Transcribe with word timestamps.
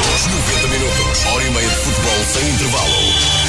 minutos. 0.00 0.26
90 0.26 0.68
minutos. 0.68 1.26
Hora 1.26 1.44
e 1.44 1.50
meia 1.50 1.68
de 1.68 1.76
futebol 1.76 2.24
sem 2.24 2.48
intervalo. 2.48 3.39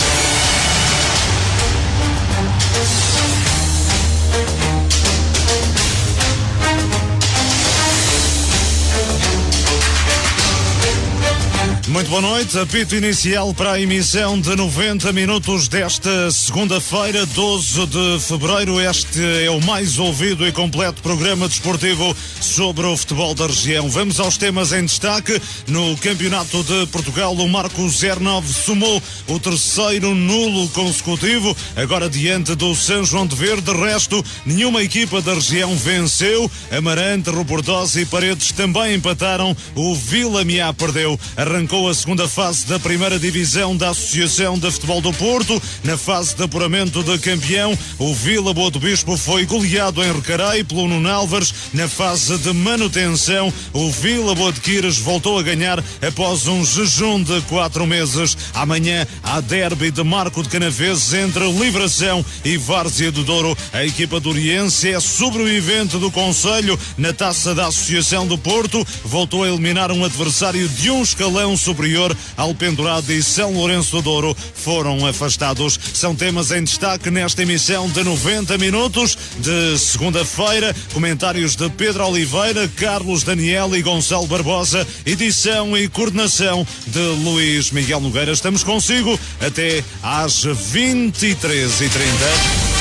Muito 11.92 12.10
boa 12.10 12.22
noite. 12.22 12.58
Apito 12.58 12.96
inicial 12.96 13.54
para 13.54 13.74
a 13.74 13.82
emissão 13.82 14.40
de 14.40 14.56
90 14.56 15.12
minutos 15.12 15.68
desta 15.68 16.32
segunda-feira, 16.32 17.26
12 17.26 17.86
de 17.86 18.20
fevereiro. 18.22 18.80
Este 18.80 19.20
é 19.44 19.52
o 19.52 19.60
mais 19.60 20.00
ouvido 20.00 20.48
e 20.48 20.54
completo 20.54 21.02
programa 21.02 21.50
desportivo 21.50 22.16
sobre 22.40 22.86
o 22.86 22.96
futebol 22.96 23.36
da 23.36 23.46
região. 23.46 23.90
Vamos 23.90 24.22
aos 24.22 24.38
temas 24.38 24.72
em 24.72 24.86
destaque. 24.86 25.40
No 25.68 25.98
Campeonato 25.98 26.64
de 26.64 26.88
Portugal, 26.88 27.34
o 27.34 27.50
Marco 27.50 27.82
09 27.82 28.54
somou 28.54 29.04
o 29.28 29.38
terceiro 29.38 30.16
nulo 30.16 30.70
consecutivo, 30.70 31.56
agora 31.76 32.10
diante 32.10 32.56
do 32.56 32.74
São 32.74 33.04
João 33.04 33.28
de 33.28 33.36
Verde. 33.36 33.64
De 33.64 33.78
resto, 33.78 34.24
nenhuma 34.46 34.82
equipa 34.82 35.22
da 35.22 35.34
região 35.34 35.76
venceu. 35.76 36.50
Amarante, 36.72 37.30
Robordosa 37.30 38.00
e 38.00 38.06
Paredes 38.06 38.54
também 38.54 38.96
empataram. 38.96 39.56
O 39.76 39.94
Vila 39.94 40.46
Miá 40.46 40.72
perdeu. 40.74 41.20
Arrancou 41.36 41.81
a 41.88 41.94
segunda 41.94 42.28
fase 42.28 42.66
da 42.68 42.80
primeira 42.80 43.18
divisão 43.18 43.76
da 43.76 43.90
Associação 43.90 44.58
de 44.58 44.72
Futebol 44.72 45.02
do 45.02 45.12
Porto. 45.14 45.62
Na 45.84 45.98
fase 45.98 46.36
de 46.36 46.44
apuramento 46.44 47.04
de 47.04 47.18
campeão, 47.18 47.78
o 47.98 48.14
Vila 48.14 48.54
Boa 48.54 48.70
do 48.70 48.80
Bispo 48.80 49.18
foi 49.18 49.46
goleado 49.46 50.04
em 50.04 50.12
Recarei 50.14 50.64
pelo 50.64 50.88
Nuno 50.88 51.10
Álvares. 51.10 51.54
Na 51.74 51.88
fase 51.88 52.38
de 52.38 52.54
manutenção, 52.54 53.52
o 53.74 53.92
Vila 53.92 54.36
Boa 54.36 54.54
de 54.54 54.62
Quires 54.62 54.98
voltou 55.00 55.40
a 55.40 55.44
ganhar 55.44 55.84
após 56.06 56.48
um 56.48 56.64
jejum 56.64 57.22
de 57.24 57.42
quatro 57.42 57.86
meses. 57.88 58.38
Amanhã 58.54 59.08
há 59.24 59.42
derby 59.42 59.92
de 59.92 60.04
Marco 60.04 60.44
de 60.44 60.50
Canaveses 60.50 61.14
entre 61.14 61.52
Livração 61.52 62.24
e 62.46 62.58
Várzea 62.58 63.12
do 63.12 63.24
Douro. 63.24 63.58
A 63.74 63.84
equipa 63.84 64.20
do 64.20 64.30
Oriense 64.30 64.90
é 64.90 65.00
sobrevivente 65.00 65.98
do 65.98 66.12
Conselho 66.12 66.80
na 66.98 67.12
taça 67.12 67.56
da 67.56 67.68
Associação 67.68 68.28
do 68.28 68.38
Porto. 68.38 68.86
Voltou 69.04 69.44
a 69.44 69.50
eliminar 69.50 69.92
um 69.92 70.06
adversário 70.06 70.70
de 70.70 70.92
um 70.92 71.02
escalão 71.02 71.58
superior 71.58 71.71
ao 72.38 72.54
pendurado 72.54 73.12
e 73.12 73.22
São 73.22 73.54
Lourenço 73.54 73.98
do 73.98 74.02
Douro 74.02 74.38
foram 74.54 75.06
afastados. 75.06 75.80
São 75.94 76.16
temas 76.16 76.52
em 76.52 76.64
destaque 76.64 77.10
nesta 77.10 77.44
emissão 77.44 77.90
de 77.90 78.04
90 78.04 78.58
minutos 78.58 79.18
de 79.40 79.78
segunda-feira. 79.78 80.76
Comentários 80.94 81.56
de 81.56 81.70
Pedro 81.70 82.08
Oliveira, 82.08 82.68
Carlos 82.76 83.24
Daniel 83.24 83.76
e 83.76 83.82
Gonçalo 83.82 84.28
Barbosa. 84.28 84.88
Edição 85.06 85.78
e 85.78 85.88
coordenação 85.88 86.66
de 86.88 87.00
Luís 87.24 87.72
Miguel 87.72 88.00
Nogueira. 88.00 88.32
Estamos 88.32 88.64
consigo 88.64 89.20
até 89.40 89.84
às 90.02 90.46
23h30. 90.46 92.81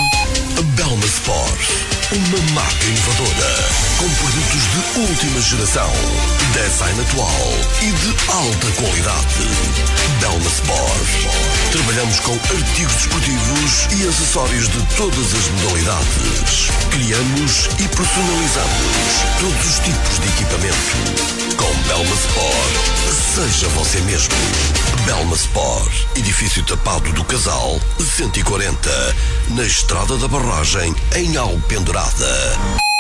Belma 0.76 1.06
Sport. 1.06 1.70
Uma 2.12 2.40
marca 2.54 2.86
inovadora. 2.86 3.70
Com 3.98 4.08
produtos 4.10 4.64
de 4.70 4.78
última 5.00 5.42
geração. 5.42 5.90
Design 6.54 7.02
atual 7.02 7.50
e 7.82 7.92
de 7.92 8.16
alta 8.32 8.72
qualidade. 8.82 9.48
Belma 10.20 10.50
Sport. 10.50 11.10
Trabalhamos 11.72 12.20
com 12.20 12.34
artigos 12.34 12.96
desportivos 12.96 13.88
e 13.98 14.08
acessórios 14.08 14.68
de 14.68 14.84
todas 14.98 15.34
as 15.34 15.48
modalidades. 15.50 16.70
Criamos 16.92 17.70
e 17.80 17.88
personalizamos 17.88 19.24
todos 19.40 19.66
os 19.66 19.80
tipos 19.80 20.20
de 20.20 20.28
equipamento. 20.28 21.43
Com 21.58 21.74
Belma 21.88 22.16
Sport, 22.16 22.76
seja 23.36 23.68
você 23.70 24.00
mesmo. 24.02 24.34
Belma 25.06 25.36
Sport, 25.36 25.92
edifício 26.16 26.64
tapado 26.64 27.12
do 27.14 27.24
Casal, 27.24 27.80
140, 28.00 29.16
na 29.50 29.64
Estrada 29.64 30.18
da 30.18 30.28
Barragem, 30.28 30.94
em 31.16 31.36
Alpendurada. 31.38 32.58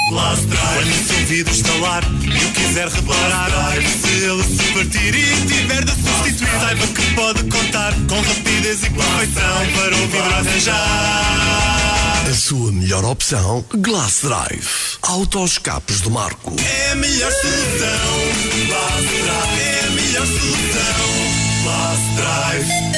Quando 0.09 1.22
o 1.24 1.25
vidro 1.25 1.53
estalar 1.53 2.03
e 2.22 2.46
o 2.46 2.52
quiser 2.52 2.90
reparar, 2.90 3.50
se 3.81 4.08
ele 4.09 4.44
se 4.44 4.74
partir 4.74 5.16
e 5.16 5.47
tiver 5.47 5.85
de 5.85 5.91
substituir, 5.91 6.59
saiba 6.59 6.88
que 6.88 7.16
pode 7.16 7.44
contar 7.44 7.94
com 8.09 8.22
rapidez 8.22 8.84
e 8.84 8.90
perfeição 8.90 9.72
para 9.75 9.96
o 9.96 10.08
vidro 10.08 10.35
arranjar. 10.35 12.03
A 12.29 12.34
sua 12.34 12.72
melhor 12.72 13.03
opção, 13.03 13.63
Glass 13.75 14.22
Drive. 14.22 14.97
Autoescapes 15.01 16.00
do 16.01 16.09
Marco. 16.09 16.56
É 16.57 16.91
a 16.91 16.95
melhor 16.95 17.31
solução. 17.31 18.67
Blast 18.67 19.07
Drive 19.07 19.61
é 19.61 19.85
a 19.85 19.89
melhor 19.91 20.25
solução. 20.25 21.63
Blast 21.63 22.16
Drive. 22.16 22.93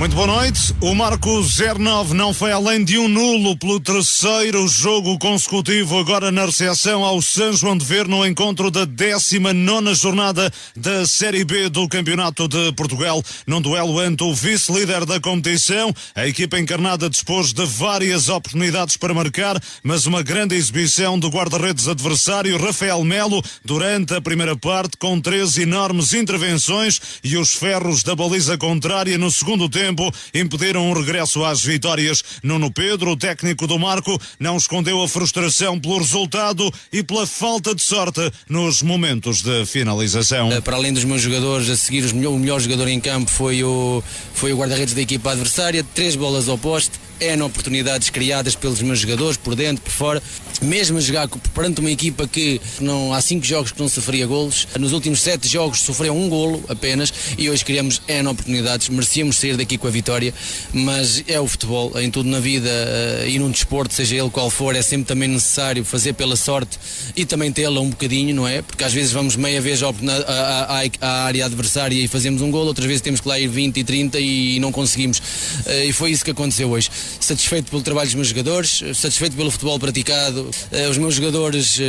Muito 0.00 0.16
boa 0.16 0.28
noite. 0.28 0.74
O 0.80 0.94
Marco 0.94 1.42
09 1.42 2.14
não 2.14 2.32
foi 2.32 2.50
além 2.50 2.82
de 2.82 2.96
um 2.96 3.06
nulo 3.06 3.54
pelo 3.54 3.78
terceiro 3.78 4.66
jogo 4.66 5.18
consecutivo, 5.18 5.98
agora 5.98 6.32
na 6.32 6.46
recepção 6.46 7.04
ao 7.04 7.20
São 7.20 7.52
João 7.52 7.76
de 7.76 7.84
Ver 7.84 8.08
no 8.08 8.24
encontro 8.26 8.70
da 8.70 8.86
19 8.86 9.94
jornada 9.94 10.50
da 10.74 11.06
Série 11.06 11.44
B 11.44 11.68
do 11.68 11.86
Campeonato 11.86 12.48
de 12.48 12.72
Portugal. 12.72 13.22
Num 13.46 13.60
duelo 13.60 14.02
entre 14.02 14.26
o 14.26 14.34
vice-líder 14.34 15.04
da 15.04 15.20
competição, 15.20 15.94
a 16.14 16.26
equipa 16.26 16.58
encarnada 16.58 17.10
dispôs 17.10 17.52
de 17.52 17.66
várias 17.66 18.30
oportunidades 18.30 18.96
para 18.96 19.12
marcar, 19.12 19.62
mas 19.82 20.06
uma 20.06 20.22
grande 20.22 20.54
exibição 20.54 21.18
do 21.18 21.28
guarda-redes 21.28 21.88
adversário, 21.88 22.56
Rafael 22.56 23.04
Melo, 23.04 23.42
durante 23.62 24.14
a 24.14 24.20
primeira 24.22 24.56
parte, 24.56 24.96
com 24.96 25.20
três 25.20 25.58
enormes 25.58 26.14
intervenções 26.14 26.98
e 27.22 27.36
os 27.36 27.52
ferros 27.52 28.02
da 28.02 28.16
baliza 28.16 28.56
contrária 28.56 29.18
no 29.18 29.30
segundo 29.30 29.68
tempo 29.68 29.89
impediram 30.34 30.90
um 30.90 30.92
regresso 30.92 31.44
às 31.44 31.62
vitórias. 31.62 32.22
Nuno 32.42 32.70
Pedro, 32.70 33.12
o 33.12 33.16
técnico 33.16 33.66
do 33.66 33.78
Marco, 33.78 34.18
não 34.38 34.56
escondeu 34.56 35.02
a 35.02 35.08
frustração 35.08 35.78
pelo 35.78 35.98
resultado 35.98 36.72
e 36.92 37.02
pela 37.02 37.26
falta 37.26 37.74
de 37.74 37.82
sorte 37.82 38.30
nos 38.48 38.82
momentos 38.82 39.42
de 39.42 39.66
finalização. 39.66 40.50
Para 40.62 40.76
além 40.76 40.92
dos 40.92 41.04
meus 41.04 41.22
jogadores, 41.22 41.68
a 41.68 41.76
seguir 41.76 42.04
o 42.04 42.38
melhor 42.38 42.60
jogador 42.60 42.88
em 42.88 43.00
campo 43.00 43.30
foi 43.30 43.62
o, 43.62 44.02
foi 44.34 44.52
o 44.52 44.56
guarda-redes 44.56 44.94
da 44.94 45.00
equipa 45.00 45.30
adversária, 45.30 45.84
três 45.94 46.16
bolas 46.16 46.48
ao 46.48 46.58
poste, 46.58 46.92
N 47.20 47.42
oportunidades 47.42 48.08
criadas 48.08 48.54
pelos 48.54 48.80
meus 48.80 48.98
jogadores, 48.98 49.36
por 49.36 49.54
dentro, 49.54 49.84
por 49.84 49.92
fora. 49.92 50.22
Mesmo 50.62 50.98
a 50.98 51.00
jogar 51.00 51.28
perante 51.54 51.80
uma 51.80 51.90
equipa 51.90 52.26
que 52.26 52.60
não 52.80 53.12
há 53.12 53.20
cinco 53.20 53.44
jogos 53.46 53.72
que 53.72 53.80
não 53.80 53.88
sofria 53.88 54.26
golos, 54.26 54.68
nos 54.78 54.92
últimos 54.92 55.20
sete 55.20 55.48
jogos 55.48 55.80
sofreu 55.80 56.14
um 56.14 56.28
golo 56.28 56.62
apenas 56.68 57.12
e 57.38 57.48
hoje 57.48 57.64
criamos 57.64 58.00
N 58.08 58.28
oportunidades. 58.28 58.88
Merecíamos 58.88 59.36
sair 59.36 59.56
daqui 59.56 59.76
com 59.80 59.88
a 59.88 59.90
vitória, 59.90 60.32
mas 60.72 61.24
é 61.26 61.40
o 61.40 61.46
futebol, 61.48 61.98
em 61.98 62.10
tudo 62.10 62.28
na 62.28 62.38
vida 62.38 62.70
uh, 62.70 63.28
e 63.28 63.38
num 63.38 63.50
desporto, 63.50 63.94
seja 63.94 64.16
ele 64.16 64.30
qual 64.30 64.50
for, 64.50 64.76
é 64.76 64.82
sempre 64.82 65.06
também 65.06 65.28
necessário 65.28 65.84
fazer 65.84 66.12
pela 66.12 66.36
sorte 66.36 66.78
e 67.16 67.24
também 67.24 67.50
tê-la 67.50 67.80
um 67.80 67.90
bocadinho, 67.90 68.34
não 68.34 68.46
é? 68.46 68.62
Porque 68.62 68.84
às 68.84 68.92
vezes 68.92 69.12
vamos 69.12 69.36
meia 69.36 69.60
vez 69.60 69.82
à, 69.82 71.24
área 71.24 71.46
adversária 71.46 71.96
e 71.96 72.06
fazemos 72.06 72.42
um 72.42 72.50
gol, 72.50 72.66
outras 72.66 72.86
vezes 72.86 73.00
temos 73.00 73.20
que 73.20 73.28
lá 73.28 73.38
ir 73.38 73.48
20 73.48 73.78
e 73.78 73.84
30 73.84 74.20
e 74.20 74.60
não 74.60 74.70
conseguimos. 74.70 75.18
Uh, 75.18 75.88
e 75.88 75.92
foi 75.92 76.10
isso 76.10 76.24
que 76.24 76.30
aconteceu 76.30 76.70
hoje. 76.70 76.90
Satisfeito 77.18 77.70
pelo 77.70 77.82
trabalho 77.82 78.06
dos 78.06 78.14
meus 78.14 78.28
jogadores, 78.28 78.82
satisfeito 78.94 79.36
pelo 79.36 79.50
futebol 79.50 79.78
praticado, 79.78 80.42
uh, 80.42 80.90
os 80.90 80.98
meus 80.98 81.14
jogadores 81.14 81.80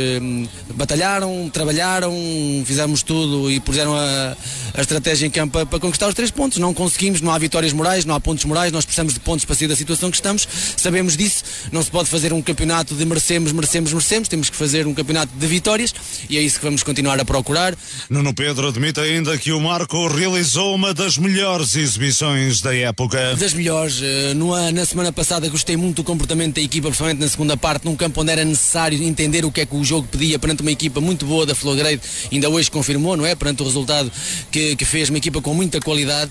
batalharam, 0.74 1.50
trabalharam, 1.52 2.12
fizemos 2.64 3.02
tudo 3.02 3.50
e 3.50 3.60
puseram 3.60 3.94
a, 3.94 4.36
a 4.74 4.80
estratégia 4.80 5.26
em 5.26 5.30
campo 5.30 5.52
para, 5.52 5.66
para 5.66 5.78
conquistar 5.78 6.08
os 6.08 6.14
três 6.14 6.30
pontos. 6.30 6.58
Não 6.58 6.72
conseguimos, 6.72 7.20
não 7.20 7.32
há 7.32 7.38
vitórias 7.38 7.72
morais, 7.82 8.04
não 8.04 8.14
há 8.14 8.20
pontos 8.20 8.44
morais, 8.44 8.70
nós 8.70 8.84
precisamos 8.84 9.12
de 9.12 9.18
pontos 9.18 9.44
para 9.44 9.56
sair 9.56 9.66
da 9.66 9.74
situação 9.74 10.08
que 10.08 10.16
estamos, 10.16 10.46
sabemos 10.76 11.16
disso, 11.16 11.42
não 11.72 11.82
se 11.82 11.90
pode 11.90 12.08
fazer 12.08 12.32
um 12.32 12.40
campeonato 12.40 12.94
de 12.94 13.04
merecemos, 13.04 13.50
merecemos, 13.50 13.92
merecemos, 13.92 14.28
temos 14.28 14.48
que 14.48 14.56
fazer 14.56 14.86
um 14.86 14.94
campeonato 14.94 15.32
de 15.36 15.46
vitórias 15.48 15.92
e 16.30 16.38
é 16.38 16.40
isso 16.40 16.60
que 16.60 16.64
vamos 16.64 16.84
continuar 16.84 17.18
a 17.18 17.24
procurar. 17.24 17.74
Nuno 18.08 18.32
Pedro 18.32 18.68
admite 18.68 19.00
ainda 19.00 19.36
que 19.36 19.50
o 19.50 19.60
Marco 19.60 20.06
realizou 20.06 20.76
uma 20.76 20.94
das 20.94 21.18
melhores 21.18 21.74
exibições 21.74 22.60
da 22.60 22.72
época. 22.72 23.34
Das 23.34 23.52
melhores, 23.52 24.00
eh, 24.00 24.32
na 24.72 24.84
semana 24.86 25.10
passada 25.12 25.48
gostei 25.48 25.76
muito 25.76 25.96
do 25.96 26.04
comportamento 26.04 26.54
da 26.54 26.60
equipa, 26.60 26.86
principalmente 26.86 27.18
na 27.18 27.28
segunda 27.28 27.56
parte, 27.56 27.84
num 27.84 27.96
campo 27.96 28.20
onde 28.20 28.30
era 28.30 28.44
necessário 28.44 29.02
entender 29.02 29.44
o 29.44 29.50
que 29.50 29.62
é 29.62 29.66
que 29.66 29.74
o 29.74 29.82
jogo 29.82 30.06
pedia 30.06 30.38
perante 30.38 30.62
uma 30.62 30.70
equipa 30.70 31.00
muito 31.00 31.26
boa 31.26 31.44
da 31.44 31.54
Flowgrade, 31.54 32.00
ainda 32.30 32.48
hoje 32.48 32.70
confirmou, 32.70 33.16
não 33.16 33.26
é? 33.26 33.34
Perante 33.34 33.60
o 33.62 33.64
resultado 33.64 34.12
que, 34.52 34.76
que 34.76 34.84
fez, 34.84 35.08
uma 35.08 35.18
equipa 35.18 35.40
com 35.40 35.52
muita 35.52 35.80
qualidade, 35.80 36.30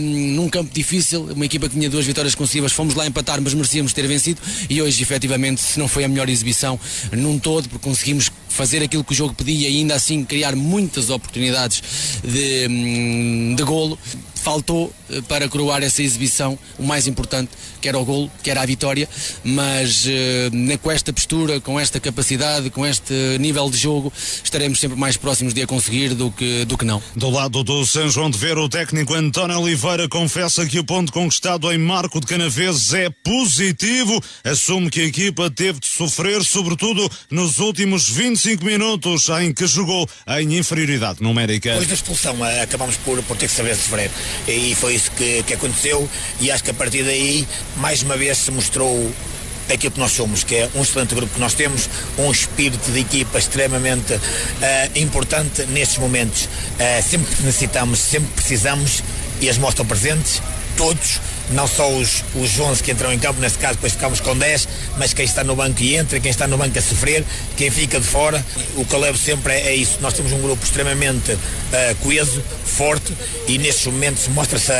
num 0.00 0.47
campo 0.48 0.72
difícil, 0.72 1.28
uma 1.34 1.44
equipa 1.44 1.68
que 1.68 1.74
tinha 1.74 1.90
duas 1.90 2.04
vitórias 2.04 2.34
consecutivas, 2.34 2.72
fomos 2.72 2.94
lá 2.94 3.06
empatar, 3.06 3.40
mas 3.40 3.54
merecíamos 3.54 3.92
ter 3.92 4.06
vencido. 4.06 4.40
E 4.68 4.80
hoje, 4.80 5.02
efetivamente, 5.02 5.60
se 5.60 5.78
não 5.78 5.88
foi 5.88 6.04
a 6.04 6.08
melhor 6.08 6.28
exibição 6.28 6.78
num 7.12 7.38
todo, 7.38 7.68
porque 7.68 7.88
conseguimos 7.88 8.30
fazer 8.48 8.82
aquilo 8.82 9.04
que 9.04 9.12
o 9.12 9.14
jogo 9.14 9.34
pedia 9.34 9.68
e 9.68 9.78
ainda 9.78 9.94
assim 9.94 10.24
criar 10.24 10.56
muitas 10.56 11.10
oportunidades 11.10 11.82
de, 12.24 12.66
hum, 12.68 13.54
de 13.56 13.62
golo 13.62 13.98
faltou 14.48 14.90
eh, 15.10 15.20
para 15.28 15.46
coroar 15.46 15.82
essa 15.82 16.02
exibição 16.02 16.58
o 16.78 16.82
mais 16.82 17.06
importante, 17.06 17.50
que 17.82 17.88
era 17.88 17.98
o 17.98 18.04
golo, 18.04 18.30
que 18.42 18.50
era 18.50 18.62
a 18.62 18.66
vitória, 18.66 19.06
mas 19.44 20.06
uh, 20.06 20.78
com 20.82 20.90
esta 20.90 21.12
postura, 21.12 21.60
com 21.60 21.78
esta 21.78 22.00
capacidade, 22.00 22.70
com 22.70 22.86
este 22.86 23.12
nível 23.38 23.68
de 23.68 23.76
jogo, 23.76 24.10
estaremos 24.42 24.80
sempre 24.80 24.98
mais 24.98 25.18
próximos 25.18 25.52
de 25.52 25.62
a 25.62 25.66
conseguir 25.66 26.14
do 26.14 26.30
que, 26.30 26.64
do 26.64 26.78
que 26.78 26.84
não. 26.84 27.02
Do 27.14 27.28
lado 27.28 27.62
do 27.62 27.84
São 27.84 28.08
João 28.08 28.30
de 28.30 28.38
Ver, 28.38 28.56
o 28.56 28.70
técnico 28.70 29.14
António 29.14 29.60
Oliveira 29.60 30.08
confessa 30.08 30.64
que 30.64 30.78
o 30.78 30.84
ponto 30.84 31.12
conquistado 31.12 31.70
em 31.70 31.76
Marco 31.76 32.18
de 32.18 32.26
Canaveses 32.26 32.94
é 32.94 33.10
positivo, 33.10 34.18
assume 34.44 34.88
que 34.88 35.02
a 35.02 35.04
equipa 35.04 35.50
teve 35.50 35.78
de 35.78 35.88
sofrer, 35.88 36.42
sobretudo 36.42 37.08
nos 37.30 37.58
últimos 37.58 38.08
25 38.08 38.64
minutos 38.64 39.28
em 39.40 39.52
que 39.52 39.66
jogou 39.66 40.08
em 40.26 40.56
inferioridade 40.56 41.22
numérica. 41.22 41.70
Depois 41.70 41.88
da 41.88 41.94
expulsão, 41.94 42.46
eh, 42.46 42.62
acabamos 42.62 42.96
por, 42.96 43.22
por 43.24 43.36
ter 43.36 43.46
que 43.46 43.54
saber 43.54 43.76
sofrer 43.76 44.10
e 44.46 44.74
foi 44.74 44.94
isso 44.94 45.10
que, 45.12 45.42
que 45.42 45.54
aconteceu 45.54 46.08
e 46.40 46.50
acho 46.50 46.64
que 46.64 46.70
a 46.70 46.74
partir 46.74 47.02
daí 47.02 47.46
mais 47.76 48.02
uma 48.02 48.16
vez 48.16 48.38
se 48.38 48.50
mostrou 48.50 49.12
aquilo 49.72 49.92
que 49.92 50.00
nós 50.00 50.12
somos, 50.12 50.44
que 50.44 50.54
é 50.54 50.70
um 50.74 50.82
excelente 50.82 51.14
grupo 51.14 51.34
que 51.34 51.40
nós 51.40 51.54
temos, 51.54 51.88
um 52.16 52.30
espírito 52.30 52.90
de 52.90 53.00
equipa 53.00 53.38
extremamente 53.38 54.14
uh, 54.14 54.20
importante 54.96 55.64
nestes 55.66 55.98
momentos. 55.98 56.44
Uh, 56.44 57.02
sempre 57.02 57.30
necessitamos, 57.42 57.98
sempre 57.98 58.30
precisamos 58.34 59.02
e 59.40 59.48
as 59.48 59.58
mostram 59.58 59.86
presentes, 59.86 60.42
todos 60.76 61.20
não 61.52 61.66
só 61.66 61.90
os, 61.90 62.24
os 62.34 62.58
11 62.58 62.82
que 62.82 62.92
entram 62.92 63.12
em 63.12 63.18
campo, 63.18 63.40
nesse 63.40 63.58
caso 63.58 63.74
depois 63.74 63.92
ficamos 63.92 64.20
com 64.20 64.36
10, 64.36 64.68
mas 64.98 65.12
quem 65.12 65.24
está 65.24 65.42
no 65.44 65.56
banco 65.56 65.82
e 65.82 65.96
entra, 65.96 66.20
quem 66.20 66.30
está 66.30 66.46
no 66.46 66.56
banco 66.56 66.78
a 66.78 66.82
sofrer, 66.82 67.24
quem 67.56 67.70
fica 67.70 67.98
de 68.00 68.06
fora, 68.06 68.44
o 68.76 68.84
que 68.84 68.94
eu 68.94 69.00
levo 69.00 69.18
sempre 69.18 69.52
é, 69.54 69.68
é 69.68 69.74
isso. 69.74 69.98
Nós 70.00 70.12
temos 70.12 70.32
um 70.32 70.40
grupo 70.40 70.64
extremamente 70.64 71.32
uh, 71.32 71.38
coeso, 72.00 72.42
forte 72.64 73.12
e 73.46 73.58
nestes 73.58 73.86
momentos 73.86 74.28
mostra-se 74.28 74.70
a, 74.70 74.74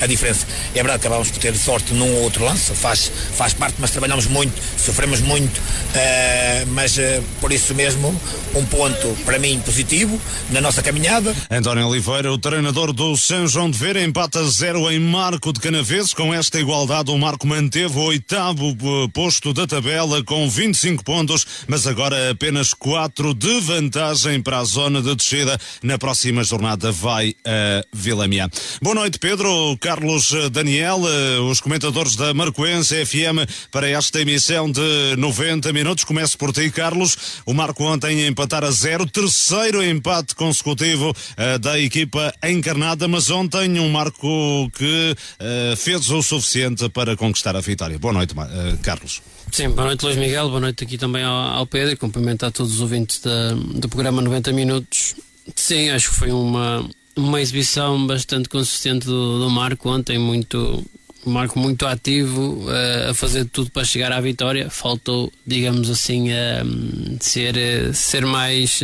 a, 0.00 0.04
a, 0.04 0.06
diferença. 0.06 0.46
É 0.74 0.82
verdade 0.82 1.00
que 1.00 1.06
acabamos 1.06 1.30
por 1.30 1.38
ter 1.38 1.54
sorte 1.56 1.92
num 1.94 2.12
ou 2.16 2.22
outro 2.22 2.44
lance, 2.44 2.72
faz, 2.74 3.10
faz 3.34 3.52
parte, 3.52 3.76
mas 3.78 3.90
trabalhamos 3.90 4.26
muito, 4.26 4.60
sofremos 4.78 5.20
muito, 5.20 5.58
uh, 5.58 6.66
mas 6.68 6.96
uh, 6.96 7.22
por 7.40 7.52
isso 7.52 7.74
mesmo 7.74 8.18
um 8.54 8.64
ponto 8.64 9.16
para 9.24 9.38
mim 9.38 9.60
positivo 9.60 10.20
na 10.50 10.60
nossa 10.60 10.82
caminhada. 10.82 11.34
António 11.50 11.86
Oliveira, 11.86 12.32
o 12.32 12.38
treinador 12.38 12.92
do 12.92 13.16
São 13.16 13.46
João 13.46 13.70
de 13.70 13.78
Ver, 13.78 13.96
empata 13.96 14.44
zero 14.48 14.90
em 14.90 14.98
Marco 14.98 15.52
de 15.52 15.57
Canaveses. 15.58 16.14
Com 16.14 16.32
esta 16.32 16.58
igualdade, 16.60 17.10
o 17.10 17.18
Marco 17.18 17.46
manteve 17.46 17.98
o 17.98 18.02
oitavo 18.02 18.68
eh, 18.70 19.08
posto 19.12 19.52
da 19.52 19.66
tabela 19.66 20.22
com 20.22 20.48
25 20.48 21.04
pontos, 21.04 21.46
mas 21.66 21.86
agora 21.86 22.30
apenas 22.30 22.72
4 22.74 23.34
de 23.34 23.60
vantagem 23.60 24.40
para 24.40 24.58
a 24.58 24.64
zona 24.64 25.02
de 25.02 25.14
descida. 25.14 25.58
Na 25.82 25.98
próxima 25.98 26.44
jornada 26.44 26.92
vai 26.92 27.34
a 27.44 27.82
Vila 27.92 28.28
Miá. 28.28 28.48
Boa 28.82 28.94
noite, 28.94 29.18
Pedro. 29.18 29.76
Carlos 29.80 30.32
eh, 30.32 30.48
Daniel, 30.48 31.00
eh, 31.06 31.40
os 31.40 31.60
comentadores 31.60 32.16
da 32.16 32.32
Marcoense 32.32 33.04
FM 33.04 33.48
para 33.70 33.88
esta 33.88 34.20
emissão 34.20 34.70
de 34.70 35.16
90 35.16 35.72
minutos. 35.72 36.04
Começo 36.04 36.38
por 36.38 36.52
ti, 36.52 36.70
Carlos. 36.70 37.42
O 37.44 37.52
Marco 37.52 37.84
ontem 37.84 38.26
empatar 38.26 38.64
a 38.64 38.70
zero, 38.70 39.06
terceiro 39.06 39.82
empate 39.82 40.34
consecutivo 40.34 41.14
da 41.60 41.78
equipa 41.78 42.32
encarnada, 42.44 43.06
mas 43.08 43.30
ontem 43.30 43.78
um 43.78 43.88
Marco 43.88 44.70
que 44.76 45.16
uh, 45.48 45.76
fez 45.76 46.10
o 46.10 46.22
suficiente 46.22 46.88
para 46.90 47.16
conquistar 47.16 47.56
a 47.56 47.60
vitória. 47.60 47.98
Boa 47.98 48.12
noite, 48.12 48.32
uh, 48.32 48.78
Carlos. 48.82 49.22
Sim, 49.50 49.70
boa 49.70 49.86
noite 49.86 50.04
Luís 50.04 50.16
Miguel, 50.16 50.48
boa 50.48 50.60
noite 50.60 50.84
aqui 50.84 50.98
também 50.98 51.24
ao, 51.24 51.34
ao 51.34 51.66
Pedro 51.66 51.92
e 51.92 51.96
cumprimentar 51.96 52.52
todos 52.52 52.74
os 52.74 52.80
ouvintes 52.80 53.20
da, 53.20 53.54
do 53.54 53.88
programa 53.88 54.20
90 54.20 54.52
Minutos. 54.52 55.14
Sim, 55.54 55.88
acho 55.90 56.10
que 56.10 56.16
foi 56.16 56.30
uma, 56.30 56.86
uma 57.16 57.40
exibição 57.40 58.06
bastante 58.06 58.48
consistente 58.48 59.06
do, 59.06 59.38
do 59.38 59.50
Marco 59.50 59.88
ontem, 59.88 60.18
muito, 60.18 60.84
Marco 61.24 61.58
muito 61.58 61.86
ativo 61.86 62.66
uh, 62.66 63.10
a 63.10 63.14
fazer 63.14 63.46
tudo 63.46 63.70
para 63.70 63.84
chegar 63.84 64.12
à 64.12 64.20
vitória. 64.20 64.68
Faltou, 64.68 65.32
digamos 65.46 65.88
assim, 65.88 66.28
uh, 66.30 67.16
ser, 67.20 67.94
ser 67.94 68.26
mais, 68.26 68.80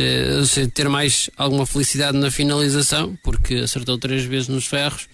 ter 0.73 0.89
mais 0.89 1.29
alguma 1.37 1.67
felicidade 1.67 2.17
na 2.17 2.31
finalização, 2.31 3.15
porque 3.21 3.53
acertou 3.55 3.99
três 3.99 4.23
vezes 4.23 4.47
nos 4.47 4.65
ferros 4.65 5.07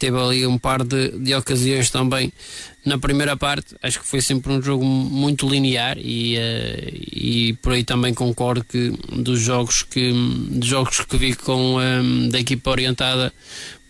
teve 0.00 0.18
ali 0.18 0.46
um 0.46 0.58
par 0.58 0.82
de, 0.82 1.10
de 1.10 1.34
ocasiões 1.34 1.90
também 1.90 2.32
na 2.84 2.98
primeira 2.98 3.36
parte. 3.36 3.76
Acho 3.82 4.00
que 4.00 4.06
foi 4.06 4.22
sempre 4.22 4.50
um 4.50 4.62
jogo 4.62 4.82
muito 4.84 5.48
linear 5.48 5.98
e, 5.98 6.36
uh, 6.36 6.90
e 7.12 7.52
por 7.62 7.72
aí 7.72 7.84
também 7.84 8.14
concordo 8.14 8.64
que 8.64 8.92
dos 9.12 9.40
jogos 9.40 9.82
que, 9.82 10.10
dos 10.48 10.66
jogos 10.66 11.00
que 11.00 11.16
vi 11.18 11.34
com 11.34 11.76
um, 11.76 11.80
ehm, 11.80 12.28
da 12.30 12.40
equipa 12.40 12.70
orientada 12.70 13.32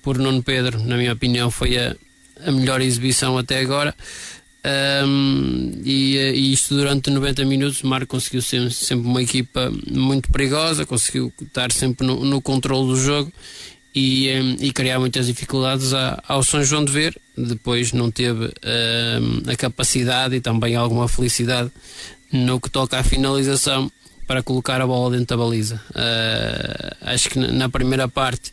por 0.03 0.19
Nuno 0.19 0.43
Pedro, 0.43 0.83
na 0.83 0.97
minha 0.97 1.13
opinião, 1.13 1.51
foi 1.51 1.79
a, 1.79 1.95
a 2.45 2.51
melhor 2.51 2.81
exibição 2.81 3.39
até 3.39 3.61
agora. 3.61 3.95
Um, 4.63 4.69
ehm, 4.69 5.83
e, 5.85 6.19
eh, 6.19 6.35
e, 6.35 6.53
isto 6.53 6.75
durante 6.75 7.09
90 7.11 7.45
minutos, 7.45 7.83
o 7.83 7.87
Marco 7.87 8.09
conseguiu 8.09 8.43
ser 8.43 8.71
sempre 8.73 9.07
uma 9.07 9.23
equipa 9.23 9.73
muito 9.91 10.31
perigosa, 10.31 10.85
conseguiu 10.85 11.33
estar 11.41 11.71
sempre 11.71 12.07
no, 12.07 12.25
no 12.25 12.43
controle 12.43 12.89
do 12.89 12.97
jogo 12.97 13.33
e, 13.95 14.29
e 14.61 14.73
criar 14.73 14.99
muitas 14.99 15.27
dificuldades 15.27 15.93
ao 16.27 16.43
São 16.43 16.63
João 16.63 16.85
de 16.85 16.93
Ver. 16.93 17.17
Depois 17.37 17.93
não 17.93 18.11
teve 18.11 18.53
a 19.51 19.57
capacidade 19.57 20.37
e 20.37 20.41
também 20.41 20.77
alguma 20.77 21.09
felicidade 21.09 21.71
no 22.33 22.61
que 22.61 22.71
toca 22.71 22.99
à 22.99 23.03
finalização 23.03 23.91
para 24.31 24.45
colocar 24.45 24.81
a 24.81 24.87
bola 24.87 25.11
dentro 25.11 25.37
da 25.37 25.43
baliza. 25.43 25.83
Uh, 25.91 26.97
acho 27.01 27.31
que 27.31 27.39
na 27.41 27.69
primeira 27.69 28.07
parte 28.07 28.53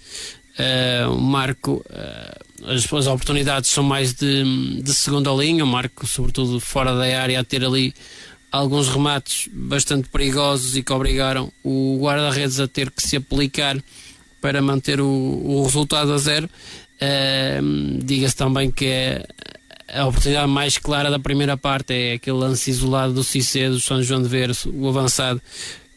uh, 0.58 1.12
o 1.14 1.22
Marco, 1.22 1.86
uh, 1.86 2.72
as, 2.72 2.92
as, 2.92 3.06
oportunidades 3.06 3.70
são 3.70 3.84
mais 3.84 4.12
de, 4.12 4.82
de 4.82 4.92
segunda 4.92 5.30
linha, 5.32 5.64
o 5.64 5.68
Marco, 5.68 6.08
sobretudo 6.08 6.60
fora 6.60 6.96
da 6.96 7.04
área, 7.22 7.40
a 7.40 7.44
ter 7.44 7.64
ali 7.64 7.94
alguns 8.52 8.88
remates 8.88 9.50
bastante 9.54 10.10
perigosos 10.10 10.76
e 10.76 10.82
que 10.82 10.92
obrigaram 10.92 11.54
o 11.64 12.00
guarda-redes 12.02 12.60
a 12.60 12.68
ter 12.68 12.90
que 12.90 13.04
se 13.04 13.18
aplicar 13.18 13.78
para 14.48 14.62
manter 14.62 15.02
o, 15.02 15.06
o 15.06 15.64
resultado 15.66 16.14
a 16.14 16.18
zero. 16.18 16.50
Uh, 17.02 18.00
Diga-se 18.02 18.36
também 18.36 18.72
que 18.72 18.86
é 18.86 19.28
a 19.90 20.06
oportunidade 20.06 20.50
mais 20.50 20.78
clara 20.78 21.12
da 21.12 21.20
primeira 21.20 21.58
parte 21.58 21.94
é 21.94 22.14
aquele 22.14 22.38
lance 22.38 22.70
isolado 22.70 23.14
do 23.14 23.26
Cicê 23.26 23.68
do 23.68 23.80
São 23.80 24.02
João 24.02 24.22
de 24.22 24.30
Ver, 24.30 24.52
o 24.74 24.88
avançado, 24.88 25.42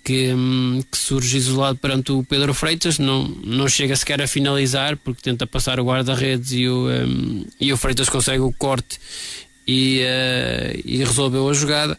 que, 0.03 0.33
um, 0.33 0.83
que, 0.91 0.99
surge 0.99 1.37
isolado 1.37 1.79
perante 1.79 2.11
o 2.11 2.25
Pedro 2.25 2.53
Freitas, 2.53 2.99
não, 2.99 3.29
não 3.45 3.69
chega 3.69 3.95
sequer 3.95 4.21
a 4.21 4.27
finalizar, 4.27 4.97
porque 4.97 5.23
tenta 5.23 5.47
passar 5.47 5.79
o 5.79 5.85
guarda-redes 5.85 6.53
e, 6.53 6.69
o, 6.69 6.89
um, 6.89 7.45
e 7.61 7.73
o 7.73 7.77
Freitas 7.77 8.09
consegue 8.09 8.41
o 8.41 8.53
corte 8.53 8.99
e, 9.67 10.01
uh, 10.01 10.81
e 10.85 10.99
resolveu 10.99 11.49
a 11.49 11.53
jogada. 11.53 11.97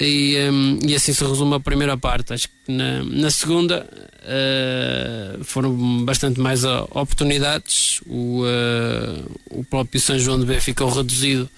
E, 0.00 0.36
um, 0.50 0.78
e, 0.84 0.94
assim 0.94 1.12
se 1.12 1.24
resume 1.24 1.54
a 1.54 1.60
primeira 1.60 1.96
parte. 1.96 2.32
Acho 2.32 2.48
que 2.48 2.72
na, 2.72 3.04
na 3.04 3.30
segunda 3.30 3.88
uh, 4.22 5.44
foram 5.44 6.04
bastante 6.04 6.40
mais 6.40 6.64
oportunidades. 6.64 8.00
O, 8.06 8.42
uh, 8.42 9.40
o 9.50 9.64
próprio 9.64 10.00
São 10.00 10.18
João 10.18 10.40
de 10.40 10.46
B 10.46 10.60
ficou 10.60 10.90
reduzido 10.90 11.48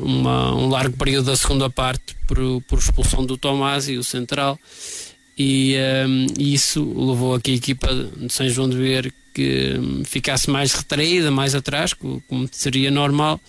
uma, 0.00 0.54
um 0.54 0.70
largo 0.70 0.96
período 0.96 1.26
da 1.26 1.36
segunda 1.36 1.68
parte 1.68 2.16
por, 2.26 2.38
por 2.62 2.78
expulsão 2.78 3.26
do 3.26 3.36
Tomás 3.36 3.90
e 3.90 3.98
o 3.98 4.02
central 4.02 4.58
e 5.42 5.74
um, 6.06 6.26
isso 6.38 6.84
levou 6.84 7.34
a 7.34 7.40
que 7.40 7.50
a 7.50 7.54
equipa 7.54 7.88
de 7.94 8.30
São 8.30 8.46
João 8.46 8.68
de 8.68 8.76
Ver 8.76 9.10
que 9.32 9.74
um, 9.78 10.04
ficasse 10.04 10.50
mais 10.50 10.74
retraída, 10.74 11.30
mais 11.30 11.54
atrás, 11.54 11.94
como 11.94 12.46
seria 12.52 12.90
normal 12.90 13.40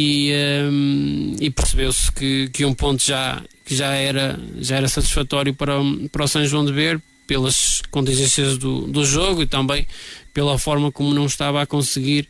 e, 0.00 0.32
um, 0.70 1.34
e 1.40 1.50
percebeu-se 1.50 2.12
que, 2.12 2.48
que 2.50 2.64
um 2.64 2.72
ponto 2.72 3.04
já, 3.04 3.42
que 3.64 3.74
já, 3.74 3.94
era, 3.94 4.38
já 4.60 4.76
era 4.76 4.86
satisfatório 4.86 5.52
para, 5.52 5.74
para 6.12 6.24
o 6.24 6.28
São 6.28 6.46
João 6.46 6.64
de 6.64 6.72
Ver 6.72 7.02
pelas 7.26 7.82
contingências 7.90 8.56
do, 8.56 8.82
do 8.82 9.04
jogo 9.04 9.42
e 9.42 9.46
também 9.46 9.88
pela 10.32 10.56
forma 10.56 10.92
como 10.92 11.12
não 11.12 11.26
estava 11.26 11.60
a 11.60 11.66
conseguir 11.66 12.28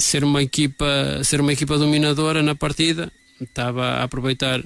ser 0.00 0.24
uma 0.24 0.42
equipa 0.42 0.86
ser 1.22 1.40
uma 1.40 1.52
equipa 1.52 1.78
dominadora 1.78 2.42
na 2.42 2.56
partida 2.56 3.12
estava 3.40 3.86
a 3.86 4.02
aproveitar 4.02 4.60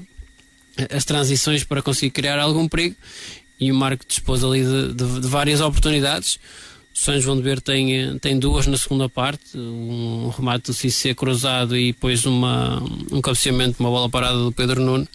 as 0.90 1.04
transições 1.04 1.62
para 1.62 1.83
conseguir 1.83 2.11
criar 2.11 2.38
algum 2.38 2.66
perigo 2.66 2.97
e 3.61 3.71
o 3.71 3.75
Marco 3.75 4.07
dispôs 4.09 4.42
ali 4.42 4.64
de, 4.64 4.95
de, 4.95 5.21
de 5.21 5.28
várias 5.28 5.61
oportunidades. 5.61 6.40
São 6.92 7.18
João 7.20 7.37
de 7.37 7.42
Ver 7.42 7.61
tem, 7.61 8.18
tem 8.18 8.38
duas 8.38 8.66
na 8.66 8.76
segunda 8.76 9.09
parte, 9.09 9.56
um 9.56 10.30
remate 10.37 10.66
do 10.66 10.75
Cissé 10.75 11.14
cruzado 11.14 11.76
e 11.76 11.92
depois 11.92 12.26
uma, 12.26 12.82
um 13.11 13.20
cabeceamento, 13.20 13.76
uma 13.80 13.90
bola 13.90 14.09
parada 14.09 14.38
do 14.38 14.52
Pedro 14.52 14.80
Nuno. 14.82 15.09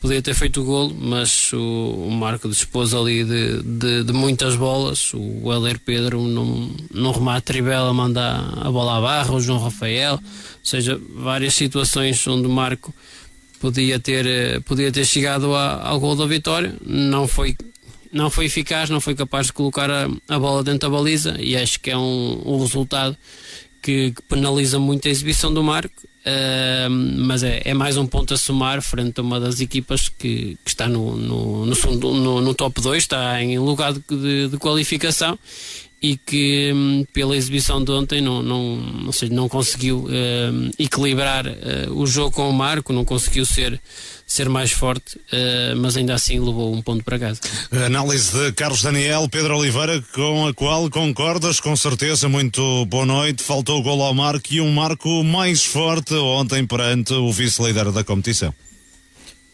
Podia 0.00 0.22
ter 0.22 0.32
feito 0.32 0.60
o 0.60 0.64
golo, 0.64 0.94
mas 0.96 1.52
o, 1.52 2.06
o 2.06 2.10
Marco 2.10 2.48
dispôs 2.48 2.94
ali 2.94 3.24
de, 3.24 3.62
de, 3.64 4.04
de, 4.04 4.12
muitas 4.12 4.54
bolas. 4.54 5.12
O 5.12 5.52
Heller 5.52 5.80
Pedro, 5.80 6.20
num, 6.20 6.72
num 6.94 7.10
remate 7.10 7.46
trivela, 7.46 7.92
manda 7.92 8.38
a 8.60 8.70
bola 8.70 8.98
à 8.98 9.00
barra, 9.00 9.34
o 9.34 9.40
João 9.40 9.58
Rafael. 9.58 10.14
Ou 10.14 10.20
seja, 10.62 11.00
várias 11.16 11.54
situações 11.54 12.24
onde 12.28 12.46
o 12.46 12.50
Marco 12.50 12.94
podia 13.58 13.98
ter, 13.98 14.24
eh, 14.24 14.60
podia 14.60 14.92
ter 14.92 15.04
chegado 15.04 15.52
a, 15.52 15.88
ao 15.88 15.98
gol 15.98 16.14
da 16.14 16.26
vitória, 16.26 16.74
não 16.86 17.26
foi, 17.26 17.56
não 18.12 18.30
foi 18.30 18.46
eficaz, 18.46 18.90
não 18.90 19.00
foi 19.00 19.14
capaz 19.14 19.46
de 19.46 19.52
colocar 19.52 19.90
a, 19.90 20.08
a 20.28 20.38
bola 20.38 20.62
dentro 20.62 20.88
da 20.90 20.96
baliza 20.96 21.36
e 21.38 21.56
acho 21.56 21.80
que 21.80 21.90
é 21.90 21.96
um, 21.96 22.42
um 22.44 22.60
resultado 22.60 23.16
que, 23.82 24.12
que, 24.12 24.22
penaliza 24.22 24.78
muito 24.78 25.08
a 25.08 25.10
exibição 25.10 25.52
do 25.52 25.62
Marco, 25.62 26.02
uh, 26.04 26.90
mas 26.90 27.42
é, 27.42 27.62
é, 27.64 27.74
mais 27.74 27.96
um 27.96 28.06
ponto 28.06 28.34
a 28.34 28.36
somar 28.36 28.82
frente 28.82 29.20
a 29.20 29.22
uma 29.22 29.38
das 29.38 29.60
equipas 29.60 30.08
que, 30.08 30.58
que 30.64 30.70
está 30.70 30.88
no, 30.88 31.16
no, 31.16 31.66
no, 31.66 32.14
no, 32.14 32.40
no 32.40 32.54
top 32.54 32.80
2, 32.80 32.98
está 32.98 33.42
em 33.42 33.58
lugar 33.58 33.92
de, 33.92 34.00
de, 34.08 34.48
de 34.48 34.56
qualificação 34.58 35.38
e 36.00 36.16
que 36.16 36.72
hum, 36.72 37.04
pela 37.12 37.36
exibição 37.36 37.82
de 37.82 37.90
ontem 37.90 38.20
não, 38.20 38.42
não, 38.42 38.76
não, 38.76 39.12
sei, 39.12 39.28
não 39.28 39.48
conseguiu 39.48 40.04
uh, 40.04 40.70
equilibrar 40.78 41.46
uh, 41.46 41.92
o 41.92 42.06
jogo 42.06 42.30
com 42.30 42.48
o 42.48 42.52
Marco, 42.52 42.92
não 42.92 43.04
conseguiu 43.04 43.44
ser, 43.44 43.80
ser 44.24 44.48
mais 44.48 44.70
forte, 44.70 45.16
uh, 45.16 45.76
mas 45.76 45.96
ainda 45.96 46.14
assim 46.14 46.38
levou 46.38 46.72
um 46.72 46.80
ponto 46.80 47.02
para 47.02 47.18
casa. 47.18 47.40
Análise 47.84 48.32
de 48.32 48.52
Carlos 48.52 48.82
Daniel, 48.82 49.28
Pedro 49.28 49.56
Oliveira, 49.58 50.02
com 50.14 50.46
a 50.46 50.54
qual 50.54 50.88
concordas 50.88 51.58
com 51.58 51.74
certeza. 51.74 52.28
Muito 52.28 52.86
boa 52.86 53.06
noite. 53.06 53.42
Faltou 53.42 53.80
o 53.80 53.82
gol 53.82 54.02
ao 54.02 54.14
Marco 54.14 54.46
e 54.52 54.60
um 54.60 54.72
Marco 54.72 55.24
mais 55.24 55.64
forte 55.64 56.14
ontem 56.14 56.64
perante 56.64 57.12
o 57.12 57.32
vice-líder 57.32 57.90
da 57.90 58.04
competição. 58.04 58.54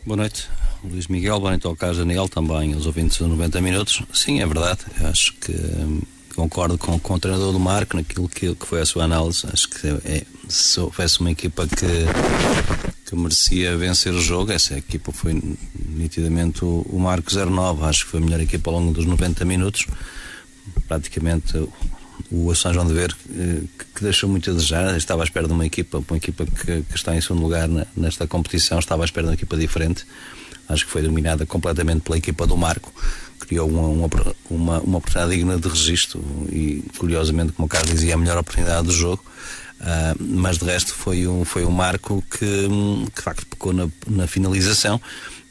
Boa 0.04 0.18
noite. 0.18 0.46
Luís 0.84 1.06
Miguel, 1.06 1.40
boa 1.40 1.52
noite 1.52 1.66
ao 1.66 1.74
Carlos 1.74 1.96
Daniel, 1.96 2.28
também 2.28 2.74
aos 2.74 2.84
ouvintes 2.84 3.16
de 3.16 3.24
90 3.24 3.60
minutos. 3.62 4.02
Sim, 4.12 4.42
é 4.42 4.46
verdade. 4.46 4.80
Acho 5.00 5.32
que 5.34 5.50
hum, 5.50 6.02
concordo 6.34 6.76
com, 6.76 6.98
com 6.98 7.14
o 7.14 7.18
treinador 7.18 7.52
do 7.52 7.60
Marco 7.60 7.96
naquilo 7.96 8.28
que, 8.28 8.54
que 8.54 8.66
foi 8.66 8.80
a 8.80 8.86
sua 8.86 9.04
análise. 9.04 9.46
Acho 9.52 9.68
que 9.68 9.86
é, 10.04 10.24
se 10.48 10.80
houvesse 10.80 11.20
uma 11.20 11.30
equipa 11.30 11.66
que, 11.66 13.06
que 13.06 13.16
merecia 13.16 13.76
vencer 13.76 14.12
o 14.12 14.20
jogo, 14.20 14.52
essa 14.52 14.76
equipa 14.76 15.12
foi 15.12 15.40
nitidamente 15.88 16.64
o, 16.64 16.84
o 16.88 16.98
Marco 16.98 17.30
09. 17.32 17.84
Acho 17.84 18.04
que 18.04 18.10
foi 18.10 18.20
a 18.20 18.24
melhor 18.24 18.40
equipa 18.40 18.70
ao 18.70 18.78
longo 18.78 18.92
dos 18.92 19.06
90 19.06 19.44
minutos. 19.44 19.86
Praticamente 20.88 21.68
o 22.30 22.54
São 22.54 22.72
João 22.72 22.86
de 22.86 22.94
Ver 22.94 23.14
eh, 23.30 23.62
que, 23.94 24.02
deixou 24.02 24.28
muito 24.28 24.50
a 24.50 24.52
desejar. 24.52 24.96
Estava 24.96 25.22
à 25.22 25.24
espera 25.24 25.46
de 25.46 25.52
uma 25.52 25.66
equipa, 25.66 26.02
uma 26.08 26.16
equipa 26.16 26.44
que, 26.46 26.82
que 26.82 26.94
está 26.94 27.14
em 27.14 27.20
segundo 27.20 27.42
lugar 27.42 27.68
nesta 27.96 28.26
competição, 28.26 28.78
estava 28.78 29.02
à 29.02 29.06
espera 29.06 29.26
de 29.26 29.30
uma 29.30 29.34
equipa 29.34 29.56
diferente. 29.56 30.04
Acho 30.68 30.86
que 30.86 30.90
foi 30.90 31.02
dominada 31.02 31.44
completamente 31.44 32.00
pela 32.00 32.16
equipa 32.16 32.46
do 32.46 32.56
Marco 32.56 32.92
criou 33.46 33.68
uma, 33.68 33.82
uma, 33.82 34.08
uma, 34.50 34.80
uma 34.80 34.98
oportunidade 34.98 35.36
digna 35.36 35.58
de 35.58 35.68
registro 35.68 36.22
e, 36.50 36.84
curiosamente, 36.98 37.52
como 37.52 37.66
o 37.66 37.68
Carlos 37.68 37.90
dizia, 37.90 38.14
a 38.14 38.18
melhor 38.18 38.38
oportunidade 38.38 38.86
do 38.86 38.92
jogo. 38.92 39.24
Uh, 39.80 40.16
mas 40.18 40.58
de 40.58 40.64
resto 40.64 40.94
foi 40.94 41.26
um, 41.26 41.44
foi 41.44 41.64
um 41.64 41.70
marco 41.70 42.22
que, 42.30 42.38
que 42.38 43.12
de 43.16 43.22
facto 43.22 43.46
pecou 43.46 43.72
na, 43.72 43.88
na 44.06 44.26
finalização 44.26 45.00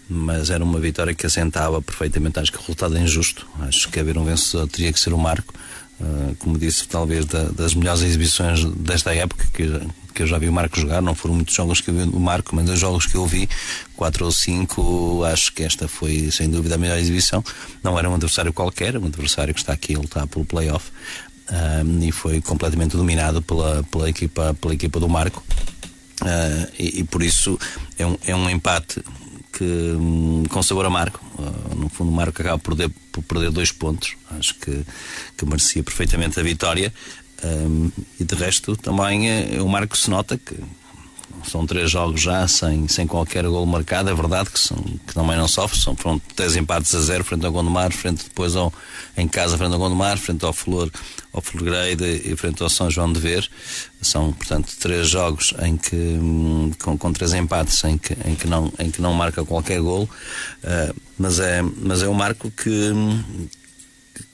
mas 0.10 0.50
era 0.50 0.64
uma 0.64 0.80
vitória 0.80 1.14
que 1.14 1.26
assentava 1.26 1.82
perfeitamente. 1.82 2.40
Acho 2.40 2.52
que 2.52 2.58
o 2.58 2.62
resultado 2.62 2.98
é 2.98 3.02
injusto. 3.02 3.48
Acho 3.62 3.90
que 3.90 4.00
haver 4.00 4.18
um 4.18 4.26
vencedor 4.26 4.68
teria 4.68 4.92
que 4.92 5.00
ser 5.00 5.14
o 5.14 5.18
Marco. 5.18 5.54
Uh, 6.00 6.36
como 6.40 6.58
disse, 6.58 6.88
talvez 6.88 7.26
da, 7.26 7.44
das 7.44 7.74
melhores 7.74 8.02
exibições 8.02 8.64
desta 8.66 9.14
época, 9.14 9.46
que, 9.54 9.64
que 10.14 10.24
eu 10.24 10.28
já 10.28 10.38
vi 10.38 10.48
o 10.48 10.54
Marco 10.54 10.80
jogar. 10.80 11.02
Não 11.02 11.16
foram 11.16 11.36
muitos 11.36 11.56
jogos 11.56 11.82
que 11.82 11.90
eu 11.90 11.94
vi 11.94 12.04
o 12.04 12.20
Marco, 12.20 12.56
mas 12.56 12.70
os 12.70 12.80
jogos 12.80 13.06
que 13.06 13.16
eu 13.16 13.26
vi, 13.26 13.50
quatro 13.96 14.26
ou 14.26 14.32
cinco, 14.32 15.24
acho 15.26 15.52
que 15.54 15.64
esta 15.64 15.88
foi 15.88 16.30
sem 16.32 16.50
dúvida 16.50 16.76
a 16.76 16.78
melhor 16.78 16.98
exibição. 16.98 17.44
Não 17.84 17.98
era 17.98 18.10
um 18.10 18.14
adversário 18.14 18.54
qualquer, 18.54 18.98
um 18.98 19.06
adversário 19.06 19.54
que 19.54 19.60
está 19.60 19.74
aqui 19.74 19.96
a 19.96 20.00
lutar 20.00 20.28
pelo 20.28 20.46
playoff. 20.46 20.92
Um, 21.52 22.00
ah, 22.02 22.06
e 22.06 22.12
foi 22.12 22.40
completamente 22.40 22.96
dominado 22.96 23.42
pela, 23.42 23.84
pela, 23.84 24.10
equipa, 24.10 24.54
pela 24.54 24.74
equipa 24.74 25.00
do 25.00 25.10
Marco. 25.10 25.44
Uh, 26.22 26.72
e, 26.80 27.00
e, 27.00 27.04
por 27.04 27.22
isso 27.22 27.60
é 27.98 28.06
um, 28.06 28.18
é 28.26 28.36
um 28.36 28.50
empate 28.50 29.04
que, 29.52 29.64
hum, 29.64 30.44
com 30.50 30.64
sabor 30.64 30.86
amargo. 30.86 31.20
Uh, 31.38 31.76
no 31.76 31.90
fundo, 31.90 32.12
o 32.12 32.14
Marco 32.14 32.42
acaba 32.42 32.58
por 32.58 32.76
perder, 32.76 32.96
por 33.12 33.24
perder 33.24 33.52
dois 33.52 33.72
pontos. 33.72 34.16
Acho 34.32 34.56
que, 34.56 34.86
que 35.38 35.46
merecia 35.46 35.84
perfeitamente 35.84 36.40
a 36.40 36.44
vitória. 36.44 36.94
Um, 37.44 37.92
e 38.20 38.24
de 38.24 38.36
resto, 38.36 38.76
também 38.78 39.30
é, 39.30 39.62
o 39.62 39.68
Marco 39.68 39.98
se 39.98 40.10
nota 40.10 40.38
que 40.38 40.56
são 41.50 41.66
três 41.66 41.92
jogos 41.92 42.22
já 42.22 42.48
sem, 42.48 42.88
sem 42.88 43.06
qualquer 43.06 43.46
gol 43.46 43.66
marcado. 43.66 44.10
É 44.10 44.14
verdade 44.14 44.50
que, 44.50 44.60
são, 44.60 44.78
que 44.78 45.14
também 45.14 45.36
não 45.36 45.48
sofre. 45.48 45.80
São 45.80 45.96
foram 45.96 46.20
três 46.36 46.56
empates 46.56 46.94
a 46.96 47.02
zero 47.02 47.24
frente 47.24 47.46
ao 47.46 47.52
Gondomar, 47.52 47.92
frente 47.92 48.24
depois 48.24 48.56
ao, 48.56 48.74
em 49.18 49.28
casa 49.28 49.58
frente 49.58 49.74
ao 49.74 49.80
Gondomar, 49.80 50.18
frente 50.18 50.46
ao 50.46 50.54
Flor, 50.54 50.90
ao 51.34 51.42
Florgrade 51.42 52.04
e 52.04 52.36
frente 52.36 52.64
ao 52.64 52.70
São 52.70 52.90
João 52.90 53.12
de 53.12 53.20
Ver. 53.20 53.50
São, 54.02 54.32
portanto, 54.34 54.74
três 54.80 55.10
jogos 55.10 55.54
em 55.62 55.78
que, 55.78 55.96
hum, 55.96 56.72
com, 56.82 56.98
com 56.98 57.12
três 57.12 57.34
empates 57.34 57.84
em 57.84 57.98
que, 57.98 58.14
em, 58.26 58.36
que 58.36 58.48
não, 58.48 58.72
em 58.80 58.90
que 58.90 59.02
não 59.02 59.14
marca 59.14 59.44
qualquer 59.44 59.82
gol. 59.82 60.04
Uh, 60.64 60.96
mas, 61.18 61.40
é, 61.40 61.62
mas 61.62 62.02
é 62.02 62.08
um 62.08 62.14
marco 62.14 62.50
que 62.52 62.70
hum, 62.70 63.24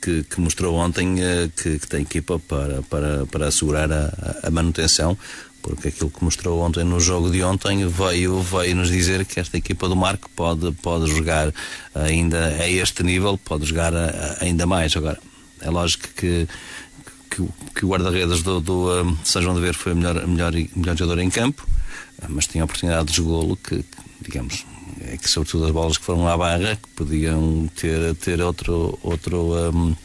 que, 0.02 0.24
que, 0.24 0.40
mostrou 0.40 0.76
ontem 0.76 1.16
uh, 1.16 1.50
que, 1.56 1.80
que, 1.80 1.88
tem 1.88 2.02
equipa 2.02 2.40
para, 2.40 2.82
para, 2.84 3.26
para 3.26 3.48
assegurar 3.48 3.92
a, 3.92 4.38
a, 4.44 4.50
manutenção 4.50 5.18
porque 5.62 5.90
aquilo 5.90 6.10
que 6.10 6.24
mostrou 6.24 6.62
ontem 6.62 6.84
no 6.84 7.00
jogo 7.00 7.30
de 7.30 7.44
ontem 7.44 7.86
veio, 7.88 8.42
veio 8.42 8.76
nos 8.76 8.90
dizer 8.90 9.26
que 9.26 9.40
esta 9.40 9.58
equipa 9.58 9.90
do 9.90 9.96
Marco 9.96 10.30
pode, 10.36 10.72
pode 10.82 11.14
jogar 11.14 11.54
ainda 11.94 12.48
a 12.48 12.70
este 12.70 13.04
nível, 13.04 13.38
pode 13.38 13.66
jogar 13.66 13.92
ainda 14.40 14.66
mais. 14.66 14.96
Agora, 14.96 15.20
é 15.62 15.70
lógico 15.70 16.08
que, 16.16 16.48
que, 17.30 17.86
o 17.86 17.88
guarda-redes 17.88 18.42
do, 18.42 18.60
do 18.60 19.04
um, 19.04 19.18
São 19.24 19.42
João 19.42 19.56
de 19.56 19.62
Ver 19.62 19.74
foi 19.74 19.94
o 19.94 19.96
melhor, 19.96 20.26
melhor, 20.26 20.54
melhor 20.76 20.98
jogador 20.98 21.22
em 21.22 21.30
campo, 21.30 21.68
mas 22.28 22.48
tinha 22.48 22.64
a 22.64 22.66
oportunidade 22.66 23.12
de 23.12 23.22
golo 23.22 23.58
que, 23.58 23.84
digamos, 24.22 24.66
é 25.08 25.18
que 25.18 25.30
sobretudo 25.30 25.66
as 25.66 25.72
bolas 25.72 25.98
que 25.98 26.06
foram 26.06 26.28
à 26.28 26.38
barra, 26.38 26.76
que 26.76 26.90
podiam 26.96 27.70
ter, 27.76 28.16
ter 28.16 28.42
outro, 28.42 28.98
outro 29.04 29.72
um, 29.74 29.96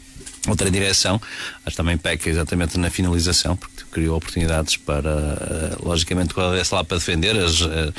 outra 0.49 0.71
direção. 0.71 1.21
Acho 1.65 1.77
também 1.77 1.97
peca 1.97 2.29
exatamente 2.29 2.79
na 2.79 2.91
finalização, 2.91 3.57
porque 3.57 3.85
criou 3.91 4.17
oportunidades 4.17 4.77
para, 4.77 5.11
eh, 5.11 5.77
logicamente, 5.83 6.35
quando 6.35 6.55
desce 6.55 6.75
lá 6.75 6.85
para 6.85 6.99
defender, 6.99 7.37
as, 7.37 7.61
eh, 7.63 7.93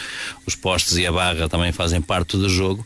os 0.45 0.55
postes 0.55 0.97
e 0.97 1.05
a 1.05 1.11
barra 1.11 1.49
também 1.49 1.71
fazem 1.71 2.01
parte 2.01 2.37
do 2.37 2.49
jogo, 2.49 2.85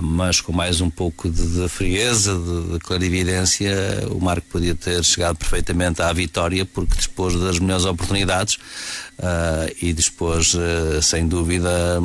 mas 0.00 0.40
com 0.40 0.52
mais 0.52 0.80
um 0.80 0.88
pouco 0.88 1.28
de, 1.28 1.46
de 1.46 1.68
frieza, 1.68 2.34
de, 2.34 2.72
de, 2.72 2.78
clarividência, 2.78 3.74
o 4.10 4.20
Marco 4.20 4.46
podia 4.48 4.74
ter 4.74 5.04
chegado 5.04 5.36
perfeitamente 5.36 6.00
à 6.00 6.12
vitória 6.12 6.64
porque 6.64 6.96
dispôs 6.96 7.38
das 7.38 7.58
melhores 7.58 7.84
oportunidades 7.84 8.54
uh, 9.18 9.74
e 9.80 9.92
dispôs, 9.92 10.54
uh, 10.54 11.02
sem 11.02 11.26
dúvida, 11.26 11.98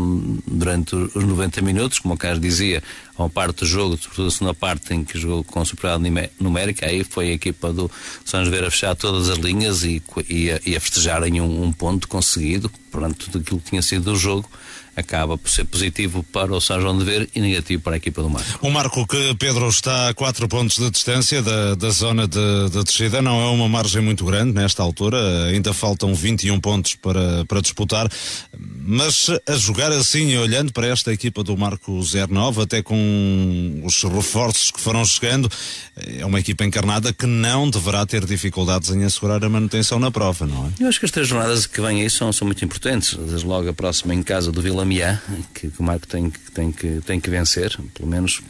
durante 0.45 0.95
os 0.95 1.23
90 1.23 1.61
minutos, 1.61 1.99
como 1.99 2.15
o 2.15 2.17
Carlos 2.17 2.41
dizia, 2.41 2.83
a 3.17 3.23
uma 3.23 3.29
parte 3.29 3.59
do 3.59 3.65
jogo, 3.65 3.97
sobretudo 3.97 4.27
a 4.27 4.31
segunda 4.31 4.53
parte 4.53 4.93
em 4.93 5.03
que 5.03 5.17
jogou 5.19 5.43
com 5.43 5.63
superioridade 5.63 6.31
numérica, 6.39 6.85
aí 6.85 7.03
foi 7.03 7.29
a 7.29 7.33
equipa 7.33 7.71
do 7.71 7.89
São 8.25 8.43
José 8.43 8.65
a 8.65 8.71
fechar 8.71 8.95
todas 8.95 9.29
as 9.29 9.37
linhas 9.37 9.83
e, 9.83 10.01
e, 10.29 10.51
a, 10.51 10.59
e 10.65 10.75
a 10.75 11.43
um, 11.43 11.63
um 11.63 11.71
ponto 11.71 12.07
conseguido 12.07 12.69
tudo 13.17 13.39
aquilo 13.39 13.59
que 13.59 13.69
tinha 13.69 13.81
sido 13.81 14.11
o 14.11 14.15
jogo, 14.15 14.49
acaba 14.97 15.37
por 15.37 15.49
ser 15.49 15.63
positivo 15.65 16.23
para 16.23 16.51
o 16.51 16.59
São 16.59 16.81
João 16.81 16.97
de 16.97 17.05
Ver 17.05 17.29
e 17.35 17.39
negativo 17.39 17.83
para 17.83 17.93
a 17.93 17.97
equipa 17.97 18.23
do 18.23 18.29
Marco. 18.29 18.65
O 18.65 18.71
Marco 18.71 19.05
que 19.05 19.35
Pedro 19.35 19.69
está 19.69 20.09
a 20.09 20.13
4 20.13 20.47
pontos 20.47 20.77
de 20.77 20.89
distância 20.89 21.39
da, 21.41 21.75
da 21.75 21.89
zona 21.91 22.27
de, 22.27 22.69
de 22.71 22.83
descida, 22.83 23.21
não 23.21 23.39
é 23.39 23.49
uma 23.51 23.69
margem 23.69 24.01
muito 24.01 24.25
grande 24.25 24.53
nesta 24.53 24.81
altura, 24.81 25.17
ainda 25.45 25.71
faltam 25.71 26.15
21 26.15 26.59
pontos 26.59 26.95
para, 26.95 27.45
para 27.45 27.61
disputar, 27.61 28.09
mas 28.57 29.29
a 29.47 29.53
jogar 29.53 29.91
assim 29.91 30.29
e 30.29 30.37
olhando 30.37 30.73
para 30.73 30.87
esta 30.87 31.13
equipa 31.13 31.43
do 31.43 31.55
Marco 31.55 31.99
09, 32.29 32.63
até 32.63 32.81
com 32.81 33.81
os 33.83 34.01
reforços 34.03 34.71
que 34.71 34.81
foram 34.81 35.05
chegando, 35.05 35.47
é 35.95 36.25
uma 36.25 36.39
equipa 36.39 36.65
encarnada 36.65 37.13
que 37.13 37.27
não 37.27 37.69
deverá 37.69 38.03
ter 38.05 38.25
dificuldades 38.25 38.89
em 38.89 39.03
assegurar 39.03 39.43
a 39.43 39.49
manutenção 39.49 39.99
na 39.99 40.09
prova, 40.09 40.47
não 40.47 40.67
é? 40.67 40.83
Eu 40.83 40.87
acho 40.87 40.99
que 40.99 41.05
as 41.05 41.11
três 41.11 41.27
jornadas 41.27 41.67
que 41.67 41.79
vêm 41.79 42.01
aí 42.01 42.09
são, 42.09 42.33
são 42.33 42.47
muito 42.47 42.65
importantes, 42.65 43.13
desde 43.13 43.45
logo 43.45 43.69
a 43.69 43.73
próxima 43.73 44.15
em 44.15 44.23
casa 44.23 44.51
do 44.51 44.61
Vila 44.61 44.86
Miá, 44.87 45.21
que, 45.53 45.69
que 45.69 45.79
o 45.79 45.83
Marco 45.83 46.07
tem, 46.07 46.31
tem, 46.53 46.71
que, 46.71 47.01
tem 47.05 47.19
que 47.19 47.29
vencer, 47.29 47.77
pelo 47.93 48.09
menos 48.09 48.41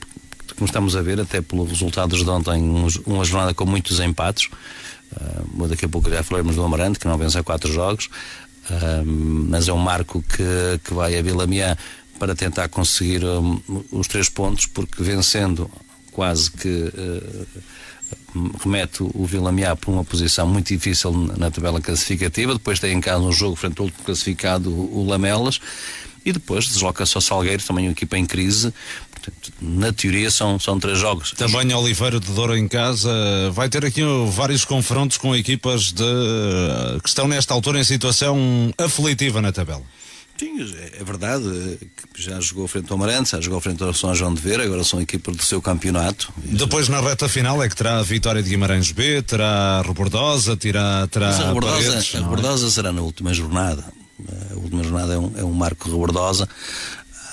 como 0.58 0.66
estamos 0.66 0.96
a 0.96 1.02
ver, 1.02 1.20
até 1.20 1.42
pelos 1.42 1.70
resultados 1.70 2.24
de 2.24 2.30
ontem, 2.30 2.62
uma 3.06 3.24
jornada 3.24 3.54
com 3.54 3.66
muitos 3.66 4.00
empates. 4.00 4.50
Uh, 5.12 5.68
daqui 5.68 5.86
a 5.86 5.90
pouco 5.90 6.10
já 6.10 6.24
falaremos 6.24 6.56
do 6.56 6.64
Amarante, 6.64 7.00
que 7.00 7.08
não 7.08 7.18
vence 7.18 7.38
a 7.38 7.44
quatro 7.44 7.72
jogos, 7.72 8.10
uh, 8.70 9.06
mas 9.06 9.68
é 9.68 9.74
um 9.74 9.78
marco 9.78 10.22
que, 10.24 10.80
que 10.84 10.94
vai 10.94 11.18
a 11.18 11.22
Vila 11.22 11.46
Miá 11.46 11.78
para 12.20 12.36
tentar 12.36 12.68
conseguir 12.70 13.24
um, 13.24 13.62
os 13.92 14.08
três 14.08 14.30
pontos, 14.30 14.66
porque 14.66 15.04
vencendo 15.04 15.70
quase 16.12 16.50
que 16.50 16.68
uh, 16.68 17.48
remete 18.64 19.04
o 19.04 19.26
Vila 19.26 19.52
Miá 19.52 19.76
para 19.76 19.92
uma 19.92 20.04
posição 20.04 20.48
muito 20.48 20.68
difícil 20.68 21.12
na 21.38 21.52
tabela 21.52 21.80
classificativa. 21.80 22.54
Depois 22.54 22.80
tem 22.80 22.94
em 22.94 23.02
casa 23.02 23.24
um 23.24 23.32
jogo 23.32 23.56
frente 23.56 23.80
ao 23.80 23.86
último 23.86 24.04
classificado, 24.04 24.72
o 24.72 25.06
Lamelas 25.08 25.60
e 26.28 26.34
depois 26.34 26.68
desloca-se 26.68 27.16
ao 27.16 27.22
Salgueiro, 27.22 27.64
também 27.64 27.86
uma 27.86 27.94
equipa 27.94 28.18
em 28.18 28.26
crise. 28.26 28.74
Portanto, 29.12 29.54
na 29.62 29.94
teoria 29.94 30.30
são, 30.30 30.60
são 30.60 30.78
três 30.78 31.00
jogos. 31.00 31.32
Também 31.32 31.74
Oliveira 31.74 32.20
de 32.20 32.30
Douro 32.32 32.56
em 32.58 32.68
casa. 32.68 33.10
Vai 33.54 33.70
ter 33.70 33.86
aqui 33.86 34.02
vários 34.30 34.66
confrontos 34.66 35.18
com 35.18 35.34
equipas 35.34 35.94
de, 35.94 36.04
que 37.02 37.08
estão 37.08 37.30
nesta 37.30 37.54
altura 37.54 37.80
em 37.80 37.84
situação 37.86 38.74
aflitiva 38.78 39.42
na 39.42 39.54
tabela. 39.54 39.84
Sim, 40.38 40.60
é 41.00 41.04
verdade. 41.04 41.80
Já 42.16 42.40
jogou 42.42 42.68
frente 42.68 42.92
ao 42.92 42.98
Amarante, 42.98 43.32
já 43.32 43.42
jogou 43.42 43.60
frente 43.60 43.82
ao 43.82 43.94
São 43.94 44.14
João 44.14 44.34
de 44.34 44.42
Vera, 44.42 44.64
agora 44.64 44.84
são 44.84 45.02
equipas 45.02 45.36
do 45.36 45.44
seu 45.44 45.62
campeonato. 45.62 46.32
Depois 46.38 46.90
na 46.90 47.00
reta 47.00 47.28
final 47.28 47.64
é 47.64 47.70
que 47.70 47.76
terá 47.76 48.00
a 48.00 48.04
vitória 48.04 48.44
de 48.44 48.50
Guimarães 48.50 48.92
B, 48.92 49.22
terá 49.24 49.80
a 49.80 49.82
Rebordosa, 49.82 50.56
terá, 50.56 51.08
terá 51.08 51.28
Mas 51.28 51.40
a 51.40 51.48
Rebordosa, 51.48 51.90
Paredes, 51.90 52.16
a 52.16 52.20
Rebordosa 52.20 52.68
é? 52.68 52.70
será 52.70 52.92
na 52.92 53.02
última 53.02 53.34
jornada. 53.34 53.97
A 54.52 54.56
última 54.56 54.84
jornada 54.84 55.14
é 55.14 55.18
um, 55.18 55.32
é 55.38 55.44
um 55.44 55.54
marco 55.54 55.90
rebordosa. 55.90 56.48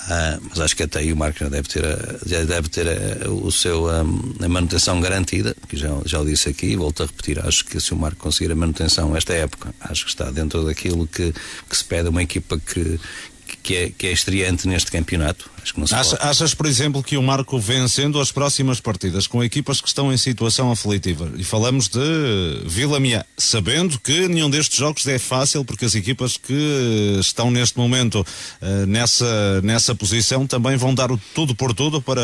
Uh, 0.05 0.39
mas 0.49 0.59
acho 0.59 0.75
que 0.75 0.83
até 0.83 0.99
aí 0.99 1.11
o 1.11 1.17
Marco 1.17 1.39
já 1.39 1.49
deve 1.49 1.67
ter, 1.67 1.83
a, 1.83 1.97
já 2.27 2.43
deve 2.43 2.69
ter 2.69 2.87
a, 2.87 3.27
o 3.27 3.51
seu, 3.51 3.89
a, 3.89 4.03
manutenção 4.47 5.01
garantida, 5.01 5.55
que 5.67 5.75
já, 5.75 5.89
já 6.05 6.19
o 6.19 6.25
disse 6.25 6.47
aqui, 6.47 6.67
e 6.67 6.75
volto 6.75 7.01
a 7.01 7.07
repetir, 7.07 7.43
acho 7.43 7.65
que 7.65 7.79
se 7.79 7.91
o 7.91 7.97
Marco 7.97 8.17
conseguir 8.17 8.51
a 8.51 8.55
manutenção 8.55 9.17
esta 9.17 9.33
época, 9.33 9.73
acho 9.79 10.05
que 10.05 10.11
está 10.11 10.29
dentro 10.29 10.63
daquilo 10.63 11.07
que, 11.07 11.33
que 11.67 11.75
se 11.75 11.83
pede 11.83 12.07
a 12.07 12.11
uma 12.11 12.21
equipa 12.21 12.59
que, 12.59 12.99
que 13.63 13.75
é, 13.75 13.89
que 13.89 14.05
é 14.05 14.11
estreante 14.11 14.67
neste 14.67 14.91
campeonato. 14.91 15.49
Acho 15.65 15.73
que 15.73 15.79
não 15.79 15.87
se 15.87 15.95
Acha, 15.95 16.15
achas, 16.21 16.53
por 16.53 16.67
exemplo, 16.67 17.01
que 17.01 17.17
o 17.17 17.23
Marco 17.23 17.57
vencendo 17.57 18.19
as 18.19 18.31
próximas 18.31 18.79
partidas 18.79 19.25
com 19.25 19.43
equipas 19.43 19.81
que 19.81 19.87
estão 19.87 20.13
em 20.13 20.17
situação 20.17 20.71
aflitiva, 20.71 21.31
e 21.37 21.43
falamos 21.43 21.87
de 21.87 21.99
Vila 22.67 22.99
Mia, 22.99 23.25
sabendo 23.35 23.99
que 23.99 24.27
nenhum 24.27 24.47
destes 24.47 24.77
jogos 24.77 25.07
é 25.07 25.17
fácil, 25.17 25.65
porque 25.65 25.83
as 25.85 25.95
equipas 25.95 26.37
que 26.37 27.17
estão 27.19 27.49
neste 27.49 27.79
momento 27.79 28.19
uh, 28.19 28.85
nessa, 28.85 29.59
nessa 29.63 29.95
posição 29.95 30.45
também 30.45 30.77
vão 30.77 30.93
dar 30.93 31.11
o 31.11 31.19
tudo 31.33 31.55
por 31.55 31.73
tudo 31.73 31.99
para, 31.99 32.21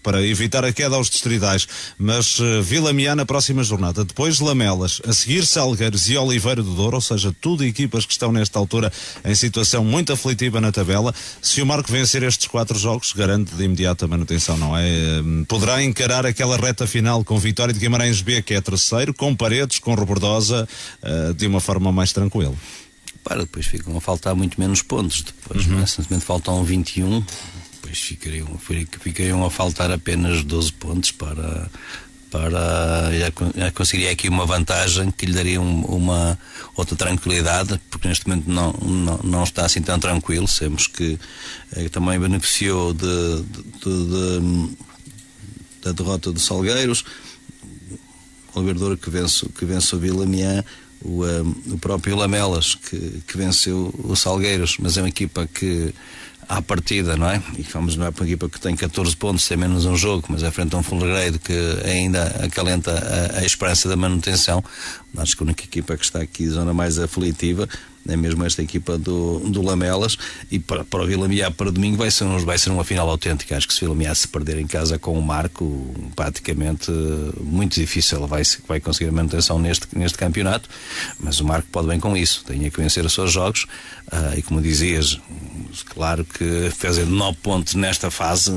para 0.00 0.24
evitar 0.24 0.64
a 0.64 0.72
queda 0.72 0.94
aos 0.94 1.10
distridais. 1.10 1.66
Mas 1.98 2.38
uh, 2.38 2.62
Vila 2.62 2.92
Mia 2.92 3.16
na 3.16 3.26
próxima 3.26 3.64
jornada, 3.64 4.04
depois 4.04 4.38
Lamelas, 4.38 5.02
a 5.04 5.12
seguir 5.12 5.44
Salgueiros 5.44 6.08
e 6.08 6.16
Oliveira 6.16 6.62
do 6.62 6.74
Douro, 6.74 6.98
ou 6.98 7.02
seja, 7.02 7.34
tudo 7.40 7.64
equipas 7.64 8.06
que 8.06 8.12
estão 8.12 8.30
nesta 8.30 8.56
altura 8.56 8.92
em 9.24 9.34
situação 9.34 9.84
muito 9.84 10.12
aflitiva 10.12 10.60
na 10.60 10.70
tabela. 10.70 11.12
Se 11.42 11.60
o 11.60 11.66
Marco 11.66 11.90
vencer 11.90 12.22
estes 12.22 12.46
quatro 12.46 12.67
quatro 12.68 12.78
jogos, 12.78 13.12
garante 13.14 13.54
de 13.54 13.64
imediato 13.64 14.04
a 14.04 14.08
manutenção, 14.08 14.56
não 14.58 14.76
é? 14.76 15.20
Hum, 15.22 15.44
poderá 15.48 15.82
encarar 15.82 16.26
aquela 16.26 16.56
reta 16.58 16.86
final 16.86 17.24
com 17.24 17.38
vitória 17.38 17.72
de 17.72 17.80
Guimarães 17.80 18.20
B, 18.20 18.42
que 18.42 18.52
é 18.52 18.60
terceiro, 18.60 19.14
com 19.14 19.34
Paredes, 19.34 19.78
com 19.78 19.94
Robordosa, 19.94 20.68
uh, 21.02 21.32
de 21.32 21.46
uma 21.46 21.60
forma 21.60 21.90
mais 21.90 22.12
tranquila. 22.12 22.54
Para, 23.24 23.40
depois 23.40 23.66
ficam 23.66 23.96
a 23.96 24.00
faltar 24.02 24.34
muito 24.34 24.60
menos 24.60 24.82
pontos. 24.82 25.22
Depois, 25.22 25.66
uhum. 25.66 25.80
é? 25.80 26.20
faltam 26.20 26.62
21, 26.62 27.24
depois 27.80 27.98
ficariam, 27.98 28.58
ficariam 29.00 29.44
a 29.46 29.50
faltar 29.50 29.90
apenas 29.90 30.44
12 30.44 30.72
pontos 30.74 31.10
para 31.10 31.70
para 32.30 33.10
conseguiria 33.74 34.12
aqui 34.12 34.28
uma 34.28 34.46
vantagem 34.46 35.10
que 35.10 35.26
lhe 35.26 35.32
daria 35.32 35.60
um, 35.60 35.82
uma 35.84 36.38
outra 36.76 36.96
tranquilidade, 36.96 37.80
porque 37.90 38.08
neste 38.08 38.28
momento 38.28 38.48
não, 38.48 38.72
não, 38.72 39.18
não 39.24 39.44
está 39.44 39.64
assim 39.64 39.80
tão 39.80 39.98
tranquilo. 39.98 40.46
Sabemos 40.46 40.86
que 40.86 41.18
eh, 41.76 41.88
também 41.88 42.18
beneficiou 42.18 42.92
de, 42.92 43.42
de, 43.82 44.06
de, 44.06 44.76
da 45.82 45.92
derrota 45.92 46.32
do 46.32 46.40
Salgueiros, 46.40 47.04
o 48.54 48.58
Alberdouro 48.58 48.96
que 48.96 49.10
vence, 49.10 49.48
que 49.48 49.64
vence 49.64 49.94
o 49.94 49.98
Vila 49.98 50.26
Mian, 50.26 50.64
o, 51.02 51.24
um, 51.24 51.26
eh, 51.26 51.74
o 51.74 51.78
próprio 51.78 52.16
Lamelas 52.16 52.74
que, 52.74 53.22
que 53.26 53.36
venceu 53.36 53.94
o 54.04 54.14
Salgueiros, 54.14 54.76
mas 54.78 54.96
é 54.96 55.02
uma 55.02 55.08
equipa 55.08 55.46
que 55.46 55.94
à 56.48 56.62
partida, 56.62 57.16
não 57.16 57.28
é? 57.28 57.42
E 57.58 57.62
vamos 57.62 57.96
não 57.96 58.06
é 58.06 58.10
para 58.10 58.22
uma 58.22 58.28
equipa 58.28 58.48
que 58.48 58.58
tem 58.58 58.74
14 58.74 59.16
pontos, 59.16 59.46
tem 59.46 59.56
menos 59.56 59.84
um 59.84 59.96
jogo, 59.96 60.24
mas 60.28 60.42
é 60.42 60.50
frente 60.50 60.74
a 60.74 60.78
um 60.78 60.82
Fulgredo 60.82 61.38
que 61.38 61.52
ainda 61.84 62.24
acalenta 62.42 62.92
a, 62.92 63.40
a 63.40 63.44
esperança 63.44 63.88
da 63.88 63.96
manutenção. 63.96 64.64
Acho 65.16 65.36
que 65.36 65.42
a 65.42 65.44
única 65.44 65.64
equipa 65.64 65.96
que 65.96 66.04
está 66.04 66.20
aqui 66.20 66.48
zona 66.48 66.72
mais 66.72 66.98
aflitiva 66.98 67.68
é 68.08 68.16
mesmo 68.16 68.44
esta 68.44 68.62
equipa 68.62 68.98
do, 68.98 69.40
do 69.40 69.62
Lamelas. 69.62 70.16
E 70.50 70.58
para, 70.58 70.84
para 70.84 71.02
o 71.02 71.06
Vila 71.06 71.28
para 71.56 71.70
domingo 71.70 71.96
vai 71.98 72.10
ser, 72.10 72.24
um, 72.24 72.38
vai 72.38 72.58
ser 72.58 72.70
uma 72.70 72.84
final 72.84 73.08
autêntica. 73.08 73.56
Acho 73.56 73.68
que 73.68 73.74
se 73.74 73.84
o 73.84 73.94
Vila 73.94 74.14
se 74.14 74.26
perder 74.26 74.58
em 74.58 74.66
casa 74.66 74.98
com 74.98 75.18
o 75.18 75.22
Marco 75.22 75.94
praticamente 76.16 76.90
muito 77.40 77.74
difícil. 77.74 78.26
Vai, 78.26 78.42
vai 78.66 78.80
conseguir 78.80 79.10
a 79.10 79.12
manutenção 79.12 79.58
neste, 79.58 79.86
neste 79.96 80.16
campeonato. 80.18 80.68
Mas 81.20 81.40
o 81.40 81.44
Marco 81.44 81.68
pode 81.70 81.86
bem 81.86 82.00
com 82.00 82.16
isso. 82.16 82.44
Tem 82.46 82.58
que 82.70 82.80
vencer 82.80 83.04
os 83.04 83.12
seus 83.12 83.30
jogos. 83.30 83.66
Uh, 84.10 84.38
e 84.38 84.42
como 84.42 84.60
dizias 84.62 85.20
claro 85.86 86.24
que 86.24 86.70
fazendo 86.76 87.10
9 87.10 87.38
pontos 87.42 87.74
nesta 87.74 88.10
fase 88.10 88.50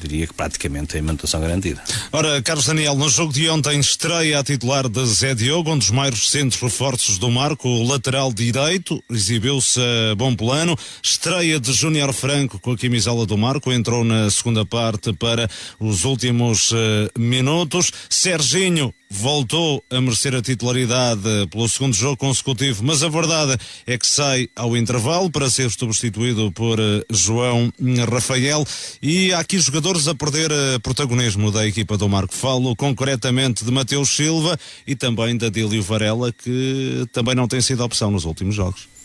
diria 0.00 0.26
que 0.26 0.34
praticamente 0.34 0.88
tem 0.88 1.02
manutenção 1.02 1.40
garantida. 1.40 1.82
Ora, 2.12 2.40
Carlos 2.42 2.66
Daniel, 2.66 2.94
no 2.94 3.08
jogo 3.08 3.32
de 3.32 3.48
ontem 3.48 3.80
estreia 3.80 4.38
a 4.38 4.44
titular 4.44 4.88
de 4.88 5.04
Zé 5.06 5.34
Diogo, 5.34 5.72
um 5.72 5.78
dos 5.78 5.90
mais 5.90 6.14
recentes 6.14 6.60
reforços 6.60 7.18
do 7.18 7.30
Marco, 7.30 7.68
o 7.68 7.86
lateral 7.86 8.32
direito 8.32 8.97
exibiu-se 9.10 9.80
a 9.80 10.14
bom 10.14 10.34
plano. 10.34 10.76
Estreia 11.02 11.58
de 11.58 11.72
Júnior 11.72 12.12
Franco 12.12 12.58
com 12.58 12.72
a 12.72 12.76
camisola 12.76 13.26
do 13.26 13.36
Marco, 13.36 13.72
entrou 13.72 14.04
na 14.04 14.30
segunda 14.30 14.64
parte 14.64 15.12
para 15.12 15.48
os 15.80 16.04
últimos 16.04 16.72
uh, 16.72 16.76
minutos. 17.18 17.92
Serginho 18.08 18.94
voltou 19.10 19.82
a 19.90 20.00
merecer 20.00 20.34
a 20.34 20.42
titularidade 20.42 21.22
pelo 21.50 21.68
segundo 21.68 21.94
jogo 21.94 22.16
consecutivo, 22.16 22.84
mas 22.84 23.02
a 23.02 23.08
verdade 23.08 23.56
é 23.86 23.96
que 23.96 24.06
sai 24.06 24.48
ao 24.54 24.76
intervalo 24.76 25.30
para 25.30 25.48
ser 25.48 25.70
substituído 25.70 26.52
por 26.52 26.78
uh, 26.78 27.04
João 27.10 27.72
Rafael 28.10 28.64
e 29.02 29.32
há 29.32 29.38
aqui 29.38 29.58
jogadores 29.58 30.08
a 30.08 30.14
perder 30.14 30.50
uh, 30.50 30.80
protagonismo 30.82 31.50
da 31.50 31.66
equipa 31.66 31.96
do 31.96 32.08
Marco. 32.08 32.34
Falo 32.34 32.76
concretamente 32.76 33.64
de 33.64 33.70
Mateus 33.70 34.10
Silva 34.10 34.58
e 34.86 34.94
também 34.94 35.36
da 35.36 35.48
Dílio 35.48 35.82
Varela, 35.82 36.32
que 36.32 37.06
também 37.12 37.34
não 37.34 37.48
tem 37.48 37.60
sido 37.60 37.84
opção 37.84 38.10
nos 38.10 38.24
últimos 38.24 38.54
jogos. 38.54 38.97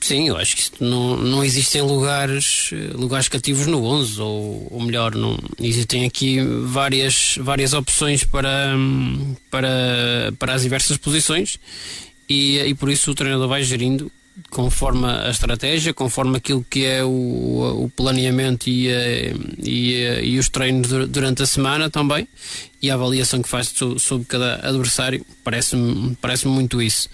Sim, 0.00 0.28
eu 0.28 0.36
acho 0.38 0.56
que 0.56 0.82
não, 0.82 1.16
não 1.16 1.44
existem 1.44 1.82
lugares, 1.82 2.70
lugares 2.94 3.28
cativos 3.28 3.66
no 3.66 3.84
11, 3.84 4.20
ou, 4.20 4.68
ou 4.70 4.80
melhor, 4.80 5.14
não, 5.14 5.38
existem 5.60 6.06
aqui 6.06 6.40
várias, 6.64 7.34
várias 7.38 7.74
opções 7.74 8.24
para, 8.24 8.74
para, 9.50 10.32
para 10.38 10.54
as 10.54 10.62
diversas 10.62 10.96
posições 10.96 11.60
e, 12.26 12.58
e 12.58 12.74
por 12.74 12.88
isso 12.90 13.10
o 13.10 13.14
treinador 13.14 13.46
vai 13.46 13.62
gerindo 13.62 14.10
conforme 14.48 15.06
a 15.06 15.28
estratégia, 15.28 15.92
conforme 15.92 16.38
aquilo 16.38 16.64
que 16.68 16.84
é 16.84 17.04
o, 17.04 17.84
o 17.84 17.92
planeamento 17.94 18.70
e, 18.70 18.88
e, 19.62 20.20
e, 20.22 20.38
os 20.38 20.48
treinos 20.48 20.88
durante 21.08 21.42
a 21.42 21.46
semana 21.46 21.90
também 21.90 22.26
e 22.80 22.90
a 22.90 22.94
avaliação 22.94 23.42
que 23.42 23.48
faz 23.48 23.74
sobre 23.98 24.26
cada 24.26 24.66
adversário, 24.66 25.26
parece-me 25.44 26.16
parece 26.22 26.48
muito 26.48 26.80
isso. 26.80 27.08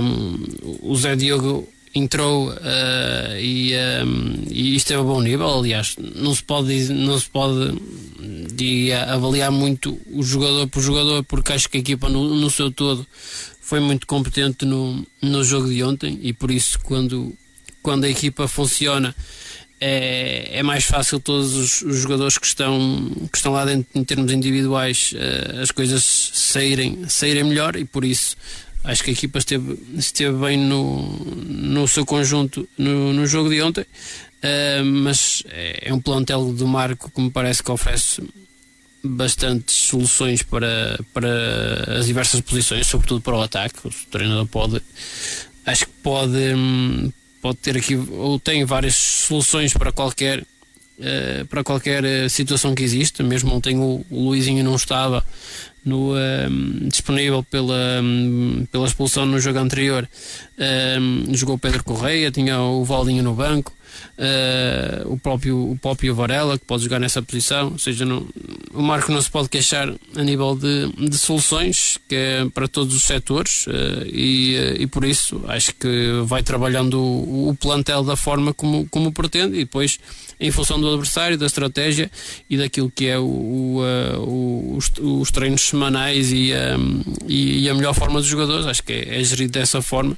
Um, 0.00 0.44
o 0.82 0.94
Zé 0.94 1.16
Diogo 1.16 1.68
entrou 1.96 2.50
uh, 2.50 3.38
e, 3.40 3.72
um, 4.04 4.44
e 4.50 4.76
esteve 4.76 5.00
a 5.00 5.04
bom 5.04 5.20
nível. 5.22 5.58
Aliás, 5.58 5.96
não 6.14 6.34
se 6.34 6.42
pode, 6.42 6.92
não 6.92 7.18
se 7.18 7.28
pode 7.28 7.78
avaliar 9.08 9.50
muito 9.50 9.98
o 10.12 10.22
jogador 10.22 10.66
por 10.68 10.82
jogador, 10.82 11.24
porque 11.24 11.52
acho 11.52 11.68
que 11.68 11.78
a 11.78 11.80
equipa 11.80 12.08
no, 12.08 12.34
no 12.34 12.50
seu 12.50 12.70
todo 12.70 13.06
foi 13.60 13.80
muito 13.80 14.06
competente 14.06 14.64
no, 14.64 15.04
no 15.20 15.42
jogo 15.42 15.68
de 15.68 15.82
ontem 15.82 16.18
e 16.22 16.32
por 16.32 16.50
isso 16.50 16.78
quando, 16.80 17.34
quando 17.82 18.04
a 18.04 18.08
equipa 18.08 18.46
funciona 18.46 19.14
é, 19.80 20.58
é 20.58 20.62
mais 20.62 20.84
fácil 20.84 21.20
todos 21.20 21.54
os, 21.54 21.82
os, 21.82 21.98
jogadores 21.98 22.38
que 22.38 22.46
estão, 22.46 23.10
que 23.30 23.36
estão 23.36 23.52
lá 23.52 23.64
dentro 23.64 23.86
em 23.94 24.04
termos 24.04 24.32
individuais 24.32 25.12
uh, 25.12 25.60
as 25.60 25.70
coisas 25.70 26.02
saírem, 26.32 27.06
saírem 27.08 27.44
melhor 27.44 27.76
e 27.76 27.84
por 27.84 28.04
isso 28.04 28.36
acho 28.86 29.04
que 29.04 29.10
a 29.10 29.12
equipa 29.12 29.38
esteve, 29.38 29.78
esteve 29.96 30.36
bem 30.38 30.56
no, 30.56 31.10
no 31.36 31.86
seu 31.86 32.06
conjunto 32.06 32.68
no, 32.78 33.12
no 33.12 33.26
jogo 33.26 33.50
de 33.50 33.60
ontem 33.62 33.82
uh, 33.82 34.84
mas 34.84 35.42
é, 35.50 35.88
é 35.88 35.94
um 35.94 36.00
plantel 36.00 36.52
do 36.52 36.66
Marco 36.66 37.10
que 37.10 37.20
me 37.20 37.30
parece 37.30 37.62
que 37.62 37.70
oferece 37.70 38.22
bastantes 39.06 39.74
soluções 39.74 40.42
para, 40.42 40.98
para 41.12 41.98
as 41.98 42.06
diversas 42.06 42.40
posições, 42.40 42.86
sobretudo 42.86 43.20
para 43.20 43.36
o 43.36 43.42
ataque. 43.42 43.86
O 43.86 43.90
treinador 44.10 44.46
pode, 44.46 44.82
acho 45.64 45.86
que 45.86 45.92
pode, 46.02 46.54
hum, 46.54 47.10
pode 47.40 47.58
ter 47.58 47.76
aqui, 47.76 47.94
ou 47.94 48.38
tem 48.38 48.64
várias 48.64 48.96
soluções 48.96 49.72
para 49.72 49.92
qualquer, 49.92 50.40
uh, 50.40 51.46
para 51.48 51.62
qualquer 51.62 52.04
eh, 52.04 52.28
situação 52.28 52.74
que 52.74 52.82
existe. 52.82 53.22
Mesmo 53.22 53.54
ontem 53.54 53.78
o, 53.78 54.04
o 54.10 54.24
Luizinho 54.28 54.64
não 54.64 54.74
estava 54.74 55.24
no, 55.86 56.14
um, 56.14 56.88
disponível 56.88 57.42
pela, 57.44 58.00
um, 58.02 58.66
pela 58.70 58.86
expulsão 58.86 59.24
no 59.24 59.38
jogo 59.38 59.60
anterior. 59.60 60.08
Um, 60.58 61.34
jogou 61.34 61.56
Pedro 61.56 61.84
Correia, 61.84 62.30
tinha 62.30 62.60
o 62.60 62.84
Valdinho 62.84 63.22
no 63.22 63.32
banco 63.32 63.75
uh, 64.18 65.12
o, 65.12 65.18
próprio, 65.18 65.72
o 65.72 65.78
próprio 65.78 66.14
Varela, 66.14 66.58
que 66.58 66.64
pode 66.64 66.84
jogar 66.84 66.98
nessa 66.98 67.22
posição. 67.22 67.72
Ou 67.72 67.78
seja, 67.78 68.04
não, 68.04 68.26
o 68.72 68.82
Marco 68.82 69.12
não 69.12 69.20
se 69.20 69.30
pode 69.30 69.48
queixar 69.48 69.92
a 70.14 70.22
nível 70.22 70.56
de, 70.56 71.08
de 71.08 71.18
soluções, 71.18 71.98
que 72.08 72.14
é 72.14 72.46
para 72.52 72.68
todos 72.68 72.94
os 72.94 73.02
setores, 73.02 73.66
uh, 73.66 73.70
e, 74.06 74.56
uh, 74.56 74.82
e 74.82 74.86
por 74.86 75.04
isso 75.04 75.42
acho 75.48 75.74
que 75.74 76.22
vai 76.24 76.42
trabalhando 76.42 77.00
o, 77.00 77.48
o 77.50 77.54
plantel 77.54 78.02
da 78.02 78.16
forma 78.16 78.52
como, 78.52 78.86
como 78.88 79.12
pretende, 79.12 79.56
e 79.56 79.60
depois 79.60 79.98
em 80.38 80.50
função 80.50 80.80
do 80.80 80.88
adversário, 80.88 81.38
da 81.38 81.46
estratégia 81.46 82.10
e 82.48 82.56
daquilo 82.56 82.90
que 82.90 83.06
é 83.06 83.18
o, 83.18 83.24
o, 83.24 84.76
os, 84.76 84.90
os, 84.98 85.30
treinos 85.30 85.62
semanais 85.62 86.30
e, 86.30 86.52
um, 86.78 87.02
e, 87.26 87.64
e, 87.64 87.70
a 87.70 87.74
melhor 87.74 87.94
forma 87.94 88.20
dos 88.20 88.28
jogadores. 88.28 88.66
Acho 88.66 88.82
que 88.82 88.92
é, 88.92 89.20
é 89.20 89.24
gerido 89.24 89.52
dessa 89.52 89.80
forma 89.80 90.16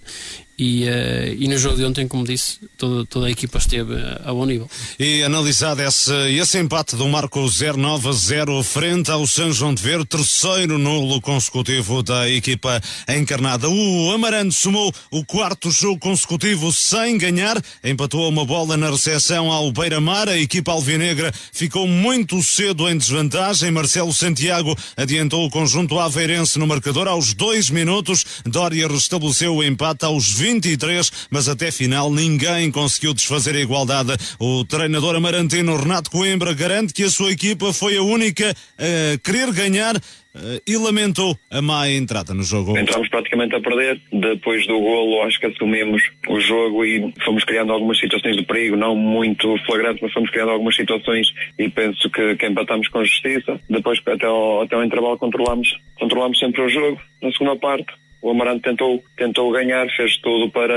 e, 0.59 0.89
uh, 0.89 1.37
e 1.39 1.47
no 1.47 1.57
jogo 1.57 1.77
de 1.77 1.85
ontem, 1.85 2.09
como 2.09 2.25
disse, 2.25 2.59
toda, 2.77 3.07
toda 3.07 3.27
a 3.29 3.31
equipa 3.31 3.59
esteve 3.59 3.95
a 4.25 4.33
bom 4.33 4.45
nível. 4.45 4.69
E 4.99 5.23
analisado 5.23 5.81
esse, 5.83 6.13
esse 6.33 6.59
empate 6.59 6.97
do 6.97 7.07
Marco 7.07 7.41
0-9 7.45 8.13
0 8.13 8.63
frente 8.65 9.09
ao 9.09 9.25
São 9.25 9.53
João 9.53 9.73
de 9.73 9.81
Ver, 9.81 10.05
terceiro 10.05 10.77
nulo 10.77 11.21
consecutivo 11.21 12.03
da 12.03 12.29
equipa 12.29 12.81
encarnada. 13.09 13.69
O 13.69 14.11
Amarante 14.11 14.53
somou 14.53 14.93
o 15.13 15.25
quarto 15.25 15.71
jogo 15.71 16.01
consecutivo 16.01 16.73
sem 16.73 17.17
ganhar, 17.17 17.63
empatou 17.85 18.29
uma 18.29 18.45
bola 18.45 18.77
na 18.77 18.91
recepção 18.91 19.53
ao 19.53 19.71
Beira-Mar. 19.71 20.29
A 20.29 20.37
equipa 20.37 20.73
alvinegra 20.73 21.33
ficou 21.53 21.87
muito 21.87 22.43
cedo 22.43 22.89
em 22.89 22.99
desvantagem. 22.99 23.71
Marcelo 23.71 24.13
Santiago 24.13 24.77
adiantou 24.97 25.47
o 25.47 25.51
conjunto 25.51 25.97
aveirense 26.01 26.59
no 26.59 26.67
marcador 26.67 27.07
aos 27.07 27.33
dois 27.33 27.71
minutos. 27.71 28.25
Dória 28.45 28.89
restabeleceu 28.89 29.55
o 29.55 29.63
empate 29.63 30.05
aos 30.05 30.33
20 30.33 30.48
23, 30.49 31.29
mas 31.31 31.49
até 31.49 31.71
final 31.71 32.11
ninguém 32.11 32.71
conseguiu 32.71 33.13
desfazer 33.13 33.55
a 33.55 33.61
igualdade. 33.61 34.13
O 34.41 34.65
treinador 34.65 35.15
amarantino 35.15 35.77
Renato 35.77 36.11
Coimbra 36.11 36.55
garante 36.55 36.95
que 36.95 37.05
a 37.05 37.11
sua 37.11 37.33
equipa 37.33 37.73
foi 37.73 37.97
a 37.97 38.03
única 38.03 38.55
a 38.79 39.19
querer 39.19 39.53
ganhar 39.53 39.97
Uh, 40.39 40.61
e 40.65 40.77
lamentou 40.77 41.37
a 41.51 41.61
má 41.61 41.89
entrada 41.89 42.33
no 42.33 42.45
jogo. 42.45 42.79
Entramos 42.79 43.09
praticamente 43.09 43.57
a 43.57 43.61
perder. 43.61 44.01
Depois 44.13 44.65
do 44.69 44.79
golo, 44.79 45.23
acho 45.23 45.41
que 45.41 45.47
assumimos 45.47 46.01
o 46.29 46.39
jogo 46.39 46.85
e 46.85 47.13
fomos 47.25 47.43
criando 47.45 47.73
algumas 47.73 47.99
situações 47.99 48.37
de 48.37 48.45
perigo, 48.45 48.77
não 48.77 48.95
muito 48.95 49.57
flagrantes, 49.67 50.01
mas 50.01 50.13
fomos 50.13 50.31
criando 50.31 50.51
algumas 50.51 50.77
situações 50.77 51.27
e 51.59 51.69
penso 51.69 52.09
que, 52.11 52.37
que 52.37 52.47
empatamos 52.47 52.87
com 52.89 53.05
justiça. 53.05 53.59
Depois, 53.69 53.99
até 54.07 54.27
ao, 54.27 54.63
até 54.63 54.85
intervalo, 54.85 55.19
controlamos, 55.19 55.77
controlamos 55.99 56.39
sempre 56.39 56.61
o 56.61 56.69
jogo. 56.69 57.01
Na 57.21 57.33
segunda 57.33 57.57
parte, 57.57 57.93
o 58.21 58.31
Amarante 58.31 58.63
tentou, 58.63 59.03
tentou 59.17 59.51
ganhar, 59.53 59.87
fez 59.97 60.17
tudo 60.19 60.51
para, 60.51 60.75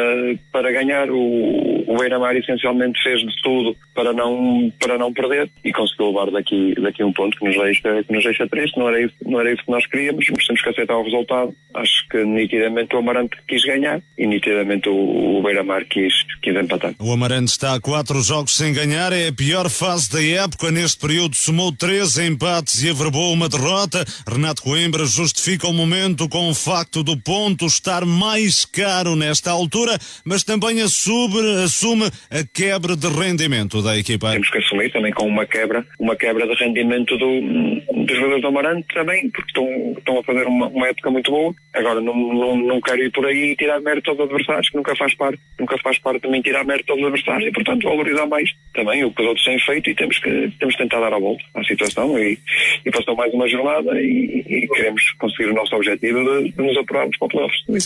para 0.51 0.71
ganhar. 0.71 1.10
O, 1.10 1.84
o 1.88 1.97
Beira-Mar 1.97 2.36
essencialmente 2.36 3.01
fez 3.01 3.19
de 3.21 3.41
tudo 3.41 3.75
para 3.93 4.13
não, 4.13 4.71
para 4.80 4.97
não 4.97 5.12
perder 5.12 5.49
e 5.63 5.73
conseguiu 5.73 6.08
levar 6.08 6.32
daqui, 6.32 6.73
daqui 6.80 7.04
um 7.04 7.12
ponto 7.12 7.38
que 7.38 7.45
nos, 7.45 7.56
deixa, 7.56 8.04
que 8.04 8.13
nos 8.13 8.23
deixa 8.23 8.47
triste. 8.47 8.77
Não 8.77 8.88
era, 8.88 9.01
isso, 9.01 9.13
não 9.25 9.39
era 9.39 9.51
isso 9.51 9.63
que 9.65 9.71
nós 9.71 9.86
queríamos, 9.88 10.25
mas 10.30 10.45
temos 10.45 10.62
que 10.62 10.69
aceitar 10.69 10.95
o 10.95 11.04
resultado. 11.04 11.54
Acho 11.73 12.08
que 12.10 12.23
nitidamente 12.23 12.95
o 12.95 12.99
Amarante 12.99 13.38
quis 13.47 13.63
ganhar 13.63 14.01
e 14.17 14.27
nitidamente 14.27 14.88
o, 14.88 15.38
o 15.38 15.41
Beira-Mar 15.41 15.86
quis, 15.86 16.13
quis 16.41 16.56
empatar. 16.56 16.93
O 16.99 17.12
Amarante 17.12 17.51
está 17.51 17.73
a 17.73 17.82
quatro 17.82 18.21
jogos 18.21 18.56
sem 18.56 18.73
ganhar, 18.73 19.12
é 19.12 19.27
a 19.27 19.34
pior 19.34 19.69
fase 19.69 20.12
da 20.12 20.23
época. 20.23 20.71
Neste 20.71 20.99
período 20.99 21.36
somou 21.36 21.71
três 21.71 22.17
empates 22.17 22.84
e 22.84 22.89
averbou 22.89 23.34
uma 23.34 23.49
derrota. 23.49 24.06
Renato 24.27 24.62
Coimbra 24.62 25.06
justifica 25.06 25.67
o 25.67 25.73
momento 25.73 26.30
com 26.30 26.49
o 26.49 26.54
facto 26.54 27.04
do 27.04 27.17
ponto 27.32 27.65
estar 27.65 28.06
mais 28.06 28.65
caro 28.65 29.15
nesta 29.15 29.52
altura, 29.52 29.98
mas 30.26 30.44
também 30.44 30.82
assume, 30.82 31.63
assume 31.63 32.12
a 32.30 32.44
quebra 32.54 32.94
de 32.94 33.08
rendimento 33.08 33.82
da 33.82 33.98
equipa. 33.98 34.34
Temos 34.34 34.50
que 34.50 34.58
assumir 34.58 34.91
também 34.91 35.13
com 35.13 35.28
uma 35.28 35.46
quebra, 35.46 35.86
uma 35.98 36.13
quebra 36.13 36.46
de 36.46 36.54
rendimento 36.56 37.17
do, 37.17 37.41
dos 38.04 38.17
jogadores 38.17 38.41
do 38.41 38.48
Amarante 38.50 38.86
também, 38.94 39.30
porque 39.30 39.48
estão, 39.48 39.96
estão 39.98 40.20
a 40.20 40.24
fazer 40.26 40.46
uma, 40.46 40.67
uma 40.67 40.88
época 40.88 41.10
muito 41.10 41.32
boa. 41.32 41.56
Agora 41.74 42.02
não, 42.02 42.13
não, 42.13 42.58
não 42.58 42.82
quero 42.82 43.02
ir 43.02 43.12
por 43.13 43.26
aí 43.26 43.52
e 43.52 43.56
tirar 43.56 43.80
mérito 43.80 44.10
aos 44.10 44.20
adversários, 44.20 44.70
que 44.70 44.76
nunca 44.76 44.94
faz 44.98 45.15
parte, 45.15 45.39
nunca 45.58 45.78
faz 45.78 45.98
parte 46.00 46.20
também 46.20 46.41
tirar 46.41 46.65
mérito 46.65 46.91
aos 46.91 47.02
adversários 47.02 47.48
e 47.48 47.54
portanto 47.54 47.88
valorizar 47.88 48.26
mais 48.26 48.50
também 48.74 49.06
o 49.06 49.12
que 49.13 49.22
os 49.22 49.28
outros 49.30 49.46
têm 49.46 49.58
feito 49.58 49.89
e 49.89 49.96
temos 49.96 50.20
que, 50.20 50.52
temos 50.60 50.76
tentar 50.76 51.00
dar 51.00 51.13
a 51.13 51.20
volta 51.20 51.46
à 51.56 51.63
situação 51.63 52.20
e, 52.20 52.38
e 52.86 52.91
passou 52.91 53.15
mais 53.15 53.34
uma 53.34 53.48
jornada 53.48 53.98
e, 54.02 54.44
e 54.50 54.67
queremos 54.67 55.12
conseguir 55.12 55.50
o 55.50 55.54
nosso 55.54 55.74
objetivo 55.78 56.20
de, 56.20 56.52
de 56.52 56.62
nos 56.62 56.76
apurarmos 56.76 57.20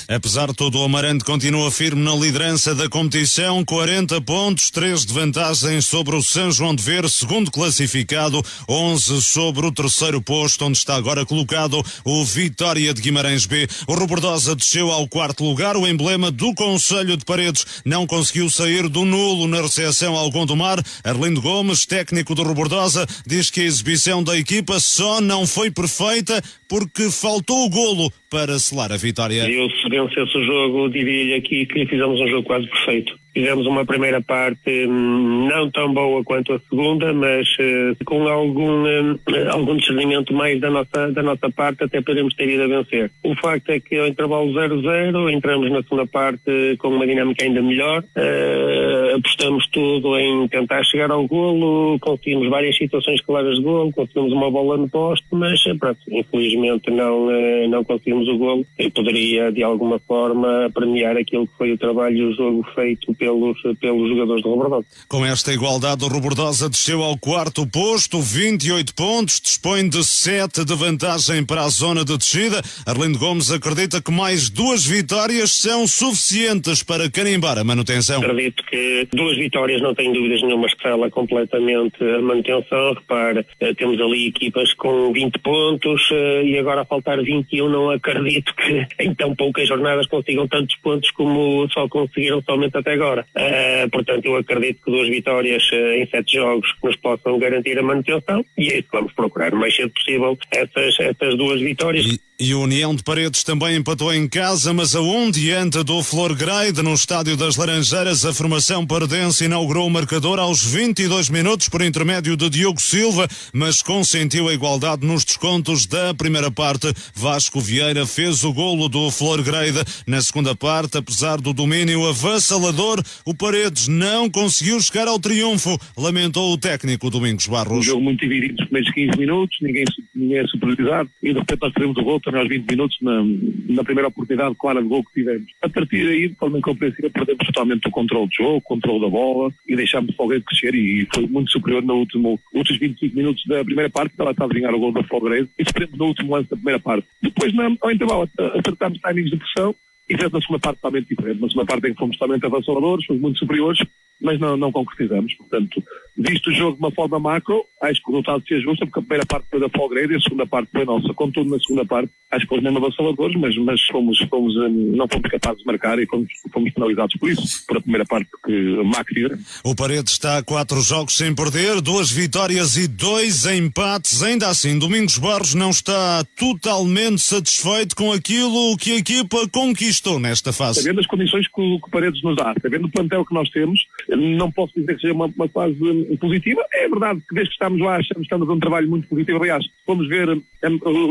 Apesar 0.07 0.47
de 0.47 0.53
tudo, 0.53 0.79
o 0.79 0.83
Amarante 0.83 1.25
continua 1.25 1.69
firme 1.69 2.01
na 2.01 2.15
liderança 2.15 2.73
da 2.73 2.87
competição, 2.87 3.65
40 3.65 4.21
pontos, 4.21 4.71
3 4.71 5.05
de 5.05 5.13
vantagem 5.13 5.81
sobre 5.81 6.15
o 6.15 6.23
São 6.23 6.51
João 6.51 6.73
de 6.73 6.81
Ver, 6.81 7.09
segundo 7.09 7.51
classificado, 7.51 8.41
11 8.69 9.21
sobre 9.21 9.65
o 9.65 9.71
terceiro 9.71 10.21
posto, 10.21 10.65
onde 10.65 10.77
está 10.77 10.95
agora 10.95 11.25
colocado 11.25 11.83
o 12.05 12.23
Vitória 12.23 12.93
de 12.93 13.01
Guimarães 13.01 13.45
B. 13.45 13.67
O 13.87 13.93
Robordosa 13.93 14.55
desceu 14.55 14.89
ao 14.89 15.07
quarto 15.07 15.43
lugar, 15.43 15.75
o 15.75 15.85
emblema 15.85 16.31
do 16.31 16.53
Conselho 16.53 17.17
de 17.17 17.25
Paredes 17.25 17.65
não 17.83 18.07
conseguiu 18.07 18.49
sair 18.49 18.87
do 18.87 19.03
nulo 19.03 19.47
na 19.47 19.61
recepção 19.61 20.15
ao 20.15 20.31
Gondomar. 20.31 20.81
Arlindo 21.03 21.41
Gomes, 21.41 21.85
técnico 21.85 22.33
do 22.35 22.43
Robordosa, 22.43 23.05
diz 23.27 23.49
que 23.49 23.61
a 23.61 23.65
exibição 23.65 24.23
da 24.23 24.37
equipa 24.37 24.79
só 24.79 25.19
não 25.19 25.45
foi 25.45 25.69
perfeita 25.69 26.41
porque 26.67 27.11
faltou 27.11 27.65
o 27.65 27.69
golo 27.69 28.11
para 28.35 28.59
selar 28.59 28.91
a 28.91 28.97
vitória. 28.97 29.49
Eu, 29.49 29.69
se 29.69 29.87
vencesse 29.87 30.37
o 30.37 30.43
jogo, 30.43 30.89
diria-lhe 30.89 31.35
aqui 31.35 31.65
que 31.65 31.85
fizemos 31.85 32.19
um 32.19 32.27
jogo 32.27 32.43
quase 32.43 32.67
perfeito. 32.67 33.17
Fizemos 33.35 33.67
uma 33.67 33.85
primeira 33.85 34.21
parte 34.21 34.87
hum, 34.87 35.49
não 35.49 35.69
tão 35.69 35.93
boa 35.93 36.23
quanto 36.23 36.53
a 36.53 36.59
segunda, 36.69 37.13
mas 37.13 37.45
uh, 37.59 38.05
com 38.05 38.25
algum, 38.29 38.83
uh, 38.83 39.19
algum 39.51 39.75
discernimento 39.75 40.33
mais 40.33 40.57
da 40.61 40.71
nossa, 40.71 41.11
da 41.11 41.21
nossa 41.21 41.51
parte, 41.51 41.83
até 41.83 42.01
podemos 42.01 42.33
ter 42.33 42.47
ido 42.47 42.63
a 42.63 42.67
vencer. 42.67 43.11
O 43.25 43.35
facto 43.35 43.71
é 43.71 43.79
que 43.81 43.97
ao 43.97 44.07
intervalo 44.07 44.53
0-0 44.53 45.33
entramos 45.33 45.69
na 45.69 45.83
segunda 45.83 46.07
parte 46.07 46.77
com 46.79 46.87
uma 46.87 47.05
dinâmica 47.05 47.43
ainda 47.43 47.61
melhor, 47.61 48.03
uh, 48.03 49.17
apostamos 49.17 49.67
tudo 49.67 50.17
em 50.17 50.47
tentar 50.47 50.81
chegar 50.85 51.11
ao 51.11 51.27
golo, 51.27 51.99
conseguimos 51.99 52.49
várias 52.49 52.77
situações 52.77 53.19
claras 53.19 53.57
de 53.57 53.63
golo, 53.63 53.91
conseguimos 53.91 54.31
uma 54.31 54.49
bola 54.49 54.77
no 54.77 54.87
poste, 54.87 55.27
mas 55.33 55.61
pronto, 55.77 55.99
infelizmente 56.09 56.89
não, 56.89 57.27
não 57.67 57.83
conseguimos 57.83 58.29
o 58.29 58.37
golo. 58.37 58.65
Eu 58.79 58.89
poderia 58.91 59.51
de 59.51 59.61
alguma 59.61 59.99
forma 59.99 60.71
premiar 60.73 61.17
aquilo 61.17 61.45
que 61.45 61.57
foi 61.57 61.73
o 61.73 61.77
trabalho 61.77 62.15
e 62.15 62.23
o 62.23 62.33
jogo 62.33 62.65
feito 62.73 63.13
pelos, 63.25 63.57
pelos 63.79 64.09
jogadores 64.09 64.43
do 64.43 64.49
Robordosa. 64.49 64.85
Com 65.07 65.25
esta 65.25 65.51
igualdade, 65.51 66.03
o 66.03 66.07
Robordosa 66.07 66.69
desceu 66.69 67.01
ao 67.01 67.17
quarto 67.17 67.65
posto, 67.67 68.21
28 68.21 68.93
pontos, 68.93 69.39
dispõe 69.41 69.89
de 69.89 70.03
7 70.03 70.63
de 70.63 70.75
vantagem 70.75 71.43
para 71.43 71.61
a 71.61 71.69
zona 71.69 72.05
de 72.05 72.17
descida. 72.17 72.61
Arlindo 72.85 73.17
Gomes 73.17 73.51
acredita 73.51 74.01
que 74.01 74.11
mais 74.11 74.49
duas 74.49 74.85
vitórias 74.85 75.51
são 75.51 75.87
suficientes 75.87 76.83
para 76.83 77.09
carimbar 77.09 77.57
a 77.57 77.63
manutenção. 77.63 78.21
Acredito 78.21 78.63
que 78.65 79.07
duas 79.11 79.37
vitórias 79.37 79.81
não 79.81 79.95
tenho 79.95 80.13
dúvidas 80.13 80.41
nenhuma 80.43 80.67
escala 80.67 81.09
completamente 81.09 82.03
a 82.03 82.21
manutenção. 82.21 82.93
Repare, 82.93 83.45
eh, 83.59 83.73
temos 83.73 83.99
ali 83.99 84.27
equipas 84.27 84.73
com 84.73 85.11
20 85.11 85.39
pontos 85.39 86.09
eh, 86.11 86.43
e 86.43 86.57
agora 86.59 86.81
a 86.81 86.85
faltar 86.85 87.21
21 87.23 87.69
não 87.69 87.89
acredito 87.89 88.53
que 88.55 88.87
em 89.03 89.13
tão 89.15 89.35
poucas 89.35 89.67
jornadas 89.67 90.07
consigam 90.07 90.47
tantos 90.47 90.75
pontos 90.77 91.09
como 91.11 91.67
só 91.71 91.87
conseguiram 91.87 92.41
somente 92.41 92.77
até 92.77 92.93
agora. 92.93 93.14
Uh, 93.21 93.89
portanto, 93.91 94.25
eu 94.25 94.35
acredito 94.37 94.83
que 94.83 94.91
duas 94.91 95.07
vitórias 95.07 95.63
uh, 95.71 95.93
em 95.93 96.07
sete 96.07 96.33
jogos 96.35 96.73
nos 96.83 96.95
possam 96.97 97.37
garantir 97.39 97.77
a 97.77 97.83
manutenção 97.83 98.45
e 98.57 98.69
é 98.69 98.79
isso 98.79 98.89
que 98.89 98.97
vamos 98.97 99.13
procurar 99.13 99.53
o 99.53 99.57
mais 99.57 99.75
cedo 99.75 99.91
possível 99.91 100.37
essas, 100.51 100.99
essas 100.99 101.37
duas 101.37 101.61
vitórias. 101.61 102.05
E 102.05 102.19
E 102.37 102.51
a 102.51 102.57
União 102.57 102.93
de 102.93 103.01
Paredes 103.01 103.45
também 103.45 103.77
empatou 103.77 104.13
em 104.13 104.27
casa, 104.27 104.73
mas 104.73 104.93
a 104.93 104.99
um 104.99 105.31
diante 105.31 105.81
do 105.85 106.03
Flor 106.03 106.35
Grade 106.35 106.81
no 106.81 106.93
Estádio 106.93 107.37
das 107.37 107.55
Laranjeiras. 107.55 108.25
A 108.25 108.33
formação 108.33 108.85
paredense 108.85 109.45
inaugurou 109.45 109.87
o 109.87 109.89
marcador 109.89 110.37
aos 110.37 110.61
22 110.61 111.29
minutos 111.29 111.69
por 111.69 111.81
intermédio 111.81 112.35
de 112.35 112.49
Diogo 112.49 112.81
Silva, 112.81 113.25
mas 113.53 113.81
consentiu 113.81 114.49
a 114.49 114.53
igualdade 114.53 115.07
nos 115.07 115.23
descontos 115.23 115.85
da 115.85 116.13
primeira 116.13 116.51
parte. 116.51 116.91
Vasco 117.15 117.61
Vieira 117.61 118.05
fez 118.05 118.43
o 118.43 118.51
golo 118.51 118.89
do 118.89 119.09
Flor 119.11 119.41
Grade. 119.41 119.79
Na 120.05 120.21
segunda 120.21 120.53
parte, 120.53 120.97
apesar 120.97 121.39
do 121.39 121.53
domínio 121.53 122.05
avassalador, 122.05 123.01
o 123.25 123.33
Paredes 123.33 123.87
não 123.87 124.29
conseguiu 124.29 124.81
chegar 124.81 125.07
ao 125.07 125.17
triunfo, 125.17 125.79
lamentou 125.97 126.51
o 126.51 126.57
técnico 126.57 127.09
Domingos 127.09 127.47
Barros. 127.47 127.77
Um 127.77 127.81
jogo 127.81 128.01
muito 128.01 128.19
dividido 128.19 128.55
nos 128.55 128.65
primeiros 128.65 128.93
15 128.93 129.17
minutos, 129.17 129.57
ninguém, 129.61 129.85
ninguém 130.13 130.39
é 130.39 130.47
superiorizado 130.47 131.09
e 131.23 131.31
de 131.31 131.39
repente 131.39 131.59
nós 131.61 131.71
teremos 131.71 131.97
o 131.97 132.03
gol 132.03 132.24
também 132.25 132.41
aos 132.41 132.49
20 132.49 132.69
minutos 132.69 132.97
na, 133.01 133.23
na 133.69 133.83
primeira 133.83 134.09
oportunidade 134.09 134.55
clara 134.55 134.81
de 134.81 134.87
gol 134.87 135.03
que 135.03 135.13
tivemos. 135.13 135.51
A 135.61 135.69
partir 135.69 136.05
daí, 136.05 136.29
de 136.29 136.35
forma 136.35 136.57
incompreensível, 136.57 137.11
perdemos 137.11 137.45
totalmente 137.45 137.87
o 137.87 137.91
controle 137.91 138.27
do 138.27 138.33
jogo, 138.33 138.57
o 138.57 138.61
controle 138.61 139.01
da 139.01 139.09
bola 139.09 139.53
e 139.67 139.75
deixámos 139.75 140.09
o 140.09 140.17
Folgueiro 140.17 140.43
crescer 140.43 140.73
e 140.75 141.07
foi 141.13 141.27
muito 141.27 141.51
superior 141.51 141.83
no 141.83 141.95
último, 141.95 142.39
últimos 142.53 142.79
25 142.79 143.15
minutos 143.15 143.45
da 143.45 143.63
primeira 143.63 143.89
parte, 143.89 144.13
ela 144.17 144.31
está 144.31 144.43
a 144.43 144.47
adivinhar 144.47 144.73
o 144.73 144.79
gol 144.79 144.91
da 144.91 145.03
Folgueiro 145.03 145.47
e 145.57 145.63
sofremos 145.63 145.97
no 145.97 146.05
último 146.05 146.35
lance 146.35 146.49
da 146.49 146.57
primeira 146.57 146.79
parte. 146.79 147.07
Depois, 147.21 147.53
na, 147.53 147.71
ao 147.79 147.91
intervalo, 147.91 148.29
acertámos 148.59 148.99
timings 148.99 149.29
de 149.29 149.37
pressão 149.37 149.75
e 150.09 150.17
fez 150.17 150.31
na 150.31 150.41
segunda 150.41 150.59
parte 150.59 150.77
totalmente 150.77 151.09
diferente. 151.09 151.41
Na 151.41 151.47
segunda 151.47 151.65
parte 151.65 151.87
em 151.87 151.93
que 151.93 151.99
fomos 151.99 152.17
totalmente 152.17 152.45
avassaladores, 152.45 153.05
fomos 153.05 153.21
muito 153.21 153.39
superiores, 153.39 153.79
mas 154.21 154.39
não, 154.39 154.55
não 154.55 154.71
concretizamos. 154.71 155.33
Portanto, 155.35 155.83
visto 156.17 156.49
o 156.49 156.53
jogo 156.53 156.73
de 156.73 156.79
uma 156.79 156.91
forma 156.91 157.19
macro, 157.19 157.65
acho 157.81 158.01
que 158.01 158.09
o 158.09 158.11
resultado 158.11 158.43
se 158.47 158.53
ajusta, 158.55 158.85
porque 158.85 158.99
a 158.99 159.01
primeira 159.01 159.25
parte 159.25 159.47
foi 159.49 159.59
da 159.59 159.69
Folgrade 159.69 160.13
e 160.13 160.15
a 160.15 160.21
segunda 160.21 160.47
parte 160.47 160.69
foi 160.71 160.85
nossa. 160.85 161.13
Contudo, 161.13 161.49
na 161.49 161.59
segunda 161.59 161.85
parte, 161.85 162.09
acho 162.31 162.41
que 162.41 162.49
fomos 162.49 162.63
mesmo 162.63 162.77
avassaladores, 162.77 163.35
mas, 163.39 163.57
mas 163.57 163.81
fomos, 163.85 164.19
fomos, 164.29 164.55
hum, 164.55 164.93
não 164.95 165.07
fomos 165.07 165.29
capazes 165.29 165.59
de 165.59 165.65
marcar 165.65 165.99
e 165.99 166.05
fomos, 166.05 166.27
fomos 166.51 166.71
penalizados 166.71 167.15
por 167.17 167.29
isso, 167.29 167.65
por 167.67 167.77
a 167.77 167.81
primeira 167.81 168.05
parte, 168.05 168.29
porque 168.29 168.51
macro 168.83 169.19
e 169.19 169.25
O 169.63 169.75
Paredes 169.75 170.13
está 170.13 170.37
a 170.37 170.43
quatro 170.43 170.81
jogos 170.81 171.15
sem 171.15 171.35
perder, 171.35 171.81
duas 171.81 172.11
vitórias 172.11 172.77
e 172.77 172.87
dois 172.87 173.45
empates. 173.45 174.23
Ainda 174.23 174.47
assim, 174.47 174.79
Domingos 174.79 175.17
Barros 175.17 175.53
não 175.53 175.69
está 175.69 176.23
totalmente 176.37 177.21
satisfeito 177.21 177.95
com 177.95 178.11
aquilo 178.11 178.77
que 178.77 178.93
a 178.93 178.97
equipa 178.97 179.47
conquistou 179.51 180.19
nesta 180.19 180.53
fase. 180.53 180.81
Sabendo 180.81 180.99
as 180.99 181.07
condições 181.07 181.47
que 181.47 181.61
o, 181.61 181.79
que 181.79 181.87
o 181.87 181.91
Paredes 181.91 182.21
nos 182.23 182.35
dá, 182.35 182.53
sabendo 182.61 182.87
o 182.87 182.91
plantel 182.91 183.25
que 183.25 183.33
nós 183.33 183.49
temos, 183.49 183.79
não 184.09 184.51
posso 184.51 184.73
dizer 184.75 184.95
que 184.95 185.01
seja 185.01 185.13
uma, 185.13 185.27
uma 185.35 185.47
fase 185.49 185.75
positiva. 186.19 186.61
É 186.73 186.87
verdade 186.87 187.21
que 187.27 187.35
desde 187.35 187.49
que 187.49 187.55
estamos 187.55 187.79
lá, 187.79 187.99
estamos, 187.99 188.49
a 188.49 188.53
um 188.53 188.59
trabalho 188.59 188.89
muito 188.89 189.07
positivo. 189.07 189.39
Aliás, 189.39 189.65
vamos 189.85 190.07
ver 190.07 190.29
um, 190.29 190.41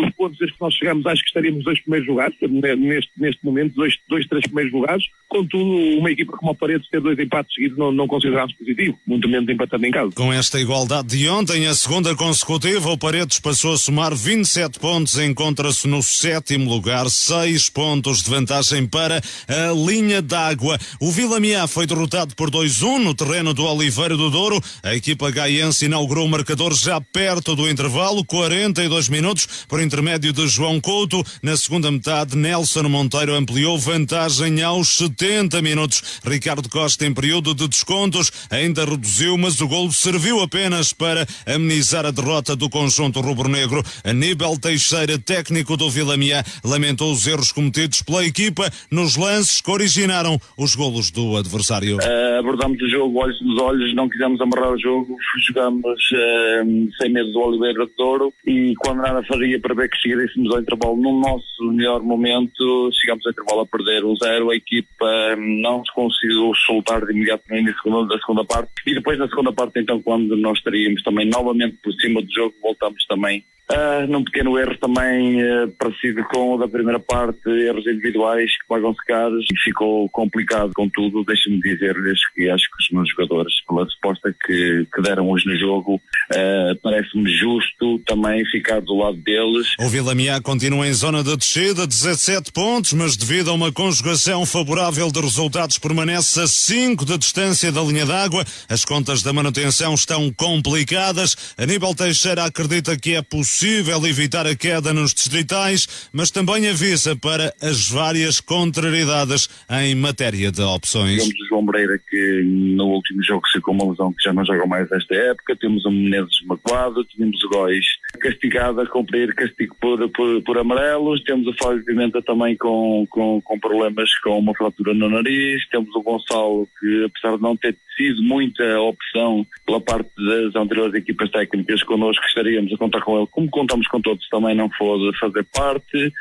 os 0.04 0.10
pontos 0.14 0.38
desde 0.38 0.56
que 0.56 0.62
nós 0.62 0.74
chegamos, 0.74 1.06
acho 1.06 1.22
que 1.22 1.28
estaríamos 1.28 1.64
dois 1.64 1.80
primeiros 1.80 2.08
lugares, 2.08 2.36
neste, 2.40 3.10
neste 3.16 3.44
momento, 3.44 3.74
dois, 3.74 3.94
dois, 4.08 4.26
três 4.26 4.44
primeiros 4.44 4.72
lugares. 4.72 5.04
Contudo, 5.28 5.98
uma 5.98 6.10
equipa 6.10 6.32
como 6.36 6.52
a 6.52 6.54
Paredes 6.54 6.88
ter 6.88 7.00
dois 7.00 7.18
empates 7.18 7.54
seguidos 7.54 7.76
não, 7.76 7.90
não 7.90 8.06
consideramos 8.06 8.54
positivo, 8.54 8.98
muito 9.06 9.28
menos 9.28 9.48
empatando 9.48 9.86
em 9.86 9.90
casa. 9.90 10.12
Com 10.14 10.32
esta 10.32 10.60
igualdade 10.60 11.08
de 11.08 11.28
ontem, 11.28 11.66
a 11.66 11.74
segunda 11.74 12.14
consecutiva, 12.14 12.90
o 12.90 12.98
Paredes 12.98 13.40
passou 13.40 13.74
a 13.74 13.78
somar 13.78 14.14
27 14.14 14.78
pontos, 14.78 15.18
encontra-se 15.18 15.88
no 15.88 16.02
sétimo 16.02 16.70
lugar, 16.70 17.08
seis 17.10 17.68
pontos 17.68 18.22
de 18.22 18.30
vantagem 18.30 18.86
para 18.86 19.20
a 19.48 19.72
linha 19.72 20.22
d'água. 20.22 20.78
O 21.00 21.10
Vila 21.10 21.40
Miá 21.40 21.66
foi 21.66 21.86
derrotado 21.86 22.34
por 22.34 22.50
2-1 22.50 22.98
no 22.98 23.14
terreno 23.14 23.52
do 23.52 23.64
Oliveira 23.64 24.16
do 24.16 24.30
Douro. 24.30 24.60
A 24.84 24.94
equipa 24.94 25.30
gaiense 25.30 25.86
inaugurou 25.86 26.26
o 26.26 26.28
marcador 26.28 26.74
já 26.74 27.00
perto 27.00 27.56
do 27.56 27.70
intervalo, 27.70 28.22
42 28.22 29.08
minutos, 29.08 29.64
por 29.66 29.80
intermédio 29.80 30.30
de 30.30 30.46
João 30.46 30.78
Couto. 30.78 31.24
Na 31.42 31.56
segunda 31.56 31.90
metade, 31.90 32.36
Nelson 32.36 32.82
Monteiro 32.82 33.34
ampliou 33.34 33.78
vantagem 33.78 34.62
aos 34.62 34.98
70 34.98 35.62
minutos. 35.62 36.20
Ricardo 36.22 36.68
Costa, 36.68 37.06
em 37.06 37.14
período 37.14 37.54
de 37.54 37.66
descontos, 37.66 38.30
ainda 38.50 38.84
reduziu, 38.84 39.38
mas 39.38 39.58
o 39.62 39.66
gol 39.66 39.90
serviu 39.90 40.42
apenas 40.42 40.92
para 40.92 41.26
amenizar 41.46 42.04
a 42.04 42.10
derrota 42.10 42.54
do 42.54 42.68
conjunto 42.68 43.22
rubro-negro. 43.22 43.82
Aníbal 44.04 44.58
Teixeira, 44.58 45.18
técnico 45.18 45.78
do 45.78 45.88
Vila 45.88 46.18
Miá, 46.18 46.44
lamentou 46.62 47.10
os 47.10 47.26
erros 47.26 47.52
cometidos 47.52 48.02
pela 48.02 48.22
equipa 48.26 48.70
nos 48.90 49.16
lances 49.16 49.62
que 49.62 49.70
originaram 49.70 50.38
os 50.58 50.74
golos 50.74 51.10
do 51.10 51.38
adversário. 51.38 51.96
Uh, 51.96 52.38
abordamos 52.38 52.78
o 52.82 52.90
jogo 52.90 53.18
olhos 53.18 53.40
nos 53.40 53.58
olhos, 53.62 53.94
não 53.94 54.10
quisemos 54.10 54.38
amarrar 54.42 54.73
o 54.74 54.78
jogo, 54.78 55.16
jogamos 55.46 56.00
uh, 56.12 56.92
sem 57.00 57.12
medo 57.12 57.32
do 57.32 57.40
Oliveira 57.40 57.86
de 57.86 57.92
Douro 57.96 58.32
e 58.46 58.74
quando 58.78 59.02
nada 59.02 59.22
faria 59.24 59.60
para 59.60 59.74
ver 59.74 59.88
que 59.88 59.98
chegaríssemos 59.98 60.52
ao 60.52 60.60
intervalo 60.60 60.96
no 60.96 61.20
nosso 61.20 61.64
melhor 61.72 62.02
momento, 62.02 62.90
chegamos 62.92 63.24
ao 63.24 63.32
intervalo 63.32 63.60
a 63.60 63.66
perder 63.66 64.04
o 64.04 64.16
zero, 64.16 64.50
a 64.50 64.56
equipa 64.56 65.36
não 65.36 65.84
se 65.84 65.92
conseguiu 65.92 66.52
soltar 66.66 67.04
de 67.04 67.12
imediato 67.12 67.44
no 67.48 67.56
início 67.56 68.06
da 68.06 68.18
segunda 68.18 68.44
parte 68.44 68.70
e 68.86 68.94
depois 68.94 69.18
na 69.18 69.28
segunda 69.28 69.52
parte 69.52 69.80
então 69.80 70.00
quando 70.02 70.36
nós 70.36 70.58
estaríamos 70.58 71.02
também 71.02 71.28
novamente 71.28 71.76
por 71.82 71.92
cima 71.94 72.20
do 72.20 72.32
jogo, 72.32 72.54
voltamos 72.62 73.04
também 73.06 73.44
Uh, 73.72 74.06
num 74.06 74.22
pequeno 74.22 74.58
erro 74.58 74.76
também 74.76 75.42
uh, 75.42 75.68
parecido 75.78 76.22
com 76.24 76.54
o 76.54 76.58
da 76.58 76.68
primeira 76.68 77.00
parte, 77.00 77.48
erros 77.48 77.86
individuais 77.86 78.50
que 78.50 78.68
pagam-se 78.68 79.02
caros 79.06 79.46
ficou 79.64 80.06
complicado. 80.10 80.72
Contudo, 80.74 81.24
deixe-me 81.24 81.58
dizer-lhes 81.62 82.20
que 82.34 82.50
acho 82.50 82.64
que 82.64 82.82
os 82.82 82.90
meus 82.90 83.08
jogadores, 83.08 83.54
pela 83.66 83.84
resposta 83.84 84.34
que, 84.44 84.86
que 84.94 85.00
deram 85.00 85.30
hoje 85.30 85.46
no 85.46 85.58
jogo, 85.58 85.94
uh, 85.94 86.76
parece-me 86.82 87.32
justo 87.32 87.98
também 88.00 88.44
ficar 88.50 88.82
do 88.82 88.98
lado 88.98 89.16
deles. 89.16 89.68
O 89.80 89.88
Vila 89.88 90.14
Miá 90.14 90.42
continua 90.42 90.86
em 90.86 90.92
zona 90.92 91.24
de 91.24 91.34
descida, 91.34 91.86
17 91.86 92.52
pontos, 92.52 92.92
mas 92.92 93.16
devido 93.16 93.50
a 93.50 93.54
uma 93.54 93.72
conjugação 93.72 94.44
favorável 94.44 95.10
de 95.10 95.20
resultados 95.22 95.78
permanece 95.78 96.38
a 96.38 96.46
5 96.46 97.02
de 97.06 97.16
distância 97.16 97.72
da 97.72 97.80
linha 97.80 98.04
d'água. 98.04 98.44
As 98.68 98.84
contas 98.84 99.22
da 99.22 99.32
manutenção 99.32 99.94
estão 99.94 100.30
complicadas. 100.30 101.54
Aníbal 101.56 101.94
Teixeira 101.94 102.44
acredita 102.44 102.94
que 102.94 103.14
é 103.14 103.22
possível 103.22 103.53
possível 103.54 104.04
evitar 104.04 104.48
a 104.48 104.56
queda 104.56 104.92
nos 104.92 105.14
distritais, 105.14 106.10
mas 106.12 106.28
também 106.28 106.68
avisa 106.68 107.14
para 107.14 107.54
as 107.62 107.88
várias 107.88 108.40
contrariedades 108.40 109.48
em 109.70 109.94
matéria 109.94 110.50
de 110.50 110.60
opções. 110.60 111.18
Temos 111.18 111.40
o 111.40 111.48
João 111.48 111.62
Moreira 111.62 111.96
que 112.10 112.42
no 112.44 112.86
último 112.86 113.22
jogo 113.22 113.46
ficou 113.52 113.72
uma 113.72 113.88
lesão 113.88 114.12
que 114.12 114.24
já 114.24 114.32
não 114.32 114.44
joga 114.44 114.66
mais 114.66 114.90
nesta 114.90 115.14
época, 115.14 115.54
temos 115.54 115.84
o 115.84 115.90
Menezes 115.92 116.44
magoado, 116.44 117.04
tínhamos 117.04 117.40
o 117.44 117.48
Góis 117.48 117.84
castigado 118.18 118.80
a 118.80 118.86
cumprir 118.88 119.32
castigo 119.36 119.76
por, 119.80 120.08
por, 120.10 120.42
por 120.42 120.58
amarelos, 120.58 121.22
temos 121.22 121.46
o 121.46 121.54
Fábio 121.54 121.84
Pimenta 121.84 122.20
também 122.22 122.56
com, 122.56 123.06
com, 123.08 123.40
com 123.40 123.60
problemas 123.60 124.10
com 124.18 124.36
uma 124.36 124.54
fratura 124.54 124.92
no 124.94 125.08
nariz, 125.08 125.64
temos 125.68 125.94
o 125.94 126.02
Gonçalo 126.02 126.68
que 126.80 127.04
apesar 127.04 127.36
de 127.36 127.42
não 127.42 127.56
ter 127.56 127.76
sido 127.96 128.22
muita 128.22 128.80
opção 128.80 129.46
pela 129.64 129.80
parte 129.80 130.10
das 130.16 130.54
anteriores 130.56 130.94
equipas 130.94 131.30
técnicas 131.30 131.82
connosco, 131.82 132.24
estaríamos 132.26 132.72
a 132.72 132.76
contar 132.76 133.00
com 133.02 133.16
ele 133.16 133.28
como 133.30 133.43
contamos 133.48 133.86
com 133.88 134.00
todos, 134.00 134.28
também 134.28 134.54
não 134.54 134.68
pôde 134.68 135.16
fazer 135.18 135.44
parte. 135.52 136.12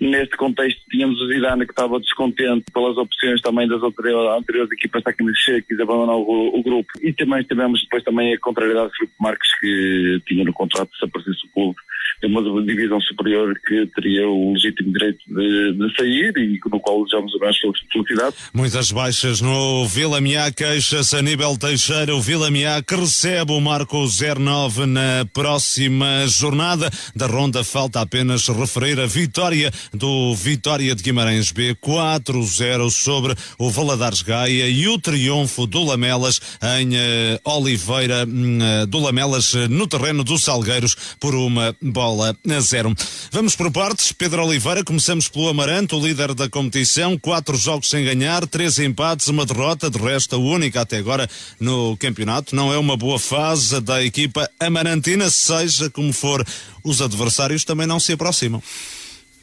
Neste 0.00 0.36
contexto 0.36 0.80
tínhamos 0.90 1.20
o 1.20 1.28
Zidane 1.28 1.64
que 1.64 1.72
estava 1.72 2.00
descontente 2.00 2.64
pelas 2.72 2.96
opções 2.96 3.40
também 3.40 3.68
das 3.68 3.80
anteriores 3.82 4.72
equipas 4.72 5.02
técnicas 5.02 5.44
que 5.44 5.62
quis 5.62 5.80
abandonar 5.80 6.16
o, 6.16 6.58
o, 6.58 6.62
grupo. 6.62 6.88
E 7.00 7.12
também 7.12 7.44
tivemos 7.44 7.80
depois 7.82 8.02
também 8.02 8.34
a 8.34 8.40
contrariedade 8.40 8.90
de 8.90 8.96
Filipe 8.96 9.14
Marques 9.20 9.60
que 9.60 10.22
tinha 10.26 10.44
no 10.44 10.52
contrato 10.52 10.90
se 10.96 11.04
aparecesse 11.04 11.46
o 11.46 11.50
clube 11.50 11.76
uma 12.24 12.62
divisão 12.64 13.00
superior 13.00 13.54
que 13.66 13.86
teria 13.94 14.28
o 14.28 14.52
legítimo 14.52 14.92
direito 14.92 15.18
de, 15.26 15.72
de 15.72 15.96
sair 15.96 16.32
e 16.36 16.60
no 16.70 16.80
qual 16.80 17.04
desejamos 17.04 17.34
a 17.34 17.38
mais 17.38 17.56
felicidade. 17.92 18.36
Muitas 18.54 18.92
baixas 18.92 19.40
no 19.40 19.86
Vila 19.86 20.20
Miá, 20.20 20.50
queixa-se 20.52 21.16
Aníbal 21.16 21.58
Teixeira, 21.58 22.14
o 22.14 22.20
Vila 22.20 22.50
Miá 22.50 22.82
que 22.82 22.94
recebe 22.94 23.52
o 23.52 23.60
Marco 23.60 24.04
09 24.06 24.86
na 24.86 25.26
próxima 25.32 26.26
jornada 26.28 26.90
da 27.14 27.26
ronda. 27.26 27.64
Falta 27.64 28.00
apenas 28.00 28.46
referir 28.48 29.00
a 29.00 29.06
vitória 29.06 29.70
do 29.92 30.34
Vitória 30.34 30.94
de 30.94 31.02
Guimarães 31.02 31.52
B 31.52 31.74
4-0 31.74 32.90
sobre 32.90 33.34
o 33.58 33.70
Valadares 33.70 34.22
Gaia 34.22 34.68
e 34.68 34.88
o 34.88 34.98
triunfo 34.98 35.66
do 35.66 35.84
Lamelas 35.84 36.40
em 36.78 36.90
uh, 36.90 37.56
Oliveira, 37.56 38.24
uh, 38.24 38.86
do 38.86 38.98
Lamelas 38.98 39.54
uh, 39.54 39.68
no 39.68 39.86
terreno 39.86 40.22
dos 40.22 40.44
Salgueiros 40.44 41.16
por 41.18 41.34
uma 41.34 41.74
bola 41.92 42.36
a 42.48 42.60
zero. 42.60 42.92
Vamos 43.30 43.54
por 43.54 43.70
partes. 43.70 44.10
Pedro 44.10 44.44
Oliveira, 44.44 44.82
começamos 44.82 45.28
pelo 45.28 45.48
Amarante, 45.48 45.94
o 45.94 46.00
líder 46.00 46.34
da 46.34 46.48
competição, 46.48 47.16
quatro 47.18 47.56
jogos 47.56 47.88
sem 47.88 48.04
ganhar, 48.04 48.46
três 48.46 48.78
empates, 48.78 49.28
uma 49.28 49.46
derrota, 49.46 49.90
de 49.90 49.98
resto 49.98 50.34
a 50.34 50.38
única 50.38 50.80
até 50.80 50.96
agora 50.96 51.28
no 51.60 51.96
campeonato. 51.96 52.56
Não 52.56 52.72
é 52.72 52.78
uma 52.78 52.96
boa 52.96 53.18
fase 53.18 53.80
da 53.80 54.02
equipa 54.02 54.50
amarantina, 54.58 55.30
seja 55.30 55.88
como 55.90 56.12
for, 56.12 56.44
os 56.82 57.00
adversários 57.00 57.64
também 57.64 57.86
não 57.86 58.00
se 58.00 58.12
aproximam. 58.12 58.62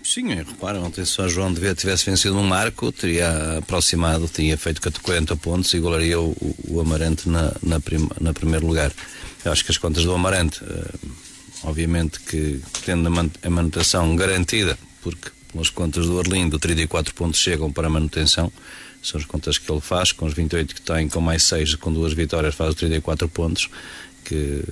Sim, 0.04 0.34
repara, 0.34 0.80
ontem 0.80 1.04
se 1.06 1.22
o 1.22 1.30
João 1.30 1.54
Devia 1.54 1.76
tivesse 1.76 2.06
vencido 2.06 2.38
um 2.38 2.44
marco, 2.44 2.92
teria 2.92 3.58
aproximado, 3.58 4.28
teria 4.30 4.58
feito 4.58 4.82
40 4.82 5.36
pontos 5.36 5.74
e 5.74 5.78
igualaria 5.78 6.20
o, 6.20 6.36
o 6.68 6.80
Amarante 6.80 7.28
na, 7.28 7.54
na, 7.62 7.80
prim, 7.80 8.10
na 8.20 8.34
primeiro 8.34 8.66
lugar. 8.66 8.92
Eu 9.44 9.52
acho 9.52 9.64
que 9.64 9.72
as 9.72 9.78
contas 9.78 10.04
do 10.04 10.14
Amarante, 10.14 10.64
uh, 10.64 11.10
obviamente 11.64 12.20
que 12.20 12.62
tendo 12.86 13.08
a 13.08 13.50
manutenção 13.50 14.16
garantida, 14.16 14.78
porque 15.02 15.30
pelas 15.52 15.70
contas 15.70 16.06
do 16.06 16.20
Arlindo, 16.20 16.60
34 16.60 17.14
pontos 17.14 17.40
chegam 17.40 17.72
para 17.72 17.88
a 17.88 17.90
manutenção. 17.90 18.52
São 19.02 19.20
as 19.20 19.26
contas 19.26 19.58
que 19.58 19.72
ele 19.72 19.82
faz, 19.82 20.12
com 20.12 20.26
os 20.26 20.34
28 20.34 20.76
que 20.76 20.82
tem, 20.82 21.08
com 21.08 21.22
mais 21.22 21.44
6, 21.44 21.76
com 21.76 21.92
duas 21.92 22.14
vitórias, 22.14 22.54
faz 22.54 22.72
os 22.72 22.76
34 22.76 23.30
pontos 23.30 23.70
que. 24.30 24.64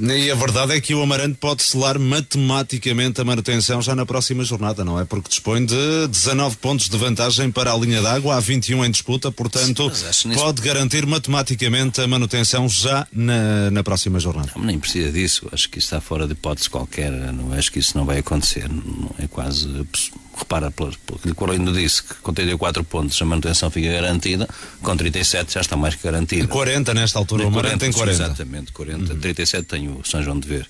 E 0.00 0.30
a 0.30 0.34
verdade 0.36 0.72
é 0.72 0.80
que 0.80 0.94
o 0.94 1.02
Amarante 1.02 1.36
pode 1.40 1.64
selar 1.64 1.98
matematicamente 1.98 3.20
a 3.20 3.24
manutenção 3.24 3.82
já 3.82 3.96
na 3.96 4.06
próxima 4.06 4.44
jornada, 4.44 4.84
não 4.84 5.00
é? 5.00 5.04
Porque 5.04 5.28
dispõe 5.28 5.64
de 5.66 6.06
19 6.06 6.56
pontos 6.58 6.88
de 6.88 6.96
vantagem 6.96 7.50
para 7.50 7.72
a 7.72 7.76
linha 7.76 8.00
d'água, 8.00 8.36
há 8.36 8.40
21 8.40 8.84
em 8.84 8.90
disputa, 8.90 9.32
portanto, 9.32 9.90
Sim, 10.12 10.32
pode 10.34 10.62
garantir 10.62 11.04
matematicamente 11.04 12.00
a 12.00 12.06
manutenção 12.06 12.68
já 12.68 13.06
na, 13.12 13.70
na 13.72 13.82
próxima 13.82 14.20
jornada. 14.20 14.52
Não, 14.54 14.64
nem 14.64 14.78
precisa 14.78 15.10
disso, 15.10 15.48
acho 15.52 15.68
que 15.68 15.78
isso 15.78 15.86
está 15.86 16.00
fora 16.00 16.26
de 16.26 16.32
hipótese 16.32 16.70
qualquer, 16.70 17.10
não 17.10 17.52
acho 17.52 17.72
que 17.72 17.80
isso 17.80 17.98
não 17.98 18.04
vai 18.04 18.18
acontecer, 18.18 18.68
não 18.68 19.10
é 19.18 19.26
quase 19.26 19.68
repara, 20.38 20.70
pelo 20.70 20.92
que 20.92 21.30
o 21.30 21.34
Corlindo 21.34 21.72
disse, 21.72 22.02
que 22.02 22.14
com 22.16 22.32
34 22.32 22.84
pontos 22.84 23.20
a 23.20 23.24
manutenção 23.24 23.70
fica 23.70 23.88
garantida, 23.92 24.48
com 24.82 24.96
37 24.96 25.54
já 25.54 25.60
está 25.60 25.76
mais 25.76 25.94
que 25.94 26.02
garantida. 26.02 26.46
40 26.46 26.94
nesta 26.94 27.18
altura, 27.18 27.44
o 27.44 27.48
Amarante 27.48 27.78
tem 27.78 27.92
40. 27.92 28.22
Exatamente, 28.22 28.72
40. 28.72 29.12
Uhum. 29.12 29.20
37 29.20 29.64
tem 29.64 29.88
o 29.88 30.00
São 30.04 30.22
João 30.22 30.38
de 30.38 30.48
Ver. 30.48 30.66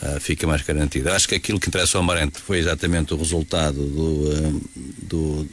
Uh, 0.00 0.20
fica 0.20 0.46
mais 0.46 0.62
garantida. 0.62 1.14
Acho 1.14 1.28
que 1.28 1.34
aquilo 1.34 1.58
que 1.58 1.68
interessa 1.68 1.98
ao 1.98 2.04
Amarante 2.04 2.38
foi 2.40 2.58
exatamente 2.58 3.12
o 3.14 3.16
resultado 3.16 3.84
do, 3.84 4.30
uh, 4.30 4.62
do 5.02 5.48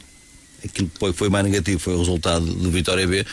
aquilo 0.64 0.88
que 0.88 0.98
foi, 0.98 1.12
foi 1.12 1.28
mais 1.28 1.44
negativo 1.44 1.78
foi 1.80 1.94
o 1.94 1.98
resultado 1.98 2.44
do 2.44 2.70
Vitória 2.70 3.06
B. 3.06 3.26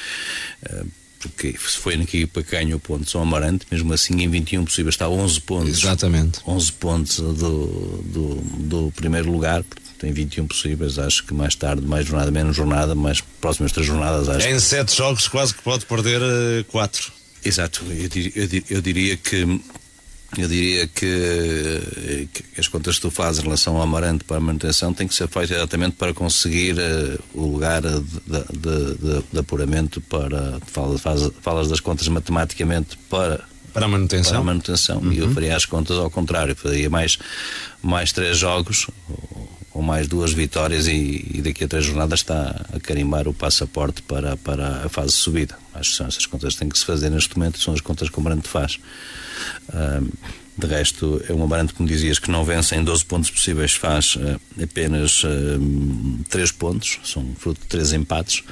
Uh, 0.63 0.87
porque 1.23 1.55
se 1.57 1.77
foi 1.77 1.95
na 1.95 2.03
equipa 2.03 2.43
que 2.43 2.51
ganhou 2.51 2.77
pontos 2.79 3.15
ao 3.15 3.21
Amarante, 3.21 3.65
mesmo 3.71 3.93
assim 3.93 4.21
em 4.21 4.27
21 4.27 4.65
possíveis 4.65 4.95
está 4.95 5.07
11 5.07 5.41
pontos. 5.41 5.81
Exatamente. 5.81 6.39
11 6.45 6.71
pontos 6.73 7.17
do, 7.17 8.03
do, 8.05 8.35
do 8.59 8.93
primeiro 8.93 9.31
lugar, 9.31 9.63
tem 9.97 10.11
21 10.11 10.47
possíveis. 10.47 10.97
Acho 10.99 11.25
que 11.25 11.33
mais 11.33 11.55
tarde, 11.55 11.85
mais 11.85 12.05
jornada, 12.05 12.31
menos 12.31 12.55
jornada, 12.55 12.95
mais 12.95 13.21
próximas 13.21 13.71
três 13.71 13.87
jornadas. 13.87 14.29
Acho 14.29 14.47
em 14.47 14.59
sete 14.59 14.95
jogos, 14.95 15.27
quase 15.27 15.53
que 15.53 15.61
pode 15.61 15.85
perder 15.85 16.21
uh, 16.21 16.63
quatro. 16.65 17.11
Exato, 17.43 17.83
eu, 17.89 18.09
eu, 18.35 18.63
eu 18.69 18.81
diria 18.81 19.17
que 19.17 19.59
eu 20.37 20.47
diria 20.47 20.87
que, 20.87 22.27
que, 22.33 22.59
as 22.59 22.67
contas 22.67 22.95
que 22.95 23.01
tu 23.01 23.11
fazes 23.11 23.41
em 23.41 23.43
relação 23.43 23.75
ao 23.75 23.83
Amarante 23.83 24.23
para 24.23 24.37
a 24.37 24.39
manutenção 24.39 24.93
têm 24.93 25.07
que 25.07 25.13
ser 25.13 25.27
feitas 25.27 25.51
exatamente 25.51 25.95
para 25.95 26.13
conseguir 26.13 26.75
uh, 26.75 27.23
o 27.33 27.45
lugar 27.51 27.81
de, 27.81 27.99
de, 27.99 28.97
de, 28.97 29.23
de, 29.31 29.39
apuramento 29.39 30.01
para. 30.01 30.59
Falas, 30.65 31.01
falas 31.41 31.69
das 31.69 31.79
contas 31.79 32.07
matematicamente 32.07 32.97
para. 33.09 33.41
Para 33.73 33.85
a 33.85 33.89
manutenção? 33.89 34.31
Para 34.31 34.41
a 34.41 34.43
manutenção. 34.43 34.97
Uhum. 34.99 35.13
E 35.13 35.17
eu 35.19 35.31
faria 35.31 35.55
as 35.55 35.65
contas 35.65 35.97
ao 35.97 36.09
contrário. 36.09 36.55
Faria 36.55 36.89
mais, 36.89 37.17
mais 37.81 38.11
três 38.11 38.37
jogos, 38.37 38.87
com 39.73 39.81
mais 39.81 40.07
duas 40.07 40.31
vitórias 40.31 40.87
e, 40.87 41.25
e, 41.33 41.41
daqui 41.41 41.63
a 41.63 41.67
três 41.67 41.83
jornadas 41.83 42.19
está 42.19 42.63
a 42.71 42.79
carimbar 42.79 43.27
o 43.27 43.33
passaporte 43.33 44.03
para, 44.03 44.37
para 44.37 44.85
a 44.85 44.89
fase 44.89 45.07
de 45.07 45.13
subida. 45.13 45.57
Acho 45.73 45.89
que 45.89 45.97
são 45.97 46.05
essas 46.05 46.27
contas 46.27 46.53
que 46.53 46.59
têm 46.59 46.69
que 46.69 46.77
se 46.77 46.85
fazer 46.85 47.09
neste 47.09 47.35
momento, 47.35 47.59
são 47.59 47.73
as 47.73 47.81
contas 47.81 48.07
que 48.07 48.17
o 48.19 48.21
Marante 48.21 48.47
faz. 48.47 48.79
De 50.55 50.67
resto, 50.67 51.19
é 51.27 51.33
um 51.33 51.43
Amarante, 51.43 51.73
como 51.73 51.89
dizias, 51.89 52.19
que 52.19 52.29
não 52.29 52.45
vence 52.45 52.75
em 52.75 52.83
12 52.83 53.03
pontos 53.05 53.31
possíveis, 53.31 53.73
faz 53.73 54.15
uh, 54.15 54.39
apenas 54.61 55.23
uh, 55.23 55.29
3 56.29 56.51
pontos, 56.51 56.99
são 57.03 57.33
fruto 57.39 57.59
de 57.61 57.67
3 57.67 57.93
empates, 57.93 58.43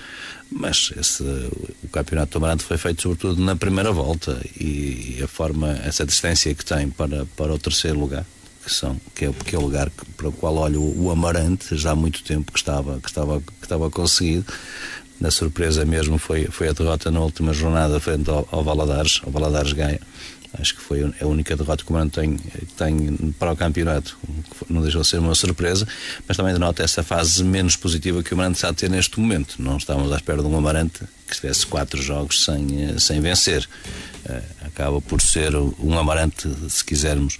mas 0.51 0.91
esse, 0.97 1.21
o 1.21 1.87
campeonato 1.91 2.31
do 2.31 2.37
Amarante 2.43 2.63
foi 2.63 2.77
feito 2.79 3.03
sobretudo 3.03 3.39
na 3.39 3.55
primeira 3.55 3.91
volta 3.91 4.41
e, 4.59 5.17
e 5.19 5.23
a 5.23 5.27
forma, 5.27 5.79
essa 5.83 6.03
distância 6.03 6.53
que 6.55 6.65
tem 6.65 6.89
para, 6.89 7.27
para 7.37 7.53
o 7.53 7.59
terceiro 7.59 7.99
lugar 7.99 8.25
que 8.63 8.73
são 8.73 8.99
que 9.15 9.25
é, 9.25 9.31
que 9.31 9.55
é 9.55 9.59
o 9.59 9.61
lugar 9.61 9.89
que, 9.89 10.05
para 10.13 10.29
o 10.29 10.31
qual 10.31 10.55
olho 10.55 10.81
o, 10.81 11.11
Amarante 11.11 11.75
já 11.77 11.91
há 11.91 11.95
muito 11.95 12.23
tempo 12.23 12.51
que 12.51 12.59
estava 12.59 12.99
que 12.99 13.09
estava 13.09 13.39
que 13.41 13.63
estava 13.63 13.89
conseguido. 13.89 14.45
Na 15.19 15.31
surpresa 15.31 15.85
mesmo 15.85 16.17
foi 16.17 16.45
foi 16.45 16.69
a 16.69 16.73
derrota 16.73 17.11
na 17.11 17.19
última 17.19 17.53
jornada 17.53 17.99
frente 17.99 18.29
ao, 18.29 18.47
ao 18.51 18.63
Valadares. 18.63 19.21
Ao 19.23 19.31
Valadares 19.31 19.73
Gaia 19.73 19.99
acho 20.59 20.75
que 20.75 20.81
foi 20.81 21.13
a 21.19 21.25
única 21.25 21.55
derrota 21.55 21.83
que 21.83 21.91
o 21.91 21.95
Amarante 21.95 22.19
tem, 22.19 22.37
tem 22.77 23.31
para 23.39 23.53
o 23.53 23.55
campeonato 23.55 24.17
não 24.69 24.81
deixou 24.81 25.01
de 25.01 25.07
ser 25.07 25.19
uma 25.19 25.35
surpresa. 25.35 25.87
Mas 26.27 26.37
também 26.37 26.53
denota 26.53 26.83
essa 26.83 27.03
fase 27.03 27.43
menos 27.43 27.75
positiva 27.75 28.23
que 28.23 28.33
o 28.33 28.35
Amarante 28.35 28.57
está 28.57 28.69
a 28.69 28.73
ter 28.73 28.89
neste 28.89 29.19
momento. 29.19 29.55
Não 29.59 29.77
estávamos 29.77 30.11
à 30.11 30.15
espera 30.15 30.41
de 30.41 30.47
um 30.47 30.57
Amarante 30.57 30.99
que 31.27 31.33
estivesse 31.33 31.65
quatro 31.65 32.01
jogos 32.01 32.43
sem, 32.43 32.99
sem 32.99 33.21
vencer. 33.21 33.67
Uh, 34.25 34.65
acaba 34.65 35.01
por 35.01 35.21
ser 35.21 35.55
um 35.55 35.97
Amarante 35.97 36.49
se 36.69 36.83
quisermos 36.83 37.37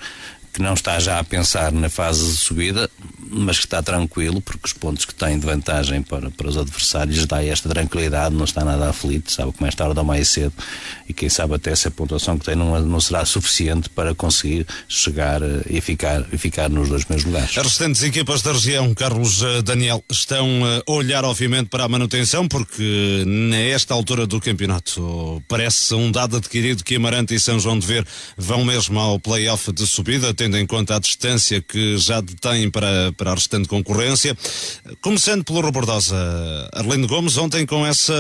que 0.53 0.61
não 0.61 0.73
está 0.73 0.99
já 0.99 1.19
a 1.19 1.23
pensar 1.23 1.71
na 1.71 1.89
fase 1.89 2.25
de 2.25 2.37
subida, 2.37 2.89
mas 3.31 3.57
que 3.57 3.65
está 3.65 3.81
tranquilo, 3.81 4.41
porque 4.41 4.65
os 4.65 4.73
pontos 4.73 5.05
que 5.05 5.15
tem 5.15 5.39
de 5.39 5.45
vantagem 5.45 6.01
para, 6.01 6.29
para 6.29 6.49
os 6.49 6.57
adversários 6.57 7.25
dá 7.25 7.43
esta 7.43 7.69
tranquilidade, 7.69 8.35
não 8.35 8.43
está 8.43 8.65
nada 8.65 8.89
aflito, 8.89 9.31
sabe 9.31 9.53
que 9.53 9.61
mais 9.61 9.73
tarde 9.73 9.97
ou 9.97 10.05
mais 10.05 10.27
cedo, 10.27 10.53
e 11.07 11.13
quem 11.13 11.29
sabe 11.29 11.55
até 11.55 11.71
essa 11.71 11.89
pontuação 11.89 12.37
que 12.37 12.45
tem 12.45 12.55
não, 12.55 12.79
não 12.81 12.99
será 12.99 13.23
suficiente 13.25 13.89
para 13.89 14.13
conseguir 14.13 14.67
chegar 14.87 15.41
eh, 15.41 15.61
e 15.69 15.79
ficar, 15.79 16.25
e 16.31 16.37
ficar 16.37 16.69
nos 16.69 16.89
dois 16.89 17.05
primeiros 17.05 17.25
lugares. 17.25 17.57
As 17.57 17.63
restantes 17.63 18.03
equipas 18.03 18.41
da 18.41 18.51
região, 18.51 18.93
Carlos 18.93 19.41
eh, 19.41 19.61
Daniel, 19.61 20.03
estão 20.11 20.47
eh, 20.65 20.83
a 20.85 20.91
olhar 20.91 21.23
obviamente 21.23 21.69
para 21.69 21.85
a 21.85 21.87
manutenção, 21.87 22.47
porque 22.47 23.23
nesta 23.25 23.93
altura 23.93 24.27
do 24.27 24.41
campeonato 24.41 25.41
parece 25.47 25.93
um 25.95 26.11
dado 26.11 26.37
adquirido 26.37 26.83
que 26.83 26.95
Amarante 26.95 27.33
e 27.33 27.39
São 27.39 27.59
João 27.59 27.79
de 27.79 27.87
Ver 27.87 28.05
vão 28.37 28.65
mesmo 28.65 28.99
ao 28.99 29.19
play-off 29.19 29.71
de 29.71 29.87
subida, 29.87 30.33
tendo 30.41 30.58
em 30.58 30.65
conta 30.65 30.95
a 30.95 30.99
distância 30.99 31.62
que 31.62 31.99
já 31.99 32.19
detém 32.19 32.67
para, 32.67 33.12
para 33.15 33.30
a 33.30 33.36
restante 33.36 33.67
concorrência. 33.67 34.36
Começando 34.99 35.43
pelo 35.43 35.62
Robordosa, 35.62 36.17
Arlindo 36.73 37.08
Gomes, 37.08 37.38
ontem 37.38 37.63
com 37.63 37.86
essa 37.86 38.12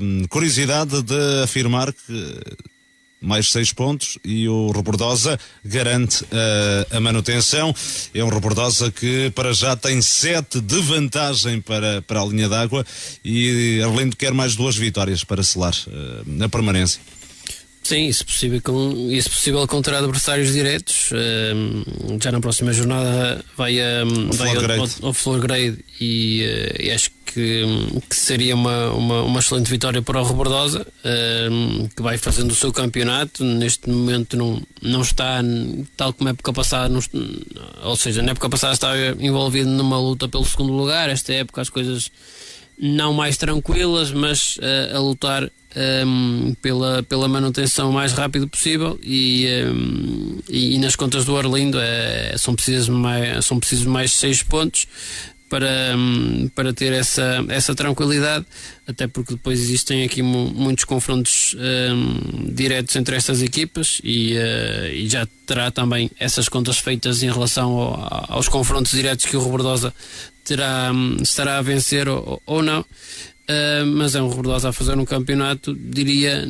hum, 0.00 0.22
curiosidade 0.28 1.02
de 1.02 1.42
afirmar 1.42 1.92
que 1.92 2.40
mais 3.20 3.50
seis 3.50 3.72
pontos 3.72 4.16
e 4.24 4.48
o 4.48 4.70
Robordosa 4.70 5.40
garante 5.64 6.22
uh, 6.22 6.96
a 6.96 7.00
manutenção. 7.00 7.74
É 8.14 8.22
um 8.22 8.28
Robordosa 8.28 8.92
que 8.92 9.32
para 9.34 9.52
já 9.52 9.74
tem 9.74 10.00
sete 10.00 10.60
de 10.60 10.80
vantagem 10.80 11.60
para, 11.60 12.00
para 12.02 12.22
a 12.22 12.26
linha 12.26 12.48
d'água 12.48 12.86
e 13.24 13.82
Arlindo 13.82 14.14
quer 14.14 14.32
mais 14.32 14.54
duas 14.54 14.76
vitórias 14.76 15.24
para 15.24 15.42
selar 15.42 15.74
uh, 15.88 16.22
na 16.26 16.48
permanência. 16.48 17.00
Sim, 17.90 18.06
isso 18.06 18.24
possível, 18.24 18.60
com, 18.62 19.08
isso 19.10 19.28
possível 19.28 19.66
contra 19.66 19.98
adversários 19.98 20.52
diretos. 20.52 21.10
Já 22.22 22.30
na 22.30 22.38
próxima 22.38 22.72
jornada 22.72 23.44
vai, 23.56 23.78
um, 24.04 24.30
vai 24.30 24.54
ao, 24.54 24.62
ao, 24.62 24.88
ao 25.08 25.12
Flor 25.12 25.40
Grade 25.40 25.84
e, 26.00 26.44
uh, 26.44 26.82
e 26.84 26.92
acho 26.92 27.10
que, 27.26 27.64
que, 28.08 28.14
seria 28.14 28.54
uma, 28.54 28.92
uma, 28.92 29.22
uma, 29.22 29.40
excelente 29.40 29.68
vitória 29.68 30.00
para 30.00 30.20
o 30.20 30.24
Rebordosa, 30.24 30.86
um, 31.50 31.88
que 31.88 32.00
vai 32.00 32.16
fazendo 32.16 32.52
o 32.52 32.54
seu 32.54 32.72
campeonato. 32.72 33.42
Neste 33.42 33.90
momento 33.90 34.36
não, 34.36 34.62
não 34.80 35.02
está, 35.02 35.40
tal 35.96 36.12
como 36.12 36.28
a 36.28 36.30
época 36.30 36.52
passada, 36.52 36.88
não, 36.88 37.00
ou 37.82 37.96
seja, 37.96 38.22
na 38.22 38.30
época 38.30 38.48
passada 38.48 38.72
estava 38.72 38.96
envolvido 39.18 39.68
numa 39.68 39.98
luta 39.98 40.28
pelo 40.28 40.44
segundo 40.44 40.72
lugar. 40.72 41.08
Esta 41.08 41.32
época 41.32 41.60
as 41.60 41.68
coisas 41.68 42.08
não 42.80 43.12
mais 43.12 43.36
tranquilas, 43.36 44.10
mas 44.10 44.56
uh, 44.56 44.96
a 44.96 44.98
lutar 44.98 45.50
um, 46.06 46.54
pela, 46.60 47.02
pela 47.02 47.28
manutenção 47.28 47.90
o 47.90 47.92
mais 47.92 48.12
rápido 48.12 48.48
possível 48.48 48.98
e, 49.02 49.46
um, 49.66 50.38
e, 50.48 50.74
e, 50.74 50.78
nas 50.78 50.96
contas 50.96 51.24
do 51.24 51.36
Arlindo 51.36 51.78
é, 51.78 52.34
são, 52.38 52.54
precisos 52.54 52.88
mais, 52.88 53.44
são 53.44 53.60
precisos 53.60 53.86
mais 53.86 54.12
seis 54.12 54.42
pontos 54.42 54.88
para, 55.48 55.96
um, 55.96 56.48
para 56.54 56.72
ter 56.72 56.92
essa, 56.92 57.44
essa 57.48 57.74
tranquilidade, 57.74 58.46
até 58.86 59.08
porque 59.08 59.34
depois 59.34 59.60
existem 59.60 60.04
aqui 60.04 60.22
muitos 60.22 60.84
confrontos 60.84 61.56
diretos 62.52 62.94
entre 62.94 63.16
estas 63.16 63.42
equipas 63.42 64.00
e, 64.02 64.34
uh, 64.34 64.86
e, 64.92 65.08
já 65.08 65.26
terá 65.44 65.70
também 65.70 66.08
essas 66.18 66.48
contas 66.48 66.78
feitas 66.78 67.22
em 67.22 67.30
relação 67.30 67.72
ao, 67.72 68.36
aos 68.36 68.48
confrontos 68.48 68.92
diretos 68.92 69.26
que 69.26 69.36
o 69.36 69.40
Robordosa 69.40 69.92
terá, 70.44 70.90
estará 71.20 71.58
a 71.58 71.62
vencer 71.62 72.08
ou, 72.08 72.40
ou 72.46 72.62
não. 72.62 72.84
Uh, 73.50 73.84
mas 73.84 74.14
é 74.14 74.22
um 74.22 74.28
Rebordosa 74.28 74.68
a 74.68 74.72
fazer 74.72 74.96
um 74.96 75.04
campeonato, 75.04 75.74
diria, 75.74 76.48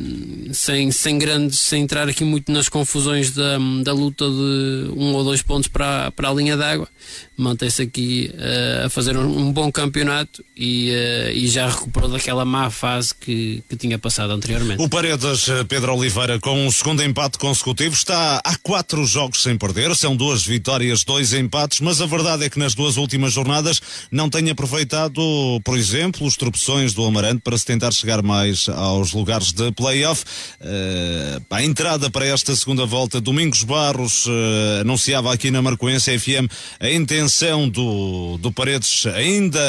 sem, 0.53 0.91
sem 0.91 1.17
grandes, 1.17 1.59
sem 1.59 1.81
entrar 1.81 2.07
aqui 2.07 2.23
muito 2.23 2.51
nas 2.51 2.69
confusões 2.69 3.31
da, 3.31 3.57
da 3.83 3.91
luta 3.91 4.25
de 4.25 4.91
um 4.95 5.13
ou 5.13 5.23
dois 5.23 5.41
pontos 5.41 5.67
para, 5.67 6.11
para 6.11 6.29
a 6.29 6.33
linha 6.33 6.55
d'água. 6.55 6.87
Mantém-se 7.35 7.81
aqui 7.81 8.31
uh, 8.35 8.85
a 8.85 8.89
fazer 8.89 9.17
um, 9.17 9.47
um, 9.47 9.51
bom 9.51 9.71
campeonato 9.71 10.45
e, 10.55 10.91
uh, 10.91 11.31
e 11.31 11.47
já 11.47 11.67
recuperou 11.69 12.09
daquela 12.09 12.45
má 12.45 12.69
fase 12.69 13.15
que, 13.15 13.63
que 13.67 13.75
tinha 13.75 13.97
passado 13.97 14.31
anteriormente. 14.31 14.81
O 14.81 14.87
Paredes, 14.87 15.47
Pedro 15.67 15.95
Oliveira, 15.95 16.39
com 16.39 16.67
um 16.67 16.69
segundo 16.69 17.01
empate 17.03 17.39
consecutivo, 17.39 17.95
está 17.95 18.41
há 18.45 18.55
quatro 18.57 19.03
jogos 19.05 19.41
sem 19.41 19.57
perder, 19.57 19.95
são 19.95 20.15
duas 20.15 20.45
vitórias, 20.45 21.03
dois 21.03 21.33
empates, 21.33 21.79
mas 21.79 21.99
a 21.99 22.05
verdade 22.05 22.43
é 22.43 22.49
que 22.49 22.59
nas 22.59 22.75
duas 22.75 22.97
últimas 22.97 23.33
jornadas 23.33 23.81
não 24.11 24.29
tem 24.29 24.49
aproveitado, 24.51 25.59
por 25.63 25.77
exemplo, 25.77 26.27
os 26.27 26.35
tropeções 26.35 26.90
do 26.93 27.05
Amarante 27.05 27.41
para 27.41 27.57
se 27.57 27.65
tentar 27.65 27.91
chegar 27.91 28.21
mais 28.21 28.67
aos 28.69 29.13
lugares 29.13 29.51
de 29.51 29.71
play-off. 29.71 30.23
Uh, 30.59 31.45
a 31.49 31.63
entrada 31.63 32.09
para 32.09 32.25
esta 32.25 32.55
segunda 32.55 32.85
volta, 32.85 33.21
Domingos 33.21 33.63
Barros 33.63 34.25
uh, 34.25 34.81
anunciava 34.81 35.33
aqui 35.33 35.51
na 35.51 35.61
Marcoense 35.61 36.17
FM 36.17 36.51
a 36.79 36.89
intenção 36.89 37.69
do, 37.69 38.37
do 38.37 38.51
Paredes 38.51 39.05
ainda 39.07 39.59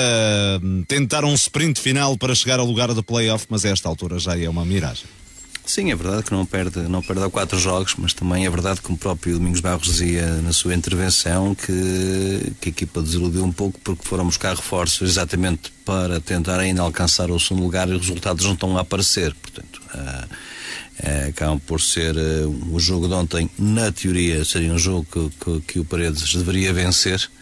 tentar 0.86 1.24
um 1.24 1.34
sprint 1.34 1.80
final 1.80 2.16
para 2.16 2.34
chegar 2.34 2.58
ao 2.58 2.66
lugar 2.66 2.92
de 2.94 3.02
play-off, 3.02 3.46
mas 3.48 3.64
a 3.64 3.70
esta 3.70 3.88
altura 3.88 4.18
já 4.18 4.38
é 4.38 4.48
uma 4.48 4.64
miragem. 4.64 5.21
Sim, 5.64 5.92
é 5.92 5.94
verdade 5.94 6.24
que 6.24 6.32
não 6.32 6.44
perde, 6.44 6.80
não 6.80 7.00
perde 7.00 7.28
quatro 7.30 7.58
jogos, 7.58 7.94
mas 7.96 8.12
também 8.12 8.44
é 8.44 8.50
verdade 8.50 8.80
que 8.80 8.92
o 8.92 8.96
próprio 8.96 9.34
Domingos 9.34 9.60
Barros 9.60 9.86
dizia 9.86 10.26
na 10.42 10.52
sua 10.52 10.74
intervenção 10.74 11.54
que, 11.54 12.52
que 12.60 12.68
a 12.68 12.72
equipa 12.72 13.00
desiludiu 13.00 13.44
um 13.44 13.52
pouco 13.52 13.78
porque 13.80 14.06
foram 14.06 14.26
buscar 14.26 14.56
reforços 14.56 15.08
exatamente 15.08 15.72
para 15.84 16.20
tentar 16.20 16.58
ainda 16.58 16.82
alcançar 16.82 17.30
o 17.30 17.38
segundo 17.38 17.62
lugar 17.62 17.88
e 17.88 17.92
os 17.92 18.00
resultados 18.00 18.44
não 18.44 18.54
estão 18.54 18.76
a 18.76 18.80
aparecer. 18.80 19.34
Portanto, 19.34 19.80
uh, 19.94 20.26
uh, 20.28 21.28
acabam 21.28 21.60
por 21.60 21.80
ser 21.80 22.16
uh, 22.16 22.74
o 22.74 22.80
jogo 22.80 23.06
de 23.06 23.14
ontem, 23.14 23.48
na 23.56 23.92
teoria, 23.92 24.44
seria 24.44 24.72
um 24.72 24.78
jogo 24.78 25.06
que, 25.10 25.44
que, 25.44 25.60
que 25.60 25.78
o 25.78 25.84
Paredes 25.84 26.34
deveria 26.34 26.72
vencer 26.72 27.20
eh, 27.20 27.41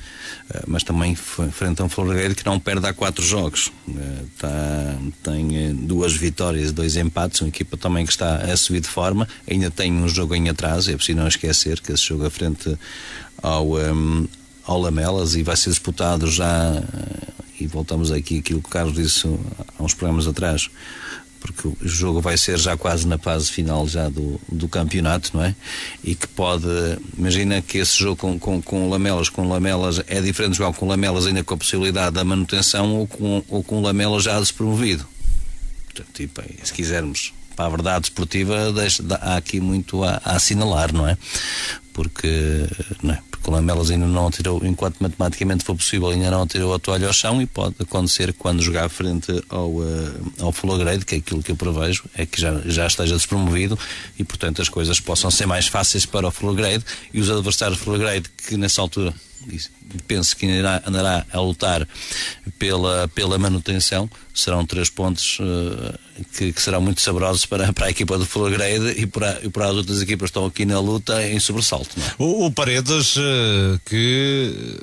mas 0.66 0.82
também 0.82 1.14
frente 1.14 1.80
a 1.80 1.84
um 1.84 1.88
Florgueiro 1.88 2.34
que 2.34 2.44
não 2.44 2.58
perde 2.58 2.86
há 2.86 2.92
quatro 2.92 3.24
jogos. 3.24 3.72
Eh, 3.88 4.24
tá, 4.38 4.96
tem 5.22 5.56
eh, 5.56 5.72
duas 5.72 6.12
vitórias, 6.12 6.72
dois 6.72 6.96
empates, 6.96 7.40
uma 7.40 7.48
equipa 7.48 7.76
também 7.76 8.04
que 8.04 8.12
está 8.12 8.36
a 8.36 8.56
subir 8.56 8.80
de 8.80 8.88
forma, 8.88 9.28
ainda 9.48 9.70
tem 9.70 9.92
um 9.92 10.08
jogo 10.08 10.34
em 10.34 10.48
atraso, 10.48 10.90
é 10.90 10.96
preciso 10.96 11.18
não 11.18 11.28
esquecer 11.28 11.80
que 11.80 11.92
esse 11.92 12.04
jogo 12.04 12.26
à 12.26 12.30
frente 12.30 12.76
ao, 13.42 13.76
um, 13.76 14.26
ao 14.64 14.80
Lamelas 14.80 15.34
e 15.34 15.42
vai 15.42 15.56
ser 15.56 15.70
disputado 15.70 16.26
já, 16.30 16.82
e 17.58 17.66
voltamos 17.66 18.10
aqui 18.10 18.38
aquilo 18.38 18.60
que 18.60 18.68
o 18.68 18.70
Carlos 18.70 18.94
disse 18.94 19.28
há 19.78 19.82
uns 19.82 19.94
programas 19.94 20.26
atrás, 20.26 20.68
porque 21.40 21.68
o 21.68 21.76
jogo 21.80 22.20
vai 22.20 22.36
ser 22.36 22.58
já 22.58 22.76
quase 22.76 23.06
na 23.06 23.18
fase 23.18 23.50
final 23.50 23.88
já 23.88 24.08
do, 24.08 24.40
do 24.50 24.68
campeonato, 24.68 25.30
não 25.34 25.42
é? 25.42 25.54
E 26.04 26.14
que 26.14 26.28
pode, 26.28 26.68
imagina 27.16 27.62
que 27.62 27.78
esse 27.78 27.98
jogo 27.98 28.16
com, 28.16 28.38
com, 28.38 28.62
com 28.62 28.90
Lamelas, 28.90 29.28
com 29.28 29.48
Lamelas 29.48 30.00
é 30.06 30.20
diferente 30.20 30.52
de 30.52 30.58
jogar 30.58 30.76
com 30.76 30.86
Lamelas 30.86 31.26
ainda 31.26 31.42
com 31.42 31.54
a 31.54 31.56
possibilidade 31.56 32.14
da 32.14 32.24
manutenção 32.24 32.94
ou 32.94 33.06
com, 33.06 33.42
ou 33.48 33.64
com 33.64 33.80
Lamelas 33.80 34.24
já 34.24 34.38
despromovido. 34.38 35.06
Portanto, 35.86 36.10
tipo, 36.14 36.42
se 36.62 36.72
quisermos 36.72 37.32
para 37.56 37.66
a 37.66 37.70
verdade 37.70 38.06
esportiva, 38.06 38.72
deixa, 38.72 39.02
há 39.20 39.36
aqui 39.36 39.60
muito 39.60 40.04
a, 40.04 40.20
a 40.24 40.36
assinalar, 40.36 40.92
não 40.92 41.06
é? 41.06 41.16
Porque, 41.92 42.66
não 43.02 43.14
é? 43.14 43.22
porque 43.30 43.50
o 43.50 43.52
Lamelas 43.52 43.90
ainda 43.90 44.06
não 44.06 44.30
tirou, 44.30 44.64
enquanto 44.64 44.98
matematicamente 45.00 45.64
for 45.64 45.74
possível, 45.74 46.08
ainda 46.08 46.30
não 46.30 46.46
tirou 46.46 46.74
a 46.74 46.78
toalha 46.78 47.06
ao 47.06 47.12
chão 47.12 47.40
e 47.40 47.46
pode 47.46 47.74
acontecer 47.80 48.32
quando 48.34 48.62
jogar 48.62 48.88
frente 48.88 49.32
ao, 49.48 49.70
uh, 49.70 50.32
ao 50.40 50.52
Fulograde, 50.52 51.04
que 51.04 51.14
é 51.14 51.18
aquilo 51.18 51.42
que 51.42 51.50
eu 51.50 51.56
prevejo, 51.56 52.04
é 52.16 52.26
que 52.26 52.40
já, 52.40 52.60
já 52.66 52.86
esteja 52.86 53.14
despromovido 53.14 53.78
e, 54.18 54.24
portanto, 54.24 54.60
as 54.60 54.68
coisas 54.68 55.00
possam 55.00 55.30
ser 55.30 55.46
mais 55.46 55.66
fáceis 55.66 56.04
para 56.04 56.28
o 56.28 56.30
Fulograde 56.30 56.84
e 57.12 57.20
os 57.20 57.30
adversários 57.30 57.78
do 57.78 58.30
que 58.46 58.56
nessa 58.56 58.82
altura 58.82 59.14
penso 60.06 60.36
que 60.36 60.46
andará, 60.46 60.82
andará 60.86 61.26
a 61.32 61.40
lutar 61.40 61.86
pela, 62.58 63.08
pela 63.08 63.38
manutenção. 63.38 64.10
Serão 64.34 64.64
três 64.64 64.88
pontos 64.88 65.38
uh, 65.40 65.98
que, 66.36 66.52
que, 66.52 66.62
serão 66.62 66.80
muito 66.80 67.00
saborosos 67.00 67.46
para, 67.46 67.72
para 67.72 67.86
a 67.86 67.90
equipa 67.90 68.16
do 68.16 68.24
Full 68.26 68.50
Grade 68.50 68.94
e 68.96 69.06
para, 69.06 69.40
e 69.42 69.48
para 69.48 69.66
as 69.66 69.76
outras 69.76 70.02
equipas 70.02 70.30
que 70.30 70.30
estão 70.30 70.46
aqui 70.46 70.64
na 70.64 70.78
luta 70.80 71.26
em 71.26 71.38
sobressalto. 71.40 71.90
É? 71.98 72.14
O, 72.22 72.46
o, 72.46 72.52
Paredes, 72.52 73.16
uh, 73.16 73.80
que 73.84 74.78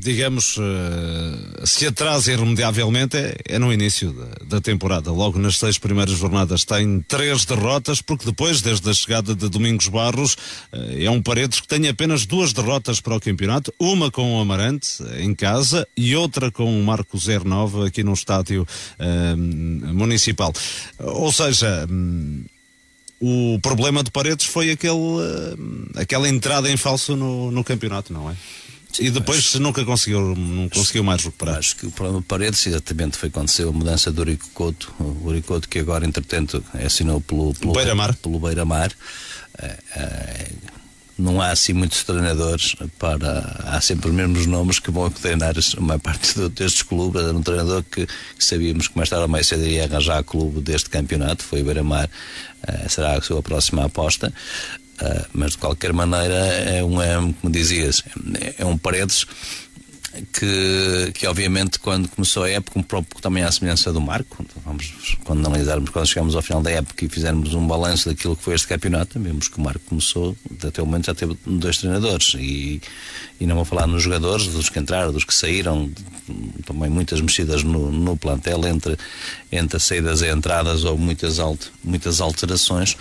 digamos, 0.00 0.56
uh, 0.56 1.66
se 1.66 1.86
atrasa 1.86 2.32
irremediavelmente 2.32 3.16
é, 3.16 3.36
é 3.46 3.58
no 3.58 3.72
início 3.72 4.12
da, 4.12 4.56
da, 4.56 4.60
temporada. 4.60 5.12
Logo 5.12 5.38
nas 5.38 5.58
seis 5.58 5.76
primeiras 5.78 6.16
jornadas 6.16 6.64
tem 6.64 7.00
três 7.02 7.44
derrotas, 7.44 8.00
porque 8.00 8.24
depois, 8.24 8.62
desde 8.62 8.88
a 8.88 8.94
chegada 8.94 9.34
de 9.34 9.48
Domingos 9.48 9.88
Barros, 9.88 10.34
uh, 10.72 10.98
é 10.98 11.10
um 11.10 11.22
Paredes 11.22 11.60
que 11.60 11.68
tem 11.68 11.86
apenas 11.86 12.24
duas 12.24 12.52
derrotas 12.52 13.00
para 13.00 13.14
o 13.14 13.20
campeonato, 13.20 13.72
uma 13.78 14.10
com 14.10 14.36
o 14.36 14.40
Amarante 14.40 15.02
em 15.18 15.34
casa 15.34 15.86
e 15.96 16.16
outra 16.16 16.50
com 16.50 16.64
o 16.64 16.84
Marco 16.84 17.18
09 17.18 17.86
aqui 17.86 18.02
no 18.02 18.14
estádio 18.14 18.66
municipal. 19.92 20.52
Ou 20.98 21.30
seja, 21.30 21.86
um, 21.90 22.44
o 23.20 23.58
problema 23.60 24.02
de 24.02 24.10
Paredes 24.10 24.46
foi 24.46 24.70
aquele, 24.70 24.96
aquela 25.96 26.28
entrada 26.28 26.70
em 26.70 26.76
falso 26.76 27.14
no, 27.16 27.50
no 27.50 27.62
campeonato, 27.62 28.12
não 28.12 28.30
é? 28.30 28.36
E 28.98 29.10
depois 29.10 29.38
acho, 29.38 29.60
nunca 29.60 29.84
conseguiu, 29.84 30.34
não 30.34 30.68
conseguiu 30.68 31.04
mais 31.04 31.22
recuperar. 31.22 31.58
Acho 31.58 31.76
que 31.76 31.86
o 31.86 31.90
problema 31.90 32.20
de 32.20 32.26
Paredes 32.26 32.66
exatamente 32.66 33.16
foi 33.16 33.30
quando 33.30 33.48
saiu 33.48 33.68
a 33.68 33.72
mudança 33.72 34.10
do 34.10 34.20
Urico 34.22 34.48
Couto, 34.52 34.92
o 34.98 35.28
Urico 35.28 35.48
Couto 35.48 35.68
que 35.68 35.78
agora 35.78 36.04
entretanto 36.04 36.62
assinou 36.84 37.20
pelo, 37.20 37.54
pelo 37.54 37.72
Beira-Mar. 37.72 38.14
Pelo 38.16 38.38
Beira-Mar. 38.40 38.90
É, 39.58 39.78
é, 39.96 40.50
não 41.20 41.40
há 41.40 41.50
assim 41.50 41.72
muitos 41.72 42.02
treinadores 42.02 42.74
para. 42.98 43.60
Há 43.64 43.80
sempre 43.80 44.08
os 44.08 44.14
mesmos 44.14 44.46
nomes 44.46 44.78
que 44.78 44.90
vão 44.90 45.10
treinar 45.10 45.54
uma 45.76 45.98
parte 45.98 46.48
destes 46.48 46.82
clubes. 46.82 47.22
Era 47.22 47.36
um 47.36 47.42
treinador 47.42 47.84
que, 47.84 48.06
que, 48.06 48.44
sabíamos 48.44 48.88
que 48.88 48.96
mais 48.96 49.08
tarde 49.08 49.24
ou 49.24 49.28
mais 49.28 49.46
cedo 49.46 49.64
iria 49.64 49.84
arranjar 49.84 50.24
clube 50.24 50.60
deste 50.60 50.88
campeonato, 50.88 51.44
foi 51.44 51.60
o 51.60 51.64
Beira-Mar, 51.64 52.08
uh, 52.66 52.88
será 52.88 53.18
a 53.18 53.22
sua 53.22 53.42
próxima 53.42 53.84
aposta. 53.84 54.32
Uh, 55.00 55.26
mas 55.32 55.52
de 55.52 55.58
qualquer 55.58 55.92
maneira 55.92 56.34
é 56.34 56.84
um, 56.84 57.32
como 57.32 57.52
dizias, 57.52 58.02
é, 58.58 58.64
um 58.66 58.76
Paredes 58.76 59.26
que, 60.32 61.12
que 61.14 61.26
obviamente 61.26 61.78
quando 61.78 62.08
começou 62.08 62.42
a 62.42 62.50
época, 62.50 62.78
um 62.78 62.82
próprio 62.82 63.20
também 63.22 63.44
à 63.44 63.52
semelhança 63.52 63.92
do 63.92 64.00
Marco, 64.00 64.44
vamos, 64.64 65.16
quando 65.24 65.46
analisarmos, 65.46 65.90
quando 65.90 66.06
chegamos 66.06 66.34
ao 66.34 66.42
final 66.42 66.62
da 66.62 66.70
época 66.70 67.04
e 67.04 67.08
fizermos 67.08 67.54
um 67.54 67.66
balanço 67.66 68.08
daquilo 68.08 68.36
que 68.36 68.42
foi 68.42 68.54
este 68.54 68.66
campeonato, 68.66 69.20
vemos 69.20 69.48
que 69.48 69.58
o 69.58 69.60
Marco 69.60 69.80
começou, 69.88 70.36
até 70.64 70.82
o 70.82 70.86
momento 70.86 71.06
já 71.06 71.14
teve 71.14 71.36
dois 71.46 71.78
treinadores 71.78 72.34
e, 72.38 72.80
e 73.40 73.46
não 73.46 73.56
vou 73.56 73.64
falar 73.64 73.86
nos 73.86 74.02
jogadores, 74.02 74.48
dos 74.48 74.68
que 74.68 74.78
entraram, 74.78 75.12
dos 75.12 75.24
que 75.24 75.32
saíram, 75.32 75.90
também 76.66 76.90
muitas 76.90 77.20
mexidas 77.20 77.62
no, 77.62 77.92
no 77.92 78.16
plantel 78.16 78.66
entre, 78.66 78.96
entre 79.52 79.78
saídas 79.78 80.22
e 80.22 80.30
entradas 80.30 80.84
ou 80.84 80.98
muitas, 80.98 81.38
alt, 81.38 81.66
muitas 81.84 82.20
alterações. 82.20 82.96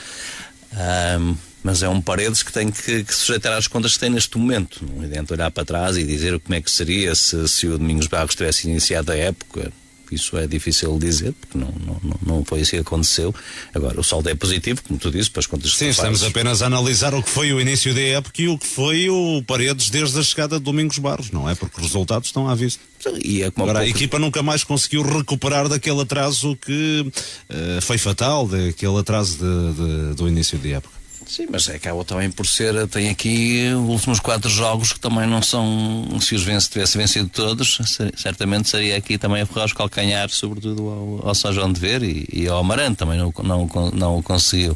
Um, 1.20 1.49
mas 1.64 1.84
é 1.84 1.90
um 1.90 2.02
Paredes 2.02 2.44
que 2.44 2.52
tem 2.52 2.72
que, 2.72 3.04
que 3.04 3.14
sujeitar 3.14 3.54
às 3.54 3.68
contas 3.68 3.94
que 3.94 4.00
tem 4.00 4.10
neste 4.10 4.38
momento. 4.38 4.86
Não 4.96 5.04
adianta 5.04 5.34
olhar 5.34 5.52
para 5.52 5.66
trás 5.66 5.98
e 5.98 6.04
dizer 6.04 6.40
como 6.40 6.56
é 6.56 6.62
que 6.62 6.72
seria 6.72 7.14
se, 7.16 7.48
se 7.48 7.68
o 7.68 7.78
Domingos 7.78 8.08
Barros 8.08 8.36
tivesse 8.36 8.68
iniciado 8.70 9.12
a 9.12 9.16
época. 9.16 9.72
Isso 10.12 10.38
é 10.38 10.48
difícil 10.48 10.98
dizer, 10.98 11.34
porque 11.34 11.56
não, 11.56 11.72
não, 11.86 12.20
não 12.26 12.46
foi 12.46 12.62
assim 12.62 12.78
que 12.78 12.82
aconteceu. 12.82 13.34
Agora, 13.74 14.00
o 14.00 14.04
saldo 14.04 14.28
é 14.28 14.34
positivo, 14.34 14.82
como 14.82 14.98
tu 14.98 15.12
disse, 15.12 15.30
para 15.30 15.42
as 15.42 15.46
contas 15.46 15.72
Sim, 15.76 15.90
estamos 15.90 16.24
apenas 16.24 16.64
a 16.64 16.66
analisar 16.66 17.14
o 17.14 17.22
que 17.22 17.30
foi 17.30 17.54
o 17.54 17.62
início 17.62 17.94
da 17.94 18.02
época 18.02 18.42
e 18.42 18.48
o 18.48 18.58
que 18.58 18.66
foi 18.66 19.08
o 19.10 19.44
Paredes 19.46 19.92
desde 19.92 20.20
a 20.20 20.24
chegada 20.24 20.58
de 20.58 20.66
Domingos 20.66 20.98
Barros, 20.98 21.30
não 21.30 21.48
é? 21.48 21.54
Porque 21.54 21.80
os 21.80 21.84
resultados 21.88 22.30
estão 22.30 22.50
à 22.50 22.56
vista. 22.56 22.82
E 23.24 23.44
é 23.44 23.48
Agora, 23.48 23.66
pouco... 23.66 23.78
a 23.78 23.88
equipa 23.88 24.18
nunca 24.18 24.42
mais 24.42 24.64
conseguiu 24.64 25.04
recuperar 25.04 25.70
daquele 25.70 26.02
atraso 26.02 26.56
que 26.56 27.02
uh, 27.02 27.82
foi 27.82 28.00
fatal, 28.00 28.48
daquele 28.48 28.98
atraso 28.98 29.38
de, 29.38 29.74
de, 30.10 30.16
do 30.16 30.28
início 30.28 30.58
da 30.58 30.70
época. 30.70 30.99
Sim, 31.30 31.46
mas 31.52 31.70
é 31.70 31.76
acaba 31.76 32.04
também 32.04 32.32
por 32.32 32.48
ser, 32.48 32.88
tem 32.88 33.08
aqui 33.08 33.68
os 33.72 33.88
últimos 33.88 34.20
quatro 34.20 34.50
jogos 34.50 34.94
que 34.94 35.00
também 35.00 35.28
não 35.28 35.44
são, 35.44 36.20
se 36.20 36.34
os 36.34 36.42
vence, 36.42 36.68
tivesse 36.68 36.98
vencido 36.98 37.30
todos, 37.30 37.78
certamente 38.16 38.68
seria 38.68 38.98
aqui 38.98 39.16
também 39.16 39.44
a 39.44 39.46
ferrar 39.46 39.68
os 39.68 39.74
calcanhar, 39.74 40.28
sobretudo 40.32 40.90
ao, 40.90 41.28
ao 41.28 41.36
São 41.36 41.54
João 41.54 41.72
de 41.72 41.80
Ver 41.80 42.02
e, 42.02 42.28
e 42.34 42.48
ao 42.48 42.58
Amarante, 42.58 42.98
também 42.98 43.20
não, 43.20 43.32
não, 43.44 43.92
não 43.94 44.18
o 44.18 44.24
conseguiu. 44.24 44.76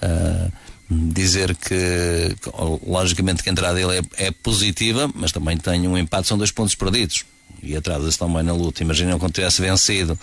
Uh, 0.00 0.52
dizer 0.88 1.56
que, 1.56 2.36
logicamente, 2.86 3.42
que 3.42 3.48
a 3.48 3.52
entrada 3.52 3.74
dele 3.74 3.98
é, 4.16 4.26
é 4.26 4.30
positiva, 4.30 5.10
mas 5.12 5.32
também 5.32 5.56
tem 5.56 5.88
um 5.88 5.98
empate, 5.98 6.28
são 6.28 6.38
dois 6.38 6.52
pontos 6.52 6.76
perdidos 6.76 7.24
e 7.62 7.76
atrasa-se 7.76 8.18
também 8.18 8.42
na 8.42 8.52
luta. 8.52 8.82
Imaginam 8.82 9.18
quando 9.18 9.32
tivesse 9.32 9.60
vencido, 9.60 10.18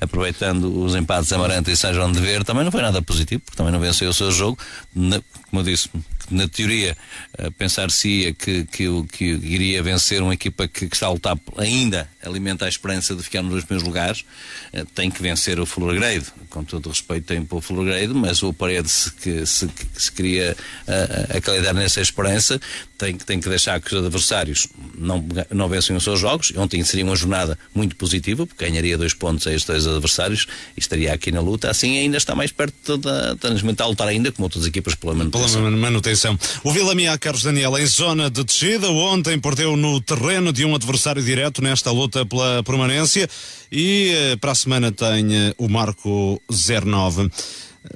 aproveitando 0.00 0.82
os 0.82 0.94
empates 0.94 1.32
Amarante 1.32 1.70
e 1.70 1.76
São 1.76 2.10
de 2.10 2.20
Ver, 2.20 2.44
também 2.44 2.64
não 2.64 2.72
foi 2.72 2.82
nada 2.82 3.00
positivo, 3.02 3.42
porque 3.44 3.56
também 3.56 3.72
não 3.72 3.80
venceu 3.80 4.08
o 4.10 4.14
seu 4.14 4.30
jogo. 4.30 4.58
Na, 4.94 5.20
como 5.50 5.60
eu 5.60 5.64
disse, 5.64 5.88
na 6.30 6.46
teoria, 6.46 6.96
eh, 7.36 7.50
pensar-se 7.50 8.34
que, 8.38 8.64
que, 8.64 8.86
que 9.12 9.24
iria 9.24 9.82
vencer 9.82 10.22
uma 10.22 10.34
equipa 10.34 10.68
que, 10.68 10.88
que, 10.88 10.94
está 10.94 11.06
a 11.06 11.10
lutar 11.10 11.36
ainda, 11.56 12.08
alimenta 12.22 12.66
a 12.66 12.68
esperança 12.68 13.14
de 13.14 13.22
ficar 13.22 13.42
nos 13.42 13.64
primeiros 13.64 13.86
lugares, 13.86 14.24
eh, 14.72 14.84
tem 14.94 15.10
que 15.10 15.20
vencer 15.20 15.58
o 15.58 15.66
Fullergrade. 15.66 16.26
Com 16.48 16.64
todo 16.64 16.86
o 16.86 16.88
respeito, 16.90 17.26
tem 17.26 17.44
para 17.44 17.58
o 17.58 17.60
Fullergrade, 17.60 18.14
mas 18.14 18.42
o 18.42 18.52
Paredes, 18.52 19.10
que 19.10 19.44
se, 19.44 19.66
que 19.68 19.86
se 20.02 20.12
queria 20.12 20.56
uh, 20.86 21.36
acalidar 21.36 21.74
nessa 21.74 22.00
esperança, 22.00 22.60
tem, 23.00 23.16
tem 23.16 23.40
que 23.40 23.48
deixar 23.48 23.80
que 23.80 23.94
os 23.94 24.04
adversários 24.04 24.68
não, 24.94 25.24
não 25.50 25.68
vencem 25.70 25.96
os 25.96 26.04
seus 26.04 26.20
jogos. 26.20 26.52
Ontem 26.54 26.84
seria 26.84 27.04
uma 27.04 27.16
jornada 27.16 27.58
muito 27.74 27.96
positiva, 27.96 28.46
porque 28.46 28.66
ganharia 28.66 28.98
dois 28.98 29.14
pontos 29.14 29.46
a 29.46 29.54
estes 29.54 29.64
dois 29.64 29.86
adversários 29.86 30.46
e 30.76 30.80
estaria 30.80 31.10
aqui 31.10 31.32
na 31.32 31.40
luta. 31.40 31.70
Assim 31.70 31.96
ainda 31.96 32.18
está 32.18 32.34
mais 32.34 32.52
perto 32.52 32.98
da, 32.98 33.32
da, 33.32 33.48
da 33.48 33.86
lutar 33.86 34.06
ainda, 34.06 34.30
como 34.30 34.44
outras 34.44 34.66
equipas, 34.66 34.94
pela 34.94 35.14
manutenção. 35.14 35.62
Pela 35.62 35.70
manutenção. 35.70 36.38
O 36.62 36.70
Vila 36.70 36.94
Mia 36.94 37.16
Carlos 37.16 37.42
Daniel 37.42 37.78
em 37.78 37.86
zona 37.86 38.30
de 38.30 38.44
descida, 38.44 38.90
ontem 38.90 39.40
perdeu 39.40 39.76
no 39.76 39.98
terreno 40.02 40.52
de 40.52 40.66
um 40.66 40.74
adversário 40.74 41.22
direto 41.22 41.62
nesta 41.62 41.90
luta 41.90 42.26
pela 42.26 42.62
permanência 42.62 43.28
e 43.72 44.12
eh, 44.14 44.36
para 44.36 44.52
a 44.52 44.54
semana 44.54 44.92
tem 44.92 45.34
eh, 45.34 45.54
o 45.56 45.68
marco 45.68 46.40
09. 46.50 47.30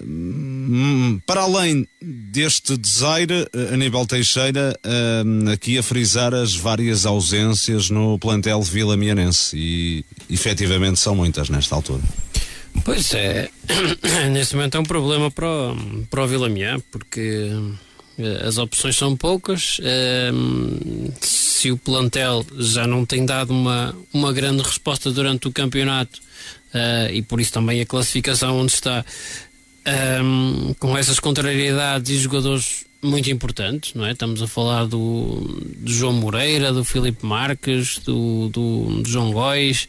Hum, 0.01 1.21
para 1.27 1.43
além 1.43 1.87
deste 2.01 2.77
desaire, 2.77 3.47
eh, 3.53 3.75
Aníbal 3.75 4.07
Teixeira, 4.07 4.79
hum, 5.25 5.51
aqui 5.51 5.77
a 5.77 5.83
frisar 5.83 6.33
as 6.35 6.55
várias 6.55 7.05
ausências 7.05 7.91
no 7.91 8.19
plantel 8.19 8.63
Vila 8.63 8.97
Mianense 8.97 9.57
e 9.57 10.05
efetivamente 10.31 10.99
são 10.99 11.15
muitas 11.15 11.51
nesta 11.51 11.75
altura. 11.75 12.03
Pois 12.83 13.13
é, 13.13 13.51
neste 14.33 14.57
momento 14.57 14.77
é 14.77 14.81
um 14.81 14.85
problema 14.85 15.31
para 15.31 15.47
o, 15.47 15.77
para 16.11 16.25
o 16.25 16.27
Vila 16.27 16.49
Mian, 16.49 16.81
porque 16.91 17.51
eh, 18.19 18.47
as 18.47 18.57
opções 18.57 18.97
são 18.97 19.15
poucas. 19.15 19.81
hum, 20.33 21.11
se 21.21 21.71
o 21.71 21.77
plantel 21.77 22.45
já 22.59 22.87
não 22.87 23.07
tem 23.07 23.25
dado 23.25 23.51
uma, 23.51 23.95
uma 24.13 24.33
grande 24.33 24.63
resposta 24.63 25.11
durante 25.11 25.49
o 25.49 25.53
campeonato 25.53 26.21
eh, 26.75 27.11
e 27.15 27.23
por 27.23 27.41
isso 27.41 27.53
também 27.53 27.81
a 27.81 27.87
classificação 27.87 28.59
onde 28.59 28.73
está 28.73 29.05
um, 29.87 30.75
com 30.79 30.97
essas 30.97 31.21
contrariedades 31.21 32.11
e 32.11 32.19
jogadores 32.19 32.85
muito 33.03 33.31
importantes, 33.31 33.93
não 33.95 34.05
é? 34.07 34.13
Estamos 34.13 34.41
a 34.43 34.47
falar 34.47 34.87
do, 34.87 35.41
do 35.77 35.93
João 35.93 36.15
Moreira, 36.15 36.73
do 36.73 36.85
Filipe 36.85 37.25
Marques, 37.25 37.99
do, 37.99 38.49
do, 38.49 39.03
do 39.03 39.09
João 39.09 39.31
Góis, 39.31 39.89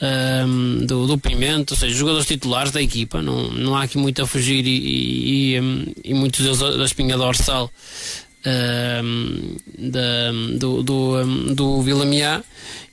um, 0.00 0.86
do, 0.86 1.06
do 1.06 1.18
Pimenta, 1.18 1.74
ou 1.74 1.78
seja, 1.78 1.94
jogadores 1.94 2.26
titulares 2.26 2.72
da 2.72 2.80
equipa, 2.80 3.20
não, 3.20 3.50
não 3.50 3.76
há 3.76 3.82
aqui 3.82 3.98
muito 3.98 4.22
a 4.22 4.26
fugir 4.26 4.66
e, 4.66 4.70
e, 4.70 5.56
e, 5.58 5.92
e 6.04 6.14
muitos 6.14 6.40
deles 6.40 6.58
da 6.58 6.84
espinha 6.84 7.16
dorsal 7.16 7.70
um, 8.46 9.56
da, 9.78 10.32
do, 10.58 10.82
do, 10.82 11.16
um, 11.16 11.54
do 11.54 11.82
Vila 11.82 12.04
Miá 12.04 12.42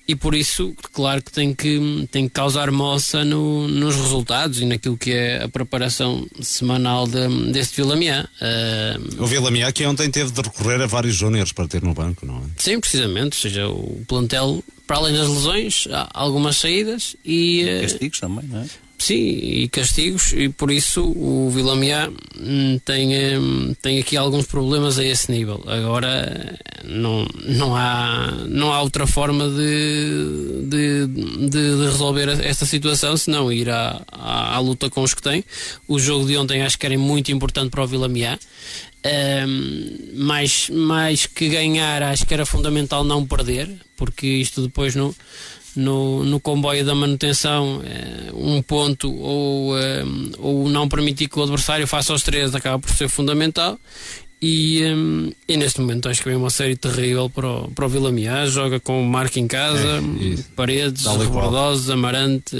e 0.07 0.15
por 0.15 0.35
isso, 0.35 0.73
claro 0.91 1.21
que 1.23 1.31
tem 1.31 1.53
que, 1.53 2.07
tem 2.11 2.27
que 2.27 2.33
causar 2.33 2.69
moça 2.71 3.23
no, 3.23 3.67
nos 3.67 3.95
resultados 3.95 4.59
e 4.59 4.65
naquilo 4.65 4.97
que 4.97 5.11
é 5.11 5.43
a 5.43 5.47
preparação 5.47 6.27
semanal 6.41 7.07
de, 7.07 7.51
deste 7.51 7.77
Vila 7.77 7.95
Miá. 7.95 8.27
Uh, 8.41 9.23
O 9.23 9.25
Vila 9.25 9.49
Mia 9.49 9.71
que 9.71 9.85
ontem 9.85 10.09
teve 10.11 10.31
de 10.31 10.41
recorrer 10.41 10.81
a 10.81 10.87
vários 10.87 11.15
júniores 11.15 11.51
para 11.53 11.67
ter 11.67 11.81
no 11.81 11.93
banco, 11.93 12.25
não 12.25 12.37
é? 12.37 12.41
Sim, 12.57 12.79
precisamente, 12.79 13.37
ou 13.37 13.41
seja, 13.41 13.67
o 13.69 14.03
plantel, 14.07 14.63
para 14.85 14.97
além 14.97 15.13
das 15.13 15.29
lesões, 15.29 15.87
há 15.91 16.09
algumas 16.13 16.57
saídas 16.57 17.15
e. 17.23 17.61
eh, 17.67 17.81
Castigos 17.81 18.19
também, 18.19 18.45
não 18.47 18.61
é? 18.61 18.65
Sim, 19.03 19.15
e 19.17 19.67
castigos, 19.67 20.31
e 20.31 20.47
por 20.47 20.71
isso 20.71 21.03
o 21.03 21.49
Vila 21.49 21.75
Miá 21.75 22.09
hum, 22.39 22.79
tem, 22.85 23.37
hum, 23.37 23.75
tem 23.81 23.99
aqui 23.99 24.15
alguns 24.15 24.45
problemas 24.45 24.97
a 24.97 25.03
esse 25.03 25.29
nível. 25.29 25.61
Agora 25.67 26.57
não, 26.85 27.27
não, 27.45 27.75
há, 27.75 28.31
não 28.47 28.71
há 28.71 28.81
outra 28.81 29.05
forma 29.05 29.49
de, 29.49 30.63
de, 30.69 31.07
de- 31.07 31.49
de 31.49 31.83
resolver 31.83 32.29
esta 32.45 32.65
situação 32.65 33.17
senão 33.17 33.51
ir 33.51 33.69
à, 33.69 34.01
à, 34.09 34.55
à 34.55 34.59
luta 34.59 34.89
com 34.89 35.01
os 35.03 35.13
que 35.13 35.21
tem. 35.21 35.43
O 35.85 35.99
jogo 35.99 36.25
de 36.25 36.37
ontem 36.37 36.61
acho 36.61 36.79
que 36.79 36.85
era 36.85 36.97
muito 36.97 37.29
importante 37.29 37.71
para 37.71 37.83
o 37.83 37.87
Vila 37.87 38.07
Miá. 38.07 38.39
Hum, 39.45 39.97
mais, 40.15 40.69
mais 40.69 41.25
que 41.25 41.49
ganhar, 41.49 42.01
acho 42.03 42.25
que 42.25 42.33
era 42.33 42.45
fundamental 42.45 43.03
não 43.03 43.25
perder, 43.27 43.69
porque 43.97 44.25
isto 44.25 44.61
depois 44.61 44.95
no, 44.95 45.13
no, 45.75 46.23
no 46.23 46.39
comboio 46.39 46.85
da 46.85 46.93
manutenção, 46.95 47.81
eh, 47.85 48.31
um 48.33 48.61
ponto 48.61 49.11
ou, 49.13 49.77
eh, 49.77 50.03
ou 50.39 50.69
não 50.69 50.87
permitir 50.87 51.27
que 51.27 51.39
o 51.39 51.43
adversário 51.43 51.87
faça 51.87 52.13
os 52.13 52.23
três 52.23 52.53
acaba 52.55 52.79
por 52.79 52.89
ser 52.91 53.07
fundamental. 53.09 53.79
E, 54.41 54.83
hum, 54.93 55.31
e 55.47 55.55
neste 55.55 55.79
momento 55.79 56.09
acho 56.09 56.21
que 56.21 56.27
vem 56.27 56.37
uma 56.37 56.49
série 56.49 56.75
terrível 56.75 57.29
para 57.29 57.47
o, 57.49 57.71
para 57.71 57.85
o 57.85 57.89
Vila 57.89 58.11
Miá. 58.11 58.45
Joga 58.45 58.79
com 58.79 59.01
o 59.01 59.05
Marco 59.07 59.39
em 59.39 59.47
casa, 59.47 59.99
É, 59.99 60.43
Paredes. 60.55 61.05
Rebordosos, 61.05 61.89
Amarante. 61.89 62.55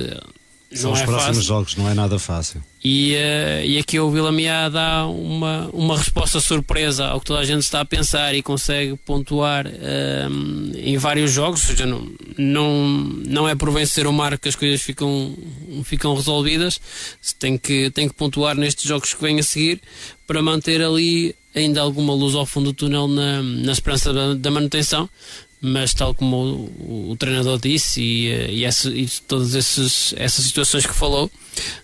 São 0.72 0.94
os 0.94 1.02
é 1.02 1.06
próximos 1.06 1.36
fácil. 1.38 1.42
jogos, 1.44 1.76
não 1.76 1.90
é 1.90 1.94
nada 1.94 2.18
fácil. 2.18 2.64
E, 2.84 3.16
eh, 3.16 3.66
e 3.66 3.78
aqui 3.78 3.98
o 3.98 4.12
Vila 4.12 4.30
Miá 4.30 4.68
dá 4.68 5.08
uma, 5.08 5.70
uma 5.72 5.98
resposta 5.98 6.42
surpresa 6.42 7.06
ao 7.06 7.22
que 7.22 7.28
toda 7.28 7.40
a 7.40 7.46
gente 7.46 7.62
está 7.62 7.80
a 7.80 7.86
pensar 7.86 8.36
e 8.36 8.44
consegue 8.44 8.98
pontuar 8.98 9.66
eh, 9.68 10.28
em 10.76 10.98
vários 10.98 11.32
jogos. 11.32 11.62
Ou 11.62 11.68
seja, 11.68 11.86
não, 11.86 12.06
não, 12.38 12.88
não 13.26 13.48
é 13.48 13.56
por 13.56 13.72
vencer 13.72 14.06
o 14.06 14.12
Marco 14.12 14.44
que 14.44 14.50
as 14.50 14.56
coisas 14.56 14.82
ficam, 14.82 15.34
ficam 15.86 16.14
resolvidas. 16.14 16.82
Tem 17.40 17.58
que, 17.58 17.90
tem 17.92 18.10
que 18.10 18.16
pontuar 18.16 18.56
nestes 18.56 18.84
jogos 18.84 19.14
que 19.14 19.22
vêm 19.22 19.40
a 19.40 19.44
seguir 19.44 19.80
para 20.28 20.42
manter 20.42 20.82
ali 20.82 21.34
ainda 21.56 21.82
alguma 21.82 22.14
luz 22.14 22.36
ao 22.36 22.46
fundo 22.46 22.72
do 22.72 22.74
túnel 22.74 23.08
na, 23.08 23.42
na 23.42 23.72
esperança 23.72 24.12
da, 24.12 24.34
da 24.34 24.52
manutenção. 24.52 25.10
Mas 25.66 25.94
tal 25.94 26.14
como 26.14 26.36
o, 26.36 27.12
o 27.12 27.16
treinador 27.16 27.58
disse 27.58 28.02
e, 28.02 28.28
eh, 28.28 28.52
e, 28.52 28.66
e 28.66 29.08
todas 29.26 29.56
esses, 29.56 30.14
essas 30.18 30.44
situações 30.44 30.86
que 30.86 30.94
falou, 30.94 31.32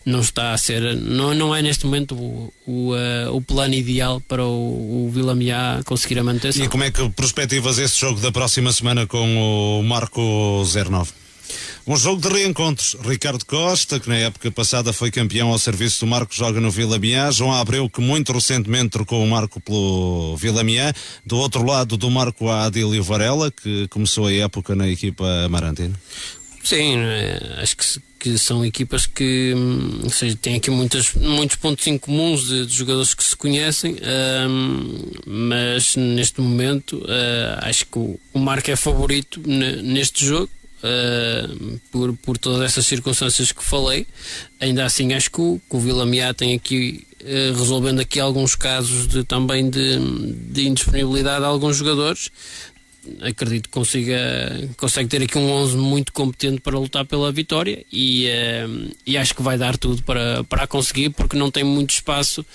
não 0.05 0.19
está 0.19 0.51
a 0.51 0.57
ser, 0.57 0.97
não, 0.97 1.33
não 1.33 1.55
é 1.55 1.61
neste 1.61 1.85
momento 1.85 2.13
o, 2.13 2.53
o, 2.67 2.93
eh, 2.93 3.29
o 3.29 3.39
plano 3.39 3.73
ideal 3.73 4.19
para 4.27 4.43
o, 4.43 5.05
o 5.05 5.09
Vila 5.09 5.33
Miá 5.33 5.79
conseguir 5.85 6.19
a 6.19 6.23
manutenção. 6.25 6.65
E 6.65 6.67
como 6.67 6.83
é 6.83 6.91
que 6.91 7.07
perspectivas 7.11 7.77
esse 7.77 7.97
jogo 7.97 8.19
da 8.19 8.33
próxima 8.33 8.73
semana 8.73 9.07
com 9.07 9.79
o 9.79 9.81
Marco 9.81 10.21
09? 10.65 11.13
Um 11.87 11.95
jogo 11.97 12.21
de 12.21 12.27
reencontros. 12.33 12.95
Ricardo 13.03 13.45
Costa, 13.45 13.99
que 13.99 14.09
na 14.09 14.17
época 14.17 14.51
passada 14.51 14.93
foi 14.93 15.09
campeão 15.11 15.49
ao 15.49 15.57
serviço 15.59 16.05
do 16.05 16.09
Marco, 16.09 16.33
joga 16.33 16.59
no 16.59 16.69
Vila 16.69 16.99
Miá. 16.99 17.31
João 17.31 17.53
Abreu, 17.53 17.89
que 17.89 18.01
muito 18.01 18.31
recentemente 18.31 18.89
trocou 18.89 19.23
o 19.23 19.27
Marco 19.27 19.59
pelo 19.59 20.35
Vila 20.37 20.63
Miá. 20.63 20.93
Do 21.25 21.37
outro 21.37 21.63
lado 21.65 21.97
do 21.97 22.09
Marco 22.11 22.49
há 22.49 22.65
Adílio 22.65 23.03
Varela, 23.03 23.51
que 23.51 23.87
começou 23.89 24.27
a 24.27 24.33
época 24.33 24.75
na 24.75 24.87
equipa 24.87 25.25
Amarantina. 25.45 25.99
Sim, 26.63 26.97
eh, 26.97 27.59
acho 27.61 27.77
que, 27.77 27.85
que 28.19 28.37
são 28.37 28.63
equipas 28.65 29.05
que 29.07 29.53
hum, 29.55 30.01
ou 30.03 30.09
seja, 30.09 30.37
têm 30.39 30.55
aqui 30.57 30.69
muitas, 30.69 31.13
muitos 31.15 31.55
pontos 31.55 31.87
em 31.87 31.97
comuns 31.97 32.47
de, 32.47 32.65
de 32.65 32.73
jogadores 32.75 33.13
que 33.13 33.23
se 33.23 33.35
conhecem, 33.35 33.95
hum, 34.47 35.03
mas 35.25 35.95
neste 35.95 36.41
momento 36.41 37.01
eh, 37.07 37.59
acho 37.61 37.85
que 37.85 37.97
o, 37.97 38.19
o 38.33 38.39
Marco 38.39 38.69
é 38.69 38.75
favorito 38.75 39.41
ne- 39.45 39.81
neste 39.81 40.25
jogo. 40.25 40.49
Eh, 40.83 41.47
por, 41.91 42.15
por 42.17 42.37
todas 42.37 42.61
essas 42.61 42.85
circunstâncias 42.85 43.51
que 43.51 43.63
falei, 43.63 44.05
ainda 44.59 44.85
assim 44.85 45.13
acho 45.13 45.31
que 45.31 45.41
o, 45.41 45.61
que 45.69 45.75
o 45.75 45.79
Vila 45.79 46.05
Miá 46.05 46.33
tem 46.33 46.53
aqui 46.53 47.05
eh, 47.19 47.51
resolvendo 47.55 47.99
aqui 47.99 48.19
alguns 48.19 48.55
casos 48.55 49.07
de, 49.07 49.23
também 49.23 49.69
de, 49.69 49.99
de 50.51 50.67
indisponibilidade 50.67 51.39
de 51.39 51.45
alguns 51.45 51.77
jogadores 51.77 52.31
acredito 53.21 53.63
que 53.63 53.73
consiga 53.73 54.17
consegue 54.77 55.09
ter 55.09 55.23
aqui 55.23 55.37
um 55.37 55.49
11 55.49 55.77
muito 55.77 56.13
competente 56.13 56.61
para 56.61 56.77
lutar 56.77 57.05
pela 57.05 57.31
vitória 57.31 57.83
e, 57.91 58.27
eh, 58.27 58.67
e 59.05 59.17
acho 59.17 59.33
que 59.33 59.41
vai 59.41 59.57
dar 59.57 59.77
tudo 59.77 60.03
para, 60.03 60.43
para 60.43 60.67
conseguir 60.67 61.09
porque 61.11 61.37
não 61.37 61.49
tem 61.49 61.63
muito 61.63 61.91
espaço 61.91 62.45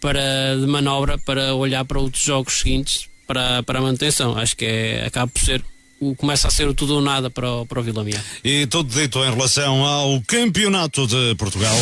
para 0.00 0.56
de 0.60 0.66
manobra 0.66 1.16
para 1.18 1.54
olhar 1.54 1.84
para 1.84 2.00
outros 2.00 2.22
jogos 2.22 2.54
seguintes 2.54 3.08
para, 3.26 3.62
para 3.62 3.78
a 3.78 3.82
manutenção. 3.82 4.36
Acho 4.36 4.56
que 4.56 4.64
é, 4.64 5.06
acaba 5.06 5.30
por 5.30 5.40
ser 5.40 5.64
começa 6.16 6.48
a 6.48 6.50
ser 6.50 6.72
tudo 6.74 6.96
ou 6.96 7.00
nada 7.00 7.30
para 7.30 7.50
o, 7.50 7.66
para 7.66 7.80
o 7.80 7.82
Vila 7.82 8.02
Miá. 8.02 8.20
E 8.44 8.66
tudo 8.66 8.92
dito 8.92 9.18
em 9.20 9.30
relação 9.30 9.84
ao 9.84 10.20
Campeonato 10.22 11.06
de 11.06 11.34
Portugal. 11.36 11.76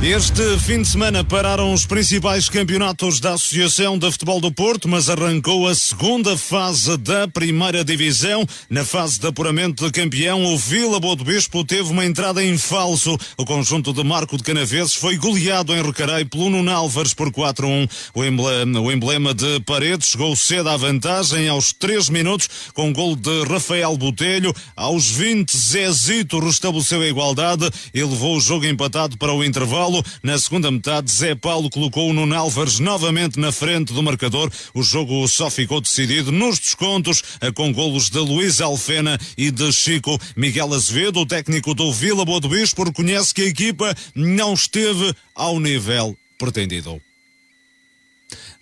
Este 0.00 0.56
fim 0.60 0.80
de 0.80 0.86
semana 0.86 1.24
pararam 1.24 1.72
os 1.72 1.84
principais 1.84 2.48
campeonatos 2.48 3.18
da 3.18 3.32
Associação 3.32 3.98
de 3.98 4.08
Futebol 4.12 4.40
do 4.40 4.52
Porto, 4.52 4.88
mas 4.88 5.10
arrancou 5.10 5.66
a 5.66 5.74
segunda 5.74 6.36
fase 6.36 6.96
da 6.98 7.26
primeira 7.26 7.84
divisão. 7.84 8.46
Na 8.70 8.84
fase 8.84 9.18
de 9.18 9.26
apuramento 9.26 9.84
de 9.84 9.90
campeão, 9.90 10.44
o 10.44 10.56
Vila 10.56 11.00
Boa 11.00 11.16
do 11.16 11.24
Bispo 11.24 11.64
teve 11.64 11.90
uma 11.90 12.06
entrada 12.06 12.42
em 12.42 12.56
falso. 12.56 13.18
O 13.36 13.44
conjunto 13.44 13.92
de 13.92 14.04
Marco 14.04 14.36
de 14.36 14.44
Canaveses 14.44 14.94
foi 14.94 15.16
goleado 15.16 15.74
em 15.74 15.82
Recarei 15.82 16.24
pelo 16.24 16.48
Nuno 16.48 16.70
Álvares 16.70 17.12
por 17.12 17.32
4-1. 17.32 17.90
O 18.14 18.24
emblema, 18.24 18.80
o 18.80 18.92
emblema 18.92 19.34
de 19.34 19.58
Paredes 19.66 20.10
chegou 20.10 20.36
cedo 20.36 20.68
à 20.68 20.76
vantagem 20.76 21.48
aos 21.48 21.72
3 21.72 22.08
minutos 22.08 22.48
com 22.72 22.92
gol 22.92 23.16
de 23.16 23.42
Rafael 23.48 23.96
Botelho. 23.96 24.54
Aos 24.76 25.10
20, 25.10 25.54
Zezito 25.54 26.38
restabeleceu 26.38 27.02
a 27.02 27.06
igualdade 27.06 27.68
e 27.92 28.00
levou 28.00 28.36
o 28.36 28.40
jogo 28.40 28.64
empatado 28.64 29.18
para 29.18 29.34
o 29.34 29.42
intervalo. 29.42 29.87
Na 30.22 30.38
segunda 30.38 30.70
metade, 30.70 31.10
Zé 31.10 31.34
Paulo 31.34 31.70
colocou 31.70 32.10
o 32.10 32.12
Nuno 32.12 32.34
Álvares 32.34 32.78
novamente 32.78 33.38
na 33.38 33.50
frente 33.50 33.92
do 33.92 34.02
marcador. 34.02 34.50
O 34.74 34.82
jogo 34.82 35.26
só 35.28 35.50
ficou 35.50 35.80
decidido 35.80 36.30
nos 36.30 36.58
descontos, 36.58 37.22
com 37.54 37.72
golos 37.72 38.10
de 38.10 38.18
Luís 38.18 38.60
Alfena 38.60 39.18
e 39.36 39.50
de 39.50 39.72
Chico. 39.72 40.18
Miguel 40.36 40.74
Azevedo, 40.74 41.20
o 41.20 41.26
técnico 41.26 41.74
do 41.74 41.92
Vila 41.92 42.24
Boa 42.24 42.40
do 42.40 42.48
Bispo, 42.48 42.84
reconhece 42.84 43.32
que 43.32 43.42
a 43.42 43.46
equipa 43.46 43.94
não 44.14 44.54
esteve 44.54 45.14
ao 45.34 45.58
nível 45.58 46.16
pretendido. 46.38 47.07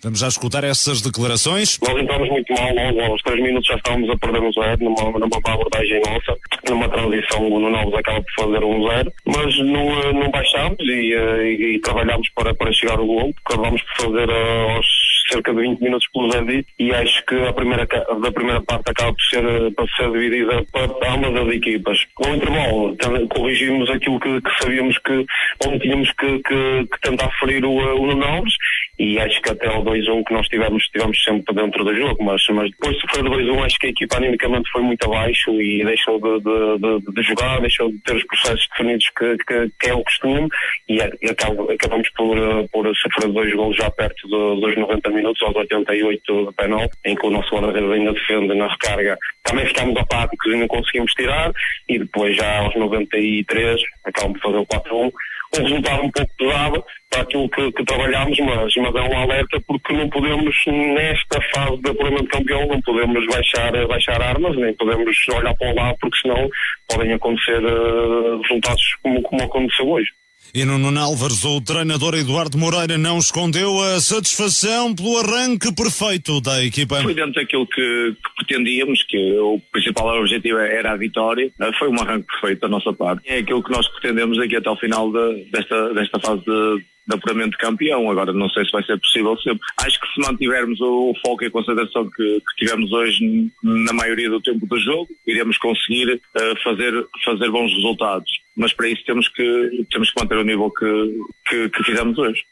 Vamos 0.03 0.19
já 0.19 0.27
escutar 0.27 0.63
essas 0.63 1.01
declarações. 1.01 1.79
Nós 1.81 1.97
entramos 1.97 2.29
muito 2.29 2.53
mal 2.53 2.73
logo 2.73 3.01
aos 3.01 3.21
3 3.23 3.41
minutos 3.41 3.67
já 3.67 3.75
estávamos 3.75 4.09
a 4.09 4.17
perder 4.17 4.41
um 4.41 4.51
zero 4.53 4.83
numa, 4.83 5.11
numa 5.11 5.37
abordagem 5.43 6.01
nossa, 6.01 6.37
numa 6.69 6.87
transição 6.87 7.51
o 7.51 7.59
Nuno 7.59 7.75
Alves 7.75 7.95
acaba 7.95 8.21
por 8.21 8.45
fazer 8.45 8.63
um 8.63 8.87
zero, 8.87 9.11
mas 9.25 9.57
não, 9.59 10.13
não 10.13 10.29
baixámos 10.29 10.77
e, 10.81 11.13
e, 11.13 11.75
e 11.75 11.79
trabalhámos 11.79 12.29
para, 12.35 12.53
para 12.53 12.71
chegar 12.71 12.99
ao 12.99 13.07
gol, 13.07 13.33
acabámos 13.43 13.81
por 13.81 14.05
fazer 14.05 14.29
uh, 14.29 14.69
aos 14.75 14.96
cerca 15.29 15.53
de 15.53 15.61
20 15.61 15.81
minutos 15.81 16.07
pelo 16.13 16.31
Zé 16.31 16.63
e 16.79 16.91
acho 16.93 17.25
que 17.25 17.35
a 17.35 17.53
primeira, 17.53 17.85
da 17.85 18.31
primeira 18.31 18.61
parte 18.61 18.91
acaba 18.91 19.13
por 19.13 19.23
ser, 19.23 19.73
por 19.75 19.89
ser 19.91 20.11
dividida 20.11 20.63
para 20.71 21.13
ambas 21.13 21.35
as 21.35 21.53
equipas. 21.53 22.05
No 22.19 22.35
intervalo, 22.35 22.97
corrigimos 23.29 23.89
aquilo 23.89 24.19
que, 24.19 24.41
que 24.41 24.63
sabíamos 24.63 24.97
que, 24.99 25.25
onde 25.65 25.79
tínhamos 25.79 26.11
que, 26.13 26.39
que, 26.39 26.87
que 26.91 27.01
tentar 27.01 27.29
ferir 27.39 27.63
o, 27.65 27.71
o 27.71 28.07
Nuno 28.07 28.25
Alves 28.25 28.53
e 28.99 29.19
acho 29.19 29.41
que 29.41 29.51
até 29.51 29.69
o 29.69 29.83
2-1 29.83 30.23
que 30.25 30.33
nós 30.33 30.47
tivemos, 30.47 30.83
tivemos 30.87 31.23
sempre 31.23 31.53
dentro 31.53 31.83
do 31.83 31.95
jogo, 31.95 32.23
mas, 32.23 32.41
mas 32.49 32.71
depois 32.71 32.95
de 32.95 33.01
sofrer 33.01 33.25
o 33.25 33.29
2-1 33.29 33.65
acho 33.65 33.79
que 33.79 33.87
a 33.87 33.89
equipa 33.89 34.17
animicamente 34.17 34.69
foi 34.71 34.81
muito 34.81 35.05
abaixo 35.05 35.51
e 35.61 35.83
deixou 35.85 36.19
de, 36.19 36.39
de, 36.39 36.77
de, 36.79 37.13
de 37.13 37.21
jogar, 37.23 37.61
deixou 37.61 37.91
de 37.91 37.99
ter 37.99 38.15
os 38.15 38.23
processos 38.23 38.67
definidos 38.71 39.09
que, 39.15 39.37
que, 39.37 39.71
que 39.79 39.89
é 39.89 39.93
o 39.93 40.03
costume 40.03 40.47
e, 40.89 40.95
e 40.95 41.29
acabamos 41.29 42.09
por, 42.15 42.37
por 42.71 42.95
sofrer 42.95 43.31
dois 43.31 43.53
golos 43.53 43.77
já 43.77 43.89
perto 43.91 44.27
dos 44.27 44.75
90 44.75 45.09
minutos, 45.17 45.41
aos 45.41 45.55
88 45.55 46.45
do 46.45 46.53
penal, 46.53 46.89
em 47.05 47.15
que 47.15 47.25
o 47.25 47.29
nosso 47.29 47.53
guarda-redes 47.53 47.91
ainda 47.91 48.13
defende 48.13 48.53
na 48.53 48.67
recarga. 48.67 49.17
Também 49.43 49.65
ficámos 49.65 49.97
apáticos 49.97 50.53
e 50.53 50.57
não 50.57 50.67
conseguimos 50.67 51.11
tirar 51.13 51.51
e 51.87 51.99
depois 51.99 52.35
já 52.35 52.59
aos 52.59 52.75
93 52.75 53.81
acabamos 54.05 54.37
de 54.37 54.43
fazer 54.43 54.57
o 54.57 54.65
4-1 54.65 55.11
um 55.55 55.63
resultado 55.63 56.03
um 56.03 56.11
pouco 56.11 56.31
pesado 56.37 56.83
para 57.09 57.21
aquilo 57.21 57.49
que, 57.49 57.71
que 57.71 57.85
trabalhámos, 57.85 58.37
mas, 58.39 58.75
mas 58.75 58.95
é 58.95 59.01
um 59.01 59.17
alerta 59.17 59.61
porque 59.65 59.93
não 59.93 60.09
podemos, 60.09 60.55
nesta 60.65 61.41
fase 61.53 61.81
de 61.81 61.89
apuramento 61.89 62.23
de 62.23 62.29
campeão, 62.29 62.67
não 62.67 62.81
podemos 62.81 63.25
baixar, 63.27 63.87
baixar 63.87 64.21
armas, 64.21 64.55
nem 64.57 64.73
podemos 64.73 65.15
olhar 65.29 65.55
para 65.55 65.71
o 65.71 65.75
lado, 65.75 65.97
porque 66.01 66.17
senão 66.17 66.49
podem 66.89 67.13
acontecer 67.13 67.63
uh, 67.63 68.41
resultados 68.41 68.83
como, 69.01 69.21
como 69.21 69.43
aconteceu 69.43 69.89
hoje. 69.89 70.11
E 70.53 70.65
no 70.65 70.77
Nuno 70.77 70.99
Álvares, 70.99 71.43
o 71.45 71.61
treinador 71.61 72.15
Eduardo 72.15 72.57
Moreira 72.57 72.97
não 72.97 73.17
escondeu 73.17 73.81
a 73.81 73.99
satisfação 73.99 74.95
pelo 74.95 75.17
arranque 75.17 75.73
perfeito 75.73 76.41
da 76.41 76.63
equipa. 76.63 77.01
Foi 77.01 77.13
dentro 77.13 77.33
daquilo 77.33 77.67
que, 77.67 78.15
que 78.15 78.35
pretendíamos, 78.37 79.03
que 79.03 79.37
o 79.39 79.59
principal 79.71 80.19
objetivo 80.19 80.57
era 80.57 80.93
a 80.93 80.97
vitória. 80.97 81.51
Foi 81.77 81.89
um 81.89 81.99
arranque 82.01 82.27
perfeito 82.27 82.61
da 82.61 82.69
nossa 82.69 82.93
parte. 82.93 83.21
É 83.27 83.39
aquilo 83.39 83.63
que 83.63 83.71
nós 83.71 83.87
pretendemos 83.87 84.39
aqui 84.39 84.55
até 84.55 84.69
ao 84.69 84.77
final 84.77 85.11
de, 85.11 85.45
desta, 85.51 85.93
desta 85.93 86.19
fase 86.19 86.41
de 86.43 86.83
de 87.07 87.15
apuramento 87.15 87.51
de 87.51 87.57
campeão. 87.57 88.09
Agora 88.09 88.33
não 88.33 88.49
sei 88.49 88.65
se 88.65 88.71
vai 88.71 88.83
ser 88.83 88.99
possível 88.99 89.37
sempre. 89.37 89.59
Acho 89.77 89.99
que 89.99 90.07
se 90.13 90.29
mantivermos 90.29 90.79
o, 90.81 91.13
foco 91.25 91.43
e 91.43 91.47
a 91.47 91.51
concentração 91.51 92.09
que, 92.09 92.41
que, 92.41 92.65
tivemos 92.65 92.91
hoje 92.91 93.51
na 93.63 93.93
maioria 93.93 94.29
do 94.29 94.41
tempo 94.41 94.65
do 94.65 94.79
jogo, 94.79 95.07
iremos 95.25 95.57
conseguir 95.57 96.13
uh, 96.13 96.63
fazer, 96.63 97.07
fazer 97.23 97.49
bons 97.49 97.73
resultados. 97.73 98.29
Mas 98.55 98.73
para 98.73 98.89
isso 98.89 99.03
temos 99.05 99.27
que, 99.29 99.85
temos 99.91 100.11
que 100.11 100.19
manter 100.19 100.37
o 100.37 100.43
nível 100.43 100.71
que, 100.71 101.19
que, 101.47 101.69
que 101.69 101.83
fizemos 101.83 102.17
hoje. 102.17 102.43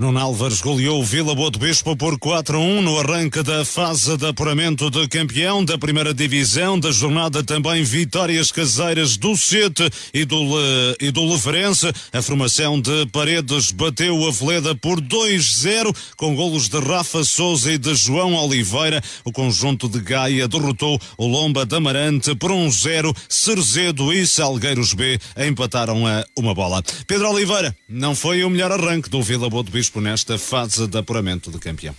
Nuno 0.00 0.18
Álvares 0.18 0.62
goleou 0.62 0.98
o 0.98 1.04
Vila 1.04 1.34
Boa 1.34 1.50
do 1.50 1.58
Bispo 1.58 1.94
por 1.94 2.18
4 2.18 2.56
a 2.56 2.58
1 2.58 2.80
no 2.80 2.98
arranque 2.98 3.42
da 3.42 3.66
fase 3.66 4.16
de 4.16 4.26
apuramento 4.26 4.90
de 4.90 5.06
campeão 5.06 5.62
da 5.62 5.76
primeira 5.76 6.14
divisão. 6.14 6.80
Da 6.80 6.90
jornada 6.90 7.44
também 7.44 7.84
vitórias 7.84 8.50
caseiras 8.50 9.18
do 9.18 9.36
Sete 9.36 9.90
e 10.14 10.24
do, 10.24 10.42
Le, 10.42 10.96
e 11.02 11.10
do 11.10 11.30
Leverense. 11.30 11.92
A 12.14 12.22
formação 12.22 12.80
de 12.80 13.04
Paredes 13.12 13.72
bateu 13.72 14.26
a 14.26 14.30
Veleda 14.30 14.74
por 14.74 15.02
2-0 15.02 15.94
com 16.16 16.34
golos 16.34 16.70
de 16.70 16.80
Rafa 16.80 17.22
Souza 17.22 17.70
e 17.70 17.76
de 17.76 17.94
João 17.94 18.36
Oliveira. 18.36 19.02
O 19.22 19.30
conjunto 19.30 19.86
de 19.86 20.00
Gaia 20.00 20.48
derrotou 20.48 20.98
o 21.18 21.26
Lomba 21.26 21.66
de 21.66 21.76
Amarante 21.76 22.34
por 22.36 22.50
1-0. 22.50 23.14
Cerzedo 23.28 24.14
e 24.14 24.26
Salgueiros 24.26 24.94
B 24.94 25.18
empataram 25.36 26.06
a 26.06 26.24
uma 26.38 26.54
bola. 26.54 26.82
Pedro 27.06 27.28
Oliveira 27.28 27.76
não 27.86 28.14
foi 28.14 28.42
o 28.44 28.48
melhor 28.48 28.72
arranque 28.72 29.10
do 29.10 29.22
Vila 29.22 29.50
Boa 29.50 29.62
do 29.62 29.70
Bispo 29.70 29.89
nesta 29.98 30.38
fase 30.38 30.86
de 30.86 30.98
apuramento 30.98 31.50
de 31.50 31.58
campeão? 31.58 31.94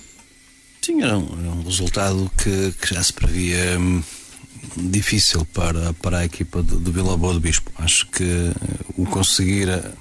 Sim, 0.82 1.02
era 1.04 1.18
um, 1.18 1.60
um 1.60 1.64
resultado 1.64 2.32
que, 2.38 2.74
que, 2.80 2.94
já 2.94 3.04
se 3.04 3.14
previa 3.14 3.80
hum, 3.80 4.04
difícil 4.78 5.46
para, 5.46 5.94
para 5.94 6.20
a 6.20 6.26
equipa 6.26 6.64
do, 6.64 6.80
do 6.80 6.92
Vila 6.92 7.18
Boa 7.18 7.34
do 7.34 7.40
Bispo. 7.40 7.72
Acho 7.78 8.08
que 8.08 8.24
uh, 8.24 8.54
o 8.98 9.06
conseguir 9.06 9.70
uh, 9.70 9.94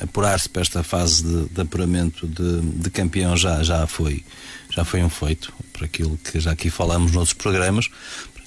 apurar-se 0.00 0.48
para 0.48 0.62
esta 0.62 0.82
fase 0.82 1.22
de, 1.22 1.48
de 1.50 1.60
apuramento 1.60 2.26
de, 2.26 2.60
de, 2.60 2.90
campeão 2.90 3.36
já, 3.36 3.62
já, 3.62 3.86
foi, 3.86 4.24
já 4.70 4.84
foi 4.84 5.02
um 5.02 5.10
feito, 5.10 5.52
para 5.72 5.84
aquilo 5.84 6.18
que 6.18 6.40
já 6.40 6.52
aqui 6.52 6.70
falamos 6.70 7.12
noutros 7.12 7.34
programas, 7.34 7.88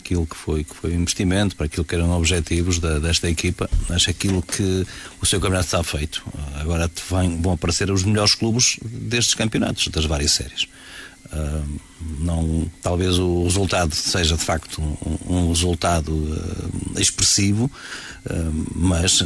aquilo 0.07 0.25
que 0.25 0.35
foi, 0.35 0.63
que 0.63 0.73
foi 0.73 0.93
investimento, 0.93 1.55
para 1.55 1.65
aquilo 1.65 1.83
que 1.83 1.93
eram 1.93 2.11
objetivos 2.11 2.79
da, 2.79 2.97
desta 2.97 3.29
equipa. 3.29 3.69
Acho 3.89 4.09
aquilo 4.09 4.41
que 4.41 4.87
o 5.21 5.25
seu 5.25 5.39
campeonato 5.39 5.65
está 5.65 5.83
feito. 5.83 6.23
Agora 6.55 6.89
vão 7.41 7.53
aparecer 7.53 7.91
os 7.91 8.03
melhores 8.03 8.33
clubes 8.33 8.77
destes 8.81 9.33
campeonatos, 9.33 9.89
das 9.89 10.05
várias 10.05 10.31
séries. 10.31 10.67
Uh, 11.25 11.79
não, 12.21 12.71
talvez 12.81 13.19
o 13.19 13.43
resultado 13.43 13.93
seja 13.93 14.37
de 14.37 14.43
facto 14.43 14.81
um, 14.81 15.17
um 15.27 15.49
resultado 15.49 16.13
uh, 16.13 16.99
expressivo, 17.01 17.65
uh, 17.65 18.65
mas 18.73 19.21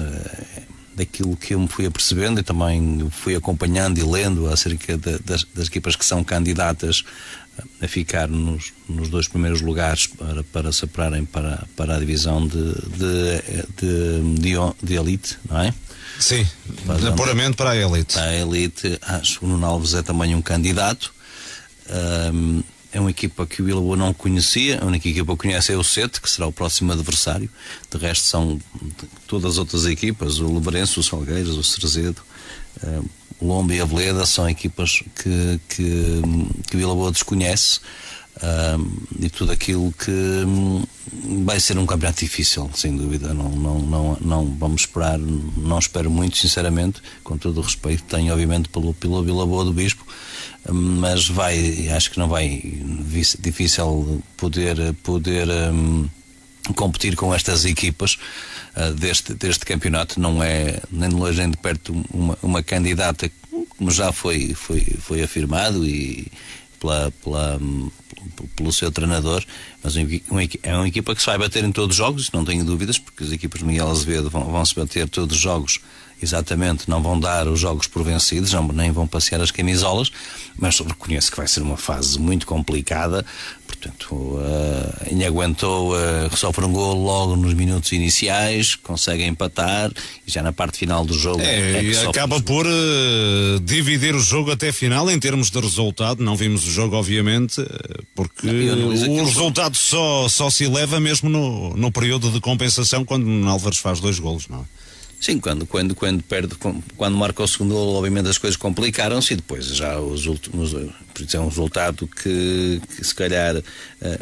daquilo 0.96 1.38
que 1.38 1.54
eu 1.54 1.60
me 1.60 1.68
fui 1.68 1.86
apercebendo 1.86 2.40
e 2.40 2.44
também 2.44 3.08
fui 3.12 3.36
acompanhando 3.36 3.98
e 4.00 4.04
lendo 4.04 4.48
acerca 4.48 4.98
de, 4.98 5.20
das, 5.20 5.44
das, 5.54 5.68
equipas 5.68 5.96
que 5.96 6.06
são 6.06 6.24
candidatas 6.24 7.04
a 7.82 7.88
ficar 7.88 8.28
nos, 8.28 8.74
nos 8.88 9.10
dois 9.10 9.28
primeiros 9.28 9.62
lugares 9.62 10.08
para, 10.08 10.44
para 10.44 10.72
se 10.72 10.86
apurarem 10.86 11.26
para, 11.26 11.66
para 11.76 11.96
a 11.96 12.00
divisão 12.00 12.46
de, 12.48 12.74
de, 12.74 14.22
de, 14.40 14.56
de, 14.82 14.94
elite, 14.96 15.38
não 15.50 15.60
é? 15.60 15.74
Sim, 16.20 16.48
apuramento 17.08 17.58
para 17.58 17.72
a 17.72 17.76
elite. 17.76 18.14
Para 18.14 18.30
a 18.30 18.36
elite, 18.36 19.00
acho 19.02 19.40
que 19.40 19.46
o 19.46 19.48
Nuno 19.48 19.66
Alves 19.66 19.94
é 19.94 20.02
também 20.02 20.36
um 20.36 20.42
candidato. 20.42 21.14
Um, 22.34 22.64
é 22.94 23.00
uma 23.00 23.10
equipa 23.10 23.46
que 23.46 23.62
o 23.62 23.66
Vila 23.66 23.80
Boa 23.80 23.96
não 23.96 24.14
conhecia, 24.14 24.82
a 24.82 24.86
única 24.86 25.08
equipa 25.08 25.32
que 25.34 25.44
conhece 25.44 25.72
é 25.72 25.78
o 25.78 25.84
Sete, 25.84 26.20
que 26.20 26.30
será 26.30 26.46
o 26.46 26.52
próximo 26.52 26.92
adversário. 26.92 27.50
De 27.90 27.98
resto 27.98 28.26
são 28.26 28.60
todas 29.28 29.54
as 29.54 29.58
outras 29.58 29.86
equipas, 29.86 30.40
o 30.40 30.54
Lebarense, 30.54 31.00
o 31.00 31.04
Salgueiros, 31.04 31.58
o 31.58 31.64
Cerzedo, 31.64 32.22
o 32.84 33.21
Lomba 33.42 33.74
e 33.74 33.82
a 33.82 33.86
Veleda 33.86 34.26
são 34.26 34.50
equipas 34.50 35.04
que, 35.16 35.60
que, 35.70 36.22
que 36.70 36.78
Vila 36.78 36.94
Boa 36.96 37.12
desconhece. 37.12 37.80
e 39.20 39.30
tudo 39.30 39.52
aquilo 39.52 39.92
que 39.94 40.12
hum, 40.12 40.84
vai 41.44 41.60
ser 41.60 41.78
um 41.78 41.86
campeonato 41.86 42.20
difícil, 42.20 42.70
sem 42.74 42.96
dúvida. 42.96 43.34
Não, 43.34 43.50
não, 43.50 43.80
não, 43.80 44.18
não 44.22 44.46
vamos 44.58 44.82
esperar, 44.82 45.18
não 45.20 45.80
espero 45.80 46.10
muito, 46.10 46.38
sinceramente, 46.38 47.02
com 47.24 47.38
todo 47.38 47.58
o 47.60 47.62
respeito 47.62 48.04
tenho, 48.04 48.32
obviamente, 48.32 48.70
pelo, 48.70 48.94
pelo 48.94 49.24
Vila 49.24 49.46
Boa 49.46 49.66
do 49.66 49.74
Bispo 49.74 50.06
mas 50.70 51.28
vai, 51.28 51.90
acho 51.90 52.12
que 52.12 52.20
não 52.20 52.28
vai 52.28 52.62
difícil 53.40 54.22
poder, 54.38 54.94
poder 55.02 55.48
um, 55.50 56.08
competir 56.76 57.16
com 57.16 57.34
estas 57.34 57.66
equipas 57.66 58.18
uh, 58.76 58.94
deste, 58.94 59.34
deste 59.34 59.66
campeonato. 59.66 60.20
Não 60.20 60.44
é 60.44 60.80
nem 60.92 61.10
de 61.10 61.16
longe 61.16 61.40
nem 61.40 61.52
de 61.52 61.58
perto 61.58 61.94
uma, 62.14 62.38
uma 62.42 62.64
candidata, 62.64 63.32
como 63.78 63.92
já 63.92 64.12
foi, 64.12 64.54
foi, 64.54 64.82
foi 65.00 65.24
afirmado 65.24 65.86
e 65.86 66.28
pela, 66.80 67.12
pela, 67.24 67.60
pelo 68.56 68.74
seu 68.74 68.92
treinador, 68.92 69.44
mas 69.84 69.96
é 69.96 70.76
uma 70.76 70.88
equipa 70.88 71.14
que 71.14 71.22
se 71.22 71.28
vai 71.28 71.38
bater 71.38 71.64
em 71.64 71.72
todos 71.72 71.96
os 71.96 71.98
jogos, 71.98 72.32
não 72.32 72.44
tenho 72.44 72.66
dúvidas, 72.66 72.98
porque 72.98 73.24
as 73.24 73.32
equipas 73.32 73.60
de 73.60 73.66
Miguel 73.66 73.90
Azevedo 73.90 74.30
vão, 74.30 74.46
vão 74.46 74.66
se 74.66 74.74
bater 74.74 75.08
todos 75.08 75.36
os 75.36 75.42
jogos 75.42 75.80
exatamente, 76.24 76.90
não 76.90 77.02
vão 77.02 77.20
dar 77.20 77.48
os 77.48 77.60
jogos 77.60 77.88
por 77.88 78.04
vencidos, 78.04 78.54
não, 78.54 78.68
nem 78.68 78.92
vão 78.92 79.08
passear 79.08 79.42
as 79.42 79.52
camisolas, 79.52 80.12
mas 80.58 80.80
reconheço 80.80 81.32
que 81.32 81.38
vai 81.38 81.48
ser 81.48 81.62
uma 81.62 81.78
fase 81.78 82.20
muito 82.20 82.46
complicada. 82.46 83.26
Portanto, 83.68 84.14
uh, 84.14 85.10
ainda 85.10 85.26
aguentou, 85.26 85.96
uh, 85.96 86.38
sofre 86.38 86.64
um 86.66 86.72
gol 86.72 87.04
logo 87.04 87.36
nos 87.36 87.54
minutos 87.56 87.92
iniciais, 87.94 88.76
consegue 88.76 89.24
empatar 89.24 89.92
e 90.28 90.32
já 90.32 90.44
na 90.44 90.54
parte 90.54 90.78
final 90.78 91.04
do 91.04 91.18
jogo. 91.18 91.42
É, 91.42 91.78
é 91.78 91.84
e 91.84 91.98
acaba 91.98 92.40
por 92.42 92.68
uh, 92.68 93.60
dividir 93.62 94.14
o 94.14 94.20
jogo 94.20 94.52
até 94.52 94.72
final 94.72 95.10
em 95.10 95.20
termos 95.20 95.50
de 95.50 95.60
resultado. 95.60 96.24
Não 96.24 96.36
vimos 96.36 96.68
o 96.68 96.72
jogo, 96.72 96.96
obviamente, 96.96 97.56
porque 98.14 98.48
o 98.48 99.26
resultado 99.26 99.76
só, 99.76 100.30
só 100.30 100.52
se 100.52 100.66
eleva 100.66 101.00
mesmo 101.00 101.28
no, 101.28 101.76
no 101.76 101.92
período 101.92 102.30
de 102.30 102.40
compensação 102.40 103.04
quando 103.04 103.48
Álvares 103.48 103.80
faz 103.80 104.00
dois 104.00 104.20
golos, 104.20 104.48
não 104.48 104.60
é? 104.60 104.82
Sim, 105.22 105.40
quando, 105.40 105.68
quando, 105.68 105.94
quando 105.94 106.24
perde, 106.24 106.56
quando 106.98 107.16
marca 107.16 107.44
o 107.44 107.48
segundo 107.48 107.76
gol, 107.76 107.94
obviamente 107.96 108.28
as 108.28 108.40
coisas 108.40 108.58
complicaram-se 108.58 109.34
e 109.34 109.36
depois 109.36 109.68
já 109.68 110.00
os 110.00 110.26
últimos, 110.26 110.72
por 110.74 111.22
isso 111.22 111.38
é 111.38 111.40
um 111.40 111.48
resultado 111.48 112.08
que, 112.08 112.82
que 112.98 113.06
se 113.06 113.14
calhar 113.14 113.56
uh, 113.58 113.64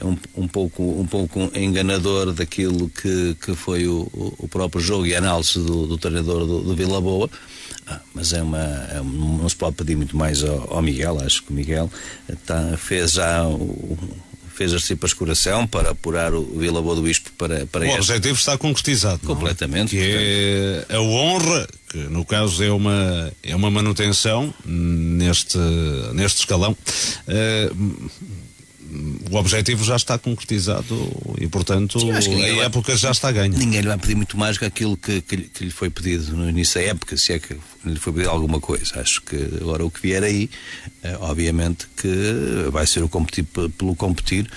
um, 0.06 0.18
um, 0.44 0.46
pouco, 0.48 0.84
um 0.84 1.06
pouco 1.08 1.40
enganador 1.58 2.34
daquilo 2.34 2.90
que, 2.90 3.34
que 3.42 3.56
foi 3.56 3.88
o, 3.88 4.10
o 4.40 4.48
próprio 4.50 4.82
jogo 4.82 5.06
e 5.06 5.16
a 5.16 5.20
análise 5.20 5.54
do, 5.58 5.88
do 5.88 5.98
treinador 5.98 6.46
do, 6.46 6.62
do 6.64 6.76
Vila 6.76 7.00
Boa. 7.00 7.30
Ah, 7.88 8.02
mas 8.14 8.34
é 8.34 8.42
uma, 8.44 8.58
é 8.94 9.00
um- 9.00 9.38
não 9.38 9.48
se 9.48 9.56
pode 9.56 9.78
pedir 9.78 9.96
muito 9.96 10.18
mais 10.18 10.44
ao, 10.44 10.74
ao 10.76 10.82
Miguel. 10.82 11.18
Acho 11.22 11.44
que 11.44 11.52
o 11.52 11.54
Miguel 11.56 11.90
tá- 12.46 12.76
fez 12.78 13.14
já 13.14 13.48
o, 13.48 13.98
fez 14.60 14.74
as 14.74 14.84
tripas 14.84 15.12
de 15.12 15.16
coração 15.16 15.66
para 15.66 15.92
apurar 15.92 16.34
o 16.34 16.44
Vila 16.60 16.82
Boa 16.82 16.94
do 16.94 17.02
Bispo 17.02 17.32
para, 17.38 17.66
para 17.66 17.86
O 17.86 17.88
esta. 17.88 18.00
objetivo 18.02 18.38
está 18.38 18.58
concretizado. 18.58 19.22
não 19.24 19.32
é? 19.32 19.36
Completamente. 19.36 19.92
Que 19.96 20.86
é 20.90 20.96
a 20.96 21.00
honra, 21.02 21.66
que 21.90 21.98
no 21.98 22.26
caso 22.26 22.62
é 22.62 22.70
uma, 22.70 23.32
é 23.42 23.56
uma 23.56 23.72
manutenção 23.72 24.54
neste, 24.66 25.58
neste 26.14 26.40
escalão. 26.40 26.76
Eh, 27.26 27.72
o 29.32 29.36
objetivo 29.36 29.84
já 29.84 29.96
está 29.96 30.18
concretizado 30.18 31.12
e, 31.40 31.48
portanto, 31.48 32.00
Sim, 32.00 32.12
a 32.12 32.20
vai- 32.20 32.60
época 32.62 32.96
já 32.96 33.12
está 33.12 33.32
ganha. 33.32 33.58
Ninguém 33.58 33.82
lhe 33.82 33.88
vai 33.88 33.98
pedir 33.98 34.16
muito 34.16 34.38
mais 34.38 34.58
que 34.58 34.66
aquilo 34.66 34.98
que, 34.98 35.22
que, 35.22 35.36
lhe- 35.36 35.50
que 35.54 35.64
lhe 35.66 35.72
foi 35.72 35.90
pedido 35.90 36.36
no 36.36 36.50
início 36.50 36.80
da 36.82 36.88
época, 36.88 37.16
se 37.18 37.34
é 37.34 37.40
que 37.40 37.56
lhe 37.86 38.00
foi 38.00 38.12
pedido 38.14 38.30
alguma 38.32 38.60
coisa. 38.60 39.00
Acho 39.00 39.22
que 39.22 39.36
agora 39.62 39.86
o 39.86 39.92
que 39.92 40.02
vier 40.02 40.24
aí, 40.24 40.50
eh, 41.04 41.18
obviamente 41.22 41.88
que 41.96 42.70
vai 42.72 42.86
ser 42.88 43.04
o 43.04 43.10
competir 43.10 43.44
pe- 43.44 43.70
pelo 43.70 43.96
competir, 43.96 44.50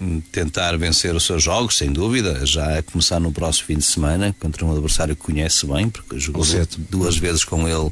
hum, 0.00 0.20
tentar 0.32 0.76
vencer 0.78 1.14
os 1.14 1.24
seus 1.24 1.42
jogos, 1.42 1.76
sem 1.76 1.92
dúvida, 1.92 2.44
já 2.46 2.78
a 2.78 2.82
começar 2.82 3.18
no 3.20 3.32
próximo 3.32 3.66
fim 3.66 3.76
de 3.78 3.84
semana, 3.84 4.34
contra 4.38 4.64
um 4.64 4.72
adversário 4.72 5.14
que 5.16 5.22
conhece 5.22 5.66
bem, 5.66 5.88
porque 5.90 6.18
jogou 6.18 6.44
duas 6.90 7.16
vezes 7.16 7.44
com 7.44 7.68
ele, 7.68 7.90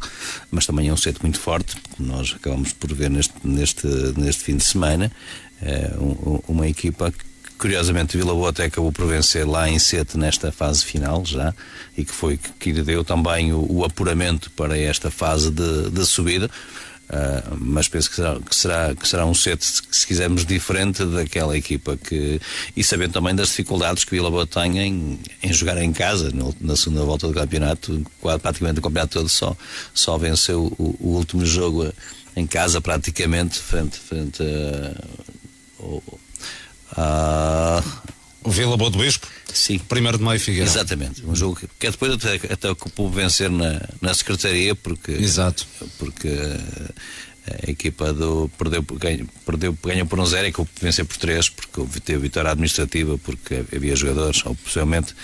mas 0.51 0.65
também 0.65 0.89
é 0.89 0.93
um 0.93 0.97
set 0.97 1.19
muito 1.23 1.39
forte, 1.41 1.75
como 1.97 2.09
nós 2.09 2.33
acabamos 2.35 2.73
por 2.73 2.93
ver 2.95 3.11
neste, 3.11 3.35
neste, 3.45 3.87
neste 4.17 4.43
fim 4.45 4.57
de 4.57 4.65
semana. 4.65 5.11
É 5.63 5.91
um- 5.99 6.35
um- 6.35 6.41
uma 6.49 6.69
equipa 6.69 7.11
que, 7.11 7.25
curiosamente, 7.59 8.17
Vila 8.17 8.33
Boa 8.33 8.51
até 8.51 8.65
acabou 8.67 8.93
por 8.93 9.07
vencer 9.07 9.47
lá 9.47 9.69
em 9.69 9.79
Sete 9.79 10.17
nesta 10.17 10.53
fase 10.53 10.85
final 10.85 11.25
já, 11.25 11.53
e 11.97 12.05
que 12.05 12.13
foi 12.13 12.39
que, 12.61 12.71
lhe 12.73 12.83
deu 12.83 13.03
também 13.05 13.53
o, 13.53 13.67
o 13.71 13.85
apuramento 13.85 14.51
para 14.53 14.79
esta 14.79 15.11
fase 15.11 15.51
de, 15.51 15.91
de 15.91 16.07
subida. 16.07 16.49
Ah, 17.11 17.43
mas 17.59 17.89
penso 17.89 18.11
que 18.11 18.17
será, 18.17 18.39
que 18.39 18.55
será, 18.55 18.95
que 18.95 19.09
será 19.09 19.25
um 19.27 19.33
set, 19.35 19.65
se 19.65 19.81
se 19.91 20.07
quisermos, 20.07 20.45
diferente 20.45 21.03
daquela 21.07 21.57
equipa 21.57 21.97
que. 21.97 22.39
E 22.77 22.85
sabendo 22.85 23.15
também 23.15 23.35
das 23.35 23.49
dificuldades 23.49 24.05
que 24.05 24.11
Vila 24.11 24.31
Boa 24.31 24.47
tem 24.47 24.79
em, 24.79 25.19
em 25.43 25.53
jogar 25.53 25.79
em 25.83 25.91
casa, 25.91 26.31
no- 26.31 26.55
na 26.61 26.77
segunda 26.77 27.03
volta 27.05 27.27
do 27.27 27.33
campeonato, 27.33 28.05
quase 28.21 28.39
praticamente 28.41 28.79
o 28.79 28.83
campeonato 28.83 29.19
todo 29.19 29.29
só, 29.29 29.57
só 29.95 30.19
venceu 30.19 30.67
o, 30.79 30.97
o 31.01 31.09
último 31.17 31.47
jogo 31.47 31.91
em 32.37 32.47
casa, 32.47 32.79
praticamente, 32.81 33.59
frente, 33.59 33.99
frente 33.99 34.43
a. 34.43 35.29
ao- 35.79 36.03
a- 36.97 37.83
O 38.45 38.51
Vila 38.51 38.77
Boa 38.77 38.91
do 38.91 38.99
Bispo? 38.99 39.27
Sim. 39.53 39.79
Primeiro 39.79 40.17
de 40.17 40.25
maio 40.25 40.39
Figueiredo. 40.41 40.71
Exatamente. 40.71 41.27
Um 41.27 41.35
jogo 41.35 41.57
que, 41.57 41.67
que 41.79 41.91
depois 41.91 42.13
até, 42.13 42.35
até 42.53 42.71
ocupou 42.71 43.11
vencer 43.11 43.51
na, 43.51 43.81
na 44.01 44.15
Secretaria, 44.15 44.75
porque. 44.75 45.11
Exato. 45.13 45.67
Porque 45.99 46.29
eh, 46.29 47.65
a 47.67 47.71
equipa 47.71 48.13
do 48.13 48.49
perdeu, 48.57 48.83
ganhou, 48.83 49.27
perdeu, 49.45 49.77
ganhou 49.85 50.07
por 50.07 50.19
um 50.21 50.25
zero 50.27 50.47
e 50.47 50.53
que 50.53 50.65
vencer 50.81 51.05
por 51.05 51.17
três, 51.17 51.49
porque 51.49 51.83
teve 52.01 52.21
vitória 52.21 52.51
administrativa, 52.51 53.19
porque 53.19 53.65
havia 53.75 53.97
jogadores, 53.97 54.45
ou 54.47 54.55
possivelmente 54.55 55.15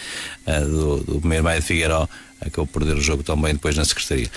eh, 0.45 0.61
do, 0.61 0.99
do 1.05 1.21
primeiro 1.21 1.45
maio 1.45 1.61
de 1.61 1.67
Figueiró, 1.67 2.09
acabou 2.41 2.67
por 2.67 2.83
perder 2.83 2.99
o 2.99 3.03
jogo 3.03 3.23
também 3.23 3.55
depois 3.55 3.77
na 3.77 3.85
Secretaria. 3.85 4.31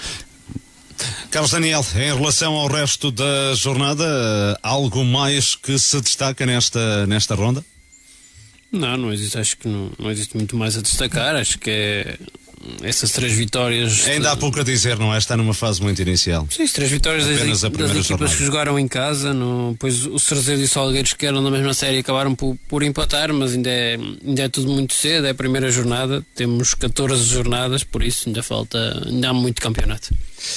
Carlos 1.30 1.52
Daniel, 1.52 1.86
em 1.96 2.16
relação 2.16 2.54
ao 2.54 2.68
resto 2.68 3.12
da 3.12 3.54
jornada, 3.56 4.60
algo 4.64 5.04
mais 5.04 5.56
que 5.56 5.78
se 5.78 6.00
destaca 6.02 6.46
nesta, 6.46 7.06
nesta 7.08 7.36
ronda? 7.36 7.64
Não, 8.72 8.98
não 8.98 9.14
existe, 9.14 9.38
acho 9.38 9.58
que 9.58 9.68
não, 9.68 9.92
não 9.98 10.12
existe 10.12 10.36
muito 10.36 10.56
mais 10.56 10.78
a 10.78 10.82
destacar. 10.82 11.36
Acho 11.36 11.58
que 11.58 11.70
é 11.70 12.18
essas 12.84 13.12
três 13.12 13.34
vitórias. 13.34 14.08
Ainda 14.08 14.32
há 14.32 14.36
pouco 14.36 14.60
a 14.60 14.64
dizer, 14.64 14.98
não 14.98 15.14
é? 15.14 15.18
Está 15.18 15.36
numa 15.38 15.54
fase 15.54 15.82
muito 15.82 16.02
inicial. 16.02 16.48
Sim, 16.50 16.64
as 16.64 16.72
três 16.72 16.90
vitórias 16.92 17.26
das, 17.26 17.38
Apenas 17.38 17.64
a 17.64 17.70
das 17.70 17.78
primeira 17.78 18.00
equipas 18.00 18.08
jornada. 18.08 18.38
que 18.38 18.46
jogaram 18.46 18.80
em 18.80 18.88
casa, 18.88 19.34
no, 19.34 19.76
pois 19.80 20.06
o 20.06 20.20
Cerzedo 20.20 20.62
e 20.62 20.66
o 20.66 20.68
Salgueiros 20.68 21.14
que 21.14 21.26
eram 21.26 21.44
da 21.44 21.52
mesma 21.52 21.74
série 21.74 22.00
acabaram 22.00 22.36
por, 22.36 22.58
por 22.68 22.84
empatar, 22.84 23.34
mas 23.34 23.54
ainda 23.54 23.70
é, 23.70 23.98
ainda 24.26 24.44
é 24.44 24.50
tudo 24.50 24.72
muito 24.72 24.94
cedo, 24.94 25.28
é 25.28 25.32
a 25.32 25.36
primeira 25.36 25.72
jornada, 25.72 26.26
temos 26.36 26.74
14 26.74 27.24
jornadas, 27.26 27.84
por 27.84 28.04
isso 28.04 28.28
ainda 28.28 28.44
falta, 28.44 29.04
ainda 29.06 29.30
há 29.30 29.34
muito 29.34 29.62
campeonato. 29.62 30.14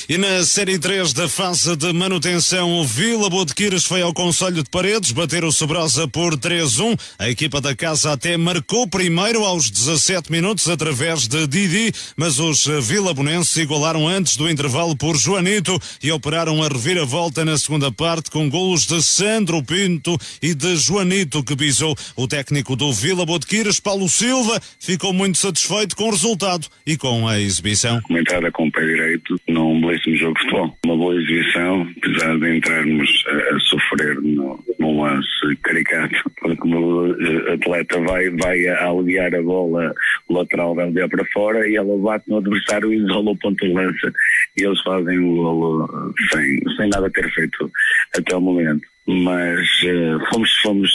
E 0.08 0.18
na 0.18 0.44
Série 0.44 0.78
3 0.78 1.12
da 1.14 1.26
fase 1.28 1.74
de 1.74 1.92
manutenção, 1.92 2.78
o 2.80 2.84
Vila 2.86 3.30
Boa 3.30 3.46
de 3.46 3.54
Quiras 3.54 3.84
foi 3.84 4.02
ao 4.02 4.12
Conselho 4.12 4.62
de 4.62 4.68
Paredes 4.70 5.10
bater 5.10 5.42
o 5.42 5.50
Sobrosa 5.50 6.06
por 6.06 6.36
3-1. 6.36 6.98
A 7.18 7.30
equipa 7.30 7.60
da 7.62 7.74
casa 7.74 8.12
até 8.12 8.36
marcou 8.36 8.86
primeiro 8.86 9.42
aos 9.42 9.70
17 9.70 10.30
minutos 10.30 10.68
através 10.68 11.26
de 11.26 11.46
Didi, 11.46 11.92
mas 12.16 12.38
os 12.38 12.66
eh, 12.66 12.80
vilabonenses 12.80 13.56
igualaram 13.56 14.06
antes 14.08 14.36
do 14.36 14.48
intervalo 14.48 14.96
por 14.96 15.16
Joanito 15.16 15.78
e 16.02 16.10
operaram 16.10 16.62
a 16.62 16.68
reviravolta 16.68 17.44
na 17.44 17.56
segunda 17.56 17.92
parte 17.92 18.30
com 18.30 18.48
golos 18.48 18.86
de 18.86 19.02
Sandro 19.02 19.62
Pinto 19.62 20.16
e 20.42 20.54
de 20.54 20.76
Joanito 20.76 21.42
que 21.42 21.56
pisou. 21.56 21.94
O 22.16 22.26
técnico 22.26 22.76
do 22.76 22.92
Vila 22.92 23.26
Quiras, 23.46 23.80
Paulo 23.80 24.08
Silva, 24.08 24.60
ficou 24.78 25.12
muito 25.12 25.38
satisfeito 25.38 25.94
com 25.96 26.08
o 26.08 26.10
resultado 26.10 26.66
e 26.86 26.96
com 26.96 27.28
a 27.28 27.38
exibição. 27.38 28.00
uma 28.08 28.20
entrada 28.20 28.50
com 28.50 28.66
o 28.66 28.72
pé 28.72 28.84
direito 28.84 29.36
num 29.48 29.80
belíssimo 29.80 30.16
jogo 30.16 30.34
de 30.34 30.40
futebol. 30.40 30.76
Uma 30.84 30.96
boa 30.96 31.14
exibição, 31.14 31.88
apesar 31.96 32.38
de 32.38 32.56
entrarmos 32.56 33.24
a, 33.26 33.54
a 33.54 33.60
sofrer 33.60 34.20
no, 34.20 34.64
num 34.78 35.02
lance 35.02 35.56
caricato, 35.62 36.30
porque 36.40 36.68
o 36.68 37.06
eh, 37.06 37.54
atleta 37.54 38.00
vai, 38.00 38.30
vai 38.30 38.66
a 38.68 38.88
aliviar 38.88 39.34
a 39.34 39.42
bola 39.42 39.94
lateral, 40.28 40.74
vai 40.74 40.84
aliviar 40.84 41.08
para 41.08 41.24
fora 41.26 41.68
e 41.68 41.76
ela 41.80 41.98
bate 41.98 42.28
no 42.28 42.38
adversário 42.38 42.92
e 42.92 42.96
isola 42.96 43.30
o 43.30 43.36
ponto 43.36 43.66
de 43.66 43.72
lança 43.72 44.12
e 44.56 44.64
eles 44.64 44.80
fazem 44.82 45.18
o 45.18 45.36
golo 45.36 45.84
eh, 45.84 46.28
sem, 46.32 46.76
sem 46.76 46.88
nada 46.88 47.10
ter 47.10 47.30
feito 47.32 47.70
até 48.16 48.36
o 48.36 48.40
momento. 48.40 48.86
Mas 49.06 49.68
eh, 49.84 50.18
fomos, 50.32 50.50
fomos 50.62 50.90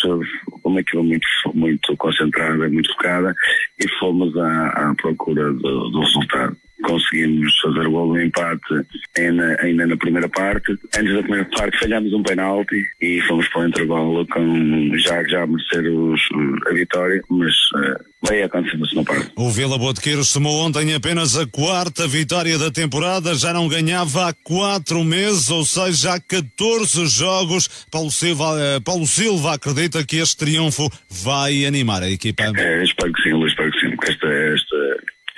uma 0.64 0.80
equipa 0.80 1.04
muito, 1.04 1.28
muito 1.54 1.98
concentrada, 1.98 2.70
muito 2.70 2.92
focada 2.94 3.34
e 3.84 3.90
fomos 4.00 4.36
à, 4.38 4.68
à 4.68 4.96
procura 4.96 5.52
do, 5.54 5.90
do 5.90 6.00
resultado 6.00 6.58
conseguimos 6.84 7.58
fazer 7.60 7.88
o 7.88 7.92
gol 7.92 8.14
do 8.14 8.22
empate 8.22 8.86
ainda, 9.18 9.58
ainda 9.62 9.88
na 9.88 9.98
primeira 9.98 10.30
parte. 10.30 10.72
Antes 10.98 11.14
da 11.14 11.22
primeira 11.22 11.46
parte 11.46 11.80
falhámos 11.80 12.14
um 12.14 12.24
penalti 12.24 12.84
e 13.02 13.22
fomos 13.22 13.48
para 13.50 13.62
o 13.62 13.68
intervalo 13.68 14.28
com 14.28 14.92
já, 14.98 15.24
já 15.24 15.44
a 15.44 15.48
merecer 15.48 15.86
os, 15.92 16.22
a 16.68 16.74
vitória, 16.74 17.22
mas 17.30 17.54
uh, 17.76 18.04
vai 18.22 18.42
acontecer 18.44 18.78
na 18.78 18.86
segunda 18.86 19.14
parte. 19.14 19.32
O 19.36 19.50
Vila 19.50 19.78
Boa 19.78 19.94
de 19.94 20.02
Queiros 20.02 20.32
tomou 20.32 20.66
ontem 20.66 20.94
apenas 20.94 21.38
a 21.38 21.46
quarta 21.46 22.08
vitória 22.08 22.58
da 22.58 22.72
temporada, 22.72 23.36
já 23.36 23.54
não 23.54 23.68
ganhava 23.68 24.30
há 24.30 24.34
quatro 24.34 25.04
meses, 25.04 25.50
ou 25.50 25.64
seja, 25.66 26.14
há 26.14 26.20
14 26.20 27.08
jogos. 27.08 27.86
Paulo 27.92 28.12
Silva, 28.12 28.56
eh, 28.60 28.80
Paulo 28.80 29.06
Silva 29.06 29.54
acredita 29.54 30.06
que 30.06 30.18
este 30.18 30.38
triunfo 30.38 30.90
vai 31.10 31.66
animar 31.66 32.04
a 32.04 32.10
equipa. 32.10 32.44
É, 32.44 32.84
espero 32.84 33.14
que 33.14 33.22
sim, 33.22 33.34
Luís, 33.34 33.52
espero 33.52 33.72
que 33.72 33.80
sim, 33.80 33.90
porque 33.92 34.12
esta, 34.12 34.28
esta, 34.28 34.76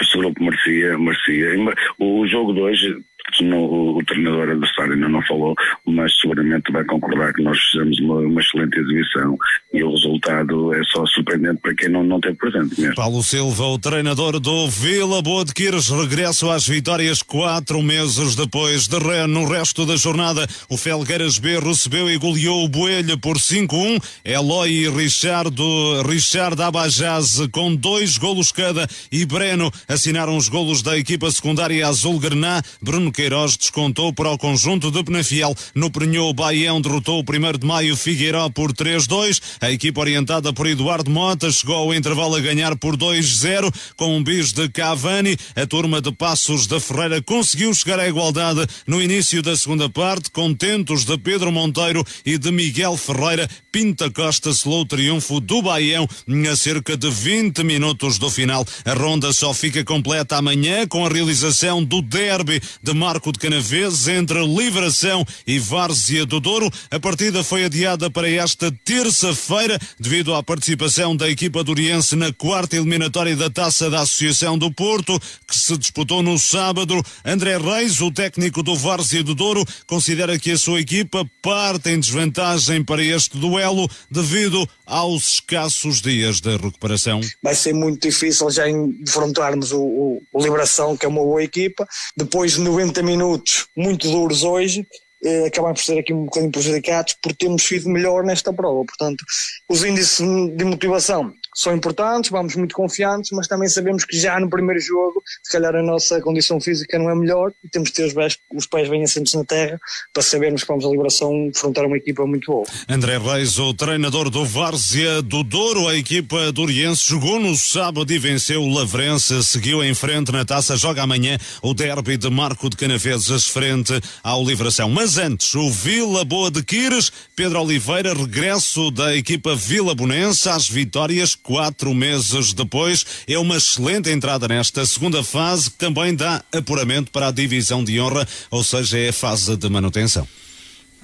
este 0.02 0.18
grupo 0.18 0.44
merecia, 0.68 0.97
merecia. 0.97 1.76
O, 1.99 2.26
jogo 2.28 2.53
de 2.53 2.61
hoje, 2.61 2.97
no, 3.41 3.97
o, 3.97 4.03
treinador 4.05 4.49
adversário 4.49 4.93
ainda 4.93 5.09
não 5.09 5.21
falou, 5.23 5.55
mas 5.86 6.17
seguramente 6.19 6.71
vai 6.71 6.84
concordar 6.86 7.34
que 7.34 7.43
nós 7.43 7.59
fizemos 7.59 7.99
uma, 7.99 8.19
uma 8.19 8.41
excelente 8.41 8.80
exibição 8.80 9.38
e 9.73 9.84
o 9.84 9.91
resultado 9.91 10.73
é 10.73 10.84
só 10.86 11.05
surpreendente 11.07 11.61
para 11.61 11.75
quem 11.75 11.89
não, 11.89 12.03
não 12.03 12.19
teve 12.19 12.36
presente 12.36 12.80
mesmo. 12.80 12.95
Paulo 12.95 13.21
Silva, 13.21 13.65
o 13.65 13.80
treinador 13.80 14.39
do 14.39 14.67
Vila 14.69 15.21
Boa 15.21 15.43
de 15.43 15.53
Quires, 15.53 15.89
regressa 15.89 16.53
às 16.53 16.67
vitórias 16.67 17.21
quatro 17.21 17.82
meses 17.82 18.36
depois 18.36 18.88
de 18.88 18.97
re... 18.97 19.28
no 19.28 19.45
resto 19.45 19.86
da 19.86 19.95
jornada. 19.95 20.47
O 20.69 20.78
Felgueiras 20.78 21.38
B 21.38 21.59
recebeu 21.59 22.09
e 22.09 22.17
goleou 22.17 22.63
o 22.63 22.69
Boelha 22.69 23.17
por 23.17 23.38
5-1. 23.38 24.01
Eloy 24.23 24.69
e 24.69 24.89
Richardo, 24.89 26.01
Richard 26.03 26.61
Abajaz 26.61 27.47
com 27.51 27.75
dois 27.75 28.17
golos 28.17 28.51
cada 28.51 28.88
e 29.11 29.25
Breno 29.25 29.71
assinaram 29.88 30.38
os 30.38 30.49
golos 30.49 30.82
da 30.82 30.97
equipa 30.97 31.30
secundária 31.30 31.88
Azul 31.88 32.19
Grená. 32.19 32.61
Bruno 32.82 33.11
Queiroz 33.18 33.57
descontou 33.57 34.13
para 34.13 34.30
o 34.30 34.38
conjunto 34.38 34.91
de 34.91 35.03
Penafiel. 35.03 35.55
No 35.74 35.89
Prenhou, 35.89 36.30
o 36.30 36.34
Baião 36.36 36.80
derrotou 36.80 37.20
o 37.20 37.22
1 37.24 37.57
de 37.57 37.65
maio 37.65 37.97
Figueiró 37.97 38.47
por 38.47 38.72
3-2. 38.72 39.41
A 39.59 39.72
equipa 39.72 40.01
orientada 40.01 40.53
por 40.53 40.68
Eduardo 40.68 41.09
Mota 41.09 41.49
chegou 41.49 41.78
ao 41.78 41.95
intervalo 41.95 42.36
a 42.36 42.39
ganhar 42.39 42.76
por 42.76 42.95
2-0 42.95 43.74
com 43.95 44.15
um 44.15 44.24
bis 44.24 44.53
de 44.53 44.70
Cavani. 44.70 45.36
A 45.55 45.65
turma 45.65 45.99
de 45.99 46.11
Passos 46.11 46.68
da 46.68 46.80
Ferreira 46.80 47.20
conseguiu 47.20 47.74
chegar 47.74 47.99
à 47.99 48.07
igualdade 48.07 48.68
no 48.86 49.01
início 49.01 49.41
da 49.41 49.57
segunda 49.57 49.89
parte, 49.89 50.30
contentos 50.30 51.03
de 51.03 51.18
Pedro 51.18 51.51
Monteiro 51.51 52.05
e 52.24 52.38
de 52.38 52.51
Miguel 52.51 52.95
Ferreira. 52.97 53.49
Pinta 53.72 54.11
Costa 54.11 54.53
selou 54.53 54.82
o 54.82 54.86
triunfo 54.86 55.39
do 55.39 55.63
Baião 55.63 56.07
a 56.51 56.55
cerca 56.55 56.95
de 56.95 57.09
20 57.09 57.63
minutos 57.63 58.20
do 58.20 58.30
final. 58.30 58.63
A 58.86 58.93
ronda 58.93 59.34
só 59.34 59.55
fica 59.55 59.84
completa 59.84 60.38
amanhã 60.38 60.86
com 60.88 61.03
a 61.03 61.09
realização 61.09 61.84
do 61.84 61.99
derby 61.99 62.61
de 62.84 62.93
Marco 63.08 63.32
de 63.32 63.39
Canaveses 63.39 64.05
entre 64.10 64.45
Livração 64.45 65.26
e 65.47 65.58
Várzea 65.60 66.26
do 66.26 66.41
Douro. 66.41 66.70
A 66.91 66.99
partida 66.99 67.41
foi 67.41 67.64
adiada 67.64 68.12
para 68.12 68.30
esta 68.30 68.70
terça-feira 68.84 69.80
devido 69.97 70.36
à 70.36 70.43
participação 70.43 71.16
da 71.16 71.30
equipa 71.30 71.64
duriense 71.64 72.18
na 72.18 72.34
quarta 72.34 72.76
eliminatória 72.76 73.34
da 73.34 73.49
Taça 73.49 73.89
da 73.89 74.01
Associação 74.01 74.58
do 74.58 74.70
Porto, 74.74 75.18
que 75.47 75.58
se 75.58 75.78
disputou 75.78 76.22
no 76.22 76.38
sábado. 76.38 77.01
André 77.24 77.58
Reis, 77.58 78.01
o 78.01 78.12
técnico 78.12 78.62
do 78.62 78.76
Várzea 78.76 79.24
do 79.24 79.34
Douro, 79.34 79.64
considera 79.86 80.38
que 80.38 80.51
a 80.51 80.58
sua 80.58 80.82
equipa 80.82 81.26
parte 81.41 81.89
em 81.89 82.01
desvantagem 82.01 82.84
para 82.84 83.01
este 83.01 83.38
duelo 83.38 83.89
devido 84.12 84.68
aos 84.88 85.34
escassos 85.34 86.02
dias 86.02 86.40
de 86.40 86.56
recuperação. 86.56 87.20
Vai 87.44 87.54
ser 87.54 87.74
muito 87.74 88.08
difícil 88.08 88.50
já 88.50 88.68
enfrentarmos 88.70 89.72
o, 89.74 89.82
o, 89.82 90.22
o 90.34 90.42
Liberação, 90.42 90.96
que 90.96 91.06
é 91.06 91.10
uma 91.10 91.22
boa 91.22 91.44
equipa. 91.44 91.86
Depois 92.16 92.54
de 92.54 92.62
90 92.62 93.04
minutos 93.04 93.68
muito 93.76 94.10
duros 94.10 94.44
hoje, 94.44 94.88
eh, 95.24 95.48
acabamos 95.48 95.82
por 95.82 95.86
ser 95.86 96.00
aqui 96.00 96.14
um 96.14 96.26
bocadinho 96.26 96.52
prejudicados 96.52 97.16
por 97.22 97.36
termos 97.36 97.64
sido 97.64 97.90
melhor 97.90 98.24
nesta 98.24 98.54
prova. 98.54 98.86
Portanto, 98.86 99.24
os 99.70 99.84
índices 99.84 100.26
de 100.56 100.64
motivação 100.64 101.34
são 101.58 101.76
importantes, 101.76 102.30
vamos 102.30 102.55
muito 102.55 102.76
confiantes, 102.76 103.32
mas 103.32 103.47
também 103.47 103.68
sabemos 103.68 104.05
que 104.05 104.16
já 104.16 104.39
no 104.39 104.47
primeiro 104.47 104.80
jogo, 104.80 105.24
se 105.41 105.51
calhar 105.51 105.76
a 105.76 105.82
nossa 105.82 106.22
condição 106.22 106.62
física 106.62 106.99
não 106.99 107.10
é 107.10 107.16
melhor 107.16 107.51
e 107.64 107.68
temos 107.68 107.89
de 107.89 107.95
ter 107.95 108.05
os 108.05 108.14
pés, 108.14 108.38
os 108.53 108.68
pés 108.68 108.88
bem 108.88 109.03
assentos 109.03 109.34
na 109.34 109.43
terra 109.43 109.80
para 110.14 110.22
sabermos 110.22 110.62
que 110.62 110.68
vamos 110.68 110.86
à 110.86 110.88
Liberação 110.88 111.47
enfrentar 111.47 111.86
uma 111.86 111.97
equipa 111.97 112.28
muito 112.28 112.51
boa. 112.51 112.68
André 112.88 113.18
Reis, 113.18 113.58
o 113.58 113.74
treinador 113.74 114.30
do 114.30 114.45
Várzea 114.45 115.24
do 115.24 115.43
Douro, 115.43 115.88
a 115.88 115.95
equipa 115.95 116.51
do 116.51 116.62
Oriense 116.62 117.10
jogou 117.10 117.39
no 117.39 117.55
sábado 117.55 118.14
e 118.14 118.20
venceu 118.20 118.62
o 118.62 118.72
Lavrense, 118.72 119.43
seguiu 119.43 119.84
em 119.84 119.95
frente 119.95 120.32
na 120.32 120.45
taça, 120.45 120.78
joga 120.78 121.01
amanhã 121.01 121.39
o 121.64 121.74
derby 121.74 122.18
de 122.18 122.30
Marco 122.30 122.70
de 122.70 122.78
Canaveses 122.78 123.47
frente 123.47 123.99
ao 124.24 124.45
Livração. 124.45 124.91
Mas 124.91 125.18
antes, 125.18 125.55
o 125.55 125.72
Vila 125.72 126.24
Boa 126.24 126.51
de 126.51 126.64
Quires, 126.64 127.12
Pedro 127.36 127.62
Oliveira, 127.62 128.14
regresso 128.14 128.91
da 128.91 129.16
equipa 129.16 129.55
Vila 129.55 129.95
Bonense 129.95 130.47
às 130.47 130.70
vitórias 130.70 131.34
quatro 131.48 131.93
meses 131.93 132.52
depois. 132.52 133.06
É 133.26 133.39
uma 133.39 133.56
excelente 133.56 134.10
entrada 134.10 134.50
nesta 134.50 134.86
segunda 134.86 135.24
fase, 135.24 135.72
que 135.72 135.78
também 135.78 136.14
dá 136.14 136.43
apuramento 136.54 137.10
para 137.10 137.30
a 137.30 137.32
divisão 137.32 137.86
de 137.86 138.00
honra, 138.02 138.28
ou 138.52 138.66
seja, 138.66 139.00
é 139.00 139.10
a 139.10 139.14
fase 139.14 139.56
de 139.56 139.70
manutenção. 139.70 140.28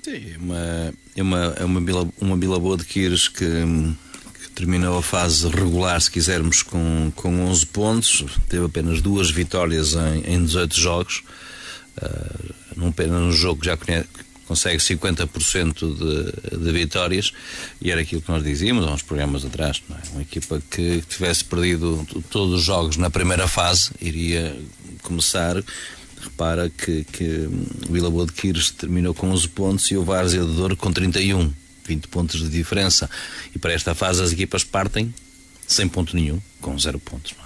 Sim, 0.03 0.33
é 0.33 0.37
uma, 0.37 0.93
é 1.15 1.21
uma, 1.23 1.55
é 1.59 1.63
uma, 1.63 1.79
bila, 1.79 2.09
uma 2.19 2.77
de 2.77 2.83
Quires 2.83 3.29
que, 3.29 3.45
que, 3.45 4.49
terminou 4.53 4.97
a 4.97 5.01
fase 5.01 5.47
regular, 5.47 6.01
se 6.01 6.11
quisermos, 6.11 6.61
com, 6.61 7.09
com 7.15 7.45
11 7.45 7.65
pontos. 7.67 8.25
Teve 8.49 8.65
apenas 8.65 9.01
duas 9.01 9.31
vitórias 9.31 9.93
em, 9.93 10.35
em 10.35 10.43
18 10.43 10.77
jogos. 10.77 11.23
Uh, 11.95 12.53
num, 12.75 12.93
num 13.07 13.31
jogo 13.31 13.61
que 13.61 13.67
já 13.67 13.77
consegue 14.47 14.77
50% 14.77 15.73
de, 15.73 16.57
de 16.57 16.71
vitórias 16.71 17.31
e 17.81 17.91
era 17.91 18.01
aquilo 18.01 18.21
que 18.21 18.29
nós 18.29 18.43
dizíamos 18.43 18.85
há 18.85 18.91
uns 18.91 19.01
programas 19.01 19.45
atrás, 19.45 19.81
não 19.89 19.97
é? 19.97 20.01
Uma 20.11 20.21
equipa 20.21 20.61
que 20.69 21.03
tivesse 21.07 21.43
perdido 21.45 22.05
todos 22.29 22.59
os 22.59 22.63
jogos 22.63 22.97
na 22.97 23.09
primeira 23.09 23.47
fase 23.47 23.91
iria 24.01 24.55
começar 25.01 25.63
repara 26.21 26.69
que, 26.69 27.03
que 27.05 27.49
o 27.89 28.11
Boa 28.11 28.25
de 28.25 28.31
Quires 28.31 28.71
terminou 28.71 29.13
com 29.13 29.29
11 29.29 29.47
pontos 29.49 29.91
e 29.91 29.97
o 29.97 30.03
Várzea 30.03 30.41
de 30.41 30.53
Douro 30.53 30.75
com 30.77 30.91
31 30.91 31.51
20 31.85 32.07
pontos 32.07 32.39
de 32.39 32.49
diferença 32.49 33.09
e 33.53 33.59
para 33.59 33.73
esta 33.73 33.93
fase 33.93 34.21
as 34.21 34.31
equipas 34.31 34.63
partem 34.63 35.13
sem 35.67 35.87
ponto 35.87 36.15
nenhum, 36.15 36.39
com 36.61 36.77
zero 36.77 36.99
pontos 36.99 37.33
é? 37.39 37.42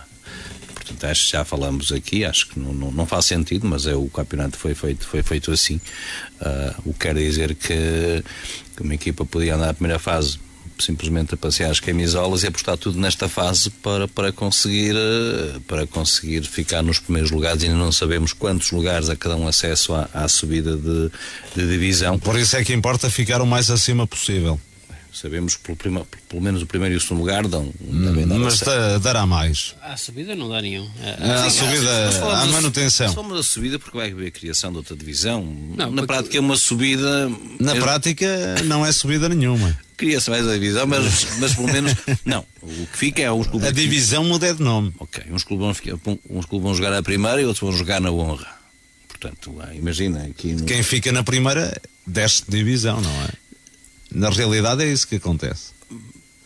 Portanto, 0.88 1.12
acho 1.12 1.26
que 1.26 1.32
já 1.32 1.46
falamos 1.46 1.92
aqui, 1.92 2.24
acho 2.24 2.48
que 2.50 2.60
não, 2.60 2.74
não, 2.74 2.92
não, 2.92 3.06
faz 3.06 3.26
sentido, 3.26 3.68
mas 3.68 3.86
é 3.86 3.96
o 3.96 4.08
campeonato 4.08 4.58
foi 4.58 4.74
feito, 4.74 5.06
foi 5.06 5.22
feito 5.22 5.52
assim. 5.52 5.76
Uh, 6.42 6.82
o 6.86 6.94
que 6.94 7.00
quer 7.00 7.16
dizer 7.16 7.56
que, 7.56 8.24
que 8.76 8.82
uma 8.82 8.94
equipa 8.94 9.26
podia 9.26 9.56
andar 9.56 9.68
na 9.68 9.74
primeira 9.74 10.00
fase 10.00 10.40
simplesmente 10.80 11.34
a 11.34 11.38
passear 11.38 11.72
as 11.72 11.80
camisolas 11.80 12.44
e 12.44 12.48
apostar 12.48 12.78
tudo 12.78 13.00
nesta 13.00 13.28
fase 13.28 13.70
para, 13.70 14.08
para, 14.08 14.32
conseguir, 14.32 14.96
para 15.68 15.88
conseguir 15.88 16.44
ficar 16.44 16.82
nos 16.82 17.00
primeiros 17.00 17.32
lugares. 17.32 17.64
Ainda 17.64 17.76
não 17.76 17.92
sabemos 17.92 18.34
quantos 18.34 18.72
lugares 18.72 19.10
a 19.10 19.16
cada 19.16 19.36
um 19.36 19.48
acesso 19.48 19.94
à, 19.94 20.10
à 20.14 20.28
subida 20.28 20.76
de, 20.76 21.12
de 21.56 21.68
divisão. 21.68 22.20
Por 22.20 22.38
isso 22.38 22.56
é 22.56 22.64
que 22.64 22.74
importa 22.74 23.10
ficar 23.10 23.42
o 23.42 23.46
mais 23.46 23.70
acima 23.70 24.06
possível. 24.06 24.60
Sabemos 25.20 25.55
que 25.55 25.63
pelo, 25.63 25.76
prima, 25.76 26.07
pelo 26.30 26.41
menos 26.43 26.61
o 26.61 26.68
primeiro 26.68 26.93
e 26.93 26.97
o 26.97 27.01
segundo 27.01 27.22
lugar 27.22 27.47
dão. 27.47 27.74
Hum, 27.82 28.39
mas 28.39 28.61
dará 29.01 29.26
mais. 29.26 29.76
À 29.82 29.97
subida 29.97 30.36
não 30.36 30.47
dá 30.47 30.61
nenhum. 30.61 30.88
À 31.20 31.49
subida, 31.49 32.09
à 32.39 32.45
manutenção. 32.45 33.11
Somos 33.11 33.39
a 33.39 33.41
subida 33.41 33.80
porque 33.80 33.97
vai 33.97 34.11
haver 34.11 34.28
a 34.28 34.32
criação 34.32 34.70
de 34.72 34.78
outra 34.78 34.95
divisão. 34.95 35.43
Não, 35.76 35.91
na 35.91 36.05
prática 36.05 36.38
é 36.38 36.39
uma 36.39 36.55
subida. 36.55 37.32
Na 37.59 37.76
é... 37.76 37.80
prática 37.80 38.61
não 38.65 38.86
é 38.86 38.91
subida 38.91 39.28
nenhuma. 39.28 39.76
Cria-se 39.97 40.30
mais 40.30 40.47
a 40.47 40.53
divisão, 40.53 40.86
mas, 40.86 41.28
mas 41.41 41.55
pelo 41.55 41.68
menos. 41.68 41.95
Não. 42.24 42.45
O 42.61 42.86
que 42.86 42.97
fica 42.97 43.24
é 43.24 43.32
uns 43.32 43.47
clubes. 43.47 43.68
A 43.68 43.72
divisão 43.72 44.24
muda 44.24 44.53
de 44.53 44.61
nome. 44.61 44.93
Ok. 44.99 45.24
Uns 45.32 45.43
clubes, 45.43 45.82
vão, 46.03 46.20
uns 46.30 46.45
clubes 46.45 46.63
vão 46.63 46.76
jogar 46.76 46.93
a 46.93 47.01
primeira 47.01 47.41
e 47.41 47.45
outros 47.45 47.68
vão 47.68 47.76
jogar 47.76 47.99
na 47.99 48.11
honra. 48.11 48.55
Portanto, 49.07 49.55
imagina. 49.74 50.26
Aqui 50.26 50.53
no... 50.53 50.65
Quem 50.65 50.84
fica 50.84 51.11
na 51.11 51.24
primeira 51.24 51.76
desce 52.05 52.43
de 52.47 52.55
divisão, 52.55 53.01
não 53.01 53.24
é? 53.24 53.47
Na 54.12 54.30
realidade 54.30 54.84
é 54.84 54.88
isso 54.88 55.08
que 55.08 55.16
acontece. 55.16 55.78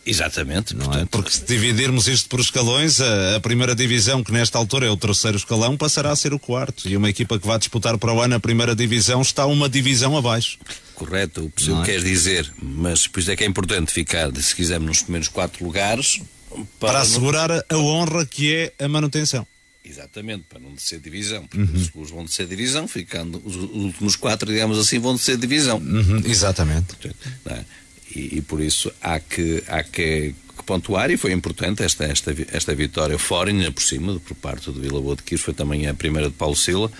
Exatamente. 0.04 0.74
Não 0.74 0.86
é? 0.86 0.86
portanto... 0.86 1.02
é? 1.02 1.06
Porque 1.10 1.30
se 1.30 1.44
dividirmos 1.44 2.08
isto 2.08 2.28
por 2.28 2.40
escalões, 2.40 3.00
a, 3.00 3.36
a, 3.36 3.40
primeira 3.40 3.74
divisão, 3.74 4.22
que 4.22 4.32
nesta 4.32 4.58
altura 4.58 4.86
é 4.86 4.90
o 4.90 4.96
terceiro 4.96 5.36
escalão, 5.36 5.76
passará 5.76 6.10
a 6.10 6.16
ser 6.16 6.34
o 6.34 6.38
quarto. 6.38 6.88
E 6.88 6.96
uma 6.96 7.08
equipa 7.08 7.38
que 7.38 7.46
vai 7.46 7.58
disputar 7.58 7.96
para 7.98 8.12
o 8.12 8.20
ano 8.20 8.34
a 8.34 8.40
primeira 8.40 8.74
divisão 8.74 9.22
está 9.22 9.46
uma 9.46 9.68
divisão 9.68 10.16
abaixo. 10.16 10.58
Correto, 10.94 11.44
o 11.44 11.50
que 11.50 11.72
é? 11.72 11.82
quer 11.84 12.02
dizer, 12.02 12.52
mas 12.60 13.06
por 13.06 13.20
isso 13.20 13.30
é 13.30 13.36
que 13.36 13.44
é 13.44 13.46
importante 13.46 13.92
ficar, 13.92 14.34
se 14.36 14.54
quisermos, 14.54 14.88
nos 14.88 15.02
primeiros 15.02 15.28
quatro 15.28 15.64
lugares. 15.64 16.20
Para, 16.78 16.92
para 16.92 17.00
assegurar 17.00 17.50
a 17.50 17.76
honra 17.78 18.26
que 18.26 18.54
é 18.54 18.84
a 18.84 18.88
manutenção. 18.88 19.46
Exatamente, 20.02 20.44
para 20.48 20.58
não 20.58 20.72
descer 20.74 20.98
divisão. 20.98 21.46
Porque 21.46 21.70
uhum. 21.70 21.76
os 21.76 21.86
seguros 21.86 22.10
vão 22.10 22.24
descer 22.24 22.46
divisão, 22.46 22.88
ficando 22.88 23.40
os, 23.44 23.54
últimos 23.56 24.16
quatro, 24.16 24.50
digamos 24.50 24.78
assim, 24.78 24.98
vão 24.98 25.14
descer 25.14 25.36
divisão. 25.36 25.78
Uhum, 25.78 26.22
exatamente. 26.26 26.96
É? 27.46 27.64
E, 28.14 28.38
e, 28.38 28.42
por 28.42 28.60
isso 28.60 28.92
há 29.00 29.20
que, 29.20 29.62
há 29.68 29.82
que, 29.82 30.34
pontuar, 30.66 31.10
e 31.10 31.16
foi 31.16 31.32
importante 31.32 31.82
esta, 31.82 32.04
esta, 32.04 32.34
esta 32.52 32.74
vitória 32.74 33.18
fora, 33.18 33.50
ainda 33.50 33.70
por 33.70 33.82
cima, 33.82 34.18
por 34.20 34.34
parte 34.34 34.70
do 34.70 34.80
Vila 34.80 35.00
Boa 35.00 35.16
de 35.16 35.22
Quires, 35.22 35.44
foi 35.44 35.54
também 35.54 35.86
a 35.86 35.94
primeira 35.94 36.28
de 36.28 36.34
Paulo 36.34 36.56
Sila. 36.56 36.90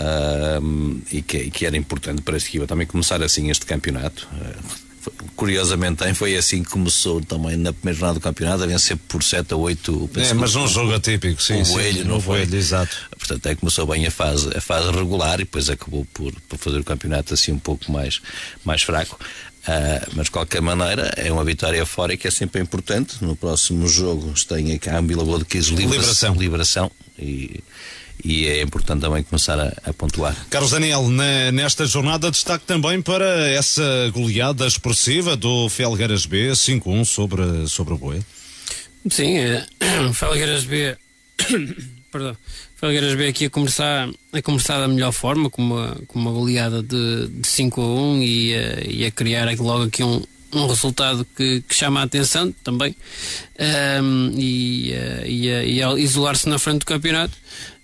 Uh, 0.00 1.02
e, 1.12 1.20
que, 1.20 1.50
que, 1.50 1.66
era 1.66 1.76
importante 1.76 2.22
para 2.22 2.34
esta 2.34 2.48
equipa 2.48 2.66
também 2.66 2.86
começar 2.86 3.22
assim 3.22 3.50
este 3.50 3.66
campeonato. 3.66 4.26
Uh, 4.32 4.89
curiosamente 5.34 6.12
foi 6.14 6.36
assim 6.36 6.62
que 6.62 6.70
começou 6.70 7.20
também 7.22 7.56
na 7.56 7.72
primeira 7.72 7.98
jornada 7.98 8.18
do 8.18 8.22
campeonato 8.22 8.62
a 8.62 8.66
vencer 8.66 8.96
por 8.96 9.22
7 9.22 9.54
a 9.54 9.56
8 9.56 10.10
é, 10.16 10.34
mas 10.34 10.54
num 10.54 10.68
jogo 10.68 10.94
atípico 10.94 11.42
sim, 11.42 11.62
o 11.62 11.64
sim, 11.64 11.72
Boelho, 11.72 12.04
não 12.04 12.20
foi? 12.20 12.42
exato. 12.42 12.94
Portanto 13.18 13.46
é 13.46 13.54
que 13.54 13.60
começou 13.60 13.86
bem 13.86 14.06
a 14.06 14.10
fase, 14.10 14.50
a 14.54 14.60
fase 14.60 14.90
regular 14.90 15.34
e 15.36 15.44
depois 15.44 15.70
acabou 15.70 16.06
por, 16.12 16.32
por 16.48 16.58
fazer 16.58 16.78
o 16.78 16.84
campeonato 16.84 17.32
assim 17.34 17.52
um 17.52 17.58
pouco 17.58 17.90
mais, 17.90 18.20
mais 18.64 18.82
fraco. 18.82 19.18
Uh, 19.60 20.10
mas 20.14 20.24
de 20.26 20.30
qualquer 20.30 20.62
maneira 20.62 21.12
é 21.16 21.30
uma 21.30 21.44
vitória 21.44 21.84
fora 21.84 22.14
e 22.14 22.16
que 22.16 22.26
é 22.26 22.30
sempre 22.30 22.60
importante. 22.60 23.22
No 23.22 23.36
próximo 23.36 23.86
jogo 23.86 24.32
tem 24.48 24.72
aqui 24.72 24.88
a 24.88 24.98
Ambila 24.98 25.24
Boa 25.24 25.38
de 25.38 25.44
Quis 25.44 25.66
Liberação, 25.66 26.34
liberação. 26.34 26.90
E 27.18 27.62
e 28.24 28.46
é 28.46 28.62
importante 28.62 29.00
também 29.00 29.22
começar 29.22 29.58
a, 29.58 29.72
a 29.84 29.92
pontuar. 29.92 30.36
Carlos 30.48 30.70
Daniel, 30.70 31.08
na, 31.08 31.52
nesta 31.52 31.86
jornada 31.86 32.30
destaque 32.30 32.64
também 32.64 33.00
para 33.00 33.48
essa 33.50 34.10
goleada 34.12 34.66
expressiva 34.66 35.36
do 35.36 35.68
Felgueiras 35.68 36.26
B, 36.26 36.50
5-1 36.50 37.04
sobre, 37.04 37.68
sobre 37.68 37.94
o 37.94 37.98
Boia. 37.98 38.24
Sim, 39.08 39.38
é, 39.38 39.66
Felgueiras 40.12 40.64
B, 40.64 40.96
perdão, 42.12 42.36
Felgueiras 42.76 43.14
B 43.14 43.28
aqui 43.28 43.46
a 43.46 43.50
começar, 43.50 44.08
a 44.32 44.42
começar 44.42 44.78
da 44.78 44.88
melhor 44.88 45.12
forma, 45.12 45.50
com 45.50 45.62
uma, 45.62 45.96
com 46.06 46.18
uma 46.18 46.30
goleada 46.30 46.82
de, 46.82 47.28
de 47.28 47.46
5 47.46 47.80
a 47.80 47.84
1 47.84 48.22
e 48.22 48.54
a, 48.54 48.80
e 48.86 49.04
a 49.04 49.10
criar 49.10 49.46
logo 49.58 49.84
aqui 49.84 50.02
um, 50.02 50.22
um 50.52 50.66
resultado 50.66 51.26
que, 51.36 51.62
que, 51.62 51.74
chama 51.74 52.00
a 52.00 52.04
atenção 52.04 52.52
também 52.64 52.94
um, 54.02 54.32
e, 54.34 54.92
e, 55.26 55.50
a, 55.50 55.64
e 55.64 55.82
a 55.82 55.92
isolar-se 55.94 56.48
na 56.48 56.58
frente 56.58 56.80
do 56.80 56.86
campeonato. 56.86 57.36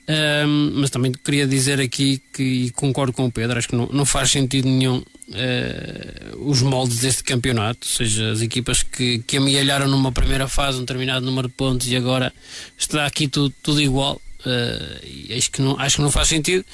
Um, 0.09 0.71
mas 0.75 0.91
também 0.91 1.11
queria 1.11 1.49
dizer 1.49 1.81
aqui 1.81 2.23
que 2.33 2.43
e 2.43 2.71
concordo 2.71 3.13
com 3.13 3.27
o 3.27 3.33
Pedro, 3.33 3.59
acho 3.59 3.69
que 3.69 3.75
não, 3.75 3.89
não 3.93 4.07
faz 4.07 4.31
sentido 4.31 4.69
nenhum 4.69 4.99
uh, 4.99 6.49
os 6.49 6.63
moldes 6.63 7.01
deste 7.01 7.25
campeonato, 7.25 7.81
ou 7.83 7.93
seja, 7.97 8.31
as 8.31 8.41
equipas 8.41 8.85
que, 8.85 9.19
que 9.27 9.37
amealharam 9.37 9.89
numa 9.89 10.13
primeira 10.13 10.47
fase 10.47 10.79
um 10.79 10.83
determinado 10.83 11.27
número 11.27 11.49
de 11.49 11.55
pontos 11.55 11.89
e 11.89 11.97
agora 11.97 12.33
está 12.79 13.05
aqui 13.05 13.27
tudo, 13.27 13.53
tudo 13.63 13.83
igual. 13.83 14.21
Uh, 14.41 15.37
acho, 15.37 15.51
que 15.51 15.61
não, 15.61 15.77
acho 15.81 15.97
que 15.97 16.03
não 16.03 16.11
faz 16.11 16.29
sentido. 16.29 16.65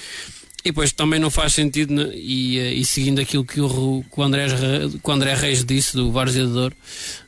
E 0.64 0.68
depois 0.68 0.92
também 0.92 1.18
não 1.18 1.30
faz 1.30 1.54
sentido, 1.54 2.12
e, 2.14 2.56
eh, 2.56 2.74
e 2.74 2.84
seguindo 2.84 3.20
aquilo 3.20 3.44
que 3.44 3.60
o, 3.60 4.04
que 4.04 4.20
o, 4.20 4.22
André, 4.22 4.46
que 4.46 5.10
o 5.10 5.12
André 5.12 5.34
Reis 5.34 5.64
disse 5.64 5.96
do 5.96 6.12
Douro, 6.12 6.76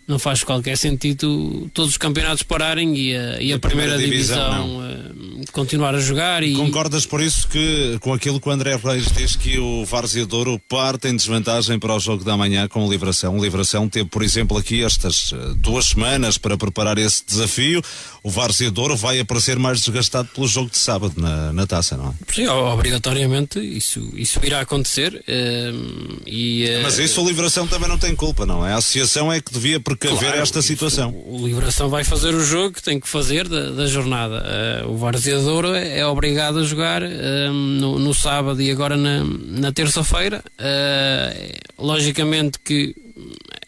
não 0.07 0.18
faz 0.18 0.44
qualquer 0.44 0.76
sentido 0.76 1.70
todos 1.72 1.92
os 1.92 1.96
campeonatos 1.96 2.42
pararem 2.42 2.94
e 2.96 3.16
a, 3.16 3.40
e 3.40 3.52
a, 3.52 3.57
a 3.57 3.59
primeira, 3.59 3.94
primeira, 3.94 3.98
divisão, 3.98 4.62
divisão 4.62 5.40
uh, 5.40 5.52
continuar 5.52 5.94
a 5.94 6.00
jogar. 6.00 6.42
E... 6.42 6.55
Concordas 6.55 7.07
por 7.07 7.20
isso 7.20 7.48
que 7.48 7.98
com 8.00 8.12
aquilo 8.12 8.40
que 8.40 8.48
o 8.48 8.52
André 8.52 8.76
Reis 8.76 9.07
diz 9.12 9.36
que 9.36 9.59
o 9.59 9.84
Várzea 9.84 10.26
Douro 10.26 10.61
parte 10.68 11.09
em 11.09 11.16
desvantagem 11.16 11.78
para 11.78 11.94
o 11.94 12.00
jogo 12.00 12.22
da 12.22 12.36
manhã 12.36 12.68
com 12.68 12.86
o 12.86 12.90
Livração? 12.90 13.38
O 13.38 13.42
Livração 13.42 13.88
teve, 13.88 14.09
por 14.09 14.22
exemplo, 14.22 14.59
aqui 14.59 14.84
estas 14.84 15.32
uh, 15.32 15.55
duas 15.55 15.86
semanas 15.86 16.36
para 16.36 16.57
preparar 16.57 16.98
esse 16.98 17.24
desafio. 17.26 17.82
O 18.22 18.30
Várzea 18.30 18.70
Douro 18.70 18.96
vai 18.96 19.20
aparecer 19.20 19.59
mais 19.59 19.80
desgastado 19.80 20.28
pelo 20.34 20.46
jogo 20.46 20.70
de 20.70 20.78
sábado 20.78 21.14
na, 21.16 21.52
na 21.52 21.66
taça, 21.66 21.96
não 21.96 22.09
é? 22.09 22.32
Sim, 22.32 22.46
obrigatoriamente 22.46 23.59
isso, 23.61 24.11
isso 24.14 24.40
irá 24.42 24.61
acontecer. 24.61 25.14
Uh, 25.28 26.20
e, 26.26 26.80
Mas 26.82 26.98
isso 26.98 27.22
o 27.22 27.26
Livração 27.26 27.66
também 27.66 27.88
não 27.88 27.98
tem 27.98 28.14
culpa, 28.14 28.44
não 28.44 28.66
é? 28.66 28.72
A 28.72 28.76
associação 28.76 29.32
é 29.32 29.40
que 29.40 29.52
devia 29.52 29.80
precaver 29.97 30.28
claro, 30.28 30.42
esta 30.42 30.62
situação. 30.62 31.14
O 31.26 31.47
Liberação 31.47 31.88
vai 31.88 32.05
fazer 32.05 32.34
o 32.34 32.45
jogo 32.45 32.74
que 32.74 32.82
tem 32.82 32.99
que 32.99 33.09
fazer 33.09 33.49
da, 33.49 33.70
da 33.70 33.86
jornada. 33.86 34.45
Uh, 34.84 34.90
o 34.90 34.97
Várzea 34.97 35.38
Douro 35.38 35.74
é, 35.74 35.99
é 36.01 36.07
obrigado 36.07 36.59
a 36.59 36.64
jogar 36.64 37.03
uh, 37.03 37.53
no, 37.53 37.99
no, 37.99 38.14
sábado 38.14 38.61
e 38.61 38.70
agora 38.70 38.97
na, 38.97 39.24
na 39.24 39.72
terça-feira. 39.72 40.42
Uh, 40.59 41.84
logicamente 41.84 42.59
que 42.59 42.95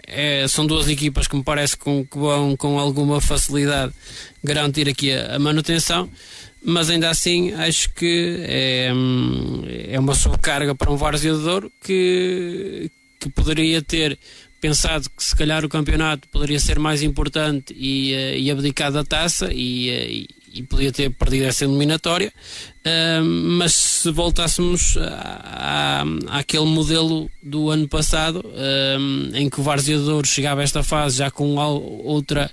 é, 0.06 0.46
são 0.48 0.66
duas 0.66 0.88
equipas 0.88 1.26
que 1.26 1.36
me 1.36 1.42
parece 1.42 1.76
que 1.76 1.84
vão 2.14 2.56
com 2.56 2.78
alguma 2.78 3.20
facilidade 3.20 3.92
garantir 4.42 4.88
aqui 4.88 5.12
a, 5.12 5.36
a 5.36 5.38
manutenção 5.38 6.08
mas 6.66 6.90
ainda 6.90 7.08
assim 7.08 7.52
acho 7.54 7.94
que 7.94 8.40
é, 8.40 8.92
hum, 8.92 9.62
é 9.88 9.98
uma 10.00 10.14
sobrecarga 10.16 10.74
para 10.74 10.90
um 10.90 10.96
Várzea 10.96 11.32
Douro 11.32 11.70
que, 11.80 12.90
que 13.20 13.30
poderia 13.30 13.80
ter 13.80 14.18
pensado 14.60 15.08
que 15.10 15.22
se 15.22 15.34
calhar 15.34 15.64
o 15.64 15.68
campeonato 15.68 16.28
poderia 16.28 16.58
ser 16.58 16.78
mais 16.78 17.02
importante 17.02 17.74
e, 17.76 18.12
uh, 18.14 18.38
e 18.38 18.50
abdicado 18.50 18.94
da 18.94 19.04
taça 19.04 19.52
e, 19.52 19.90
uh, 19.90 20.10
e, 20.10 20.28
e 20.54 20.62
podia 20.62 20.90
ter 20.90 21.10
perdido 21.10 21.44
essa 21.44 21.64
eliminatória, 21.64 22.32
uh, 22.84 23.24
mas 23.24 23.74
se 23.74 24.10
voltássemos 24.10 24.96
à, 24.98 26.04
àquele 26.28 26.66
modelo 26.66 27.30
do 27.42 27.70
ano 27.70 27.88
passado, 27.88 28.44
em 29.34 29.50
que 29.50 29.60
o 29.60 29.62
Várzea 29.62 29.98
chegava 30.24 30.60
a 30.60 30.64
esta 30.64 30.82
fase 30.82 31.18
já 31.18 31.30
com 31.30 31.56
outra 31.56 32.50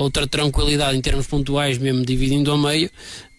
outra 0.00 0.26
tranquilidade 0.26 0.96
em 0.96 1.00
termos 1.02 1.26
pontuais, 1.26 1.76
mesmo 1.76 2.04
dividindo 2.04 2.50
ao 2.50 2.56
meio, 2.56 2.90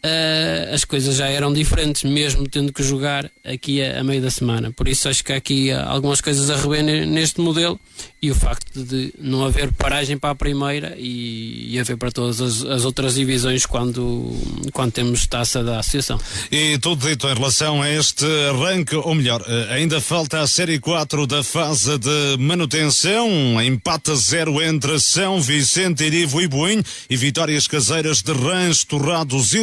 uh, 0.03 0.73
as 0.73 0.83
coisas 0.83 1.15
já 1.15 1.27
eram 1.27 1.53
diferentes, 1.53 2.03
mesmo 2.03 2.47
tendo 2.47 2.73
que 2.73 2.83
jogar 2.83 3.29
aqui 3.43 3.81
a, 3.81 3.99
a, 3.99 4.03
meio 4.03 4.21
da 4.21 4.29
semana. 4.29 4.71
Por 4.71 4.87
isso 4.87 5.07
acho 5.07 5.23
que 5.23 5.31
há 5.33 5.37
aqui 5.37 5.71
algumas 5.71 6.21
coisas 6.21 6.49
a 6.49 6.55
rever 6.55 6.83
neste 7.07 7.39
modelo 7.41 7.79
e 8.21 8.29
o 8.29 8.35
facto 8.35 8.83
de 8.83 9.13
não 9.19 9.43
haver 9.43 9.71
paragem 9.73 10.17
para 10.17 10.29
a 10.29 10.35
primeira 10.35 10.95
e, 10.97 11.73
e 11.73 11.79
haver 11.79 11.97
para 11.97 12.11
todas 12.11 12.39
as, 12.39 12.63
as, 12.63 12.85
outras 12.85 13.15
divisões 13.15 13.65
quando, 13.65 14.35
quando 14.73 14.91
temos 14.91 15.25
taça 15.25 15.63
da 15.63 15.79
associação. 15.79 16.19
E 16.51 16.77
tudo 16.77 17.07
dito 17.07 17.27
em 17.27 17.33
relação 17.33 17.81
a 17.81 17.89
este 17.89 18.25
arranque, 18.49 18.95
ou 18.95 19.15
melhor, 19.15 19.43
eh, 19.47 19.73
ainda 19.73 19.99
falta 19.99 20.39
a 20.39 20.47
Série 20.47 20.79
4 20.79 21.25
da 21.25 21.43
fase 21.43 21.97
de 21.97 22.37
manutenção, 22.37 23.59
empate 23.61 24.11
a 24.11 24.15
zero 24.15 24.61
entre 24.61 24.99
São 24.99 25.41
Vicente, 25.41 26.03
Irivo 26.03 26.41
e 26.41 26.47
Boim 26.47 26.83
e 27.09 27.17
vitórias 27.17 27.67
caseiras 27.67 28.21
de 28.21 28.31
Rãs, 28.31 28.83
Torrados 28.83 29.53
e 29.53 29.59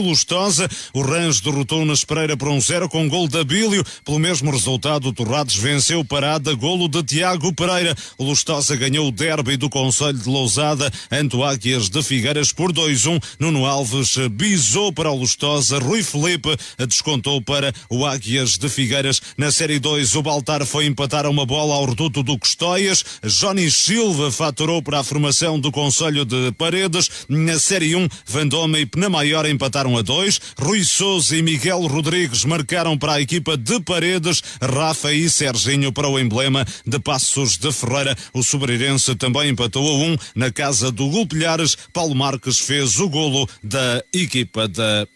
O 0.92 1.00
Rãs 1.00 1.40
derrotou 1.40 1.84
na 1.86 1.94
Espereira 1.94 2.36
por 2.36 2.48
um 2.48 2.60
zero 2.60 2.86
com 2.86 3.08
gol 3.08 3.26
de 3.26 3.38
Abílio. 3.38 3.82
Pelo 4.04 4.18
mesmo 4.18 4.50
resultado, 4.50 5.08
o 5.08 5.12
Torrados 5.12 5.56
venceu 5.56 6.04
parada, 6.04 6.54
golo 6.54 6.86
de 6.86 7.02
Tiago 7.02 7.50
Pereira. 7.54 7.96
O 8.18 8.24
Lustosa 8.24 8.76
ganhou 8.76 9.08
o 9.08 9.10
derby 9.10 9.56
do 9.56 9.70
Conselho 9.70 10.18
de 10.18 10.28
Lousada 10.28 10.92
ante 11.10 11.34
o 11.34 11.42
Águias 11.42 11.88
de 11.88 12.02
Figueiras 12.02 12.52
por 12.52 12.74
2-1. 12.74 13.22
Nuno 13.38 13.64
Alves 13.64 14.18
bisou 14.32 14.92
para 14.92 15.10
o 15.10 15.16
Lustosa. 15.16 15.78
Rui 15.78 16.02
Felipe 16.02 16.54
descontou 16.86 17.40
para 17.40 17.72
o 17.88 18.04
Águias 18.04 18.58
de 18.58 18.68
Figueiras. 18.68 19.22
Na 19.38 19.50
Série 19.50 19.78
2, 19.78 20.14
o 20.14 20.22
Baltar 20.22 20.66
foi 20.66 20.84
empatar 20.84 21.26
uma 21.26 21.46
bola 21.46 21.74
ao 21.74 21.86
reduto 21.86 22.22
do 22.22 22.38
Custóias. 22.38 23.02
Johnny 23.24 23.70
Silva 23.70 24.30
faturou 24.30 24.82
para 24.82 25.00
a 25.00 25.04
formação 25.04 25.58
do 25.58 25.72
Conselho 25.72 26.26
de 26.26 26.52
Paredes. 26.52 27.10
Na 27.30 27.58
Série 27.58 27.96
1, 27.96 28.06
Vandoma 28.26 28.78
e 28.78 28.84
Penamaior 28.84 29.46
empataram 29.46 29.96
a 29.96 30.02
2. 30.02 30.17
Rui 30.58 30.84
Souza 30.84 31.36
e 31.36 31.42
Miguel 31.42 31.86
Rodrigues 31.86 32.44
marcaram 32.44 32.98
para 32.98 33.14
a 33.14 33.20
equipa 33.20 33.56
de 33.56 33.80
Paredes. 33.80 34.42
Rafa 34.60 35.12
e 35.12 35.30
Serginho 35.30 35.92
para 35.92 36.08
o 36.08 36.18
emblema 36.18 36.66
de 36.84 36.98
Passos 36.98 37.56
de 37.56 37.70
Ferreira. 37.70 38.16
O 38.34 38.42
Sobreirense 38.42 39.14
também 39.14 39.50
empatou 39.50 39.88
a 39.88 39.94
um 39.94 40.16
na 40.34 40.50
casa 40.50 40.90
do 40.90 41.08
Gulpilhares. 41.08 41.76
Paulo 41.92 42.14
Marques 42.14 42.58
fez 42.58 42.98
o 42.98 43.08
golo 43.08 43.48
da 43.62 44.02
equipa 44.12 44.66
da 44.66 45.06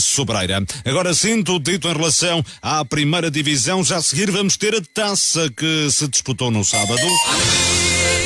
Sobreira. 0.00 0.62
Agora 0.84 1.14
sim, 1.14 1.42
tudo 1.42 1.70
dito 1.70 1.88
em 1.88 1.92
relação 1.92 2.44
à 2.60 2.84
primeira 2.84 3.30
divisão. 3.30 3.82
Já 3.82 3.96
a 3.96 4.02
seguir 4.02 4.30
vamos 4.30 4.56
ter 4.56 4.74
a 4.74 4.82
taça 4.92 5.50
que 5.56 5.90
se 5.90 6.06
disputou 6.06 6.50
no 6.50 6.64
sábado. 6.64 7.02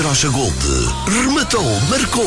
Gold, 0.00 0.54
rematou, 1.08 1.80
marcou 1.90 2.24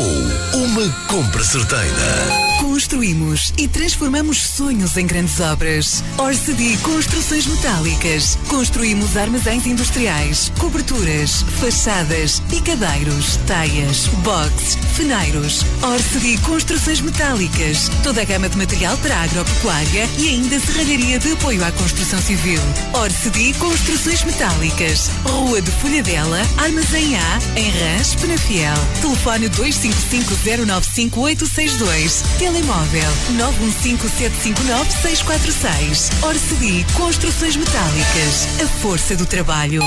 uma 0.52 0.90
compra 1.08 1.42
certeira. 1.42 2.51
Construímos 2.72 3.52
e 3.58 3.68
transformamos 3.68 4.38
sonhos 4.38 4.96
em 4.96 5.06
grandes 5.06 5.38
obras. 5.40 6.02
Orcedi 6.16 6.78
Construções 6.78 7.46
Metálicas. 7.46 8.38
Construímos 8.48 9.14
armazéns 9.14 9.66
industriais, 9.66 10.50
coberturas, 10.58 11.44
fachadas, 11.60 12.40
picadeiros, 12.48 13.36
taias, 13.46 14.06
boxes, 14.24 14.78
feneiros. 14.94 15.66
Orcedi 15.82 16.38
Construções 16.38 17.02
Metálicas. 17.02 17.90
Toda 18.02 18.22
a 18.22 18.24
gama 18.24 18.48
de 18.48 18.56
material 18.56 18.96
para 18.96 19.20
agropecuária 19.20 20.08
e 20.18 20.30
ainda 20.30 20.58
serralharia 20.58 21.18
de 21.18 21.32
apoio 21.32 21.62
à 21.62 21.70
construção 21.72 22.22
civil. 22.22 22.62
Orcedi 22.94 23.52
Construções 23.58 24.24
Metálicas. 24.24 25.10
Rua 25.24 25.60
de 25.60 25.70
Folhadela, 25.72 26.40
Armazém 26.56 27.18
A, 27.18 27.38
em 27.54 27.68
Rãs, 27.68 28.14
Penafiel. 28.14 28.78
Telefone 29.02 29.50
255-095-862 29.50 32.22
telemóvel 32.62 33.10
915759646. 33.32 36.22
Orcedi 36.22 36.86
Construções 36.94 37.56
Metálicas. 37.56 38.46
A 38.62 38.66
força 38.80 39.16
do 39.16 39.26
trabalho. 39.26 39.82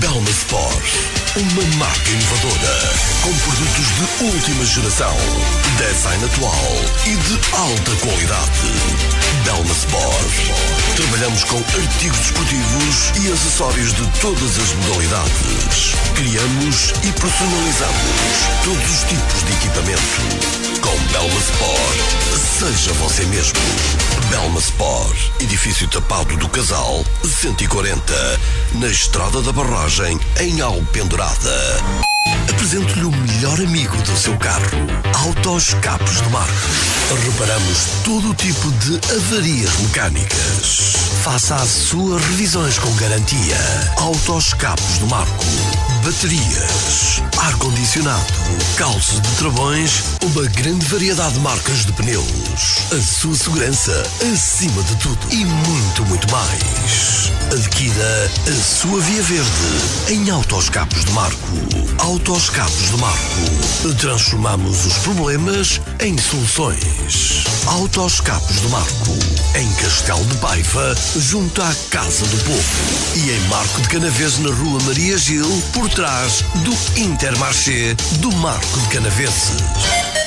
Belma 0.00 0.30
Sport. 0.30 1.07
Uma 1.38 1.76
marca 1.76 2.10
inovadora. 2.10 2.94
Com 3.22 3.32
produtos 3.32 3.86
de 3.94 4.24
última 4.24 4.64
geração. 4.64 5.16
Design 5.76 6.24
atual 6.24 6.74
e 7.06 7.14
de 7.14 7.38
alta 7.56 7.94
qualidade. 8.04 8.72
Belma 9.44 9.72
Sport. 9.72 10.96
Trabalhamos 10.96 11.44
com 11.44 11.58
artigos 11.58 12.18
desportivos 12.18 13.12
e 13.22 13.32
acessórios 13.32 13.92
de 13.94 14.04
todas 14.20 14.58
as 14.58 14.72
modalidades. 14.72 15.94
Criamos 16.16 16.92
e 17.04 17.12
personalizamos 17.12 18.48
todos 18.64 18.90
os 18.90 19.04
tipos 19.04 19.44
de 19.44 19.52
equipamento. 19.52 20.80
Com 20.80 20.98
Belma 21.12 21.38
Sport, 21.38 22.00
seja 22.58 22.92
você 22.94 23.24
mesmo. 23.26 24.07
Belma 24.22 24.58
Sport, 24.58 25.16
edifício 25.40 25.88
tapado 25.88 26.36
do 26.36 26.48
Casal, 26.48 27.04
140, 27.24 28.40
na 28.74 28.86
Estrada 28.88 29.40
da 29.40 29.52
Barragem, 29.52 30.18
em 30.40 30.60
Alpendurada. 30.60 31.82
Apresento-lhe 32.50 33.04
o 33.04 33.10
melhor 33.10 33.58
amigo 33.60 33.96
do 33.96 34.16
seu 34.16 34.36
carro, 34.36 34.70
Autos 35.26 35.74
Capos 35.74 36.20
de 36.20 36.28
Marco. 36.30 36.52
Reparamos 37.24 37.86
todo 38.04 38.30
o 38.30 38.34
tipo 38.34 38.70
de 38.72 39.00
avarias 39.16 39.76
mecânicas. 39.78 40.94
Faça 41.22 41.56
as 41.56 41.68
suas 41.68 42.22
revisões 42.26 42.78
com 42.78 42.92
garantia. 42.96 43.56
Autos 43.96 44.52
Capos 44.54 44.98
de 44.98 45.04
Marco. 45.06 45.87
Baterias, 46.08 47.22
ar-condicionado, 47.36 48.24
calços 48.78 49.20
de 49.20 49.28
travões, 49.32 50.04
uma 50.22 50.46
grande 50.46 50.86
variedade 50.86 51.34
de 51.34 51.40
marcas 51.40 51.84
de 51.84 51.92
pneus. 51.92 52.78
A 52.90 53.02
sua 53.02 53.34
segurança 53.34 53.92
acima 54.32 54.82
de 54.84 54.96
tudo 54.96 55.18
e 55.30 55.44
muito, 55.44 56.06
muito 56.06 56.26
mais. 56.32 57.30
Adquira 57.52 58.30
a 58.46 58.62
sua 58.62 58.98
via 59.02 59.22
verde 59.22 59.50
em 60.08 60.30
Autoscapos 60.30 61.04
de 61.04 61.12
Marco. 61.12 61.48
Autoscapos 61.98 62.90
de 62.90 62.96
Marco. 62.96 63.94
Transformamos 63.98 64.86
os 64.86 64.94
problemas 64.98 65.80
em 66.00 66.16
soluções. 66.16 67.44
Autoscapos 67.66 68.62
de 68.62 68.68
Marco. 68.68 69.18
Em 69.54 69.70
Castelo 69.74 70.24
de 70.24 70.36
Paiva, 70.36 70.94
junto 71.16 71.60
à 71.60 71.74
Casa 71.90 72.24
do 72.26 72.36
Povo. 72.44 73.16
E 73.16 73.30
em 73.30 73.40
Marco 73.48 73.80
de 73.82 73.88
Canaveses, 73.88 74.38
na 74.38 74.50
Rua 74.50 74.80
Maria 74.84 75.18
Gil, 75.18 75.62
por 75.72 75.88
trás 75.98 76.44
do 76.62 77.00
Intermarché 77.00 77.96
do 78.20 78.30
Marco 78.36 78.78
de 78.82 78.88
Canaveses. 78.88 80.17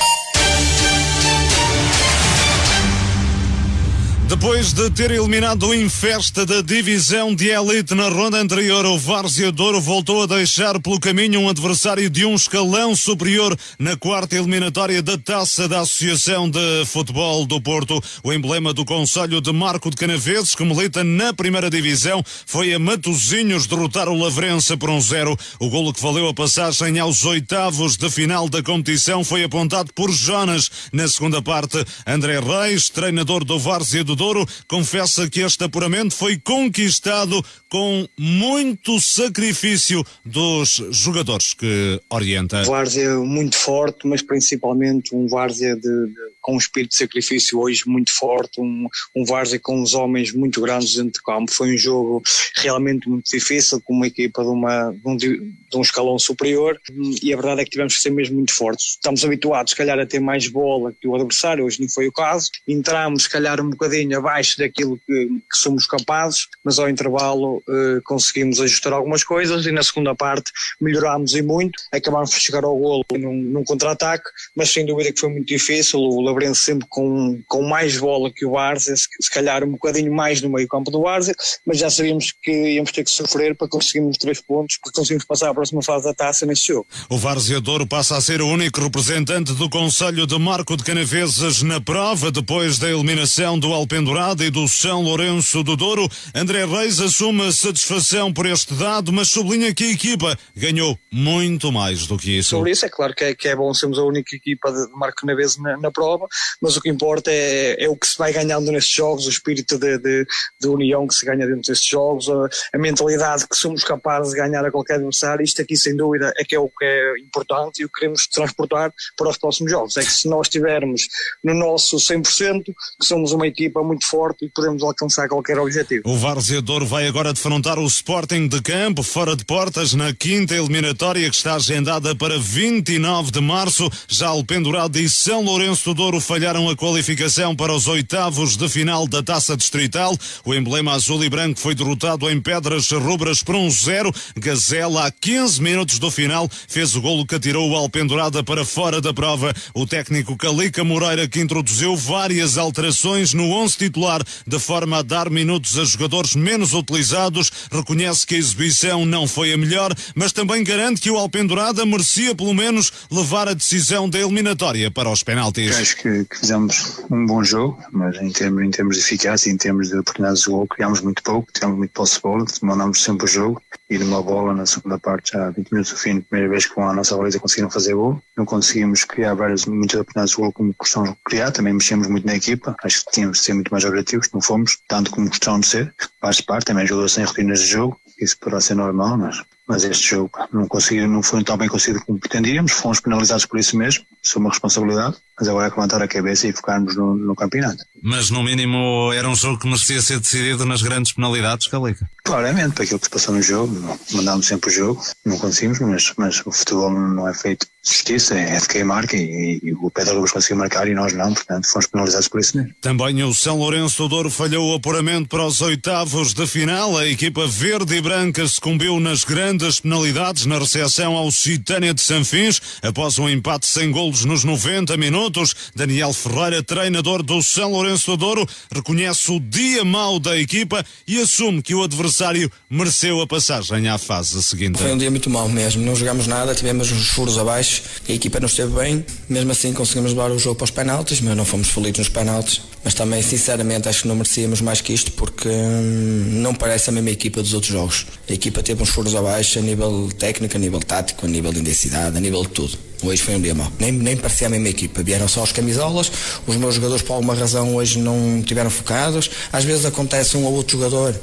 Depois 4.32 4.72
de 4.72 4.88
ter 4.88 5.10
eliminado 5.10 5.66
o 5.66 5.74
Infesta 5.74 6.46
da 6.46 6.62
divisão 6.62 7.34
de 7.34 7.50
elite 7.50 7.94
na 7.94 8.08
ronda 8.08 8.38
anterior, 8.38 8.86
o 8.86 8.96
Várzea 8.96 9.52
Douro 9.52 9.78
voltou 9.78 10.22
a 10.22 10.26
deixar 10.26 10.80
pelo 10.80 10.98
caminho 10.98 11.38
um 11.38 11.50
adversário 11.50 12.08
de 12.08 12.24
um 12.24 12.34
escalão 12.34 12.96
superior 12.96 13.54
na 13.78 13.94
quarta 13.94 14.34
eliminatória 14.34 15.02
da 15.02 15.18
taça 15.18 15.68
da 15.68 15.80
Associação 15.80 16.48
de 16.48 16.58
Futebol 16.86 17.44
do 17.44 17.60
Porto. 17.60 18.02
O 18.24 18.32
emblema 18.32 18.72
do 18.72 18.86
Conselho 18.86 19.38
de 19.38 19.52
Marco 19.52 19.90
de 19.90 19.96
Canaveses, 19.96 20.54
que 20.54 20.64
milita 20.64 21.04
na 21.04 21.34
primeira 21.34 21.68
divisão, 21.68 22.24
foi 22.46 22.72
a 22.72 22.78
Matozinhos 22.78 23.66
derrotar 23.66 24.08
o 24.08 24.16
Lavrença 24.18 24.78
por 24.78 24.88
um 24.88 25.00
zero. 25.00 25.36
O 25.60 25.68
golo 25.68 25.92
que 25.92 26.02
valeu 26.02 26.26
a 26.26 26.32
passagem 26.32 26.98
aos 26.98 27.22
oitavos 27.26 27.98
de 27.98 28.08
final 28.08 28.48
da 28.48 28.62
competição 28.62 29.22
foi 29.22 29.44
apontado 29.44 29.92
por 29.92 30.10
Jonas. 30.10 30.70
Na 30.90 31.06
segunda 31.06 31.42
parte, 31.42 31.84
André 32.06 32.40
Reis, 32.40 32.88
treinador 32.88 33.44
do 33.44 33.58
Várzea 33.58 34.02
do 34.02 34.21
Douro, 34.22 34.46
confessa 34.68 35.28
que 35.28 35.40
este 35.40 35.64
apuramento 35.64 36.14
foi 36.14 36.38
conquistado 36.38 37.44
com 37.68 38.06
muito 38.16 39.00
sacrifício 39.00 40.04
dos 40.24 40.80
jogadores 40.92 41.52
que 41.54 42.00
orienta. 42.08 42.62
Várzea 42.62 43.16
muito 43.16 43.56
forte, 43.56 44.06
mas 44.06 44.22
principalmente 44.22 45.12
um 45.12 45.26
Várzea 45.26 45.74
de, 45.74 45.82
de, 45.82 46.31
com 46.42 46.54
um 46.54 46.58
espírito 46.58 46.90
de 46.90 46.96
sacrifício 46.96 47.58
hoje 47.58 47.84
muito 47.86 48.12
forte, 48.12 48.60
um, 48.60 48.86
um 49.16 49.24
Várzea 49.24 49.58
com 49.58 49.80
os 49.80 49.94
homens 49.94 50.32
muito 50.32 50.60
grandes 50.60 50.94
dentro 50.94 51.12
do 51.12 51.22
campo. 51.22 51.52
Foi 51.52 51.72
um 51.72 51.78
jogo 51.78 52.22
realmente 52.56 53.08
muito 53.08 53.30
difícil, 53.30 53.80
com 53.80 53.94
uma 53.94 54.08
equipa 54.08 54.42
de, 54.42 54.50
uma, 54.50 54.90
de, 54.90 55.08
um, 55.08 55.16
de 55.16 55.76
um 55.76 55.80
escalão 55.80 56.18
superior 56.18 56.78
e 57.22 57.32
a 57.32 57.36
verdade 57.36 57.62
é 57.62 57.64
que 57.64 57.70
tivemos 57.70 57.96
que 57.96 58.02
ser 58.02 58.10
mesmo 58.10 58.36
muito 58.36 58.52
fortes. 58.52 58.90
Estamos 58.90 59.24
habituados, 59.24 59.70
se 59.70 59.76
calhar, 59.76 59.98
a 59.98 60.06
ter 60.06 60.20
mais 60.20 60.48
bola 60.48 60.92
que 61.00 61.06
o 61.06 61.14
adversário, 61.14 61.64
hoje 61.64 61.80
não 61.80 61.88
foi 61.88 62.08
o 62.08 62.12
caso. 62.12 62.50
Entramos, 62.66 63.24
se 63.24 63.30
calhar, 63.30 63.60
um 63.60 63.70
bocadinho 63.70 64.18
abaixo 64.18 64.58
daquilo 64.58 64.98
que, 65.06 65.26
que 65.28 65.56
somos 65.56 65.86
capazes, 65.86 66.48
mas 66.64 66.78
ao 66.78 66.88
intervalo 66.88 67.62
eh, 67.68 68.00
conseguimos 68.04 68.60
ajustar 68.60 68.92
algumas 68.92 69.22
coisas 69.22 69.64
e 69.66 69.72
na 69.72 69.82
segunda 69.82 70.14
parte 70.14 70.50
melhorámos 70.80 71.34
e 71.34 71.42
muito. 71.42 71.80
Acabámos 71.92 72.30
de 72.30 72.40
chegar 72.40 72.64
ao 72.64 72.76
golo 72.76 73.04
num, 73.12 73.34
num 73.34 73.64
contra-ataque, 73.64 74.24
mas 74.56 74.70
sem 74.70 74.84
dúvida 74.84 75.12
que 75.12 75.20
foi 75.20 75.30
muito 75.30 75.46
difícil. 75.46 76.00
O 76.00 76.20
Labrense 76.32 76.62
sempre 76.62 76.86
com, 76.88 77.40
com 77.46 77.62
mais 77.62 77.96
bola 77.96 78.30
que 78.30 78.44
o 78.44 78.52
Várzea, 78.52 78.96
se, 78.96 79.30
calhar 79.30 79.64
um 79.64 79.72
bocadinho 79.72 80.12
mais 80.12 80.40
no 80.40 80.50
meio 80.50 80.66
campo 80.66 80.90
do 80.90 81.02
Várzea, 81.02 81.34
mas 81.66 81.78
já 81.78 81.90
sabíamos 81.90 82.32
que 82.42 82.74
íamos 82.74 82.92
ter 82.92 83.04
que 83.04 83.10
sofrer 83.10 83.56
para 83.56 83.68
conseguirmos 83.68 84.16
três 84.18 84.40
pontos, 84.40 84.78
para 84.78 84.92
conseguirmos 84.92 85.24
passar 85.24 85.50
à 85.50 85.54
próxima 85.54 85.82
fase 85.82 86.04
da 86.04 86.14
taça 86.14 86.46
nesse 86.46 86.68
jogo. 86.68 86.86
O 87.08 87.16
Várzea 87.16 87.60
Douro 87.60 87.86
passa 87.86 88.16
a 88.16 88.20
ser 88.20 88.40
o 88.40 88.48
único 88.48 88.80
representante 88.80 89.52
do 89.52 89.68
Conselho 89.68 90.26
de 90.26 90.38
Marco 90.38 90.76
de 90.76 90.84
Canaveses 90.84 91.62
na 91.62 91.80
prova, 91.80 92.30
depois 92.30 92.78
da 92.78 92.90
eliminação 92.90 93.58
do 93.58 93.72
Alpendurado 93.72 94.42
e 94.42 94.50
do 94.50 94.66
São 94.68 95.02
Lourenço 95.02 95.62
do 95.62 95.76
Douro. 95.76 96.08
André 96.34 96.64
Reis 96.64 97.00
assume 97.00 97.46
a 97.46 97.52
satisfação 97.52 98.32
por 98.32 98.46
este 98.46 98.74
dado, 98.74 99.12
mas 99.12 99.28
sublinha 99.28 99.74
que 99.74 99.84
a 99.84 99.90
equipa 99.90 100.38
ganhou 100.56 100.98
muito 101.10 101.70
mais 101.70 102.06
do 102.06 102.16
que 102.16 102.38
isso. 102.38 102.50
Sobre 102.50 102.70
isso, 102.70 102.86
é 102.86 102.88
claro 102.88 103.14
que 103.14 103.24
é, 103.24 103.34
que 103.34 103.48
é 103.48 103.56
bom 103.56 103.72
sermos 103.74 103.98
a 103.98 104.02
única 104.02 104.34
equipa 104.34 104.70
de 104.72 104.90
Marco 104.92 105.20
Canaveses 105.20 105.58
na, 105.58 105.76
na, 105.76 105.90
prova, 105.90 106.21
mas 106.60 106.76
o 106.76 106.80
que 106.80 106.88
importa 106.88 107.30
é, 107.30 107.84
é, 107.84 107.88
o 107.88 107.96
que 107.96 108.06
se 108.06 108.18
vai 108.18 108.32
ganhando 108.32 108.70
nestes 108.70 108.94
jogos, 108.94 109.26
o 109.26 109.30
espírito 109.30 109.78
de, 109.78 109.98
de, 109.98 110.26
de 110.60 110.68
união 110.68 111.06
que 111.06 111.14
se 111.14 111.24
ganha 111.24 111.46
dentro 111.46 111.62
destes 111.62 111.88
jogos, 111.88 112.28
a, 112.28 112.48
a, 112.74 112.78
mentalidade 112.78 113.46
que 113.48 113.56
somos 113.56 113.84
capazes 113.84 114.32
de 114.32 114.38
ganhar 114.38 114.64
a 114.64 114.70
qualquer 114.70 114.94
adversário. 114.94 115.44
Isto 115.44 115.62
aqui, 115.62 115.76
sem 115.76 115.96
dúvida, 115.96 116.32
é 116.36 116.44
que 116.44 116.54
é 116.54 116.58
o 116.58 116.68
que 116.68 116.84
é 116.84 117.18
importante 117.20 117.82
e 117.82 117.84
o 117.84 117.88
que 117.88 118.00
queremos 118.00 118.26
transportar 118.26 118.92
para 119.16 119.28
os 119.28 119.38
próximos 119.38 119.70
jogos. 119.70 119.96
É 119.96 120.02
que 120.02 120.12
se 120.12 120.28
nós 120.28 120.46
estivermos 120.46 121.08
no 121.42 121.54
nosso 121.54 121.96
100%, 121.96 122.64
que 122.64 123.06
somos 123.06 123.32
uma 123.32 123.46
equipa 123.46 123.82
muito 123.82 124.06
forte 124.06 124.44
e 124.44 124.48
podemos 124.48 124.82
alcançar 124.82 125.28
qualquer 125.28 125.58
objetivo. 125.58 126.02
O 126.06 126.16
Várzea 126.16 126.60
Douro 126.60 126.86
vai 126.86 127.06
agora 127.06 127.32
defrontar 127.32 127.78
o 127.78 127.86
Sporting 127.86 128.48
de 128.48 128.60
Campo, 128.60 129.02
fora 129.02 129.36
de 129.36 129.44
portas, 129.44 129.94
na 129.94 130.12
quinta 130.12 130.54
eliminatória 130.54 131.28
que 131.28 131.36
está 131.36 131.54
agendada 131.54 132.14
para 132.14 132.38
29 132.38 133.30
de 133.30 133.40
março. 133.40 133.90
Já 134.08 134.32
o 134.32 134.44
Pendurado 134.44 134.98
e 134.98 135.08
São 135.08 135.42
Lourenço 135.42 135.92
do 135.94 136.02
falharam 136.20 136.68
a 136.68 136.76
qualificação 136.76 137.54
para 137.54 137.72
os 137.72 137.86
oitavos 137.86 138.56
de 138.56 138.68
final 138.68 139.06
da 139.06 139.22
Taça 139.22 139.56
Distrital. 139.56 140.16
O 140.44 140.54
emblema 140.54 140.92
azul 140.92 141.22
e 141.24 141.28
branco 141.28 141.60
foi 141.60 141.74
derrotado 141.74 142.28
em 142.30 142.40
Pedras 142.40 142.90
Rubras 142.90 143.42
por 143.42 143.54
um 143.54 143.70
zero. 143.70 144.12
Gazela, 144.36 145.06
a 145.06 145.10
15 145.10 145.62
minutos 145.62 145.98
do 145.98 146.10
final, 146.10 146.48
fez 146.68 146.94
o 146.94 147.00
golo 147.00 147.26
que 147.26 147.34
atirou 147.34 147.70
o 147.70 147.76
Alpendurada 147.76 148.42
para 148.42 148.64
fora 148.64 149.00
da 149.00 149.12
prova. 149.14 149.54
O 149.74 149.86
técnico 149.86 150.36
Calica 150.36 150.84
Moreira, 150.84 151.28
que 151.28 151.40
introduziu 151.40 151.96
várias 151.96 152.58
alterações 152.58 153.32
no 153.32 153.50
11 153.52 153.76
titular, 153.76 154.22
de 154.46 154.58
forma 154.58 154.98
a 154.98 155.02
dar 155.02 155.30
minutos 155.30 155.78
a 155.78 155.84
jogadores 155.84 156.34
menos 156.34 156.74
utilizados, 156.74 157.50
reconhece 157.70 158.26
que 158.26 158.34
a 158.34 158.38
exibição 158.38 159.04
não 159.04 159.26
foi 159.26 159.52
a 159.52 159.56
melhor, 159.56 159.94
mas 160.14 160.32
também 160.32 160.64
garante 160.64 161.00
que 161.00 161.10
o 161.10 161.16
Alpendurada 161.16 161.84
merecia 161.86 162.34
pelo 162.34 162.54
menos 162.54 162.92
levar 163.10 163.48
a 163.48 163.54
decisão 163.54 164.08
da 164.08 164.18
eliminatória 164.18 164.90
para 164.90 165.10
os 165.10 165.22
penaltis. 165.22 165.76
Que, 166.02 166.24
que 166.24 166.36
fizemos 166.36 167.00
um 167.12 167.24
bom 167.24 167.44
jogo, 167.44 167.80
mas 167.92 168.16
em 168.20 168.28
termos, 168.32 168.64
em 168.64 168.70
termos 168.72 168.96
de 168.96 169.02
eficácia, 169.02 169.52
em 169.52 169.56
termos 169.56 169.88
de 169.88 169.96
oportunidades 169.96 170.42
de 170.42 170.50
gol, 170.50 170.66
criámos 170.66 171.00
muito 171.00 171.22
pouco, 171.22 171.52
tivemos 171.52 171.78
muito 171.78 171.92
posse 171.92 172.16
de 172.16 172.22
bola, 172.22 172.44
mandámos 172.60 173.04
sempre 173.04 173.24
o 173.24 173.28
jogo 173.28 173.62
e 173.88 173.98
numa 173.98 174.20
bola 174.20 174.52
na 174.52 174.66
segunda 174.66 174.98
parte, 174.98 175.32
já 175.32 175.50
20 175.50 175.70
minutos 175.70 175.92
do 175.92 175.98
fim, 175.98 176.20
primeira 176.20 176.50
vez 176.50 176.66
que 176.66 176.74
com 176.74 176.88
a 176.88 176.92
nossa 176.92 177.16
baliza 177.16 177.38
conseguiram 177.38 177.70
fazer 177.70 177.94
gol. 177.94 178.20
Não 178.36 178.44
conseguimos 178.44 179.04
criar 179.04 179.34
várias, 179.34 179.64
muitas 179.64 180.00
oportunidades 180.00 180.30
de 180.32 180.36
gol 180.38 180.52
como 180.52 180.74
costumamos 180.74 181.16
criar, 181.24 181.52
também 181.52 181.72
mexemos 181.72 182.08
muito 182.08 182.26
na 182.26 182.34
equipa, 182.34 182.74
acho 182.82 183.04
que 183.04 183.12
tínhamos 183.12 183.38
de 183.38 183.44
ser 183.44 183.54
muito 183.54 183.70
mais 183.70 183.84
objetivos, 183.84 184.28
não 184.32 184.40
fomos, 184.40 184.78
tanto 184.88 185.08
como 185.12 185.28
gostávamos 185.28 185.66
de 185.66 185.72
ser. 185.72 185.94
Faz 186.20 186.40
parte, 186.40 186.64
também 186.66 186.84
jogador 186.84 187.08
sem 187.10 187.24
rotinas 187.24 187.60
de 187.60 187.66
jogo, 187.66 188.00
isso 188.18 188.36
poderá 188.38 188.60
ser 188.60 188.74
normal, 188.74 189.16
mas, 189.18 189.40
mas 189.68 189.84
este 189.84 190.10
jogo 190.10 190.30
não, 190.52 190.66
consegui, 190.66 191.06
não 191.06 191.22
foi 191.22 191.42
tão 191.44 191.56
bem 191.56 191.68
conseguido 191.68 192.04
como 192.04 192.18
pretendíamos, 192.18 192.72
fomos 192.72 193.00
penalizados 193.00 193.46
por 193.46 193.58
isso 193.58 193.76
mesmo, 193.76 194.04
isso 194.22 194.38
é 194.38 194.40
uma 194.40 194.50
responsabilidade, 194.50 195.16
mas 195.38 195.48
agora 195.48 195.66
é 195.66 195.70
levantar 195.70 196.02
a 196.02 196.08
cabeça 196.08 196.48
e 196.48 196.52
focarmos 196.52 196.96
no, 196.96 197.14
no 197.14 197.34
campeonato. 197.34 197.84
Mas 198.02 198.30
no 198.30 198.42
mínimo 198.42 199.12
era 199.12 199.28
um 199.28 199.34
jogo 199.34 199.58
que 199.58 199.66
merecia 199.66 200.02
ser 200.02 200.18
decidido 200.18 200.64
nas 200.64 200.82
grandes 200.82 201.12
penalidades, 201.12 201.68
Calica. 201.68 202.08
Claramente, 202.24 202.74
para 202.74 202.84
aquilo 202.84 202.98
que 202.98 203.06
se 203.06 203.10
passou 203.10 203.34
no 203.34 203.42
jogo, 203.42 203.98
mandámos 204.12 204.46
sempre 204.46 204.70
o 204.70 204.72
jogo, 204.72 205.02
não 205.24 205.38
conseguimos, 205.38 205.78
mas, 205.80 206.12
mas 206.16 206.42
o 206.44 206.52
futebol 206.52 206.90
não 206.90 207.28
é 207.28 207.34
feito 207.34 207.66
de 207.66 207.90
justiça, 207.90 208.34
é 208.34 208.58
de 208.58 208.68
quem 208.68 208.84
marca 208.84 209.16
e, 209.16 209.60
e 209.62 209.72
o 209.74 209.90
Pedro 209.90 210.20
Luz 210.20 210.32
conseguiu 210.32 210.58
marcar 210.58 210.88
e 210.88 210.94
nós 210.94 211.12
não, 211.12 211.32
portanto 211.32 211.68
fomos 211.68 211.86
penalizados 211.86 212.28
por 212.28 212.40
isso 212.40 212.56
mesmo. 212.56 212.72
Também 212.80 213.22
o 213.22 213.34
São 213.34 213.58
Lourenço 213.58 214.02
do 214.02 214.08
Douro 214.08 214.30
falhou 214.30 214.72
o 214.72 214.74
apuramento 214.76 215.28
para 215.28 215.44
os 215.44 215.60
oitavos 215.60 216.32
de 216.32 216.46
final, 216.46 216.96
a 216.96 217.06
equipa 217.06 217.46
verde 217.46 217.96
e 217.96 218.00
branca 218.00 218.46
sucumbiu 218.46 218.98
nas 219.00 219.24
grandes 219.24 219.51
penalidades 219.80 220.46
na 220.46 220.58
recepção 220.58 221.16
ao 221.16 221.30
Citânia 221.30 221.92
de 221.92 222.00
Sanfins, 222.00 222.60
após 222.82 223.18
um 223.18 223.28
empate 223.28 223.66
sem 223.66 223.90
golos 223.90 224.24
nos 224.24 224.44
90 224.44 224.96
minutos. 224.96 225.54
Daniel 225.74 226.12
Ferreira, 226.12 226.62
treinador 226.62 227.22
do 227.22 227.42
São 227.42 227.72
Lourenço 227.72 228.12
do 228.12 228.16
Douro, 228.16 228.48
reconhece 228.74 229.30
o 229.30 229.40
dia 229.40 229.84
mau 229.84 230.18
da 230.18 230.38
equipa 230.38 230.84
e 231.06 231.20
assume 231.20 231.62
que 231.62 231.74
o 231.74 231.82
adversário 231.82 232.50
mereceu 232.70 233.20
a 233.20 233.26
passagem 233.26 233.88
à 233.88 233.98
fase 233.98 234.42
seguinte. 234.42 234.78
Foi 234.78 234.92
um 234.92 234.98
dia 234.98 235.10
muito 235.10 235.28
mau 235.28 235.48
mesmo, 235.48 235.84
não 235.84 235.94
jogámos 235.94 236.26
nada, 236.26 236.54
tivemos 236.54 236.90
uns 236.90 237.08
furos 237.08 237.38
abaixo, 237.38 237.82
a 238.08 238.12
equipa 238.12 238.40
não 238.40 238.46
esteve 238.46 238.72
bem, 238.72 239.04
mesmo 239.28 239.52
assim 239.52 239.72
conseguimos 239.72 240.12
levar 240.12 240.30
o 240.30 240.38
jogo 240.38 240.56
para 240.56 240.64
os 240.64 240.70
penaltis, 240.70 241.20
mas 241.20 241.36
não 241.36 241.44
fomos 241.44 241.68
felizes 241.68 241.98
nos 241.98 242.08
penaltis. 242.08 242.60
Mas 242.84 242.94
também, 242.94 243.22
sinceramente, 243.22 243.88
acho 243.88 244.02
que 244.02 244.08
não 244.08 244.16
merecíamos 244.16 244.60
mais 244.60 244.80
que 244.80 244.92
isto 244.92 245.12
porque 245.12 245.48
hum, 245.48 246.40
não 246.42 246.52
parece 246.54 246.90
a 246.90 246.92
mesma 246.92 247.10
equipa 247.10 247.40
dos 247.40 247.54
outros 247.54 247.72
jogos. 247.72 248.06
A 248.28 248.32
equipa 248.32 248.62
teve 248.62 248.82
uns 248.82 248.88
furos 248.88 249.14
abaixo 249.14 249.41
a 249.56 249.60
nível 249.60 250.08
técnico, 250.18 250.56
a 250.56 250.60
nível 250.60 250.80
tático, 250.80 251.26
a 251.26 251.28
nível 251.28 251.52
de 251.52 251.60
intensidade, 251.60 252.16
a 252.16 252.20
nível 252.20 252.42
de 252.42 252.48
tudo. 252.50 252.78
Hoje 253.02 253.20
foi 253.20 253.34
um 253.34 253.40
dia 253.40 253.54
mau. 253.54 253.70
Nem, 253.78 253.90
nem 253.90 254.16
parecia 254.16 254.46
a 254.46 254.50
mesma 254.50 254.68
equipa. 254.68 255.02
Vieram 255.02 255.26
só 255.26 255.42
as 255.42 255.50
camisolas, 255.50 256.10
os 256.46 256.56
meus 256.56 256.76
jogadores, 256.76 257.02
por 257.02 257.14
alguma 257.14 257.34
razão, 257.34 257.74
hoje 257.74 257.98
não 257.98 258.38
estiveram 258.38 258.70
focados. 258.70 259.30
Às 259.52 259.64
vezes 259.64 259.84
acontece 259.84 260.36
um 260.36 260.44
ou 260.44 260.52
outro 260.52 260.78
jogador. 260.78 261.14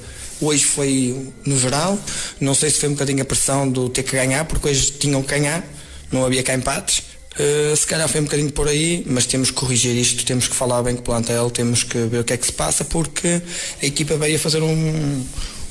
Hoje 0.42 0.66
foi 0.66 1.32
no 1.46 1.58
geral. 1.58 1.98
Não 2.40 2.54
sei 2.54 2.70
se 2.70 2.80
foi 2.80 2.90
um 2.90 2.94
bocadinho 2.94 3.22
a 3.22 3.26
pressão 3.26 3.70
do 3.70 3.88
ter 3.90 4.04
que 4.04 4.12
ganhar, 4.12 4.44
porque 4.46 4.68
hoje 4.68 4.92
tinham 4.92 5.22
que 5.22 5.30
ganhar. 5.30 5.64
Não 6.12 6.26
havia 6.26 6.44
cá 6.44 6.54
empates. 6.54 7.04
Uh, 7.40 7.76
se 7.76 7.88
calhar 7.88 8.10
foi 8.10 8.20
um 8.20 8.26
bocadinho 8.26 8.52
por 8.52 8.68
aí, 8.68 9.06
mas 9.08 9.26
temos 9.26 9.50
que 9.50 9.56
corrigir 9.56 9.96
isto, 9.96 10.26
temos 10.26 10.48
que 10.50 10.56
falar 10.56 10.84
bem 10.84 10.96
com 10.96 11.02
o 11.02 11.04
plantel, 11.06 11.50
temos 11.50 11.84
que 11.84 11.98
ver 12.00 12.20
o 12.20 12.24
que 12.26 12.34
é 12.34 12.38
que 12.38 12.46
se 12.46 12.52
passa, 12.52 12.84
porque 12.84 13.42
a 13.82 13.86
equipa 13.86 14.18
veio 14.18 14.36
a 14.36 14.40
fazer 14.40 14.62
um, 14.62 15.24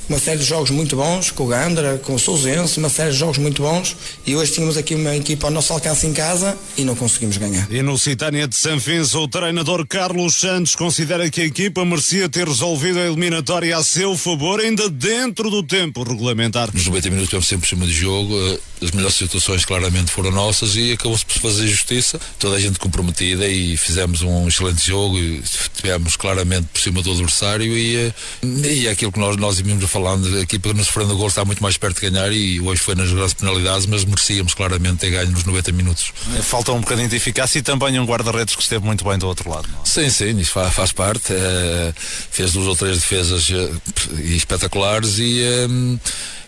uma 0.09 0.18
série 0.18 0.39
de 0.39 0.44
jogos 0.44 0.70
muito 0.70 0.97
bons, 0.97 1.30
com 1.30 1.44
o 1.44 1.47
Gandra, 1.48 1.98
com 1.98 2.14
o 2.14 2.18
Sousense, 2.18 2.78
uma 2.78 2.89
série 2.89 3.12
de 3.12 3.18
jogos 3.18 3.39
muito 3.39 3.62
bons, 3.62 3.97
e 4.26 4.35
hoje 4.35 4.52
tínhamos 4.52 4.76
aqui 4.76 4.94
uma 4.94 5.14
equipa 5.14 5.47
ao 5.47 5.52
nosso 5.52 5.72
alcance 5.72 6.06
em 6.06 6.12
casa 6.12 6.56
e 6.76 6.85
não 6.85 6.94
conseguimos 6.94 7.36
ganhar. 7.36 7.66
E 7.70 7.82
no 7.82 7.98
Citânia 7.98 8.48
de 8.48 8.56
Sanfins, 8.56 9.14
o 9.14 9.28
treinador 9.28 9.86
Carlos 9.86 10.36
Santos 10.36 10.74
considera 10.74 11.28
que 11.30 11.43
a 11.43 11.44
equipa 11.44 11.85
merecia 11.85 12.28
ter 12.28 12.48
resolvido 12.48 12.98
a 12.98 13.06
eliminatória 13.06 13.76
a 13.76 13.85
seu 13.85 14.16
favor, 14.16 14.60
ainda 14.60 14.89
dentro 14.89 15.51
do 15.51 15.62
tempo 15.62 16.02
regulamentar. 16.02 16.70
Nos 16.72 16.86
90 16.86 17.10
minutos 17.10 17.28
tivemos 17.28 17.48
sempre 17.48 17.68
por 17.68 17.68
cima 17.68 17.86
de 17.86 17.93
jogo, 17.93 18.35
eh, 18.35 18.59
as 18.80 18.90
melhores 18.93 19.16
situações 19.16 19.64
claramente 19.64 20.10
foram 20.10 20.30
nossas 20.30 20.76
e 20.76 20.93
acabou-se 20.93 21.26
por 21.26 21.39
fazer 21.39 21.66
justiça, 21.66 22.20
toda 22.39 22.56
a 22.56 22.60
gente 22.60 22.78
comprometida 22.78 23.47
e 23.47 23.76
fizemos 23.76 24.22
um 24.22 24.47
excelente 24.48 24.86
jogo 24.86 25.18
e 25.18 25.43
tivemos 25.74 26.16
claramente 26.16 26.66
por 26.72 26.80
cima 26.80 27.02
do 27.02 27.12
adversário 27.12 27.76
e, 27.76 27.97
eh, 27.97 28.12
e 28.43 28.86
é 28.86 28.90
aquilo 28.90 29.12
que 29.12 29.18
nós, 29.18 29.36
nós 29.36 29.59
íamos 29.59 29.85
falando, 29.98 30.36
a 30.36 30.40
equipa 30.40 30.72
no 30.72 30.84
sofrendo 30.84 31.16
gol 31.16 31.26
está 31.26 31.44
muito 31.44 31.60
mais 31.60 31.76
perto 31.76 32.00
de 32.00 32.08
ganhar 32.08 32.32
e 32.32 32.60
hoje 32.60 32.80
foi 32.80 32.94
nas 32.94 33.10
grandes 33.10 33.34
penalidades, 33.34 33.86
mas 33.86 34.04
merecíamos 34.04 34.54
claramente 34.54 34.98
ter 34.98 35.10
ganho 35.10 35.30
nos 35.30 35.44
90 35.44 35.72
minutos. 35.72 36.12
Falta 36.42 36.72
um 36.72 36.80
bocadinho 36.80 37.08
de 37.08 37.16
eficácia 37.16 37.58
e 37.58 37.62
também 37.62 37.98
um 37.98 38.06
guarda-redes 38.06 38.54
que 38.54 38.62
esteve 38.62 38.84
muito 38.84 39.04
bem 39.04 39.18
do 39.18 39.26
outro 39.26 39.50
lado. 39.50 39.68
É? 39.68 39.86
Sim, 39.86 40.08
sim, 40.08 40.38
isso 40.38 40.52
faz, 40.52 40.72
faz 40.72 40.92
parte. 40.92 41.32
Uh, 41.32 41.92
fez 42.30 42.52
duas 42.52 42.68
ou 42.68 42.76
três 42.76 42.98
defesas 43.00 43.48
uh, 43.50 43.80
espetaculares 44.20 45.18
e. 45.18 45.42
Um, 45.68 45.98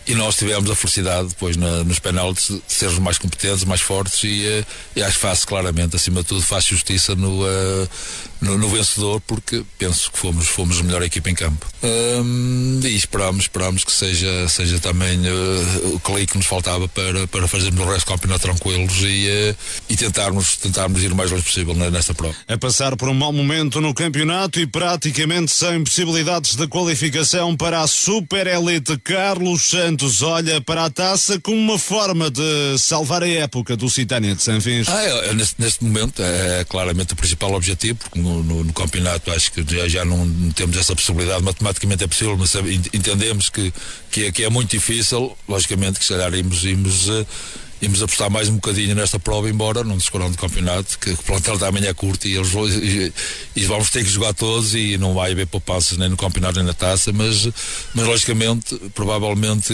e 0.07 0.15
nós 0.15 0.35
tivemos 0.35 0.69
a 0.69 0.75
felicidade 0.75 1.27
depois 1.27 1.55
na, 1.55 1.83
nos 1.83 1.99
penaltis 1.99 2.47
de 2.47 2.61
sermos 2.67 2.97
mais 2.97 3.19
competentes, 3.19 3.63
mais 3.63 3.81
fortes 3.81 4.23
e, 4.23 4.47
uh, 4.47 4.65
e 4.95 5.03
acho 5.03 5.13
que 5.13 5.21
faz 5.21 5.45
claramente, 5.45 5.95
acima 5.95 6.21
de 6.21 6.27
tudo, 6.27 6.41
faz 6.41 6.65
justiça 6.65 7.13
no, 7.13 7.43
uh, 7.43 7.89
no, 8.41 8.57
no, 8.57 8.67
vencedor 8.69 9.21
porque 9.21 9.63
penso 9.77 10.11
que 10.11 10.17
fomos, 10.17 10.47
fomos 10.47 10.79
a 10.79 10.83
melhor 10.83 11.03
equipa 11.03 11.29
em 11.29 11.35
campo. 11.35 11.65
Um, 11.83 12.79
e 12.83 12.95
esperamos, 12.95 13.43
esperamos 13.43 13.83
que 13.83 13.91
seja, 13.91 14.47
seja 14.49 14.79
também 14.79 15.19
uh, 15.19 15.95
o 15.95 15.99
clique 15.99 16.33
que 16.33 16.37
nos 16.37 16.47
faltava 16.47 16.87
para, 16.87 17.27
para 17.27 17.47
fazermos 17.47 17.79
o 17.85 17.89
resto 17.89 18.05
do 18.05 18.13
campeonato 18.13 18.41
tranquilos 18.41 19.01
e, 19.03 19.55
e 19.89 19.95
tentarmos, 19.95 20.57
tentarmos 20.57 21.03
ir 21.03 21.11
o 21.11 21.15
mais 21.15 21.31
longe 21.31 21.43
possível 21.43 21.75
nesta 21.75 22.13
prova. 22.13 22.35
A 22.47 22.57
passar 22.57 22.95
por 22.95 23.09
um 23.09 23.13
mau 23.13 23.31
momento 23.31 23.79
no 23.79 23.93
campeonato 23.93 24.59
e 24.59 24.67
praticamente 24.67 25.51
sem 25.51 25.83
possibilidades 25.83 26.55
de 26.55 26.67
qualificação 26.67 27.55
para 27.55 27.81
a 27.81 27.87
Super 27.87 28.47
Elite, 28.47 28.97
Carlos 28.99 29.69
Santos 29.69 30.21
olha 30.21 30.61
para 30.61 30.85
a 30.85 30.89
taça 30.89 31.39
como 31.39 31.57
uma 31.57 31.77
forma 31.77 32.29
de 32.29 32.77
salvar 32.77 33.23
a 33.23 33.27
época 33.27 33.75
do 33.75 33.89
Citânia 33.89 34.35
de 34.35 34.41
Sanfins. 34.41 34.87
Ah, 34.89 35.03
é, 35.03 35.29
é, 35.29 35.33
neste, 35.33 35.61
neste, 35.61 35.83
momento 35.83 36.21
é 36.21 36.63
claramente 36.63 37.13
o 37.13 37.15
principal 37.15 37.53
objetivo, 37.53 37.99
porque 37.99 38.19
no, 38.43 38.63
no, 38.63 38.73
campeonato. 38.73 39.31
Acho 39.31 39.51
que 39.51 39.63
já, 39.75 39.87
já 39.87 40.05
não 40.05 40.51
temos 40.51 40.77
essa 40.77 40.95
possibilidade, 40.95 41.43
matematicamente 41.43 42.03
é 42.03 42.07
possível, 42.07 42.37
mas 42.37 42.53
entendemos 42.93 43.49
que, 43.49 43.73
que, 44.09 44.25
é, 44.25 44.31
que 44.31 44.43
é 44.43 44.49
muito 44.49 44.71
difícil, 44.71 45.37
logicamente 45.47 45.99
que 45.99 46.05
se 46.05 46.13
calhar 46.13 46.33
íamos, 46.33 46.63
íamos 46.63 47.09
uh, 47.09 47.25
íamos 47.81 48.01
apostar 48.01 48.29
mais 48.29 48.47
um 48.47 48.55
bocadinho 48.55 48.93
nesta 48.93 49.19
prova, 49.19 49.49
embora 49.49 49.83
não 49.83 49.97
descoram 49.97 50.29
do 50.29 50.37
campeonato, 50.37 50.99
que 50.99 51.11
o 51.11 51.17
plantel 51.17 51.57
também 51.57 51.85
é 51.85 51.93
curto 51.93 52.27
e 52.27 52.35
eles 52.35 52.53
e, 52.53 53.13
e, 53.55 53.65
vamos 53.65 53.89
ter 53.89 54.03
que 54.03 54.09
jogar 54.09 54.33
todos 54.33 54.75
e 54.75 54.97
não 54.97 55.13
vai 55.13 55.31
haver 55.31 55.47
poupanças 55.47 55.97
nem 55.97 56.07
no 56.07 56.17
campeonato 56.17 56.57
nem 56.57 56.65
na 56.65 56.73
taça, 56.73 57.11
mas, 57.11 57.49
mas 57.93 58.05
logicamente, 58.05 58.75
provavelmente, 58.93 59.73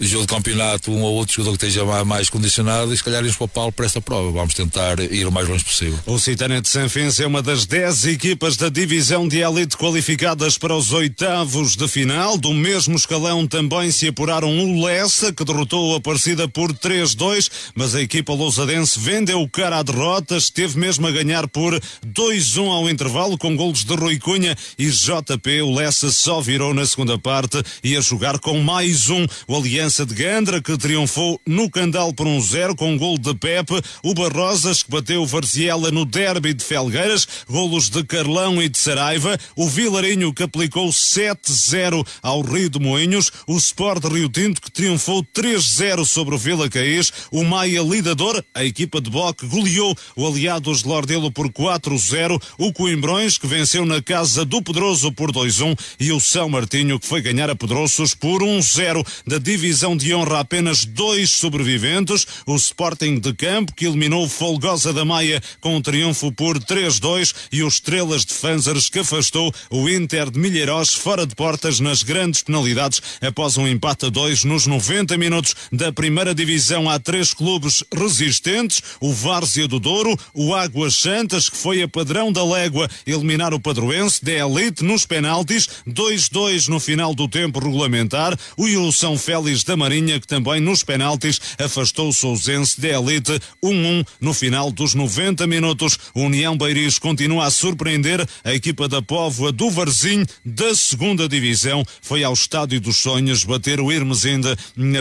o 0.00 0.04
jogo 0.04 0.26
de 0.26 0.34
campeonato, 0.34 0.90
um 0.90 1.02
ou 1.02 1.14
outro 1.14 1.36
jogador 1.36 1.56
que 1.56 1.66
esteja 1.66 2.04
mais 2.04 2.28
condicionado 2.28 2.92
e 2.92 2.96
se 2.96 3.04
calhar 3.04 3.20
irmos 3.20 3.36
para 3.36 3.44
o 3.44 3.48
Paulo 3.48 3.72
para 3.72 3.86
esta 3.86 4.00
prova. 4.00 4.32
Vamos 4.32 4.54
tentar 4.54 4.98
ir 4.98 5.26
o 5.26 5.32
mais 5.32 5.48
longe 5.48 5.64
possível. 5.64 5.98
O 6.06 6.18
Citânia 6.18 6.60
de 6.60 6.68
Sanfins 6.68 7.20
é 7.20 7.26
uma 7.26 7.42
das 7.42 7.64
10 7.64 8.06
equipas 8.06 8.56
da 8.56 8.68
divisão 8.68 9.28
de 9.28 9.38
elite 9.38 9.76
qualificadas 9.76 10.58
para 10.58 10.74
os 10.74 10.92
oitavos 10.92 11.76
de 11.76 11.86
final. 11.86 12.36
Do 12.36 12.52
mesmo 12.52 12.96
escalão 12.96 13.46
também 13.46 13.90
se 13.90 14.08
apuraram 14.08 14.58
o 14.58 14.84
Lessa, 14.84 15.32
que 15.32 15.44
derrotou 15.44 15.94
a 15.94 16.00
Aparecida 16.00 16.48
por 16.48 16.72
3 16.72 17.14
2, 17.20 17.50
mas 17.74 17.94
a 17.94 18.00
equipa 18.00 18.32
lousadense 18.32 18.98
vendeu 18.98 19.42
o 19.42 19.48
cara 19.48 19.78
à 19.78 19.82
derrota, 19.82 20.38
esteve 20.38 20.78
mesmo 20.78 21.06
a 21.06 21.10
ganhar 21.10 21.46
por 21.46 21.78
2-1 22.06 22.70
ao 22.70 22.88
intervalo 22.88 23.36
com 23.36 23.54
golos 23.54 23.84
de 23.84 23.94
Rui 23.94 24.18
Cunha 24.18 24.56
e 24.78 24.88
JP. 24.88 25.60
O 25.60 25.74
Lessa 25.74 26.10
só 26.10 26.40
virou 26.40 26.72
na 26.72 26.86
segunda 26.86 27.18
parte 27.18 27.62
e 27.84 27.94
a 27.94 28.00
jogar 28.00 28.38
com 28.38 28.58
mais 28.62 29.10
um. 29.10 29.26
O 29.46 29.54
Aliança 29.54 30.06
de 30.06 30.14
Gandra 30.14 30.62
que 30.62 30.78
triunfou 30.78 31.38
no 31.46 31.70
Candal 31.70 32.14
por 32.14 32.26
1-0 32.26 32.70
um 32.70 32.74
com 32.74 32.92
um 32.92 32.96
gol 32.96 33.18
de 33.18 33.34
Pepe. 33.34 33.74
O 34.02 34.14
Barrosas 34.14 34.82
que 34.82 34.90
bateu 34.90 35.20
o 35.20 35.26
Varziela 35.26 35.90
no 35.90 36.06
derby 36.06 36.54
de 36.54 36.64
Felgueiras, 36.64 37.28
golos 37.46 37.90
de 37.90 38.02
Carlão 38.02 38.62
e 38.62 38.68
de 38.70 38.78
Saraiva. 38.78 39.38
O 39.54 39.68
Vilarinho 39.68 40.32
que 40.32 40.42
aplicou 40.42 40.88
7-0 40.88 42.02
ao 42.22 42.40
Rio 42.40 42.70
de 42.70 42.78
Moinhos. 42.78 43.30
O 43.46 43.58
Sport 43.58 44.04
Rio 44.04 44.30
Tinto 44.30 44.62
que 44.62 44.70
triunfou 44.70 45.22
3-0 45.22 46.06
sobre 46.06 46.34
o 46.34 46.38
Vila 46.38 46.66
Caís 46.70 47.09
o 47.30 47.44
Maia 47.44 47.82
Lidador, 47.82 48.42
a 48.54 48.64
equipa 48.64 49.00
de 49.00 49.10
Boque, 49.10 49.46
goleou 49.46 49.96
o 50.16 50.26
Aliados 50.26 50.82
de 50.82 50.88
Lordelo 50.88 51.30
por 51.30 51.48
4-0. 51.50 52.40
O 52.58 52.72
Coimbrões, 52.72 53.38
que 53.38 53.46
venceu 53.46 53.84
na 53.84 54.02
casa 54.02 54.44
do 54.44 54.62
Pedroso 54.62 55.12
por 55.12 55.32
2-1. 55.32 55.78
E 55.98 56.12
o 56.12 56.20
São 56.20 56.48
Martinho, 56.48 56.98
que 56.98 57.06
foi 57.06 57.20
ganhar 57.20 57.50
a 57.50 57.56
Pedroços 57.56 58.14
por 58.14 58.42
1-0. 58.42 59.06
Da 59.26 59.38
divisão 59.38 59.96
de 59.96 60.14
honra, 60.14 60.40
apenas 60.40 60.84
dois 60.84 61.30
sobreviventes. 61.30 62.26
O 62.46 62.56
Sporting 62.56 63.18
de 63.18 63.32
Campo, 63.32 63.74
que 63.74 63.86
eliminou 63.86 64.28
Folgosa 64.28 64.92
da 64.92 65.04
Maia 65.04 65.42
com 65.60 65.76
um 65.76 65.82
triunfo 65.82 66.30
por 66.32 66.58
3-2. 66.58 67.34
E 67.50 67.62
o 67.62 67.68
Estrelas 67.68 68.24
de 68.24 68.34
Fanzers, 68.34 68.88
que 68.88 69.00
afastou 69.00 69.52
o 69.70 69.88
Inter 69.88 70.30
de 70.30 70.38
Milheiros 70.38 70.94
fora 70.94 71.26
de 71.26 71.34
portas 71.34 71.80
nas 71.80 72.02
grandes 72.02 72.42
penalidades 72.42 73.00
após 73.20 73.56
um 73.56 73.66
empate 73.66 74.06
a 74.06 74.08
2 74.08 74.44
nos 74.44 74.66
90 74.66 75.16
minutos 75.16 75.54
da 75.72 75.92
primeira 75.92 76.34
divisão 76.34 76.88
à 76.88 76.99
três 77.00 77.34
clubes 77.34 77.82
resistentes, 77.92 78.82
o 79.00 79.12
Várzea 79.12 79.66
do 79.66 79.80
Douro, 79.80 80.16
o 80.34 80.54
Águas 80.54 80.94
Santas, 80.94 81.48
que 81.48 81.56
foi 81.56 81.82
a 81.82 81.88
padrão 81.88 82.32
da 82.32 82.44
légua 82.44 82.88
eliminar 83.06 83.52
o 83.54 83.60
Padroense 83.60 84.24
de 84.24 84.32
elite 84.32 84.84
nos 84.84 85.06
penaltis, 85.06 85.68
2-2 85.88 86.68
no 86.68 86.78
final 86.78 87.14
do 87.14 87.26
tempo 87.26 87.58
regulamentar, 87.58 88.38
o 88.56 88.92
São 88.92 89.18
Félix 89.18 89.64
da 89.64 89.76
Marinha, 89.76 90.20
que 90.20 90.26
também 90.26 90.60
nos 90.60 90.82
penaltis 90.82 91.40
afastou 91.58 92.08
o 92.08 92.12
Sousense 92.12 92.80
de 92.80 92.88
elite, 92.88 93.40
1-1 93.62 94.06
no 94.20 94.34
final 94.34 94.70
dos 94.70 94.94
90 94.94 95.46
minutos. 95.46 95.98
O 96.14 96.22
União 96.22 96.56
Beiris 96.56 96.98
continua 96.98 97.46
a 97.46 97.50
surpreender 97.50 98.26
a 98.44 98.54
equipa 98.54 98.88
da 98.88 99.02
Póvoa 99.02 99.52
do 99.52 99.70
Varzim 99.70 100.24
da 100.44 100.74
segunda 100.74 101.28
divisão. 101.28 101.84
Foi 102.02 102.24
ao 102.24 102.32
Estádio 102.32 102.80
dos 102.80 102.96
Sonhos 102.96 103.44
bater 103.44 103.80
o 103.80 103.92
Irmesinde 103.92 104.48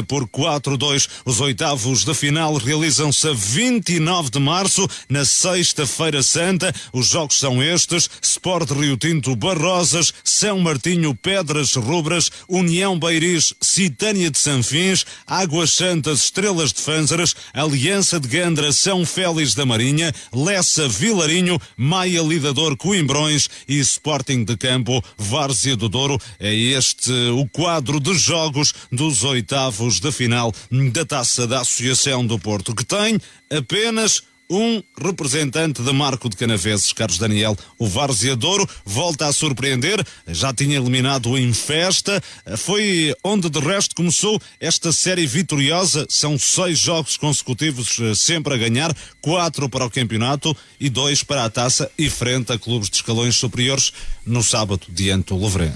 por 0.07 0.27
4-2. 0.27 1.07
Os 1.25 1.39
oitavos 1.39 1.78
oitavos 1.79 2.03
da 2.03 2.13
final 2.13 2.57
realizam-se 2.57 3.27
a 3.27 3.31
29 3.31 4.29
de 4.29 4.39
março, 4.39 4.87
na 5.07 5.23
Sexta-feira 5.23 6.21
Santa. 6.21 6.73
Os 6.91 7.07
jogos 7.07 7.39
são 7.39 7.63
estes: 7.63 8.09
Sport 8.21 8.71
Rio 8.71 8.97
Tinto 8.97 9.35
Barrosas, 9.35 10.13
São 10.23 10.59
Martinho 10.59 11.15
Pedras 11.15 11.73
Rubras, 11.75 12.29
União 12.49 12.99
Beiris, 12.99 13.53
Citânia 13.61 14.29
de 14.29 14.37
Sanfins, 14.37 15.05
Águas 15.25 15.71
Santas 15.71 16.23
Estrelas 16.25 16.73
de 16.73 16.81
Fânzaras, 16.81 17.35
Aliança 17.53 18.19
de 18.19 18.27
Gandra 18.27 18.73
São 18.73 19.05
Félix 19.05 19.53
da 19.53 19.65
Marinha, 19.65 20.13
Lessa 20.33 20.87
Vilarinho, 20.87 21.59
Maia 21.77 22.21
Lidador 22.21 22.75
Coimbrões 22.75 23.49
e 23.67 23.79
Sporting 23.79 24.43
de 24.43 24.57
Campo 24.57 25.01
Várzea 25.17 25.77
do 25.77 25.87
Douro. 25.87 26.17
É 26.39 26.53
este 26.53 27.11
o 27.31 27.47
quadro 27.47 27.99
de 27.99 28.13
jogos 28.15 28.73
dos 28.91 29.23
oitavos 29.23 29.99
da 29.99 30.11
final 30.11 30.53
da 30.91 31.05
Taça 31.05 31.47
da 31.47 31.61
Associação 31.69 32.25
do 32.25 32.39
Porto, 32.39 32.73
que 32.73 32.83
tem 32.83 33.19
apenas 33.55 34.23
um 34.49 34.81
representante 34.99 35.83
de 35.83 35.93
Marco 35.93 36.27
de 36.27 36.35
Canaveses, 36.35 36.91
Carlos 36.91 37.19
Daniel, 37.19 37.55
o 37.77 37.87
Várzea 37.87 38.35
Douro, 38.35 38.67
volta 38.83 39.27
a 39.27 39.31
surpreender, 39.31 40.03
já 40.27 40.51
tinha 40.51 40.77
eliminado 40.77 41.29
o 41.29 41.37
Infesta, 41.37 42.19
foi 42.57 43.13
onde 43.23 43.47
de 43.47 43.59
resto 43.59 43.95
começou 43.95 44.41
esta 44.59 44.91
série 44.91 45.27
vitoriosa, 45.27 46.07
são 46.09 46.39
seis 46.39 46.79
jogos 46.79 47.15
consecutivos 47.15 47.99
eh, 47.99 48.15
sempre 48.15 48.55
a 48.55 48.57
ganhar, 48.57 48.91
quatro 49.21 49.69
para 49.69 49.85
o 49.85 49.91
campeonato 49.91 50.57
e 50.79 50.89
dois 50.89 51.21
para 51.21 51.45
a 51.45 51.49
taça 51.51 51.91
e 51.95 52.09
frente 52.09 52.51
a 52.51 52.57
clubes 52.57 52.89
de 52.89 52.95
escalões 52.95 53.35
superiores 53.35 53.93
no 54.25 54.43
sábado 54.43 54.81
diante 54.89 55.31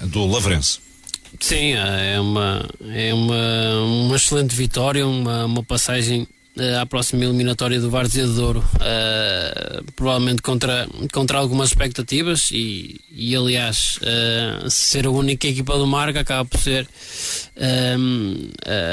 do 0.08 0.26
Lavrense. 0.26 0.93
Sim, 1.40 1.74
é 1.74 2.20
uma, 2.20 2.70
é 2.90 3.14
uma, 3.14 3.84
uma 3.84 4.16
excelente 4.16 4.56
vitória, 4.56 5.06
uma, 5.06 5.46
uma 5.46 5.64
passagem 5.64 6.28
à 6.80 6.86
próxima 6.86 7.24
eliminatória 7.24 7.80
do 7.80 7.90
Várzea 7.90 8.28
de 8.28 8.34
Douro, 8.34 8.60
uh, 8.60 9.92
provavelmente 9.96 10.42
contra, 10.42 10.88
contra 11.12 11.40
algumas 11.40 11.70
expectativas 11.70 12.52
e, 12.52 13.02
e 13.12 13.36
aliás, 13.36 13.98
uh, 13.98 14.70
ser 14.70 15.08
a 15.08 15.10
única 15.10 15.48
equipa 15.48 15.78
do 15.78 15.88
Marca 15.88 16.20
acaba 16.20 16.46
por 16.46 16.60
ser 16.60 16.88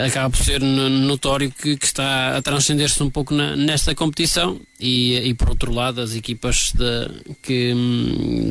acaba 0.06 0.30
por 0.30 0.38
ser 0.38 0.60
notório 0.60 1.50
que, 1.50 1.76
que 1.76 1.84
está 1.84 2.36
a 2.36 2.42
transcender-se 2.42 3.02
um 3.02 3.10
pouco 3.10 3.34
na, 3.34 3.56
nesta 3.56 3.94
competição 3.94 4.60
e, 4.78 5.16
e 5.16 5.34
por 5.34 5.50
outro 5.50 5.72
lado 5.72 6.00
as 6.00 6.14
equipas 6.14 6.72
de, 6.74 7.34
que, 7.42 7.74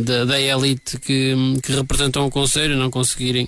da, 0.03 0.25
da 0.25 0.41
elite 0.41 0.99
que, 0.99 1.35
que 1.63 1.71
representam 1.71 2.25
o 2.25 2.29
Conselho 2.31 2.77
não 2.77 2.89
conseguirem 2.89 3.47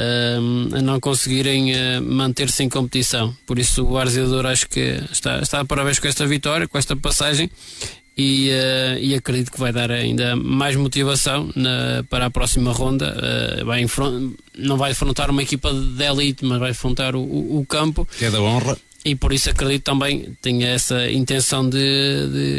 uh, 0.00 0.76
a 0.76 0.82
não 0.82 0.98
conseguirem 0.98 1.72
uh, 1.72 2.02
manter-se 2.02 2.62
em 2.62 2.68
competição. 2.68 3.36
Por 3.46 3.58
isso 3.58 3.84
o 3.84 3.98
Arzeador 3.98 4.46
acho 4.46 4.68
que 4.68 5.02
está, 5.12 5.40
está 5.40 5.60
a 5.60 5.64
parabéns 5.64 5.98
com 5.98 6.08
esta 6.08 6.26
vitória, 6.26 6.66
com 6.66 6.78
esta 6.78 6.96
passagem 6.96 7.50
e, 8.16 8.50
uh, 8.50 8.98
e, 8.98 9.14
acredito 9.14 9.50
que 9.50 9.58
vai 9.58 9.72
dar 9.72 9.90
ainda 9.90 10.36
mais 10.36 10.76
motivação 10.76 11.50
na, 11.54 12.04
para 12.08 12.26
a 12.26 12.30
próxima 12.30 12.72
ronda. 12.72 13.16
Uh, 13.16 13.64
vai 13.64 13.84
não 14.58 14.76
vai 14.76 14.90
enfrentar 14.90 15.30
uma 15.30 15.42
equipa 15.42 15.72
de 15.72 16.04
elite, 16.04 16.44
mas 16.44 16.58
vai 16.58 16.70
enfrentar 16.70 17.14
o, 17.14 17.20
o, 17.20 17.60
o 17.60 17.66
campo. 17.66 18.06
Que 18.18 18.26
é 18.26 18.30
da 18.30 18.40
honra 18.40 18.76
e 19.04 19.14
por 19.14 19.32
isso 19.32 19.48
acredito 19.48 19.82
também 19.82 20.36
tenha 20.42 20.68
essa 20.68 21.10
intenção 21.10 21.68
de, 21.68 21.78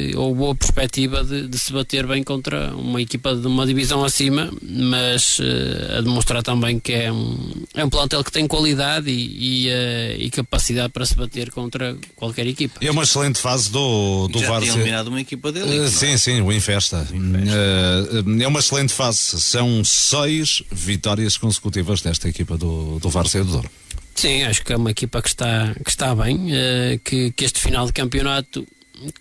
de 0.09 0.17
ou 0.17 0.33
boa 0.33 0.55
perspectiva 0.55 1.23
de, 1.23 1.47
de, 1.47 1.59
se 1.59 1.71
bater 1.71 2.07
bem 2.07 2.23
contra 2.23 2.73
uma 2.75 3.01
equipa 3.01 3.35
de 3.35 3.45
uma 3.45 3.65
divisão 3.65 4.03
acima, 4.03 4.51
mas 4.61 5.37
uh, 5.39 5.97
a 5.99 6.01
demonstrar 6.01 6.41
também 6.41 6.79
que 6.79 6.93
é 6.93 7.11
um, 7.11 7.53
é 7.75 7.85
um 7.85 7.89
plantel 7.89 8.23
que 8.23 8.31
tem 8.31 8.47
qualidade 8.47 9.09
e, 9.11 9.67
e, 9.67 9.69
uh, 9.69 10.21
e, 10.21 10.29
capacidade 10.31 10.89
para 10.89 11.05
se 11.05 11.15
bater 11.15 11.51
contra 11.51 11.95
qualquer 12.15 12.47
equipa. 12.47 12.79
É 12.81 12.89
uma 12.89 13.03
excelente 13.03 13.39
fase 13.39 13.71
do, 13.71 14.27
do 14.27 14.39
Já 14.39 14.49
Várzea. 14.49 14.73
eliminado 14.73 15.07
uma 15.07 15.21
equipa 15.21 15.51
dele. 15.51 15.79
Uh, 15.79 15.89
sim, 15.89 16.17
sim, 16.17 16.41
o 16.41 16.51
Infesta. 16.51 17.07
Uh, 17.11 18.41
é 18.41 18.47
uma 18.47 18.59
excelente 18.59 18.93
fase. 18.93 19.19
São 19.19 19.83
seis 19.83 20.63
vitórias 20.71 21.37
consecutivas 21.37 22.01
desta 22.01 22.27
equipa 22.27 22.57
do, 22.57 22.99
do 22.99 23.09
Várzea 23.09 23.43
do 23.43 23.51
Douro. 23.51 23.69
Sim, 24.15 24.43
acho 24.43 24.63
que 24.63 24.73
é 24.73 24.77
uma 24.77 24.91
equipa 24.91 25.21
que 25.21 25.29
está, 25.29 25.73
que 25.83 25.89
está 25.89 26.13
bem, 26.15 26.51
uh, 26.51 26.99
que, 27.03 27.31
que 27.31 27.45
este 27.45 27.59
final 27.59 27.85
de 27.85 27.93
campeonato 27.93 28.67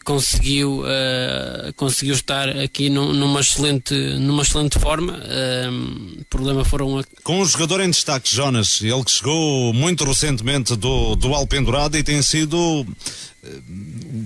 conseguiu 0.05 0.83
uh, 0.83 1.73
conseguiu 1.75 2.15
estar 2.15 2.49
aqui 2.49 2.91
num, 2.91 3.13
numa 3.13 3.41
excelente 3.41 3.95
numa 3.95 4.43
excelente 4.43 4.79
forma. 4.79 5.15
Uh, 5.15 6.25
problema 6.29 6.65
foram 6.65 6.99
a... 6.99 7.05
com 7.23 7.41
um 7.41 7.45
jogador 7.45 7.81
em 7.81 7.91
destaque 7.91 8.35
Jonas 8.35 8.81
ele 8.83 9.05
que 9.05 9.11
chegou 9.11 9.73
muito 9.73 10.05
recentemente 10.05 10.77
do 10.77 11.17
do 11.17 11.35
Alpendurado 11.35 11.97
e 11.97 12.03
tem 12.03 12.21
sido 12.23 12.83
uh, 12.83 12.87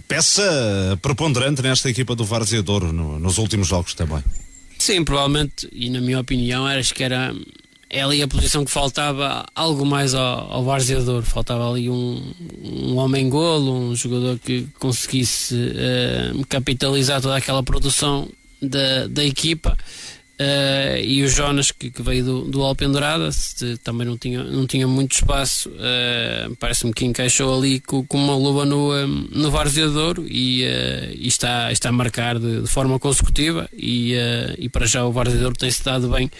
peça 0.08 0.98
preponderante 1.00 1.62
nesta 1.62 1.88
equipa 1.88 2.14
do 2.14 2.24
Várzea 2.24 2.62
Douro 2.62 2.92
no, 2.92 3.18
nos 3.18 3.38
últimos 3.38 3.68
jogos 3.68 3.94
também. 3.94 4.22
Sim 4.78 5.04
provavelmente 5.04 5.68
e 5.72 5.88
na 5.90 6.00
minha 6.00 6.20
opinião 6.20 6.66
acho 6.66 6.94
que 6.94 7.04
era 7.04 7.34
é 7.90 8.02
ali 8.02 8.22
a 8.22 8.28
posição 8.28 8.64
que 8.64 8.70
faltava 8.70 9.46
algo 9.54 9.84
mais 9.84 10.14
ao, 10.14 10.52
ao 10.52 10.64
Varzeador. 10.64 11.22
Faltava 11.22 11.70
ali 11.70 11.88
um, 11.88 12.32
um 12.62 12.96
homem-golo, 12.96 13.72
um 13.72 13.96
jogador 13.96 14.38
que 14.38 14.66
conseguisse 14.78 15.54
uh, 15.54 16.46
capitalizar 16.48 17.20
toda 17.20 17.36
aquela 17.36 17.62
produção 17.62 18.28
da, 18.60 19.06
da 19.06 19.24
equipa. 19.24 19.76
Uh, 20.34 20.98
e 21.00 21.22
o 21.22 21.28
Jonas, 21.28 21.70
que, 21.70 21.90
que 21.90 22.02
veio 22.02 22.24
do, 22.24 22.40
do 22.42 22.62
Alpendurada, 22.62 23.30
também 23.84 24.04
não 24.04 24.18
tinha, 24.18 24.42
não 24.42 24.66
tinha 24.66 24.86
muito 24.88 25.12
espaço, 25.12 25.68
uh, 25.68 26.56
parece-me 26.56 26.92
que 26.92 27.04
encaixou 27.04 27.56
ali 27.56 27.78
com, 27.78 28.04
com 28.04 28.18
uma 28.18 28.36
luva 28.36 28.64
no, 28.64 28.92
um, 28.92 29.28
no 29.30 29.50
Varzeador 29.52 30.18
e, 30.26 30.64
uh, 30.64 31.14
e, 31.14 31.28
está, 31.28 31.70
está 31.70 31.90
a 31.90 31.92
marcar 31.92 32.40
de, 32.40 32.62
de 32.62 32.66
forma 32.66 32.98
consecutiva. 32.98 33.68
E, 33.72 34.14
e 34.58 34.68
para 34.68 34.86
já 34.86 35.04
o 35.04 35.12
Varzeador 35.12 35.56
tem-se 35.56 35.84
dado 35.84 36.08
bem 36.08 36.30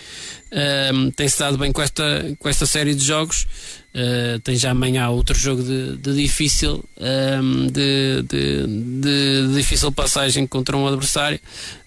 tem-se 1.16 1.40
dado 1.40 1.58
bem 1.58 1.72
com 1.72 1.82
esta, 1.82 2.36
com 2.38 2.48
esta 2.48 2.64
série 2.64 2.94
de 2.94 3.04
jogos. 3.04 3.46
Uh, 3.94 4.40
tem 4.40 4.56
já 4.56 4.72
amanhã 4.72 5.08
outro 5.08 5.38
jogo 5.38 5.62
de, 5.62 5.96
de 5.98 6.16
difícil 6.16 6.84
um, 6.98 7.66
de, 7.68 8.22
de, 8.22 8.66
de, 9.00 9.54
difícil 9.54 9.92
passagem 9.92 10.48
contra 10.48 10.76
um 10.76 10.84
adversário 10.84 11.38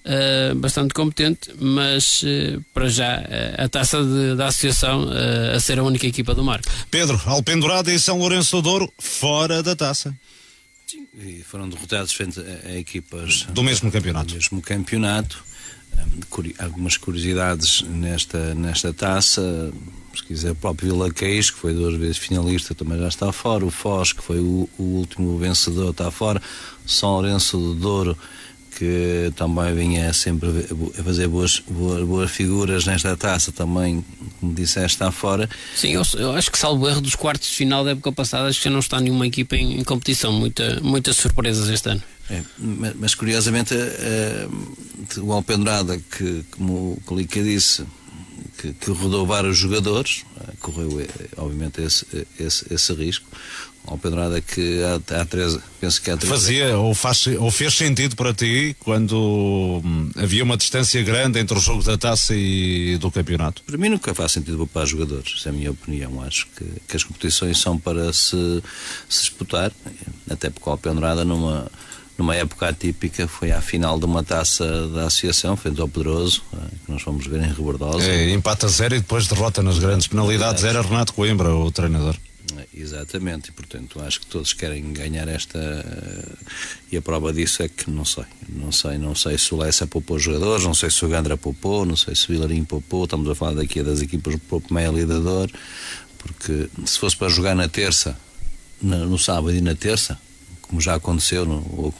uh, 0.05 0.55
bastante 0.55 0.93
competente, 0.93 1.51
mas 1.59 2.23
uh, 2.23 2.63
para 2.73 2.87
já 2.87 3.21
a 3.57 3.67
taça 3.67 4.01
da 4.37 4.47
associação 4.47 5.05
a 5.53 5.59
ser 5.59 5.79
a 5.79 5.83
única 5.83 6.07
equipa 6.07 6.33
do 6.33 6.45
Marco. 6.45 6.71
Pedro, 6.89 7.21
Alpendurada 7.25 7.91
e 7.91 7.99
São 7.99 8.17
Lourenço 8.19 8.55
do 8.55 8.61
Douro 8.61 8.93
fora 8.97 9.61
da 9.61 9.75
taça. 9.75 10.15
Sim, 10.85 11.05
e 11.13 11.43
foram 11.43 11.67
derrotados 11.67 12.13
frente 12.13 12.39
a, 12.39 12.69
a 12.69 12.77
equipas 12.77 13.41
do 13.49 13.61
mesmo 13.61 13.91
campeonato. 13.91 14.29
Do 14.29 14.35
mesmo 14.35 14.61
campeonato 14.61 15.43
algumas 16.59 16.97
curiosidades 16.97 17.81
nesta, 17.81 18.53
nesta 18.53 18.93
taça. 18.93 19.73
Se 20.17 20.23
quiser, 20.23 20.51
o 20.51 20.55
próprio 20.55 20.91
Vila 20.91 21.11
Queix, 21.11 21.51
que 21.51 21.57
foi 21.57 21.73
duas 21.73 21.95
vezes 21.95 22.17
finalista, 22.17 22.73
também 22.73 22.97
já 22.99 23.07
está 23.07 23.31
fora. 23.31 23.65
O 23.65 23.71
Foz, 23.71 24.13
que 24.13 24.23
foi 24.23 24.39
o, 24.39 24.69
o 24.77 24.83
último 24.83 25.37
vencedor, 25.37 25.91
está 25.91 26.09
fora. 26.09 26.41
São 26.85 27.11
Lourenço 27.11 27.57
do 27.57 27.75
Douro, 27.75 28.17
que 28.77 29.31
também 29.35 29.73
vinha 29.73 30.13
sempre 30.13 30.49
a 30.99 31.03
fazer 31.03 31.27
boas, 31.27 31.59
boas, 31.67 32.03
boas, 32.05 32.31
figuras 32.31 32.85
nesta 32.85 33.17
taça, 33.17 33.51
também, 33.51 34.05
como 34.39 34.53
disseste, 34.53 34.95
está 34.95 35.11
fora. 35.11 35.49
Sim, 35.75 35.89
eu, 35.89 36.03
eu, 36.15 36.31
acho 36.33 36.51
que, 36.51 36.57
salvo 36.57 36.87
erro 36.87 37.01
dos 37.01 37.15
quartos 37.15 37.49
de 37.49 37.55
final 37.55 37.83
da 37.83 37.91
época 37.91 38.11
passada, 38.11 38.47
acho 38.47 38.59
que 38.59 38.65
já 38.65 38.69
não 38.69 38.79
está 38.79 38.99
nenhuma 38.99 39.25
equipa 39.25 39.55
em, 39.55 39.79
em 39.79 39.83
competição. 39.83 40.31
Muita, 40.31 40.79
muitas 40.81 41.17
surpresas 41.17 41.69
este 41.69 41.89
ano. 41.89 42.03
É, 42.29 42.41
mas 42.95 43.15
curiosamente 43.15 43.73
uh, 43.73 45.21
o 45.21 45.31
Alpendrada, 45.31 45.97
que 45.97 46.43
como 46.51 46.93
o 46.93 47.01
Clica 47.07 47.41
disse, 47.41 47.85
que, 48.57 48.73
que, 48.73 48.91
rodou 48.91 49.25
vários 49.25 49.57
jogadores, 49.57 50.23
uh, 50.35 50.57
correu 50.59 50.87
uh, 50.87 51.07
obviamente 51.37 51.81
esse, 51.81 52.05
esse, 52.39 52.73
esse 52.73 52.93
risco. 52.93 53.27
O 53.85 53.91
Alpendrada 53.91 54.41
que 54.41 54.81
há, 54.83 55.21
há 55.21 55.25
três, 55.25 55.57
penso 55.79 56.01
que 56.01 56.11
há 56.11 56.17
três... 56.17 56.29
Fazia 56.29 56.77
ou, 56.77 56.93
faz, 56.93 57.25
ou 57.39 57.49
fez 57.49 57.73
sentido 57.73 58.17
para 58.17 58.33
ti 58.33 58.75
quando 58.79 59.81
hum, 59.83 60.11
havia 60.17 60.43
uma 60.43 60.57
distância 60.57 61.01
grande 61.03 61.39
entre 61.39 61.57
o 61.57 61.61
jogo 61.61 61.81
da 61.81 61.97
taça 61.97 62.35
e 62.35 62.97
do 62.97 63.09
campeonato? 63.09 63.63
Para 63.63 63.77
mim 63.77 63.87
nunca 63.87 64.13
faz 64.13 64.33
sentido 64.33 64.67
para 64.67 64.85
jogadores, 64.85 65.35
essa 65.37 65.49
é 65.49 65.51
a 65.51 65.53
minha 65.53 65.71
opinião. 65.71 66.21
Acho 66.21 66.47
que, 66.57 66.65
que 66.85 66.97
as 66.97 67.03
competições 67.05 67.59
são 67.59 67.79
para 67.79 68.11
se, 68.11 68.61
se 69.07 69.21
disputar, 69.21 69.71
até 70.29 70.49
porque 70.49 70.67
o 70.67 70.71
Alpendrada 70.73 71.23
numa 71.23 71.71
numa 72.17 72.35
época 72.35 72.67
atípica, 72.67 73.27
foi 73.27 73.51
à 73.51 73.61
final 73.61 73.99
de 73.99 74.05
uma 74.05 74.23
taça 74.23 74.87
da 74.87 75.05
associação, 75.05 75.55
frente 75.55 75.79
ao 75.79 75.87
Pedroso, 75.87 76.43
eh, 76.53 76.57
que 76.85 76.91
nós 76.91 77.01
fomos 77.01 77.27
ver 77.27 77.41
em 77.41 77.47
Rebordosa. 77.47 78.09
É, 78.09 78.31
empata 78.31 78.67
zero 78.67 78.95
e 78.95 78.99
depois 78.99 79.27
derrota 79.27 79.61
nas 79.61 79.77
grandes 79.77 80.07
penalidades. 80.07 80.63
Era 80.63 80.81
Renato 80.81 81.13
Coimbra, 81.13 81.53
o 81.53 81.71
treinador. 81.71 82.15
É, 82.57 82.65
exatamente, 82.73 83.49
e 83.49 83.51
portanto 83.51 84.01
acho 84.01 84.21
que 84.21 84.25
todos 84.25 84.53
querem 84.53 84.93
ganhar 84.93 85.27
esta 85.27 85.59
eh, 85.59 86.35
e 86.93 86.97
a 86.97 87.01
prova 87.01 87.33
disso 87.33 87.61
é 87.61 87.67
que 87.67 87.91
não 87.91 88.05
sei, 88.05 88.23
não 88.47 88.71
sei, 88.71 88.97
não 88.97 89.13
sei 89.13 89.37
se 89.37 89.53
o 89.53 89.57
Lessa 89.57 89.85
poupou 89.85 90.17
jogadores, 90.17 90.63
não 90.63 90.73
sei 90.73 90.89
se 90.89 91.03
o 91.05 91.09
Gandra 91.09 91.37
poupou, 91.37 91.85
não 91.85 91.97
sei 91.97 92.15
se 92.15 92.25
o 92.25 92.27
Vilarinho 92.29 92.65
poupou, 92.65 93.03
estamos 93.03 93.29
a 93.29 93.35
falar 93.35 93.55
daqui 93.55 93.83
das 93.83 94.01
equipas 94.01 94.35
do 94.35 94.39
próprio 94.39 94.73
meio 94.73 94.93
lidador, 94.93 95.49
porque 96.17 96.69
se 96.85 96.97
fosse 96.97 97.17
para 97.17 97.27
jogar 97.27 97.53
na 97.53 97.67
terça, 97.67 98.17
no 98.81 99.19
sábado 99.19 99.53
e 99.53 99.61
na 99.61 99.75
terça, 99.75 100.17
como 100.67 100.81
já 100.81 100.95
aconteceu, 100.95 101.45
no, 101.45 101.63
ou, 101.77 101.93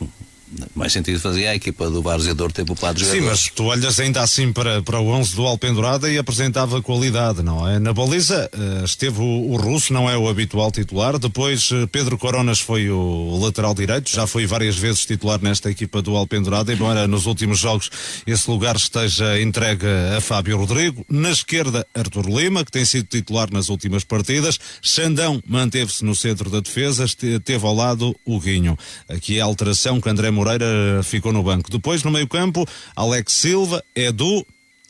mais 0.75 0.93
sentido 0.93 1.19
fazia 1.19 1.51
a 1.51 1.55
equipa 1.55 1.89
do 1.89 2.01
Barzeador 2.01 2.51
ter 2.51 2.65
poupado 2.65 2.99
jogadores. 2.99 3.23
Sim, 3.23 3.29
mas 3.29 3.51
tu 3.53 3.65
olhas 3.65 3.99
ainda 3.99 4.21
assim 4.21 4.53
para, 4.53 4.81
para 4.81 4.99
o 4.99 5.07
11 5.09 5.35
do 5.35 5.45
Alpendurada 5.45 6.09
e 6.09 6.17
apresentava 6.17 6.81
qualidade, 6.81 7.43
não 7.43 7.67
é? 7.67 7.79
Na 7.79 7.91
baliza 7.91 8.49
uh, 8.53 8.85
esteve 8.85 9.19
o, 9.19 9.51
o, 9.51 9.57
Russo, 9.57 9.91
não 9.91 10.09
é 10.09 10.17
o 10.17 10.29
habitual 10.29 10.71
titular. 10.71 11.19
Depois 11.19 11.69
uh, 11.71 11.87
Pedro 11.87 12.17
Coronas 12.17 12.59
foi 12.59 12.89
o 12.89 13.37
lateral 13.41 13.73
direito, 13.73 14.09
já 14.09 14.25
foi 14.25 14.45
várias 14.45 14.77
vezes 14.77 15.05
titular 15.05 15.39
nesta 15.41 15.69
equipa 15.69 16.01
do 16.01 16.15
Alpendurada, 16.15 16.71
embora 16.71 17.07
nos 17.07 17.25
últimos 17.25 17.59
jogos 17.59 17.89
esse 18.25 18.49
lugar 18.49 18.75
esteja 18.75 19.41
entregue 19.41 19.85
a 20.15 20.21
Fábio 20.21 20.57
Rodrigo. 20.57 21.05
Na 21.09 21.31
esquerda, 21.31 21.85
Artur 21.93 22.27
Lima, 22.27 22.63
que 22.63 22.71
tem 22.71 22.85
sido 22.85 23.07
titular 23.07 23.51
nas 23.51 23.69
últimas 23.69 24.03
partidas. 24.03 24.57
Xandão 24.81 25.41
manteve-se 25.45 26.05
no 26.05 26.15
centro 26.15 26.49
da 26.49 26.61
defesa, 26.61 27.05
teve 27.43 27.65
ao 27.65 27.75
lado 27.75 28.15
o 28.25 28.39
Guinho. 28.39 28.77
Aqui 29.09 29.37
é 29.37 29.41
a 29.41 29.45
alteração 29.45 29.99
que 29.99 30.09
André 30.09 30.31
Moreira 30.37 31.01
ficou 31.03 31.33
no 31.33 31.41
banco. 31.41 31.71
Depois, 31.71 32.03
no 32.03 32.11
meio-campo, 32.11 32.65
Alex 32.95 33.33
Silva, 33.33 33.83
Edu, 33.95 34.45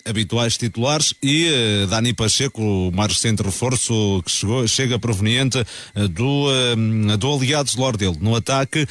habituais 0.07 0.57
titulares 0.57 1.13
e 1.21 1.49
uh, 1.83 1.87
Dani 1.87 2.13
Pacheco, 2.13 2.61
o 2.61 2.91
mais 2.91 3.13
recente 3.13 3.43
reforço 3.43 4.21
que 4.23 4.31
chegou, 4.31 4.67
chega 4.67 4.99
proveniente 4.99 5.59
uh, 5.59 6.07
do, 6.07 6.47
uh, 6.47 7.17
do 7.17 7.33
Aliados 7.33 7.75
Lordel. 7.75 8.15
No 8.19 8.35
ataque, 8.35 8.87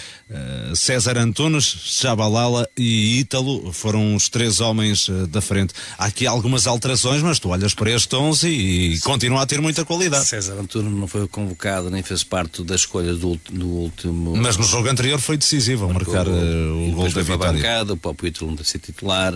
César 0.74 1.18
Antunes, 1.18 1.64
Chabalala 1.64 2.68
e 2.76 3.18
Ítalo 3.20 3.72
foram 3.72 4.14
os 4.14 4.28
três 4.28 4.60
homens 4.60 5.08
da 5.28 5.40
frente. 5.40 5.72
Há 5.98 6.06
aqui 6.06 6.26
algumas 6.26 6.66
alterações, 6.66 7.22
mas 7.22 7.38
tu 7.38 7.48
olhas 7.48 7.74
para 7.74 7.90
este 7.90 8.14
11 8.14 8.48
e 8.48 9.00
continua 9.00 9.42
a 9.42 9.46
ter 9.46 9.60
muita 9.60 9.84
qualidade. 9.84 10.26
César 10.26 10.54
Antunes 10.54 10.92
não 10.92 11.06
foi 11.06 11.26
convocado 11.28 11.90
nem 11.90 12.02
fez 12.02 12.22
parte 12.24 12.62
da 12.62 12.74
escolha 12.74 13.14
do, 13.14 13.38
do 13.50 13.66
último. 13.66 14.36
Mas 14.36 14.56
no 14.56 14.64
jogo 14.64 14.88
anterior 14.88 15.20
foi 15.20 15.36
decisivo 15.36 15.86
a 15.86 15.92
marcar 15.92 16.28
o, 16.28 16.88
o 16.88 16.92
gol 16.92 17.10
da 17.10 17.22
vitória. 17.22 17.52
Bancada, 17.52 17.92
o 17.92 17.96
próprio 17.96 18.28
Ítalo 18.28 18.50
não 18.50 18.64
ser 18.64 18.78
titular 18.78 19.34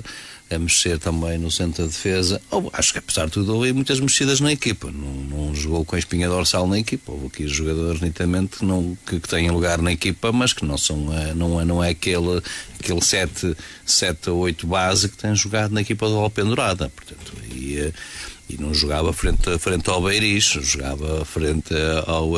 a 0.50 0.58
mexer 0.58 0.98
também 0.98 1.38
no 1.38 1.50
centro 1.50 1.84
da 1.84 1.88
defesa. 1.88 2.40
Acho 2.72 2.92
que 2.92 2.98
apesar 2.98 3.26
de 3.26 3.32
tudo 3.32 3.54
houve 3.54 3.72
muitas 3.72 4.00
mexidas 4.00 4.40
na 4.40 4.52
equipa. 4.52 4.90
Não, 4.90 5.46
não 5.46 5.54
jogou 5.54 5.84
com 5.84 5.94
a 5.94 5.98
espinha 5.98 6.28
dorsal 6.28 6.66
na 6.66 6.78
equipa. 6.78 7.12
Houve 7.12 7.26
aqui 7.26 7.46
jogadores 7.46 8.00
nitidamente 8.00 8.64
não, 8.64 8.98
que, 9.06 9.20
que 9.20 9.28
têm 9.28 9.48
lugar 9.50 9.80
na 9.80 9.92
equipa, 9.92 10.32
mas 10.32 10.52
que 10.52 10.64
não 10.64 10.76
são 10.76 11.08
eh, 11.16 11.34
não 11.34 11.60
é, 11.60 11.64
não 11.64 11.82
é 11.82 11.90
aquele, 11.90 12.42
aquele 12.78 13.00
7, 13.00 13.56
7 13.86 14.30
ou 14.30 14.38
8 14.40 14.66
base 14.66 15.08
que 15.08 15.16
tem 15.16 15.34
jogado 15.34 15.72
na 15.72 15.82
equipa 15.82 16.08
do 16.08 16.16
Alpendurada. 16.16 16.90
Portanto, 16.90 17.32
e, 17.52 17.78
eh, 17.78 17.92
e 18.48 18.60
não 18.60 18.74
jogava 18.74 19.12
frente, 19.12 19.56
frente 19.58 19.88
ao 19.88 20.02
Beiris, 20.02 20.44
jogava 20.44 21.24
frente 21.24 21.72
ao, 22.06 22.36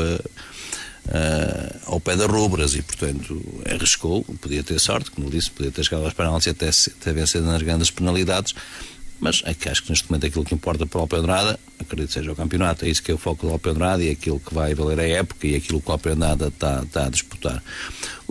uh, 1.07 1.81
ao 1.87 2.01
pé 2.01 2.17
da 2.17 2.27
Rubras 2.27 2.75
e, 2.75 2.83
portanto, 2.83 3.43
arriscou. 3.71 4.25
Podia 4.41 4.63
ter 4.63 4.79
sorte, 4.79 5.11
como 5.11 5.31
disse, 5.31 5.51
podia 5.51 5.71
ter 5.71 5.85
chegado 5.85 6.05
aos 6.05 6.15
penaltis 6.15 6.47
e 6.47 6.51
até, 6.51 6.69
até 6.69 7.13
vencer 7.13 7.43
nas 7.43 7.63
grandes 7.63 7.91
penalidades. 7.91 8.55
Mas 9.23 9.41
é 9.45 9.55
que 9.55 9.69
acho 9.69 9.85
que 9.85 9.91
neste 9.91 10.11
momento 10.11 10.27
aquilo 10.27 10.45
que 10.45 10.53
importa 10.53 10.85
para 10.85 10.99
o 10.99 11.03
Alpedrada, 11.03 11.59
acredito 11.79 12.09
que 12.09 12.15
seja 12.15 12.33
o 12.33 12.35
campeonato, 12.35 12.85
é 12.85 12.89
isso 12.89 13.01
que 13.01 13.13
é 13.13 13.15
o 13.15 13.19
foco 13.19 13.47
do 13.47 13.53
Alpedrada 13.53 14.03
e 14.03 14.09
é 14.09 14.11
aquilo 14.11 14.41
que 14.41 14.53
vai 14.53 14.75
valer 14.75 14.99
a 14.99 15.07
época 15.07 15.47
e 15.47 15.55
aquilo 15.55 15.81
que 15.81 15.89
o 15.89 15.93
Alpedrada 15.93 16.49
está, 16.49 16.83
está 16.83 17.07
a 17.07 17.09
disputar. 17.09 17.63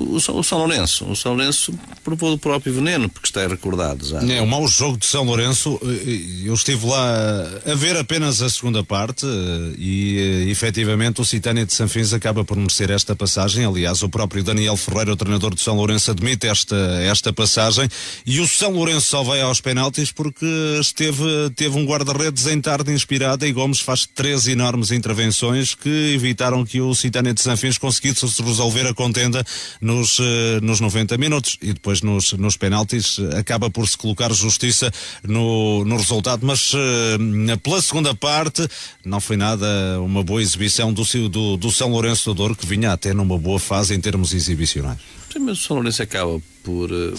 O, 0.01 0.15
o, 0.15 0.43
São 0.43 0.57
Lourenço, 0.57 1.05
o 1.05 1.15
São 1.15 1.33
Lourenço 1.33 1.73
provou 2.03 2.31
do 2.31 2.37
próprio 2.37 2.73
veneno, 2.73 3.07
porque 3.09 3.27
está 3.27 3.45
recordado 3.47 4.05
já. 4.05 4.21
É, 4.21 4.41
um 4.41 4.47
mau 4.47 4.67
jogo 4.67 4.97
de 4.97 5.05
São 5.05 5.23
Lourenço, 5.23 5.79
eh, 5.83 6.47
eu 6.47 6.53
estive 6.53 6.85
lá 6.85 7.43
a 7.65 7.75
ver 7.75 7.97
apenas 7.97 8.41
a 8.41 8.49
segunda 8.49 8.83
parte 8.83 9.25
eh, 9.25 9.75
e 9.77 10.17
eh, 10.17 10.51
efetivamente 10.51 11.21
o 11.21 11.25
Citânia 11.25 11.65
de 11.65 11.73
Sanfins 11.73 12.13
acaba 12.13 12.43
por 12.43 12.57
merecer 12.57 12.89
esta 12.89 13.15
passagem, 13.15 13.65
aliás 13.65 14.01
o 14.03 14.09
próprio 14.09 14.43
Daniel 14.43 14.75
Ferreira, 14.75 15.13
o 15.13 15.15
treinador 15.15 15.53
de 15.53 15.61
São 15.61 15.75
Lourenço, 15.75 16.11
admite 16.11 16.47
esta, 16.47 16.75
esta 17.03 17.31
passagem. 17.31 17.87
E 18.25 18.39
o 18.39 18.47
São 18.47 18.71
Lourenço 18.71 19.07
só 19.07 19.23
vai 19.23 19.41
aos 19.41 19.61
penaltis 19.61 20.11
porque 20.11 20.45
esteve, 20.79 21.23
teve 21.55 21.77
um 21.77 21.85
guarda-redes 21.85 22.47
em 22.47 22.59
tarde 22.59 22.91
inspirada 22.91 23.47
e 23.47 23.51
Gomes 23.51 23.79
faz 23.79 24.05
três 24.05 24.47
enormes 24.47 24.91
intervenções 24.91 25.75
que 25.75 26.13
evitaram 26.13 26.65
que 26.65 26.81
o 26.81 26.93
Citânia 26.95 27.33
de 27.33 27.41
Sanfins 27.41 27.77
conseguisse 27.77 28.25
resolver 28.41 28.87
a 28.87 28.93
contenda 28.93 29.43
nos, 29.91 30.19
eh, 30.19 30.59
nos 30.61 30.79
90 30.79 31.17
minutos 31.17 31.57
e 31.61 31.73
depois 31.73 32.01
nos, 32.01 32.31
nos 32.33 32.55
penaltis 32.55 33.19
eh, 33.19 33.39
acaba 33.39 33.69
por 33.69 33.87
se 33.87 33.97
colocar 33.97 34.31
justiça 34.33 34.91
no, 35.23 35.83
no 35.83 35.97
resultado. 35.97 36.45
Mas 36.45 36.73
uh, 36.73 37.57
pela 37.61 37.81
segunda 37.81 38.15
parte 38.15 38.65
não 39.03 39.19
foi 39.19 39.35
nada 39.35 39.67
uma 40.01 40.23
boa 40.23 40.41
exibição 40.41 40.93
do, 40.93 41.03
do, 41.29 41.57
do 41.57 41.71
São 41.71 41.89
Lourenço 41.89 42.29
do 42.29 42.35
Douro, 42.35 42.55
que 42.55 42.65
vinha 42.65 42.93
até 42.93 43.13
numa 43.13 43.37
boa 43.37 43.59
fase 43.59 43.93
em 43.93 43.99
termos 43.99 44.33
exibicionais. 44.33 44.99
Sim, 45.31 45.39
mas 45.39 45.59
o 45.59 45.61
São 45.61 45.75
Lourenço 45.77 46.01
acaba 46.01 46.41
por 46.63 46.91
uh, 46.91 47.13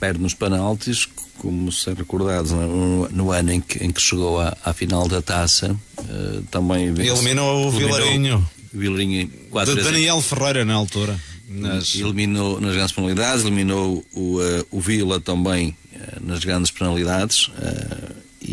perde 0.00 0.20
nos 0.20 0.32
penaltis, 0.34 1.06
como 1.38 1.70
se 1.70 1.92
recordados 1.92 2.52
no, 2.52 3.08
no, 3.10 3.32
ano 3.32 3.52
em 3.52 3.60
que, 3.60 3.84
em 3.84 3.90
que 3.90 4.00
chegou 4.00 4.40
à, 4.40 4.56
à 4.64 4.72
final 4.72 5.06
da 5.08 5.20
taça, 5.20 5.76
uh, 5.98 6.42
também 6.50 6.86
eliminou 6.86 7.68
o 7.68 7.70
Vilarinho. 7.70 8.48
Vilarinho 8.72 9.30
de 9.66 9.82
Daniel 9.82 10.20
Ferreira 10.20 10.64
na 10.64 10.74
altura. 10.74 11.16
Nas... 11.54 11.94
Eliminou 11.94 12.60
nas 12.60 12.74
grandes 12.74 12.92
penalidades, 12.92 13.44
eliminou 13.44 14.04
o, 14.12 14.38
uh, 14.38 14.66
o 14.70 14.80
Vila 14.80 15.20
também 15.20 15.76
uh, 15.94 16.26
nas 16.26 16.44
grandes 16.44 16.70
penalidades. 16.70 17.50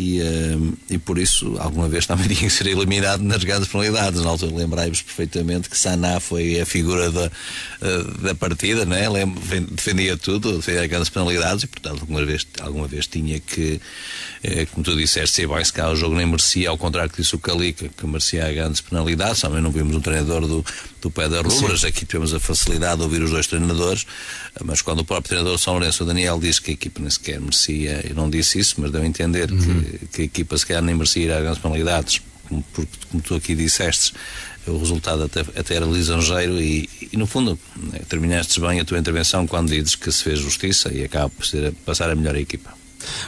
E, 0.02 0.20
uh, 0.20 0.78
e 0.90 0.98
por 0.98 1.20
isso 1.20 1.56
alguma 1.60 1.88
vez 1.88 2.08
também 2.08 2.28
tinha 2.34 2.50
que 2.50 2.50
ser 2.50 2.66
eliminado 2.66 3.22
nas 3.22 3.44
grandes 3.44 3.68
penalidades. 3.68 4.22
Na 4.22 4.30
altura 4.32 4.56
lembrai-vos 4.56 5.04
perfeitamente 5.04 5.70
que 5.70 5.78
Saná 5.78 6.20
foi 6.20 6.60
a 6.60 6.66
figura 6.66 7.12
da, 7.12 7.28
uh, 7.28 8.18
da 8.22 8.34
partida, 8.34 8.84
né? 8.84 9.06
defendia 9.70 10.18
tudo, 10.18 10.58
defendia 10.58 10.82
as 10.82 10.88
grandes 10.88 11.10
penalidades 11.10 11.64
e 11.64 11.68
portanto 11.68 12.02
alguma 12.02 12.26
vez, 12.26 12.48
alguma 12.62 12.88
vez 12.88 13.06
tinha 13.06 13.40
que, 13.40 13.80
uh, 14.44 14.68
como 14.72 14.84
tu 14.84 14.96
disseste, 14.96 15.36
se 15.36 15.48
bem 15.48 15.64
se 15.64 15.80
o 15.80 15.96
jogo 15.96 16.16
nem 16.16 16.26
merecia, 16.26 16.70
ao 16.70 16.78
contrário 16.78 17.12
que 17.12 17.22
disse 17.22 17.36
o 17.36 17.40
Calica, 17.40 17.88
que 17.96 18.08
merecia 18.08 18.48
as 18.48 18.56
grandes 18.56 18.82
penalidades, 18.82 19.42
também 19.42 19.62
não 19.62 19.72
vimos 19.72 19.96
um 19.96 20.02
treinador 20.02 20.48
do, 20.48 20.66
do 21.00 21.12
pé 21.12 21.30
da 21.30 21.42
Rubras, 21.42 21.84
aqui 21.84 22.06
tivemos 22.06 22.34
a 22.34 22.40
facilidade 22.40 22.98
de 22.98 23.04
ouvir 23.04 23.22
os 23.22 23.30
dois 23.30 23.46
treinadores, 23.46 24.06
mas 24.64 24.82
quando 24.82 25.00
o 25.00 25.06
próprio 25.06 25.30
treinador 25.30 25.58
São 25.60 25.74
Lourenço, 25.74 26.04
o 26.04 26.08
Daniel, 26.08 26.40
disse 26.40 26.62
que 26.62 26.72
a 26.72 26.74
equipa 26.74 27.00
nem 27.02 27.10
sequer 27.10 27.40
merecia, 27.40 28.04
eu 28.08 28.16
não 28.16 28.30
disse 28.30 28.60
isso, 28.60 28.76
mas 28.80 28.92
deu 28.92 29.02
a 29.02 29.06
entender 29.06 29.52
uhum. 29.52 29.60
que 29.60 29.91
que, 30.12 30.22
a 30.22 30.26
equipa 30.26 30.58
se 30.58 30.66
calhar 30.66 30.84
nem 30.84 30.96
merecia 30.96 31.24
ir 31.24 31.32
às 31.32 31.42
grandes 31.42 31.62
penalidades, 31.62 32.22
porque, 32.74 32.98
como 33.10 33.24
tu 33.24 33.36
aqui 33.36 33.56
disseste, 33.56 34.14
o 34.68 34.78
resultado 34.78 35.24
até, 35.24 35.42
até 35.42 35.76
era 35.76 35.86
lisonjeiro 35.86 36.62
e, 36.62 36.90
e, 37.12 37.18
no 37.18 37.26
fundo, 37.26 37.58
né, 37.76 38.00
terminaste 38.08 38.60
bem 38.60 38.80
a 38.80 38.86
tua 38.86 39.00
intervenção 39.00 39.48
quando 39.48 39.70
dizes 39.70 39.96
que 39.96 40.12
se 40.12 40.24
fez 40.24 40.40
justiça 40.40 40.94
e 40.94 41.04
acaba 41.04 41.30
por 41.30 41.46
ser, 41.46 41.72
passar 41.86 42.10
a 42.10 42.16
melhor 42.16 42.36
equipa. 42.36 42.81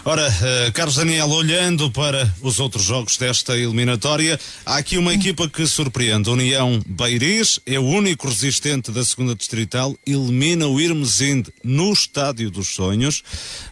Ora, 0.06 0.28
uh, 0.28 0.72
Carlos 0.74 0.96
Daniel, 0.96 1.30
olhando 1.30 1.90
para 1.92 2.34
os 2.42 2.60
outros 2.60 2.84
jogos 2.84 3.18
desta 3.18 3.58
eliminatória, 3.58 4.40
há 4.66 4.78
aqui 4.78 4.98
uma 4.98 5.14
equipa 5.14 5.48
que 5.48 5.66
surpreende. 5.66 6.30
União 6.30 6.82
Beiris 6.86 7.60
é 7.66 7.80
o 7.80 7.84
único 7.84 8.28
resistente 8.28 8.92
da 8.92 9.04
segunda 9.06 9.36
distrital, 9.36 9.96
elimina 10.06 10.68
o 10.68 10.80
Irmesinde 10.80 11.54
no 11.64 11.94
Estádio 11.94 12.52
dos 12.52 12.70
Sonhos. 12.70 13.24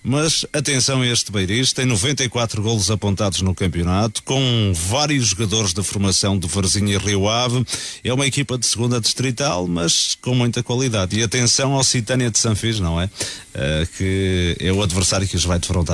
Mas 0.04 0.46
atenção 0.54 1.02
a 1.02 1.08
este 1.08 1.32
Beiris, 1.32 1.74
tem 1.74 1.86
94 1.86 2.62
golos 2.62 2.90
apontados 2.90 3.42
no 3.42 3.54
campeonato, 3.54 4.24
com 4.24 4.72
vários 4.74 5.28
jogadores 5.28 5.74
da 5.74 5.84
formação 5.84 6.38
de 6.38 6.48
Varzinha 6.48 6.96
e 6.96 6.98
Rio 6.98 7.28
Ave. 7.28 7.66
É 8.04 8.14
uma 8.14 8.26
equipa 8.26 8.58
de 8.58 8.66
segunda 8.66 9.00
distrital, 9.00 9.68
mas 9.68 10.18
com 10.22 10.34
muita 10.34 10.64
qualidade. 10.64 11.18
E 11.18 11.24
atenção 11.24 11.74
ao 11.74 11.84
Citânia 11.84 12.32
de 12.32 12.38
Sanfis, 12.38 12.80
não 12.80 13.00
é? 13.00 13.06
Uh, 13.06 13.88
que 13.98 14.56
é 14.60 14.72
o 14.72 14.82
adversário 14.82 15.28
que 15.28 15.36
os 15.36 15.44
vai 15.44 15.60
defrontar. 15.60 15.91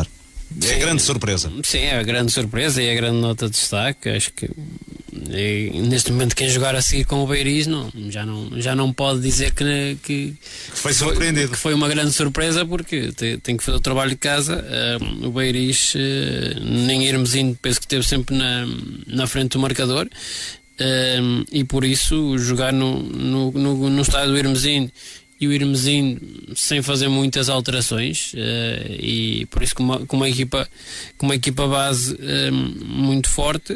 É 0.63 0.75
a 0.75 0.79
grande 0.79 1.01
surpresa. 1.01 1.51
Sim, 1.63 1.79
é 1.79 1.97
a 1.97 2.03
grande 2.03 2.31
surpresa 2.31 2.81
e 2.81 2.89
a 2.89 2.95
grande 2.95 3.17
nota 3.17 3.45
de 3.45 3.51
destaque. 3.51 4.09
Acho 4.09 4.31
que 4.33 4.49
e, 5.29 5.71
neste 5.81 6.11
momento 6.11 6.35
quem 6.35 6.49
jogar 6.49 6.75
a 6.75 6.81
seguir 6.81 7.05
com 7.05 7.23
o 7.23 7.27
Beiris 7.27 7.67
não, 7.67 7.91
já, 8.09 8.25
não, 8.25 8.61
já 8.61 8.75
não 8.75 8.93
pode 8.93 9.21
dizer 9.21 9.51
que, 9.53 9.97
que, 10.03 10.33
foi 10.73 10.93
surpreendido. 10.93 11.51
que 11.51 11.57
foi 11.57 11.73
uma 11.73 11.87
grande 11.89 12.11
surpresa 12.11 12.65
porque 12.65 13.11
tem, 13.13 13.39
tem 13.39 13.57
que 13.57 13.63
fazer 13.63 13.77
o 13.77 13.81
trabalho 13.81 14.11
de 14.11 14.17
casa. 14.17 14.63
Uh, 15.01 15.27
o 15.27 15.31
Beiris, 15.31 15.95
uh, 15.95 16.59
nem 16.63 17.05
irmos 17.05 17.35
indo, 17.35 17.57
penso 17.61 17.79
que 17.79 17.85
esteve 17.85 18.03
sempre 18.03 18.35
na, 18.35 18.65
na 19.07 19.27
frente 19.27 19.53
do 19.53 19.59
marcador. 19.59 20.07
Uh, 20.79 21.43
e 21.51 21.63
por 21.63 21.83
isso 21.83 22.37
jogar 22.37 22.71
no, 22.71 23.01
no, 23.01 23.51
no, 23.51 23.89
no 23.89 24.01
estádio 24.01 24.31
do 24.31 24.37
Irmezinho 24.37 24.91
e 25.39 25.47
o 25.47 25.53
Irmezinho 25.53 26.19
sem 26.55 26.81
fazer 26.81 27.07
muitas 27.07 27.49
alterações 27.49 28.33
uh, 28.33 28.37
e 28.99 29.45
por 29.51 29.61
isso 29.61 29.75
com 29.75 29.83
uma, 29.83 30.05
com 30.05 30.17
uma, 30.17 30.29
equipa 30.29 30.67
com 31.17 31.27
uma 31.27 31.35
equipa 31.35 31.67
base 31.67 32.13
um, 32.13 32.17
eh, 32.19 32.51
muito 32.51 33.29
forte 33.29 33.73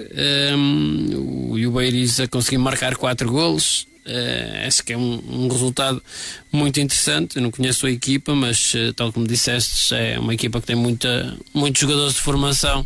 um, 0.57 1.51
o, 1.51 1.59
e 1.59 1.67
o 1.67 1.71
Beiris 1.71 2.19
a 2.19 2.27
conseguir 2.27 2.57
marcar 2.57 2.95
quatro 2.95 3.31
golos 3.31 3.87
uh, 4.05 4.67
acho 4.67 4.83
que 4.83 4.93
é 4.93 4.97
um, 4.97 5.21
um, 5.29 5.47
resultado 5.47 6.01
muito 6.51 6.79
interessante. 6.79 7.37
Eu 7.37 7.43
não 7.43 7.51
conheço 7.51 7.85
a 7.85 7.91
equipa 7.91 8.33
mas 8.33 8.73
uh, 8.73 8.93
tal 8.93 9.11
como 9.13 9.27
disseste 9.27 9.93
é 9.93 10.19
uma 10.19 10.33
equipa 10.33 10.59
que 10.59 10.67
tem 10.67 10.75
muita, 10.75 11.37
muitos 11.53 11.79
jogadores 11.79 12.15
de 12.15 12.21
formação 12.21 12.85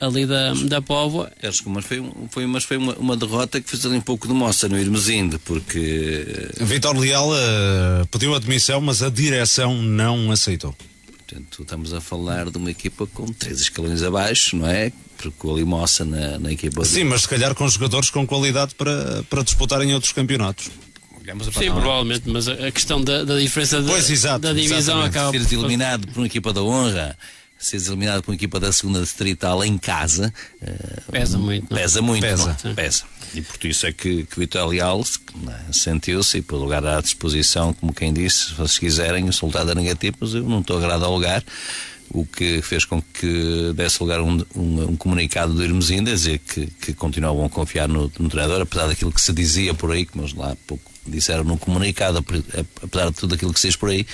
ali 0.00 0.24
da, 0.24 0.54
da 0.54 0.80
Póvoa. 0.80 1.30
Acho 1.42 1.62
que 1.62 1.68
mas 1.68 1.84
foi, 1.84 2.02
foi, 2.30 2.46
mas 2.46 2.64
foi 2.64 2.78
uma, 2.78 2.94
uma 2.94 3.16
derrota 3.16 3.60
que 3.60 3.68
fez 3.68 3.84
ali 3.84 3.96
um 3.96 4.00
pouco 4.00 4.26
de 4.26 4.32
moça 4.32 4.68
no 4.68 4.78
Irmesinde, 4.78 5.38
porque. 5.38 6.48
Vitor 6.58 6.96
Leal 6.96 7.28
uh, 7.28 8.06
pediu 8.10 8.34
admissão, 8.34 8.80
mas 8.80 9.02
a 9.02 9.10
direção 9.10 9.74
não 9.74 10.32
aceitou. 10.32 10.74
Portanto, 11.06 11.62
estamos 11.62 11.94
a 11.94 12.00
falar 12.00 12.50
de 12.50 12.56
uma 12.56 12.70
equipa 12.70 13.06
com 13.06 13.26
três 13.26 13.60
escalões 13.60 14.02
abaixo, 14.02 14.56
não 14.56 14.66
é? 14.66 14.90
Porque 15.16 15.46
o 15.46 15.52
Alimoça 15.52 16.04
na, 16.04 16.38
na 16.38 16.50
equipa. 16.50 16.84
Sim, 16.84 17.00
de... 17.00 17.04
mas 17.04 17.22
se 17.22 17.28
calhar 17.28 17.54
com 17.54 17.68
jogadores 17.68 18.10
com 18.10 18.26
qualidade 18.26 18.74
para, 18.74 19.22
para 19.28 19.42
disputarem 19.44 19.94
outros 19.94 20.12
campeonatos. 20.12 20.70
Sim, 21.52 21.70
provavelmente, 21.70 22.28
mas 22.28 22.48
a 22.48 22.72
questão 22.72 23.00
da, 23.00 23.22
da 23.22 23.38
diferença 23.38 23.80
pois, 23.86 24.10
exato, 24.10 24.40
da 24.40 24.52
divisão 24.52 24.78
exatamente. 24.78 25.16
acaba 25.16 25.32
por. 25.32 25.44
Ser 25.44 25.54
eliminado 25.54 26.08
por 26.08 26.18
uma 26.18 26.26
equipa 26.26 26.52
da 26.52 26.62
honra 26.62 27.16
seres 27.60 27.86
eliminado 27.88 28.22
por 28.22 28.30
uma 28.30 28.34
equipa 28.34 28.58
da 28.58 28.72
segunda 28.72 29.00
distrital 29.00 29.64
em 29.64 29.76
casa 29.76 30.32
uh, 30.62 31.12
pesa 31.12 31.38
muito. 31.38 31.66
Pesa 31.68 32.02
muito, 32.02 32.22
pesa. 32.22 32.56
Não? 32.64 32.74
pesa. 32.74 33.04
E 33.34 33.42
por 33.42 33.64
isso 33.64 33.86
é 33.86 33.92
que, 33.92 34.24
que 34.24 34.36
o 34.36 34.40
Vitor 34.40 34.66
Leal 34.66 35.04
é? 35.48 35.72
sentiu-se 35.72 36.38
e 36.38 36.42
por 36.42 36.56
lugar 36.56 36.84
à 36.84 37.00
disposição, 37.00 37.72
como 37.74 37.92
quem 37.92 38.12
disse, 38.12 38.54
se 38.66 38.80
quiserem, 38.80 39.24
o 39.24 39.26
resultado 39.26 39.70
é 39.70 39.74
negativo, 39.74 40.16
mas 40.20 40.34
eu 40.34 40.42
não 40.42 40.60
estou 40.60 40.78
agrado 40.78 41.04
ao 41.04 41.14
lugar 41.14 41.44
o 42.12 42.26
que 42.26 42.60
fez 42.60 42.84
com 42.84 43.00
que 43.00 43.72
desse 43.74 44.02
lugar 44.02 44.20
um, 44.20 44.44
um, 44.54 44.82
um 44.90 44.96
comunicado 44.96 45.54
do 45.54 45.62
Irmesinda, 45.62 46.10
dizer 46.12 46.38
que, 46.38 46.66
que 46.66 46.92
continuavam 46.92 47.44
a 47.44 47.48
confiar 47.48 47.88
no, 47.88 48.10
no, 48.18 48.28
treinador, 48.28 48.60
apesar 48.62 48.88
daquilo 48.88 49.12
que 49.12 49.20
se 49.20 49.32
dizia 49.32 49.72
por 49.74 49.92
aí, 49.92 50.04
que 50.04 50.18
nós 50.18 50.34
lá 50.34 50.52
há 50.52 50.56
pouco 50.66 50.89
disseram 51.06 51.44
no 51.44 51.56
comunicado, 51.56 52.24
apesar 52.82 53.10
de 53.10 53.16
tudo 53.16 53.34
aquilo 53.34 53.52
que 53.52 53.60
se 53.60 53.68
diz 53.68 53.76
por 53.76 53.90
aí, 53.90 54.06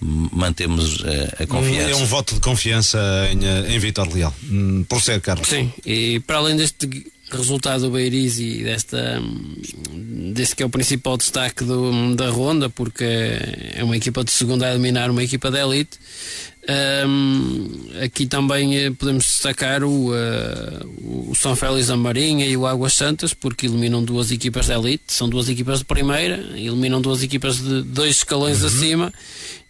mantemos 0.00 1.02
a, 1.04 1.08
eh, 1.08 1.34
a 1.40 1.46
confiança. 1.46 1.90
É 1.90 1.96
um 1.96 2.06
voto 2.06 2.34
de 2.34 2.40
confiança 2.40 2.98
em, 3.32 3.44
eh, 3.44 3.74
em 3.74 3.78
Vitor 3.78 4.12
Leal. 4.12 4.34
Hum, 4.44 4.84
por 4.88 5.00
ser, 5.00 5.20
Carlos. 5.20 5.48
Sim, 5.48 5.72
e 5.84 6.20
para 6.20 6.38
além 6.38 6.56
deste 6.56 6.86
resultado 7.30 7.82
do 7.82 7.90
Beiriz 7.90 8.38
e 8.38 8.62
desta, 8.62 9.22
deste 10.32 10.56
que 10.56 10.62
é 10.62 10.66
o 10.66 10.70
principal 10.70 11.16
destaque 11.16 11.64
do, 11.64 12.14
da 12.14 12.28
ronda, 12.30 12.68
porque 12.68 13.04
é 13.04 13.82
uma 13.82 13.96
equipa 13.96 14.22
de 14.22 14.30
segunda 14.30 14.66
a 14.66 14.70
eliminar 14.70 15.10
uma 15.10 15.22
equipa 15.22 15.50
de 15.50 15.58
elite. 15.58 15.98
Um, 17.06 17.90
aqui 18.02 18.26
também 18.26 18.74
eh, 18.74 18.90
podemos 18.90 19.24
destacar 19.24 19.84
o, 19.84 20.12
uh, 20.12 21.30
o 21.30 21.34
São 21.34 21.54
Félix 21.54 21.88
da 21.88 21.96
Marinha 21.96 22.46
e 22.46 22.56
o 22.56 22.66
Águas 22.66 22.94
Santas, 22.94 23.34
porque 23.34 23.66
eliminam 23.66 24.02
duas 24.02 24.30
equipas 24.30 24.66
de 24.66 24.72
elite, 24.72 25.04
são 25.08 25.28
duas 25.28 25.50
equipas 25.50 25.80
de 25.80 25.84
primeira, 25.84 26.36
eliminam 26.54 27.02
duas 27.02 27.22
equipas 27.22 27.58
de 27.58 27.82
dois 27.82 28.16
escalões 28.16 28.62
uhum. 28.62 28.66
acima 28.68 29.12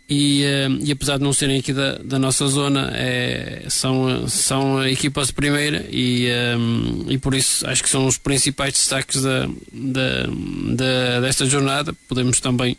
e, 0.09 0.45
eh, 0.45 0.69
e 0.83 0.93
apesar 0.93 1.17
de 1.17 1.25
não 1.25 1.33
serem 1.33 1.59
aqui 1.59 1.73
da, 1.73 1.97
da 1.99 2.19
nossa 2.19 2.47
zona, 2.47 2.91
é, 2.95 3.65
são, 3.71 4.29
são 4.29 4.87
equipas 4.87 5.29
de 5.29 5.33
primeira 5.33 5.87
e, 5.91 6.29
um, 6.59 7.07
e 7.09 7.17
por 7.17 7.35
isso 7.35 7.67
acho 7.67 7.83
que 7.83 7.89
são 7.89 8.07
os 8.07 8.19
principais 8.19 8.75
destaques 8.75 9.23
da, 9.23 9.49
da, 9.73 10.27
da, 10.75 11.21
desta 11.21 11.47
jornada. 11.47 11.95
Podemos 12.07 12.39
também 12.39 12.77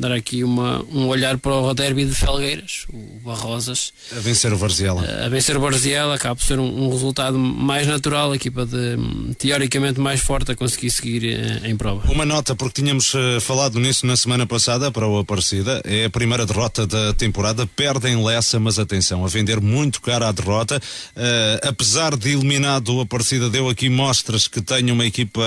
dar 0.00 0.12
aqui 0.12 0.42
uma, 0.42 0.82
um 0.90 1.06
olhar 1.08 1.36
para 1.36 1.54
o 1.54 1.74
derby 1.74 2.06
de 2.06 2.14
Felgueiras, 2.14 2.86
o 2.90 3.20
Barrosas. 3.22 3.92
A 4.16 4.18
vencer 4.18 4.50
o 4.50 4.56
Varziela. 4.56 5.04
A 5.26 5.28
vencer 5.28 5.56
o 5.56 5.60
Varziela 5.60 6.14
acaba 6.14 6.34
por 6.34 6.44
ser 6.44 6.58
um, 6.58 6.86
um, 6.86 6.90
resultado 6.90 7.38
mais 7.38 7.86
natural, 7.86 8.32
a 8.32 8.36
equipa 8.36 8.64
de, 8.64 8.96
teoricamente 9.38 10.00
mais 10.00 10.20
forte 10.20 10.52
a 10.52 10.56
conseguir 10.56 10.90
seguir 10.90 11.24
eh, 11.26 11.68
em 11.68 11.76
prova. 11.76 12.10
Uma 12.10 12.24
nota, 12.24 12.56
porque 12.56 12.80
tínhamos 12.80 13.12
uh, 13.12 13.40
falado 13.42 13.78
nisso 13.78 14.06
na 14.06 14.16
semana 14.16 14.46
passada 14.46 14.90
para 14.90 15.06
o 15.06 15.18
Aparecida, 15.18 15.82
é 15.84 16.06
a 16.06 16.10
primeira 16.10 16.46
derrota 16.46 16.86
da 16.86 17.12
temporada, 17.12 17.66
perdem 17.66 18.24
Lessa, 18.24 18.58
mas 18.58 18.78
atenção, 18.78 19.22
a 19.22 19.28
vender 19.28 19.60
muito 19.60 20.00
caro 20.00 20.24
a 20.24 20.32
derrota, 20.32 20.78
uh, 20.78 21.68
apesar 21.68 22.16
de 22.16 22.30
eliminado 22.30 22.96
o 22.96 23.00
Aparecida 23.02 23.50
deu 23.50 23.68
aqui 23.68 23.90
mostras 23.90 24.48
que 24.48 24.62
tem 24.62 24.90
uma 24.90 25.04
equipa 25.04 25.42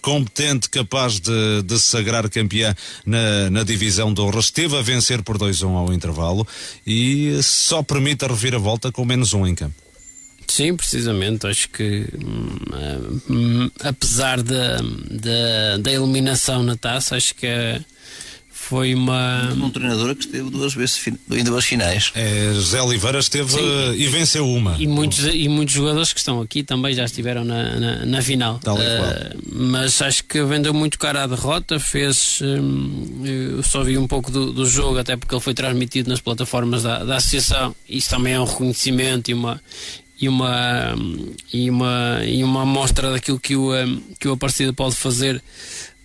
competente, 0.00 0.70
capaz 0.70 1.20
de, 1.20 1.62
de 1.64 1.78
se 1.78 1.90
sagrar 1.90 2.28
campeã 2.30 2.74
na, 3.04 3.50
na 3.50 3.62
divisão 3.62 3.89
divisão 3.90 4.14
de 4.14 4.20
honra 4.20 4.38
esteve 4.38 4.76
a 4.76 4.82
vencer 4.82 5.22
por 5.22 5.36
2-1 5.36 5.76
ao 5.76 5.92
intervalo 5.92 6.46
e 6.86 7.42
só 7.42 7.82
permite 7.82 8.24
a 8.24 8.28
reviravolta 8.28 8.92
com 8.92 9.04
menos 9.04 9.34
um 9.34 9.44
em 9.44 9.54
campo. 9.54 9.74
Sim, 10.46 10.76
precisamente. 10.76 11.46
Acho 11.46 11.68
que 11.68 12.06
hum, 12.14 12.56
hum, 13.28 13.70
apesar 13.82 14.42
da, 14.42 14.78
da, 15.10 15.76
da 15.80 15.92
eliminação 15.92 16.62
na 16.62 16.76
taça, 16.76 17.16
acho 17.16 17.34
que 17.34 17.46
é 17.46 17.80
foi 18.70 18.94
uma. 18.94 19.52
Um 19.52 19.68
treinador 19.68 20.14
que 20.14 20.24
esteve 20.24 20.48
duas 20.48 20.72
vezes 20.72 21.04
em 21.32 21.42
duas 21.42 21.64
finais. 21.64 22.12
É, 22.14 22.52
José 22.54 22.80
Oliveira 22.80 23.18
esteve 23.18 23.50
Sim. 23.50 23.94
e 23.96 24.06
venceu 24.06 24.48
uma. 24.48 24.76
E 24.78 24.86
muitos, 24.86 25.24
e 25.26 25.48
muitos 25.48 25.74
jogadores 25.74 26.12
que 26.12 26.20
estão 26.20 26.40
aqui 26.40 26.62
também 26.62 26.94
já 26.94 27.04
estiveram 27.04 27.44
na, 27.44 27.80
na, 27.80 28.06
na 28.06 28.22
final. 28.22 28.60
Tal 28.60 28.76
uh, 28.76 28.80
mas 29.44 30.00
acho 30.00 30.22
que 30.22 30.40
vendeu 30.44 30.72
muito 30.72 31.00
cara 31.00 31.24
a 31.24 31.26
derrota, 31.26 31.80
fez. 31.80 32.38
Um, 32.42 33.22
eu 33.24 33.62
só 33.64 33.82
vi 33.82 33.98
um 33.98 34.06
pouco 34.06 34.30
do, 34.30 34.52
do, 34.52 34.64
jogo, 34.64 34.98
até 34.98 35.16
porque 35.16 35.34
ele 35.34 35.42
foi 35.42 35.52
transmitido 35.52 36.08
nas 36.08 36.20
plataformas 36.20 36.84
da, 36.84 37.02
da 37.02 37.16
associação. 37.16 37.74
Isso 37.88 38.08
também 38.08 38.34
é 38.34 38.40
um 38.40 38.44
reconhecimento 38.44 39.32
e 39.32 39.34
uma, 39.34 39.60
e 40.20 40.28
uma, 40.28 40.94
e 41.52 41.68
uma, 41.68 42.20
e 42.24 42.44
uma 42.44 42.62
amostra 42.62 43.10
daquilo 43.10 43.40
que 43.40 43.56
o, 43.56 43.72
que 44.20 44.28
o 44.28 44.32
Aparecida 44.32 44.72
pode 44.72 44.94
fazer 44.94 45.42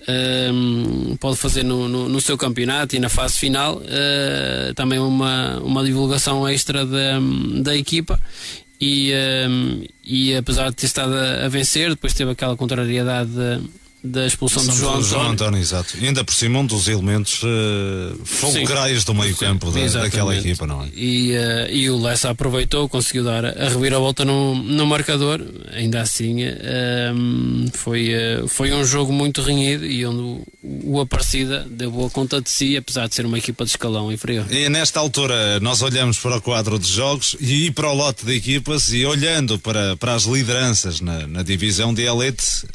um, 0.07 1.15
pode 1.17 1.37
fazer 1.37 1.63
no, 1.63 1.87
no, 1.87 2.07
no, 2.07 2.21
seu 2.21 2.37
campeonato 2.37 2.95
e 2.95 2.99
na 2.99 3.09
fase 3.09 3.37
final. 3.37 3.77
Uh, 3.77 4.73
também 4.75 4.99
uma, 4.99 5.59
uma 5.59 5.83
divulgação 5.83 6.47
extra 6.47 6.85
da, 6.85 7.19
da 7.61 7.75
equipa. 7.75 8.19
E, 8.79 9.13
um, 9.49 9.83
e 10.03 10.35
apesar 10.35 10.69
de 10.69 10.75
ter 10.75 10.85
estado 10.85 11.15
a, 11.15 11.45
a, 11.45 11.49
vencer, 11.49 11.89
depois 11.89 12.13
teve 12.13 12.31
aquela 12.31 12.55
contrariedade 12.55 13.31
da 14.05 14.25
expulsão 14.25 14.65
de 14.65 14.75
João, 14.75 15.01
João 15.01 15.31
António. 15.31 15.59
exato. 15.59 15.97
E 15.99 16.07
ainda 16.07 16.23
por 16.23 16.33
cima 16.33 16.59
um 16.59 16.65
dos 16.65 16.87
elementos 16.87 17.41
uh, 17.43 18.25
fulcrais 18.25 19.03
do 19.03 19.13
meio 19.13 19.35
campo 19.35 19.71
da, 19.71 19.85
daquela 19.87 20.35
equipa, 20.35 20.67
não 20.67 20.83
é? 20.83 20.89
E, 20.95 21.31
uh, 21.35 21.71
e 21.71 21.89
o 21.89 22.01
Lessa 22.01 22.29
aproveitou, 22.29 22.87
conseguiu 22.87 23.23
dar 23.23 23.45
a 23.45 23.69
reviravolta 23.69 24.23
no, 24.23 24.55
no 24.55 24.85
marcador, 24.85 25.41
ainda 25.73 26.01
assim 26.01 26.43
uh, 26.43 27.71
foi, 27.73 28.11
uh, 28.13 28.47
foi 28.47 28.71
um 28.73 28.85
jogo 28.85 29.11
muito 29.11 29.41
renhido 29.41 29.85
e 29.85 30.05
onde 30.05 30.21
o, 30.21 30.45
o 30.83 31.01
Aparecida 31.01 31.65
deu 31.69 31.91
boa 31.91 32.09
conta 32.09 32.41
de 32.41 32.49
si, 32.49 32.77
apesar 32.77 33.07
de 33.07 33.15
ser 33.15 33.25
uma 33.25 33.37
equipa 33.37 33.63
de 33.65 33.71
escalão 33.71 34.11
inferior. 34.11 34.45
E 34.51 34.69
nesta 34.69 34.99
altura 34.99 35.59
nós 35.59 35.81
olhamos 35.81 36.17
para 36.17 36.37
o 36.37 36.41
quadro 36.41 36.77
de 36.77 36.87
jogos 36.87 37.35
e 37.39 37.71
para 37.71 37.89
o 37.89 37.93
lote 37.93 38.25
de 38.25 38.35
equipas 38.35 38.91
e 38.91 39.05
olhando 39.05 39.57
para, 39.59 39.95
para 39.97 40.13
as 40.13 40.23
lideranças 40.23 41.01
na, 41.01 41.27
na 41.27 41.43
divisão 41.43 41.93
de 41.93 42.03
elite, 42.03 42.65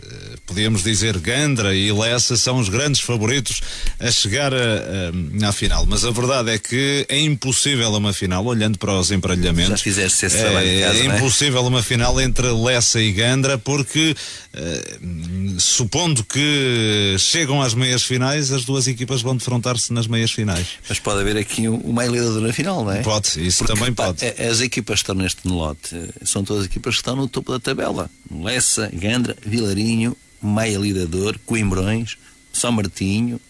podíamos 0.50 0.82
dizer 0.82 1.16
Gandra 1.18 1.76
e 1.76 1.92
Lessa 1.92 2.36
são 2.36 2.58
os 2.58 2.68
grandes 2.68 3.00
favoritos 3.00 3.60
a 4.00 4.10
chegar 4.10 4.52
à 4.52 5.52
final. 5.52 5.86
Mas 5.86 6.04
a 6.04 6.10
verdade 6.10 6.50
é 6.50 6.58
que 6.58 7.06
é 7.08 7.20
impossível 7.20 7.88
uma 7.92 8.12
final, 8.12 8.44
olhando 8.44 8.76
para 8.76 8.92
os 8.98 9.12
emparelhamentos. 9.12 9.70
Já 9.70 9.84
fizeste 9.84 10.26
esse 10.26 10.38
trabalho 10.38 10.66
é, 10.66 10.80
casa, 10.80 10.98
é, 10.98 11.00
é 11.02 11.16
impossível 11.16 11.62
uma 11.62 11.82
final 11.84 12.20
entre 12.20 12.48
Lessa 12.48 13.00
e 13.00 13.12
Gandra, 13.12 13.58
porque 13.58 14.16
uh, 14.54 15.60
supondo 15.60 16.24
que 16.24 17.14
chegam 17.18 17.62
às 17.62 17.72
meias 17.72 18.02
finais, 18.02 18.50
as 18.50 18.64
duas 18.64 18.88
equipas 18.88 19.22
vão 19.22 19.36
defrontar-se 19.36 19.92
nas 19.92 20.08
meias 20.08 20.32
finais. 20.32 20.66
Mas 20.88 20.98
pode 20.98 21.20
haver 21.20 21.36
aqui 21.36 21.68
uma 21.68 22.04
liderança 22.04 22.40
na 22.40 22.52
final, 22.52 22.84
não 22.84 22.92
é? 22.92 23.02
Pode, 23.02 23.46
isso 23.46 23.58
porque, 23.58 23.72
também 23.72 23.92
pode. 23.92 24.18
Pá, 24.18 24.44
as 24.50 24.60
equipas 24.60 24.96
que 24.96 25.02
estão 25.04 25.14
neste 25.14 25.46
lote 25.46 25.96
são 26.24 26.42
todas 26.42 26.64
equipas 26.66 26.94
que 26.94 27.00
estão 27.00 27.14
no 27.14 27.28
topo 27.28 27.52
da 27.52 27.60
tabela. 27.60 28.10
Lessa, 28.28 28.90
Gandra, 28.92 29.36
Vilarinho, 29.46 30.16
Maia 30.40 30.78
Lidador, 30.78 31.38
Coimbrões, 31.44 32.16
São 32.52 32.72
Martinho, 32.72 33.40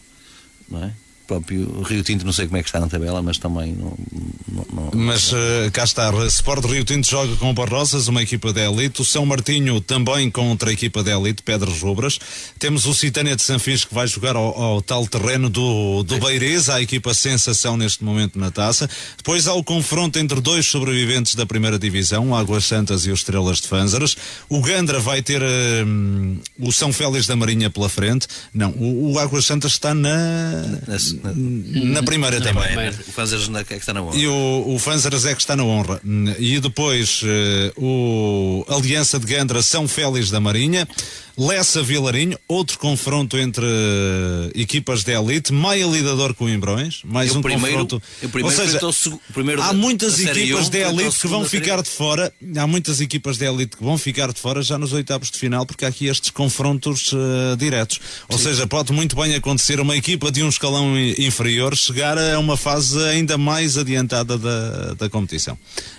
não 0.68 0.84
é? 0.84 0.94
Próprio 1.30 1.82
Rio 1.82 2.02
Tinto, 2.02 2.26
não 2.26 2.32
sei 2.32 2.46
como 2.46 2.56
é 2.56 2.62
que 2.62 2.68
está 2.68 2.80
na 2.80 2.88
tabela, 2.88 3.22
mas 3.22 3.38
também 3.38 3.72
não. 3.72 3.96
não, 4.48 4.66
não 4.72 4.90
mas 4.92 5.32
uh, 5.32 5.70
cá 5.72 5.84
está, 5.84 6.10
Sport 6.26 6.64
Rio 6.64 6.84
Tinto 6.84 7.08
joga 7.08 7.36
com 7.36 7.50
o 7.50 7.54
Barrosas, 7.54 8.08
uma 8.08 8.20
equipa 8.20 8.52
de 8.52 8.60
elite, 8.60 9.00
o 9.00 9.04
São 9.04 9.24
Martinho 9.24 9.80
também 9.80 10.28
contra 10.28 10.70
a 10.70 10.72
equipa 10.72 11.04
de 11.04 11.10
elite, 11.10 11.42
Pedras 11.44 11.80
Rubras. 11.80 12.18
Temos 12.58 12.84
o 12.84 12.94
Citânia 12.94 13.36
de 13.36 13.42
Sanfis 13.42 13.84
que 13.84 13.94
vai 13.94 14.08
jogar 14.08 14.34
ao, 14.34 14.60
ao 14.60 14.82
tal 14.82 15.06
terreno 15.06 15.48
do, 15.48 16.02
do 16.02 16.18
Beirês, 16.18 16.68
a 16.68 16.82
equipa 16.82 17.14
sensação 17.14 17.76
neste 17.76 18.02
momento 18.02 18.36
na 18.36 18.50
taça. 18.50 18.90
Depois 19.16 19.46
há 19.46 19.54
o 19.54 19.62
confronto 19.62 20.18
entre 20.18 20.40
dois 20.40 20.66
sobreviventes 20.66 21.36
da 21.36 21.46
primeira 21.46 21.78
divisão, 21.78 22.34
Águas 22.34 22.64
Santas 22.64 23.06
e 23.06 23.12
os 23.12 23.20
Estrelas 23.20 23.60
de 23.60 23.68
Fânzaras. 23.68 24.16
O 24.48 24.60
Gandra 24.60 24.98
vai 24.98 25.22
ter 25.22 25.40
uh, 25.42 26.40
o 26.58 26.72
São 26.72 26.92
Félix 26.92 27.28
da 27.28 27.36
Marinha 27.36 27.70
pela 27.70 27.88
frente. 27.88 28.26
Não, 28.52 28.70
o, 28.72 29.12
o 29.12 29.18
Águas 29.20 29.44
Santas 29.44 29.72
está 29.72 29.94
na. 29.94 30.80
na 30.88 30.98
na 31.22 32.02
primeira 32.02 32.38
na 32.38 32.44
também. 32.44 32.64
Primeira. 32.64 32.96
O 33.08 33.12
Fanzers 33.12 33.50
é 33.54 33.64
que 33.64 33.74
está 33.74 33.92
na 33.92 34.02
honra. 34.02 34.16
E 34.16 34.26
o, 34.26 34.64
o 34.66 34.78
Fanzers 34.78 35.24
é 35.24 35.34
que 35.34 35.40
está 35.40 35.56
na 35.56 35.64
honra. 35.64 36.00
E 36.38 36.58
depois 36.60 37.22
uh, 37.22 37.80
o 37.80 38.64
Aliança 38.68 39.18
de 39.18 39.26
Gandra 39.26 39.62
São 39.62 39.86
Félix 39.86 40.30
da 40.30 40.40
Marinha. 40.40 40.86
Lessa 41.36 41.82
Vilarinho, 41.82 42.38
outro 42.46 42.78
confronto 42.78 43.38
entre 43.38 43.64
uh, 43.64 44.50
equipas 44.54 45.02
de 45.02 45.12
elite, 45.12 45.52
Maia 45.52 45.86
Lidador 45.86 46.34
com 46.34 46.48
Imbrões, 46.48 47.00
mais 47.04 47.34
um 47.34 47.40
primeiro, 47.40 47.86
confronto. 47.86 48.02
Ou 48.42 48.50
seja, 48.50 48.80
primeiro 49.32 49.62
há 49.62 49.72
muitas 49.72 50.18
equipas 50.20 50.66
um, 50.66 50.70
de 50.70 50.78
elite 50.78 51.18
que 51.18 51.26
vão 51.26 51.44
ficar 51.44 51.82
de 51.82 51.88
fora, 51.88 52.32
há 52.56 52.66
muitas 52.66 53.00
equipas 53.00 53.38
de 53.38 53.46
elite 53.46 53.76
que 53.76 53.82
vão 53.82 53.96
ficar 53.96 54.32
de 54.32 54.38
fora 54.38 54.62
já 54.62 54.76
nos 54.76 54.92
oitavos 54.92 55.30
de 55.30 55.38
final, 55.38 55.64
porque 55.64 55.84
há 55.84 55.88
aqui 55.88 56.06
estes 56.06 56.30
confrontos 56.30 57.12
uh, 57.12 57.56
diretos. 57.56 58.00
Ou 58.28 58.36
Sim. 58.36 58.44
seja, 58.44 58.66
pode 58.66 58.92
muito 58.92 59.16
bem 59.16 59.34
acontecer 59.34 59.80
uma 59.80 59.96
equipa 59.96 60.30
de 60.30 60.42
um 60.42 60.48
escalão 60.48 60.98
inferior 61.18 61.74
chegar 61.76 62.18
a 62.18 62.38
uma 62.38 62.56
fase 62.56 63.02
ainda 63.04 63.38
mais 63.38 63.78
adiantada 63.78 64.36
da, 64.36 64.94
da 64.94 65.08
competição. 65.08 65.56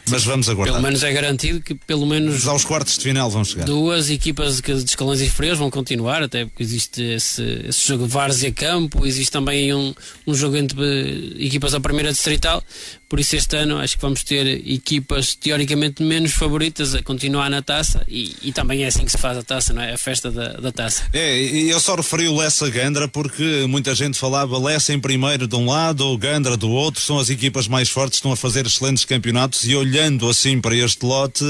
Mas 0.09 0.23
vamos 0.23 0.49
aguardar. 0.49 0.75
Pelo 0.75 0.83
menos 0.83 1.03
é 1.03 1.11
garantido 1.11 1.61
que 1.61 1.73
pelo 1.73 2.05
menos 2.05 2.47
aos 2.47 2.63
quartos 2.63 2.97
de 2.97 3.03
final 3.03 3.29
vão 3.29 3.43
chegar. 3.43 3.65
Duas 3.65 4.09
equipas 4.09 4.61
de 4.61 4.71
escalões 4.71 5.21
inferiores 5.21 5.30
vão 5.57 5.69
continuar, 5.69 6.23
até 6.23 6.45
porque 6.45 6.63
existe 6.63 7.01
esse, 7.01 7.65
esse 7.67 7.87
jogo 7.87 8.05
Várzea 8.05 8.51
Campo, 8.51 9.05
existe 9.05 9.31
também 9.31 9.73
um, 9.73 9.93
um 10.27 10.33
jogo 10.33 10.55
entre 10.57 11.35
equipas 11.39 11.71
da 11.71 11.79
primeira 11.79 12.11
distrital, 12.11 12.63
por 13.11 13.19
isso 13.19 13.35
este 13.35 13.57
ano 13.57 13.77
acho 13.77 13.97
que 13.97 14.01
vamos 14.01 14.23
ter 14.23 14.47
equipas 14.65 15.35
teoricamente 15.35 16.01
menos 16.01 16.31
favoritas 16.31 16.95
a 16.95 17.03
continuar 17.03 17.49
na 17.49 17.61
taça 17.61 18.05
e, 18.07 18.37
e 18.41 18.53
também 18.53 18.85
é 18.85 18.87
assim 18.87 19.03
que 19.03 19.11
se 19.11 19.17
faz 19.17 19.37
a 19.37 19.43
taça, 19.43 19.73
não 19.73 19.81
é? 19.81 19.91
A 19.91 19.97
festa 19.97 20.31
da, 20.31 20.53
da 20.53 20.71
taça. 20.71 21.03
É, 21.11 21.37
eu 21.37 21.77
só 21.81 21.95
referi 21.95 22.29
o 22.29 22.37
Lessa 22.37 22.69
Gandra 22.69 23.09
porque 23.09 23.65
muita 23.67 23.93
gente 23.93 24.17
falava 24.17 24.57
Lessa 24.57 24.93
em 24.93 24.99
primeiro 24.99 25.45
de 25.45 25.53
um 25.57 25.65
lado, 25.65 26.07
ou 26.07 26.17
Gandra 26.17 26.55
do 26.55 26.69
outro, 26.69 27.01
são 27.01 27.19
as 27.19 27.29
equipas 27.29 27.67
mais 27.67 27.89
fortes, 27.89 28.15
estão 28.15 28.31
a 28.31 28.37
fazer 28.37 28.65
excelentes 28.65 29.03
campeonatos 29.03 29.67
e 29.67 29.75
olhando 29.75 30.29
assim 30.29 30.61
para 30.61 30.73
este 30.73 31.05
lote, 31.05 31.43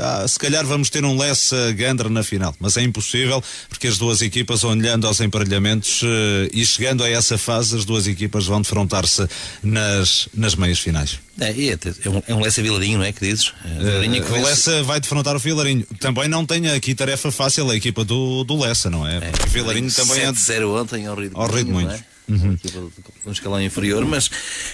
ah, 0.00 0.26
se 0.26 0.38
calhar 0.38 0.64
vamos 0.64 0.88
ter 0.88 1.04
um 1.04 1.18
Lessa 1.18 1.70
Gandra 1.72 2.08
na 2.08 2.24
final, 2.24 2.56
mas 2.58 2.78
é 2.78 2.82
impossível 2.82 3.44
porque 3.68 3.88
as 3.88 3.98
duas 3.98 4.22
equipas, 4.22 4.64
olhando 4.64 5.06
aos 5.06 5.20
emparelhamentos 5.20 6.00
eh, 6.02 6.48
e 6.54 6.64
chegando 6.64 7.04
a 7.04 7.10
essa 7.10 7.36
fase, 7.36 7.76
as 7.76 7.84
duas 7.84 8.06
equipas 8.06 8.46
vão 8.46 8.62
defrontar-se 8.62 9.28
nas, 9.62 10.30
nas 10.34 10.54
meias 10.54 10.78
finais 10.78 10.93
finais. 10.94 11.18
É, 11.40 11.50
é, 11.50 12.10
um, 12.10 12.22
é 12.28 12.34
um 12.34 12.40
Lessa 12.40 12.62
Vilarinho, 12.62 12.98
não 12.98 13.04
é? 13.04 13.12
Que 13.12 13.20
dizes? 13.20 13.52
É, 13.64 14.06
uh, 14.06 14.32
o 14.32 14.42
Lessa 14.42 14.82
vai 14.84 15.00
defrontar 15.00 15.34
o 15.34 15.38
Vilarinho. 15.38 15.84
Também 15.98 16.28
não 16.28 16.46
tem 16.46 16.68
aqui 16.70 16.94
tarefa 16.94 17.32
fácil 17.32 17.68
a 17.70 17.76
equipa 17.76 18.04
do, 18.04 18.44
do 18.44 18.58
Lessa, 18.58 18.88
não 18.88 19.06
é? 19.06 19.20
Porque 19.20 19.46
o 19.46 19.50
Vilarinho 19.50 19.90
também 19.90 20.22
é. 20.22 20.32
0 20.32 20.80
ontem 20.80 21.06
ao 21.06 21.16
ritmo, 21.16 21.40
ao 21.40 21.48
muito. 21.64 21.92
É? 21.92 22.14
Uhum. 22.26 22.56
um 23.26 23.32
escalão 23.32 23.60
inferior, 23.60 24.02
mas, 24.06 24.30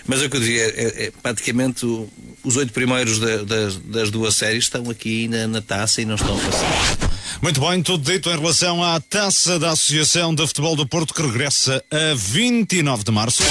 mas 0.06 0.22
é 0.22 0.26
o 0.26 0.30
que 0.30 0.36
eu 0.36 0.40
dizia, 0.40 0.66
é, 0.66 1.06
é 1.06 1.12
praticamente 1.20 1.84
o, 1.84 2.08
os 2.44 2.54
oito 2.54 2.72
primeiros 2.72 3.18
da, 3.18 3.38
das, 3.38 3.76
das, 3.76 4.10
duas 4.12 4.36
séries 4.36 4.64
estão 4.64 4.88
aqui 4.88 5.26
na, 5.26 5.48
na, 5.48 5.60
taça 5.60 6.00
e 6.00 6.04
não 6.04 6.14
estão 6.14 6.36
a 6.36 6.40
passar. 6.40 7.10
Muito 7.42 7.60
bem, 7.60 7.82
tudo 7.82 8.04
dito 8.08 8.30
em 8.30 8.38
relação 8.38 8.84
à 8.84 9.00
taça 9.00 9.58
da 9.58 9.72
Associação 9.72 10.32
de 10.32 10.46
Futebol 10.46 10.76
do 10.76 10.86
Porto 10.86 11.12
que 11.12 11.22
regressa 11.22 11.82
a 11.90 12.14
29 12.14 13.02
de 13.02 13.10
março. 13.10 13.42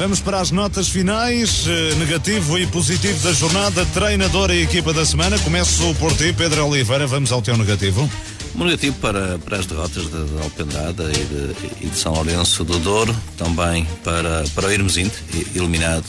Vamos 0.00 0.18
para 0.18 0.40
as 0.40 0.50
notas 0.50 0.88
finais, 0.88 1.66
eh, 1.68 1.94
negativo 1.96 2.58
e 2.58 2.66
positivo 2.66 3.22
da 3.22 3.34
jornada, 3.34 3.84
treinador 3.84 4.50
e 4.50 4.62
equipa 4.62 4.94
da 4.94 5.04
semana. 5.04 5.38
Começo 5.40 5.94
por 5.96 6.10
ti, 6.16 6.32
Pedro 6.32 6.66
Oliveira, 6.66 7.06
vamos 7.06 7.30
ao 7.30 7.42
teu 7.42 7.54
negativo. 7.54 8.10
Um 8.54 8.64
negativo 8.64 8.96
para, 8.96 9.38
para 9.40 9.58
as 9.58 9.66
derrotas 9.66 10.04
de, 10.04 10.24
de 10.24 10.42
Alpendrada 10.42 11.04
e 11.04 11.24
de, 11.24 11.56
e 11.82 11.86
de 11.90 11.98
São 11.98 12.14
Lourenço 12.14 12.64
do 12.64 12.78
Douro, 12.78 13.14
também 13.36 13.86
para, 14.02 14.42
para 14.54 14.68
o 14.68 14.72
Irmesinde, 14.72 15.12
eliminado 15.54 16.06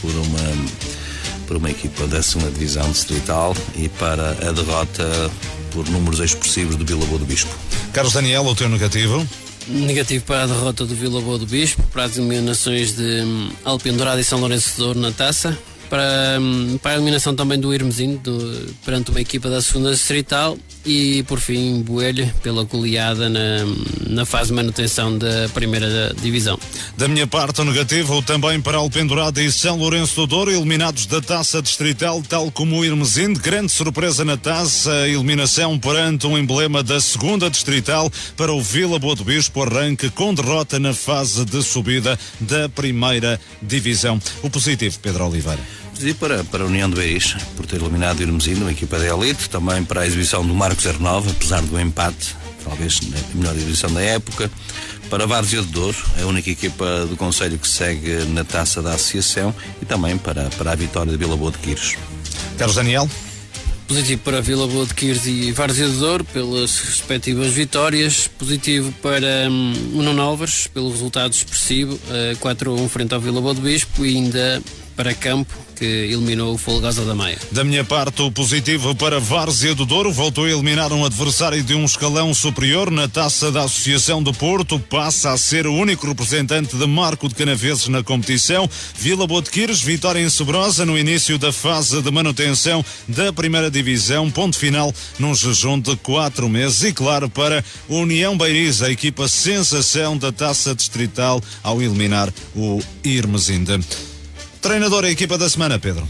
por 0.00 0.10
uma, 0.12 0.68
por 1.48 1.56
uma 1.56 1.70
equipa 1.70 2.06
da 2.06 2.22
segunda 2.22 2.52
divisão 2.52 2.88
distrital 2.88 3.52
e 3.74 3.88
para 3.88 4.30
a 4.48 4.52
derrota 4.52 5.28
por 5.72 5.88
números 5.90 6.20
expressivos 6.20 6.76
do 6.76 6.84
Boa 6.84 7.18
do 7.18 7.26
Bispo. 7.26 7.52
Carlos 7.92 8.12
Daniel, 8.12 8.46
o 8.46 8.54
teu 8.54 8.68
negativo? 8.68 9.26
Negativo 9.68 10.24
para 10.24 10.44
a 10.44 10.46
derrota 10.46 10.86
do 10.86 10.94
Vila 10.94 11.20
Boa 11.20 11.38
do 11.38 11.46
Bispo, 11.46 11.82
para 11.92 12.04
as 12.04 12.16
eliminações 12.16 12.94
de 12.94 13.20
hum, 13.22 13.50
Alpendurada 13.64 14.18
e 14.18 14.24
São 14.24 14.40
Lourenço 14.40 14.70
de 14.70 14.76
Douro 14.78 14.98
na 14.98 15.12
taça, 15.12 15.58
para, 15.88 16.38
para 16.82 16.92
a 16.92 16.94
eliminação 16.94 17.34
também 17.34 17.58
do 17.58 17.72
Irmezinho 17.72 18.18
do, 18.18 18.74
perante 18.84 19.10
uma 19.10 19.20
equipa 19.20 19.48
da 19.48 19.60
segunda 19.60 19.90
distrital 19.90 20.56
e 20.84 21.22
por 21.24 21.38
fim 21.38 21.82
Boelho 21.82 22.32
pela 22.42 22.64
goleada 22.64 23.28
na, 23.28 23.64
na 24.06 24.24
fase 24.24 24.48
de 24.48 24.54
manutenção 24.54 25.16
da 25.16 25.48
primeira 25.52 26.14
divisão. 26.20 26.58
Da 26.96 27.08
minha 27.08 27.26
parte, 27.26 27.60
o 27.60 27.64
negativo 27.64 28.22
também 28.22 28.60
para 28.60 28.78
Alpendurada 28.78 29.42
e 29.42 29.50
São 29.52 29.76
Lourenço 29.76 30.14
do 30.16 30.26
Douro, 30.26 30.50
eliminados 30.50 31.06
da 31.06 31.20
taça 31.20 31.60
distrital, 31.60 32.22
tal 32.26 32.50
como 32.50 32.78
o 32.78 32.84
Irmesinde. 32.84 33.40
Grande 33.40 33.70
surpresa 33.70 34.24
na 34.24 34.36
taça, 34.36 35.08
eliminação 35.08 35.78
perante 35.78 36.26
um 36.26 36.38
emblema 36.38 36.82
da 36.82 37.00
segunda 37.00 37.50
distrital 37.50 38.10
para 38.36 38.52
o 38.52 38.62
Vila 38.62 38.98
Boa 38.98 39.14
do 39.14 39.24
Bispo, 39.24 39.62
arranque 39.62 40.10
com 40.10 40.34
derrota 40.34 40.78
na 40.78 40.94
fase 40.94 41.44
de 41.44 41.62
subida 41.62 42.18
da 42.40 42.68
primeira 42.68 43.40
divisão. 43.62 44.20
O 44.42 44.50
positivo, 44.50 44.98
Pedro 45.00 45.26
Oliveira. 45.26 45.77
E 46.00 46.14
para, 46.14 46.44
para 46.44 46.62
a 46.62 46.66
União 46.66 46.88
de 46.88 46.94
Beis, 46.94 47.36
por 47.56 47.66
ter 47.66 47.80
eliminado 47.80 48.20
o 48.20 48.22
Irmesino, 48.22 48.62
uma 48.62 48.70
equipa 48.70 48.98
da 48.98 49.06
elite, 49.06 49.50
também 49.50 49.84
para 49.84 50.02
a 50.02 50.06
exibição 50.06 50.46
do 50.46 50.54
Marcos 50.54 50.84
09, 50.84 51.30
apesar 51.30 51.60
do 51.62 51.80
empate, 51.80 52.36
talvez 52.64 53.00
a 53.02 53.36
melhor 53.36 53.56
exibição 53.56 53.92
da 53.92 54.00
época. 54.00 54.48
Para 55.10 55.26
Várzea 55.26 55.62
de 55.62 55.68
Douro, 55.68 55.96
a 56.22 56.26
única 56.26 56.50
equipa 56.50 57.06
do 57.06 57.16
Conselho 57.16 57.58
que 57.58 57.66
segue 57.66 58.24
na 58.26 58.44
taça 58.44 58.80
da 58.80 58.92
associação 58.92 59.52
e 59.82 59.86
também 59.86 60.16
para, 60.18 60.50
para 60.50 60.72
a 60.72 60.74
vitória 60.76 61.10
de 61.10 61.18
Vila 61.18 61.36
Boa 61.36 61.50
de 61.50 61.58
Quires. 61.58 61.96
Carlos 62.56 62.76
Daniel. 62.76 63.08
Positivo 63.88 64.20
para 64.22 64.42
Vila 64.42 64.66
Boa 64.66 64.84
de 64.84 64.94
Quires 64.94 65.26
e 65.26 65.50
Várzea 65.50 65.88
de 65.88 65.96
Douro 65.96 66.22
pelas 66.22 66.78
respectivas 66.78 67.52
vitórias. 67.52 68.28
Positivo 68.28 68.92
para 69.02 69.48
hum, 69.50 69.72
o 69.94 70.02
Nuno 70.02 70.38
pelo 70.74 70.90
resultado 70.90 71.32
expressivo, 71.32 71.94
uh, 71.94 72.36
4-1 72.36 72.88
frente 72.88 73.14
ao 73.14 73.20
Vila 73.20 73.40
Boa 73.40 73.54
de 73.54 73.62
Bispo 73.62 74.04
e 74.04 74.16
ainda 74.16 74.62
para 74.98 75.14
Campo, 75.14 75.54
que 75.76 75.84
eliminou 75.84 76.54
o 76.54 76.58
Folgosa 76.58 77.04
da 77.04 77.14
Maia. 77.14 77.38
Da 77.52 77.62
minha 77.62 77.84
parte, 77.84 78.20
o 78.20 78.32
positivo 78.32 78.96
para 78.96 79.20
Várzea 79.20 79.72
do 79.72 79.86
Douro 79.86 80.10
voltou 80.10 80.44
a 80.44 80.50
eliminar 80.50 80.92
um 80.92 81.04
adversário 81.04 81.62
de 81.62 81.72
um 81.72 81.84
escalão 81.84 82.34
superior 82.34 82.90
na 82.90 83.06
taça 83.06 83.52
da 83.52 83.62
Associação 83.62 84.20
do 84.20 84.34
Porto, 84.34 84.76
passa 84.80 85.30
a 85.30 85.38
ser 85.38 85.68
o 85.68 85.72
único 85.72 86.04
representante 86.04 86.76
de 86.76 86.84
Marco 86.84 87.28
de 87.28 87.36
Canaveses 87.36 87.86
na 87.86 88.02
competição. 88.02 88.68
Vila 88.98 89.24
Botequires, 89.24 89.80
vitória 89.80 90.18
em 90.18 90.28
Sobrosa 90.28 90.84
no 90.84 90.98
início 90.98 91.38
da 91.38 91.52
fase 91.52 92.02
de 92.02 92.10
manutenção 92.10 92.84
da 93.06 93.32
primeira 93.32 93.70
divisão, 93.70 94.28
ponto 94.28 94.58
final 94.58 94.92
num 95.16 95.32
jejum 95.32 95.78
de 95.78 95.94
quatro 95.94 96.48
meses. 96.48 96.82
E 96.82 96.92
claro, 96.92 97.30
para 97.30 97.64
União 97.88 98.36
Beiriz, 98.36 98.82
a 98.82 98.90
equipa 98.90 99.28
sensação 99.28 100.18
da 100.18 100.32
taça 100.32 100.74
distrital 100.74 101.40
ao 101.62 101.80
eliminar 101.80 102.34
o 102.56 102.82
Irmesinde. 103.04 103.78
Treinador 104.60 105.04
e 105.04 105.10
equipa 105.10 105.38
da 105.38 105.48
semana, 105.48 105.78
Pedro. 105.78 106.06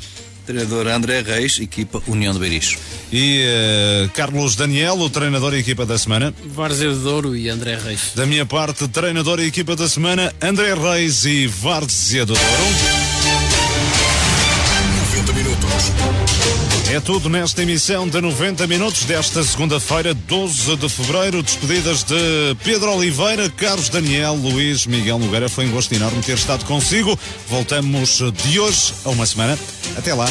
Treinador 0.46 0.86
André 0.86 1.20
Reis, 1.20 1.58
equipa 1.60 2.02
União 2.06 2.32
de 2.32 2.38
Beiris. 2.38 2.78
E 3.12 3.44
uh, 3.44 4.08
Carlos 4.10 4.56
Daniel, 4.56 4.98
o 4.98 5.10
treinador 5.10 5.52
e 5.54 5.58
equipa 5.58 5.84
da 5.84 5.98
semana. 5.98 6.32
Várzea 6.46 6.90
de 6.90 7.00
Douro 7.00 7.36
e 7.36 7.50
André 7.50 7.76
Reis. 7.76 8.12
Da 8.14 8.24
minha 8.24 8.46
parte, 8.46 8.88
treinador 8.88 9.40
e 9.40 9.46
equipa 9.46 9.76
da 9.76 9.88
semana, 9.88 10.32
André 10.40 10.72
Reis 10.74 11.26
e 11.26 11.46
Várzea 11.46 12.24
do 12.24 12.32
Douro. 12.32 12.48
90 15.10 15.32
minutos. 15.34 16.77
É 16.90 17.00
tudo 17.00 17.28
nesta 17.28 17.62
emissão 17.62 18.08
de 18.08 18.18
90 18.18 18.66
minutos 18.66 19.04
desta 19.04 19.44
segunda-feira, 19.44 20.14
12 20.14 20.74
de 20.76 20.88
fevereiro. 20.88 21.42
Despedidas 21.42 22.02
de 22.02 22.14
Pedro 22.64 22.90
Oliveira, 22.96 23.50
Carlos 23.50 23.90
Daniel, 23.90 24.32
Luís, 24.34 24.86
Miguel 24.86 25.18
Nogueira. 25.18 25.50
Foi 25.50 25.66
um 25.66 25.70
gosto 25.70 25.92
enorme 25.92 26.22
ter 26.22 26.38
estado 26.38 26.64
consigo. 26.64 27.18
Voltamos 27.46 28.22
de 28.42 28.58
hoje 28.58 28.94
a 29.04 29.10
uma 29.10 29.26
semana. 29.26 29.58
Até 29.98 30.14
lá. 30.14 30.26